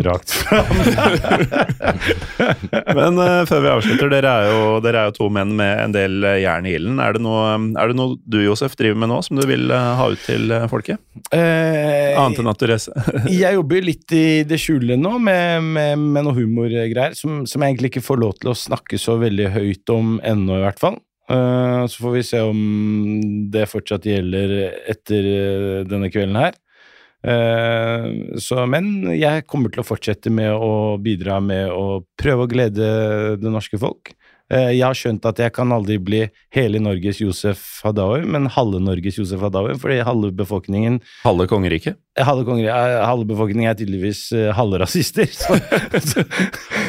rakt 0.07 0.31
fram. 0.31 0.66
Men 2.99 3.19
uh, 3.20 3.43
før 3.49 3.62
vi 3.65 3.70
avslutter, 3.73 4.11
dere 4.12 4.33
er, 4.33 4.49
jo, 4.53 4.61
dere 4.85 5.03
er 5.03 5.11
jo 5.11 5.16
to 5.19 5.29
menn 5.35 5.55
med 5.59 5.83
en 5.87 5.95
del 5.95 6.19
eh, 6.27 6.39
jern 6.45 6.69
i 6.69 6.75
ilden. 6.79 7.01
Er, 7.03 7.19
noe- 7.23 7.57
er 7.81 7.91
det 7.93 7.99
noe 7.99 8.16
du, 8.25 8.39
Josef, 8.45 8.77
driver 8.79 9.01
med 9.03 9.11
nå 9.12 9.20
som 9.27 9.41
du 9.41 9.45
vil 9.49 9.66
uh, 9.73 9.95
ha 9.99 10.09
ut 10.12 10.23
til 10.27 10.53
eh, 10.55 10.66
folket? 10.70 11.01
Eh, 11.35 12.15
Annet 12.19 12.41
enn 12.43 12.53
at 12.53 12.62
du 12.62 12.69
reiser 12.70 13.19
Jeg 13.33 13.59
jobber 13.59 13.85
litt 13.85 14.15
i 14.16 14.25
det 14.49 14.61
skjulte 14.62 14.97
nå, 15.01 15.16
med, 15.23 15.66
med, 15.75 16.07
med 16.16 16.29
noe 16.29 16.37
humorgreier 16.39 17.16
som, 17.19 17.43
som 17.49 17.65
jeg 17.65 17.75
egentlig 17.75 17.93
ikke 17.95 18.07
får 18.09 18.23
lov 18.23 18.39
til 18.41 18.53
å 18.53 18.57
snakke 18.59 19.01
så 19.01 19.19
veldig 19.20 19.51
høyt 19.57 19.95
om 19.95 20.16
ennå, 20.25 20.59
i 20.61 20.65
hvert 20.66 20.81
fall. 20.83 20.97
Eh, 21.29 21.83
så 21.91 22.05
får 22.05 22.15
vi 22.15 22.23
se 22.25 22.41
om 22.45 22.61
det 23.53 23.66
fortsatt 23.69 24.07
gjelder 24.09 24.55
etter 24.89 25.27
eh, 25.35 25.83
denne 25.89 26.09
kvelden 26.12 26.39
her. 26.41 26.57
Eh, 27.27 28.07
så, 28.39 28.62
men 28.70 29.11
jeg 29.16 29.47
kommer 29.51 29.73
til 29.74 29.82
å 29.82 29.86
fortsette 29.86 30.31
med 30.31 30.53
å 30.55 30.97
bidra 31.03 31.40
med 31.43 31.73
å 31.74 32.03
prøve 32.19 32.47
å 32.47 32.51
glede 32.51 32.93
det 33.40 33.53
norske 33.53 33.81
folk. 33.81 34.12
Eh, 34.49 34.70
jeg 34.78 34.85
har 34.86 34.97
skjønt 34.97 35.27
at 35.28 35.40
jeg 35.43 35.53
kan 35.53 35.74
aldri 35.74 35.99
bli 36.01 36.23
hele 36.57 36.81
Norges 36.81 37.19
Josef 37.20 37.65
Hadaoui, 37.85 38.23
men 38.24 38.49
halve 38.55 38.81
Norges 38.81 39.19
Josef 39.19 39.43
Hadaoui, 39.45 39.74
fordi 39.81 39.99
halve 40.07 40.31
befolkningen 40.39 41.03
halve 41.24 41.49
kongeriket? 41.51 41.99
Halve, 42.16 42.47
konger, 42.49 42.70
eh, 42.73 43.01
halve 43.05 43.28
befolkningen 43.28 43.69
er 43.69 43.77
tydeligvis 43.78 44.28
halve 44.57 44.81
rasister. 44.85 45.28
Så, 45.43 45.59
så, 46.01 46.24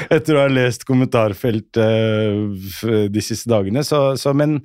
etter 0.10 0.38
å 0.38 0.45
ha 0.45 0.51
lest 0.51 0.88
kommentarfelt 0.88 1.77
de 1.77 3.22
siste 3.22 3.51
dagene. 3.51 3.84
Så, 3.85 4.15
så, 4.18 4.34
men 4.34 4.61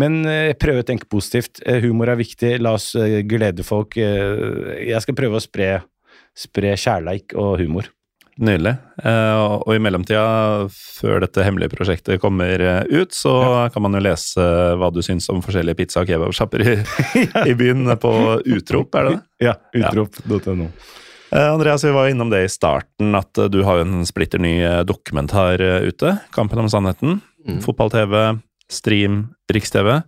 men 0.00 0.22
prøv 0.60 0.80
å 0.80 0.84
tenke 0.86 1.08
positivt. 1.10 1.60
Eh, 1.66 1.82
humor 1.84 2.12
er 2.12 2.20
viktig. 2.20 2.54
La 2.62 2.76
oss 2.78 2.92
eh, 2.98 3.20
glede 3.28 3.64
folk. 3.66 3.98
Eh, 4.00 4.86
jeg 4.88 5.02
skal 5.04 5.18
prøve 5.18 5.36
å 5.36 5.42
spre, 5.44 5.74
spre 6.36 6.76
kjærleik 6.80 7.36
og 7.36 7.58
humor. 7.60 7.90
Nydelig. 8.40 8.72
Eh, 9.04 9.42
og 9.60 9.74
i 9.74 9.80
mellomtida, 9.82 10.70
før 10.72 11.20
dette 11.26 11.44
hemmelige 11.44 11.74
prosjektet 11.74 12.20
kommer 12.22 12.64
eh, 12.64 12.80
ut, 12.88 13.12
så 13.12 13.34
kan 13.74 13.84
man 13.84 13.98
jo 13.98 14.00
lese 14.06 14.46
hva 14.80 14.88
du 14.94 15.02
syns 15.04 15.28
om 15.32 15.42
forskjellige 15.44 15.82
pizza- 15.82 16.00
og 16.00 16.08
kebabsjapper 16.08 16.64
i, 16.64 16.78
i 17.52 17.54
byen 17.58 17.92
på 18.00 18.14
Utrop, 18.56 18.96
er 18.96 19.10
det 19.10 19.14
det? 19.18 19.22
Ja, 19.50 19.56
utrop.no. 19.76 20.70
Eh, 21.32 21.52
Andreas, 21.52 21.84
vi 21.84 21.90
var 21.90 22.08
innom 22.08 22.30
det 22.30 22.42
i 22.44 22.48
starten, 22.48 23.14
at 23.16 23.38
eh, 23.38 23.48
du 23.52 23.62
har 23.64 23.80
jo 23.80 23.86
en 23.86 24.08
splitter 24.08 24.40
ny 24.40 24.58
eh, 24.60 24.80
dokumentar 24.84 25.60
eh, 25.60 25.88
ute. 25.88 26.16
'Kampen 26.32 26.60
om 26.60 26.68
sannheten'. 26.68 27.20
Mm. 27.48 27.60
Fotball-TV, 27.64 28.38
stream, 28.72 29.22
Riks-TV. 29.52 30.00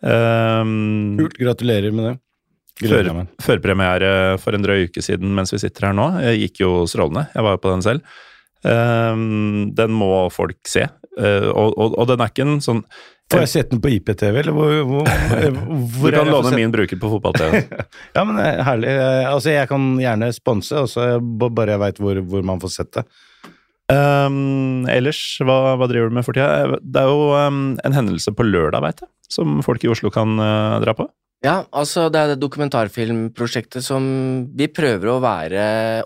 Um, 0.00 1.18
Kult. 1.20 1.38
Gratulerer 1.40 1.94
med 1.94 2.08
det. 2.08 2.16
Før, 2.80 3.10
førpremiere 3.44 4.38
for 4.40 4.56
en 4.56 4.64
drøy 4.64 4.86
uke 4.88 5.02
siden 5.04 5.34
mens 5.36 5.52
vi 5.52 5.60
sitter 5.60 5.90
her 5.90 5.96
nå. 5.96 6.06
Jeg 6.24 6.46
gikk 6.46 6.62
jo 6.62 6.72
strålende. 6.88 7.26
Jeg 7.34 7.44
var 7.44 7.56
jo 7.56 7.62
på 7.66 7.72
den 7.74 7.84
selv. 7.84 8.18
Um, 8.64 9.70
den 9.76 9.92
må 9.96 10.28
folk 10.32 10.58
se. 10.68 10.86
Uh, 11.18 11.50
og, 11.50 11.74
og, 11.74 11.96
og 11.98 12.08
den 12.08 12.22
er 12.22 12.32
ikke 12.32 12.46
en 12.46 12.60
sånn 12.64 12.84
Får 13.30 13.44
jeg 13.44 13.50
sett 13.52 13.70
den 13.70 13.78
på 13.82 13.90
IPTV, 13.94 14.36
eller 14.40 14.54
hvor, 14.54 14.72
hvor, 14.88 15.04
hvor, 15.06 16.10
Du 16.10 16.16
kan 16.16 16.30
låne 16.32 16.50
min 16.56 16.72
bruker 16.74 16.98
på 16.98 17.10
fotball-TV. 17.12 17.60
Ja, 18.16 18.24
men 18.26 18.40
eh, 18.42 18.58
herlig. 18.66 18.90
Eh, 18.90 19.26
Altså, 19.30 19.52
jeg 19.54 19.70
kan 19.70 19.84
gjerne 20.02 20.32
sponse, 20.34 20.74
altså, 20.80 21.20
bare 21.22 21.76
jeg 21.76 21.82
veit 21.84 22.00
hvor, 22.02 22.18
hvor 22.32 22.42
man 22.46 22.62
får 22.62 22.72
sett 22.74 22.90
det. 22.98 23.04
Ehm, 23.90 24.86
ellers, 24.90 25.20
hva, 25.42 25.76
hva 25.78 25.88
driver 25.90 26.10
du 26.10 26.18
med 26.18 26.26
for 26.26 26.36
tida? 26.36 26.78
Det 26.80 27.02
er 27.02 27.10
jo 27.10 27.32
um, 27.34 27.62
en 27.82 27.96
hendelse 27.96 28.34
på 28.36 28.46
lørdag, 28.46 28.84
veit 28.84 29.02
jeg, 29.02 29.10
som 29.30 29.58
folk 29.66 29.84
i 29.84 29.90
Oslo 29.90 30.12
kan 30.14 30.36
uh, 30.38 30.78
dra 30.84 30.94
på. 30.96 31.08
Ja, 31.40 31.62
altså 31.72 32.10
det 32.12 32.20
er 32.20 32.32
det 32.34 32.40
dokumentarfilmprosjektet 32.42 33.80
som 33.80 34.04
Vi 34.60 34.66
prøver 34.68 35.08
å 35.08 35.22
være 35.24 35.62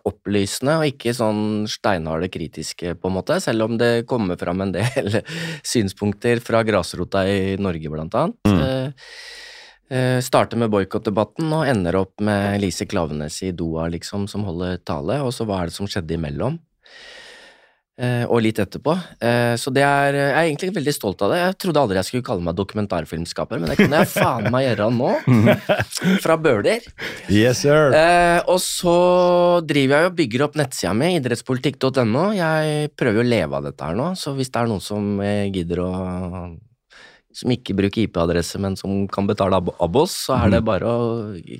opplysende 0.06 0.76
og 0.78 0.92
ikke 0.92 1.14
sånn 1.16 1.64
steinharde 1.66 2.28
kritiske, 2.30 2.94
på 2.94 3.10
en 3.10 3.16
måte, 3.16 3.40
selv 3.42 3.66
om 3.66 3.74
det 3.80 4.06
kommer 4.10 4.38
fram 4.38 4.62
en 4.62 4.74
del 4.76 5.18
synspunkter 5.72 6.42
fra 6.44 6.62
grasrota 6.66 7.24
i 7.26 7.56
Norge, 7.58 7.90
blant 7.90 8.14
annet. 8.20 8.38
Mm. 8.46 8.62
Eh, 8.62 9.10
eh, 9.90 10.20
starter 10.22 10.62
med 10.62 10.70
boikottdebatten 10.70 11.50
og 11.50 11.66
ender 11.66 11.98
opp 12.04 12.22
med 12.22 12.62
Lise 12.62 12.86
Klavenes 12.86 13.40
i 13.42 13.50
Doha, 13.50 13.88
liksom, 13.90 14.30
som 14.30 14.46
holder 14.46 14.78
tale, 14.86 15.18
og 15.26 15.34
så 15.34 15.48
hva 15.50 15.64
er 15.64 15.72
det 15.72 15.78
som 15.80 15.90
skjedde 15.90 16.14
imellom? 16.14 16.62
Eh, 17.94 18.24
og 18.26 18.40
litt 18.42 18.58
etterpå. 18.58 18.96
Eh, 19.22 19.54
så 19.60 19.70
det 19.70 19.84
er, 19.86 20.16
jeg 20.18 20.30
er 20.32 20.48
egentlig 20.48 20.72
veldig 20.74 20.94
stolt 20.96 21.20
av 21.22 21.30
det. 21.30 21.38
Jeg 21.44 21.56
trodde 21.62 21.82
aldri 21.84 22.00
jeg 22.00 22.08
skulle 22.08 22.26
kalle 22.26 22.42
meg 22.42 22.56
dokumentarfilmskaper, 22.58 23.62
men 23.62 23.70
det 23.70 23.76
kan 23.78 23.94
jeg 23.94 24.10
faen 24.10 24.48
meg 24.50 24.66
gjøre 24.66 24.88
nå. 24.96 25.12
Fra 26.24 26.34
Bøler. 26.34 26.82
Yes, 27.30 27.62
sir. 27.62 27.94
Eh, 27.94 28.40
og 28.50 28.58
så 28.64 28.96
driver 29.62 30.02
jeg 30.02 30.10
og 30.10 30.18
bygger 30.18 30.46
opp 30.48 30.58
nettsida 30.58 30.94
mi, 30.98 31.12
idrettspolitikk.no. 31.20 32.26
Jeg 32.34 32.90
prøver 32.98 33.22
å 33.22 33.28
leve 33.30 33.60
av 33.60 33.70
dette 33.70 33.86
her 33.86 33.98
nå, 34.02 34.10
så 34.18 34.34
hvis 34.34 34.50
det 34.50 34.64
er 34.64 34.74
noen 34.74 34.82
som 34.82 35.14
gidder 35.54 35.86
å 35.86 35.90
som 37.34 37.52
ikke 37.52 37.74
bruker 37.76 38.04
IP-adresse, 38.04 38.60
men 38.62 38.76
som 38.78 39.04
kan 39.10 39.26
betale 39.28 39.58
ab 39.58 39.72
abos, 39.82 40.14
så 40.28 40.36
er 40.38 40.54
det 40.54 40.62
bare 40.66 40.86
å 40.88 41.04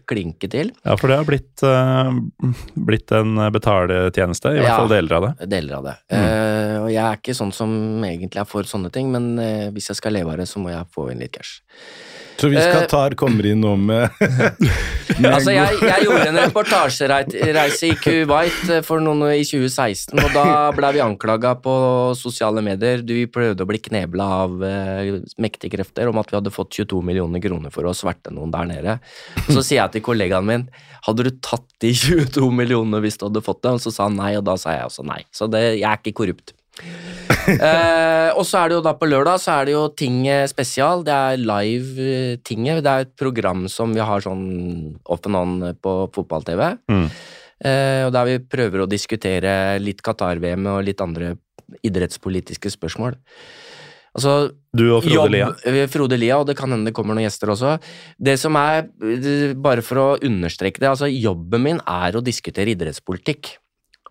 klinke 0.09 0.48
til. 0.51 0.70
Ja, 0.86 0.96
for 1.01 1.10
det 1.10 1.18
har 1.20 1.28
blitt, 1.28 1.64
uh, 1.66 2.14
blitt 2.88 3.14
en 3.16 3.36
betaletjeneste, 3.55 4.55
i 4.55 4.62
hvert 4.62 4.84
fall 4.84 4.92
deler 4.94 5.18
av 5.18 5.28
det. 5.28 5.51
Deler 5.51 5.78
av 5.80 5.88
det. 5.88 5.96
Eh, 6.14 6.76
og 6.84 6.90
jeg 6.92 7.02
er 7.05 7.20
ikke 7.20 7.36
sånn 7.36 7.55
som 7.55 7.74
egentlig 8.06 8.42
er 8.42 8.48
for 8.48 8.68
sånne 8.68 8.92
ting, 8.94 9.10
men 9.14 9.34
uh, 9.40 9.70
hvis 9.74 9.90
jeg 9.90 10.01
skal 10.01 10.14
leve 10.16 10.34
av 10.34 10.42
det, 10.42 10.48
så 10.51 10.62
må 10.62 10.72
jeg 10.72 10.92
få 10.94 11.10
inn 11.12 11.24
litt 11.24 11.34
cash. 11.34 11.59
Så 12.40 12.51
hvis 12.51 12.61
eh, 12.61 12.73
Qatar 12.74 13.15
kommer 13.19 13.47
inn 13.47 13.62
nå 13.62 13.74
med, 13.78 14.11
Altså, 15.15 15.52
jeg, 15.52 15.78
jeg 15.85 16.06
gjorde 16.06 16.31
en 16.31 16.39
reportasjereise 16.40 17.90
i 17.90 17.97
Kuwait 18.01 18.70
eh, 18.73 18.81
for 18.86 19.02
noen 19.05 19.23
i 19.31 19.44
2016, 19.47 20.16
og 20.19 20.32
da 20.35 20.47
ble 20.74 20.90
vi 20.97 21.02
anklaga 21.05 21.55
på 21.62 21.74
sosiale 22.19 22.65
medier. 22.65 23.05
Du 23.06 23.15
prøvde 23.32 23.62
å 23.65 23.69
bli 23.69 23.81
knebla 23.85 24.28
av 24.40 24.65
eh, 24.66 25.20
mektige 25.43 25.77
krefter 25.77 26.11
om 26.11 26.19
at 26.23 26.32
vi 26.32 26.39
hadde 26.40 26.55
fått 26.55 26.74
22 26.81 27.02
millioner 27.06 27.43
kroner 27.44 27.74
for 27.74 27.86
å 27.86 27.94
sverte 27.97 28.35
noen 28.35 28.52
der 28.55 28.69
nede. 28.70 28.98
Så 29.47 29.61
sier 29.61 29.85
jeg 29.85 29.97
til 29.97 30.06
kollegaen 30.11 30.48
min 30.48 30.66
hadde 31.05 31.27
du 31.27 31.32
tatt 31.44 31.66
de 31.85 31.93
22 31.93 32.48
millionene 32.55 33.02
hvis 33.05 33.19
du 33.20 33.27
hadde 33.28 33.44
fått 33.44 33.62
det? 33.65 33.77
Og 33.77 33.82
så 33.85 33.93
sa 33.93 34.09
han 34.09 34.19
nei, 34.19 34.35
og 34.40 34.47
da 34.48 34.56
sa 34.61 34.73
jeg 34.73 34.89
også 34.89 35.05
nei. 35.06 35.20
Så 35.35 35.48
det, 35.52 35.62
jeg 35.77 35.89
er 35.89 36.01
ikke 36.01 36.16
korrupt. 36.23 36.55
Eh, 36.82 38.30
og 38.34 38.42
så 38.48 38.62
er 38.64 38.70
det 38.70 38.78
jo 38.78 38.84
da 38.84 38.94
på 38.98 39.09
lørdag 39.09 39.38
så 39.42 39.59
er 39.59 39.68
det 39.68 39.76
jo 39.76 39.84
Tinget 39.94 40.51
spesial. 40.52 41.05
Det 41.06 41.14
er 41.14 41.40
live 41.42 42.09
eh, 42.09 42.36
Tinget. 42.44 42.82
Det 42.84 42.92
er 42.92 43.06
et 43.06 43.14
program 43.20 43.66
som 43.70 43.94
vi 43.94 44.02
har 44.05 44.24
sånn 44.24 44.44
off 45.05 45.24
and 45.28 45.40
on 45.40 45.56
på 45.78 45.96
fotball-TV. 46.14 46.66
Mm. 46.90 47.06
Eh, 47.64 48.02
og 48.06 48.12
der 48.16 48.28
vi 48.28 48.38
prøver 48.42 48.84
å 48.84 48.90
diskutere 48.90 49.78
litt 49.82 50.02
Qatar-VM 50.05 50.66
og 50.72 50.82
litt 50.88 51.01
andre 51.05 51.36
idrettspolitiske 51.86 52.72
spørsmål. 52.74 53.16
Altså, 54.14 54.52
Du 54.70 54.84
og 54.94 55.02
Frode 55.02 55.30
Lia. 55.32 55.48
eh, 55.66 55.86
Frode 55.90 56.18
Lia, 56.18 56.38
og 56.38 56.46
det 56.46 56.56
kan 56.56 56.70
hende 56.70 56.86
det 56.86 56.94
kommer 56.94 57.14
noen 57.16 57.26
gjester 57.26 57.51
også. 57.51 57.80
Det 58.18 58.38
som 58.38 58.55
er, 58.56 58.86
eh, 59.02 59.55
bare 59.55 59.82
for 59.82 59.96
å 59.96 60.18
understreke 60.20 60.78
det, 60.78 60.88
altså 60.88 61.10
jobben 61.10 61.62
min 61.62 61.80
er 61.86 62.12
å 62.12 62.22
diskutere 62.22 62.70
idrettspolitikk. 62.74 63.59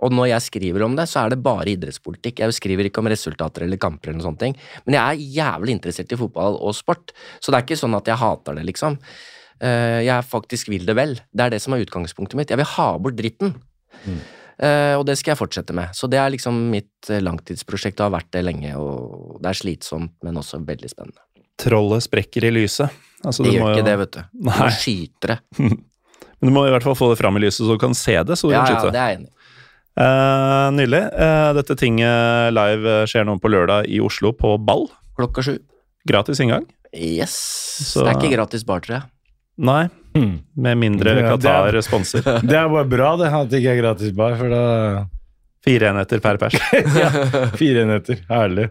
Og 0.04 0.12
når 0.12 0.28
jeg 0.34 0.44
skriver 0.50 0.84
om 0.86 0.96
det, 1.00 1.06
så 1.10 1.24
er 1.26 1.34
det 1.34 1.40
bare 1.46 1.72
idrettspolitikk. 1.72 2.42
Jeg 2.44 2.56
skriver 2.58 2.90
ikke 2.90 3.00
om 3.00 3.08
resultater 3.12 3.64
eller 3.66 3.80
kamper 3.82 4.12
eller 4.12 4.26
sånne 4.26 4.42
ting. 4.42 4.58
Men 4.86 4.98
jeg 4.98 5.04
er 5.04 5.24
jævlig 5.40 5.78
interessert 5.78 6.12
i 6.12 6.20
fotball 6.20 6.58
og 6.60 6.76
sport, 6.76 7.14
så 7.40 7.54
det 7.54 7.62
er 7.62 7.66
ikke 7.68 7.80
sånn 7.80 7.96
at 7.96 8.12
jeg 8.12 8.20
hater 8.20 8.60
det, 8.60 8.66
liksom. 8.74 8.98
Eh, 9.64 10.02
Jeg 10.04 10.26
faktisk 10.28 10.68
vil 10.74 10.84
det 10.86 10.96
vel. 11.00 11.16
Det 11.32 11.46
er 11.46 11.50
det 11.56 11.62
som 11.64 11.74
er 11.78 11.86
utgangspunktet 11.86 12.36
mitt. 12.36 12.50
Jeg 12.52 12.60
vil 12.60 12.72
ha 12.76 12.90
bort 13.00 13.16
dritten. 13.16 13.56
Eh, 14.64 14.94
og 15.00 15.06
det 15.08 15.16
skal 15.20 15.34
jeg 15.34 15.40
fortsette 15.40 15.74
med. 15.76 15.94
Så 15.98 16.08
det 16.12 16.20
er 16.22 16.30
liksom 16.34 16.58
mitt 16.72 17.10
eh, 17.10 17.22
langtidsprosjekt 17.24 18.00
og 18.04 18.10
har 18.12 18.16
vært 18.20 18.32
det 18.36 18.44
lenge. 18.46 18.74
Og 18.80 19.40
det 19.42 19.50
er 19.54 19.60
slitsomt, 19.62 20.14
men 20.26 20.38
også 20.40 20.60
veldig 20.68 20.92
spennende. 20.92 21.24
Trollet 21.60 22.06
sprekker 22.06 22.46
i 22.50 22.52
lyset. 22.54 22.92
Altså, 23.24 23.44
Det 23.46 23.54
gjør 23.56 23.72
ikke 23.72 23.82
jo- 23.84 23.88
det, 23.88 23.98
vet 24.04 24.12
du. 24.18 24.22
Nei. 24.50 24.60
Du 24.68 24.78
skyter 24.84 25.36
det. 25.36 25.40
Men 26.44 26.50
du 26.52 26.56
må 26.60 26.66
i 26.68 26.72
hvert 26.74 26.84
fall 26.84 26.96
få 27.00 27.08
det 27.14 27.16
fram 27.22 27.38
i 27.40 27.40
lyset, 27.40 27.62
så 27.64 27.72
du 27.72 27.80
kan 27.80 27.94
se 27.96 28.18
det. 28.28 28.36
så 28.36 28.50
du 28.50 28.52
Ja, 28.52 28.66
kan 28.68 28.76
ja, 28.76 28.90
det 28.92 29.00
er 29.00 29.12
jeg 29.14 29.20
enig 29.22 29.30
Eh, 29.94 30.68
nydelig. 30.74 31.04
Uh, 31.14 31.52
dette 31.58 31.76
tinget 31.78 32.54
live 32.56 32.90
eh, 32.90 33.04
skjer 33.10 33.28
nå 33.28 33.36
på 33.42 33.52
lørdag 33.54 33.86
i 33.94 34.00
Oslo, 34.02 34.32
på 34.34 34.56
Ball. 34.58 34.88
Klokka 35.20 35.44
sju. 35.46 35.58
Gratis 36.10 36.42
inngang. 36.42 36.66
Yes. 36.94 37.34
Så- 37.94 38.04
Det 38.06 38.14
er 38.16 38.20
ikke 38.22 38.36
gratis 38.36 38.64
bar, 38.66 38.80
tror 38.82 39.00
jeg. 39.00 39.04
Nei, 39.58 39.90
Mm. 40.16 40.40
med 40.56 40.78
mindre 40.78 41.10
Ja, 41.10 41.16
det 41.38 41.42
Qatar 41.42 41.82
sponser. 41.82 42.22
Det 42.48 42.54
er 42.58 42.70
bare 42.70 42.86
bra 42.86 43.16
det, 43.18 43.32
at 43.34 43.50
det 43.50 43.62
ikke 43.64 43.72
er 43.78 43.82
gratis 43.82 44.12
bar, 44.14 44.36
for 44.38 44.50
da 44.50 45.06
Fire 45.64 45.90
enheter 45.90 46.20
per 46.22 46.38
pers. 46.38 46.54
Fire 47.62 47.82
enheter. 47.86 48.20
Herlig. 48.30 48.68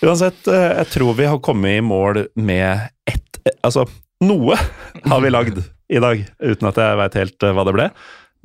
Uansett, 0.00 0.46
jeg 0.46 0.86
tror 0.92 1.16
vi 1.18 1.26
har 1.26 1.40
kommet 1.42 1.80
i 1.80 1.80
mål 1.82 2.26
med 2.36 2.88
ett 3.04 3.40
Altså, 3.64 3.84
noe 4.22 4.54
har 5.04 5.20
vi 5.20 5.28
lagd 5.32 5.58
i 5.90 5.98
dag, 6.00 6.22
uten 6.40 6.68
at 6.68 6.76
jeg 6.76 6.96
veit 7.00 7.14
helt 7.18 7.38
hva 7.56 7.64
det 7.66 7.74
ble. 7.74 7.90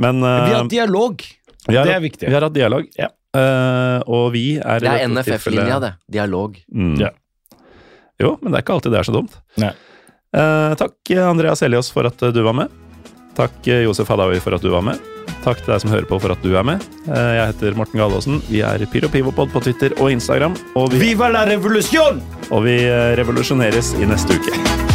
Men 0.01 0.23
uh, 0.23 0.47
Vi 0.47 0.53
har 0.55 0.67
dialog. 0.71 1.21
Vi 1.67 1.77
har 1.77 1.85
det 1.89 1.95
er 1.95 2.03
viktig. 2.03 2.27
Vi 2.29 2.33
har 2.35 2.45
hatt 2.45 2.53
dialog. 2.55 2.87
Ja. 2.99 3.09
uh, 3.35 3.99
og 4.07 4.31
vi 4.35 4.57
er 4.59 4.79
Det 4.83 4.91
er 4.91 5.07
NFF-linja, 5.09 5.79
det. 5.83 5.93
Dialog. 6.11 6.59
Mm. 6.73 6.95
Ja. 7.01 7.09
Jo, 8.21 8.37
men 8.41 8.51
det 8.53 8.59
er 8.59 8.63
ikke 8.63 8.77
alltid 8.77 8.93
det 8.95 9.01
er 9.01 9.07
så 9.09 9.15
dumt. 9.15 9.33
Nei. 9.59 9.73
Eh, 10.35 10.71
takk, 10.79 10.95
Andreas 11.23 11.61
Elios, 11.63 11.89
for 11.91 12.07
at 12.07 12.19
du 12.19 12.41
var 12.43 12.55
med. 12.55 12.71
Takk, 13.35 13.55
Josef 13.63 14.07
Hadaoui, 14.11 14.39
for 14.43 14.55
at 14.55 14.63
du 14.63 14.69
var 14.71 14.83
med. 14.87 14.99
Takk 15.43 15.59
til 15.61 15.73
deg 15.73 15.83
som 15.83 15.91
hører 15.91 16.07
på 16.07 16.19
for 16.23 16.31
at 16.31 16.41
du 16.43 16.55
er 16.55 16.63
med. 16.63 16.83
Uh, 17.09 17.35
Jeg 17.41 17.51
heter 17.53 17.75
Morten 17.75 17.99
Galaasen. 17.99 18.39
Vi 18.47 18.63
er 18.63 18.87
Pyro 18.91 19.11
Pivopod 19.11 19.51
på 19.51 19.63
Twitter 19.67 19.95
og 19.99 20.11
Instagram. 20.15 20.55
Og 20.79 20.91
vi, 20.95 21.03
Viva 21.09 21.31
la 21.31 21.43
revolusjon! 21.49 22.23
og 22.51 22.67
vi 22.67 22.77
revolusjoneres 23.19 23.95
i 23.99 24.05
neste 24.07 24.37
uke. 24.37 24.94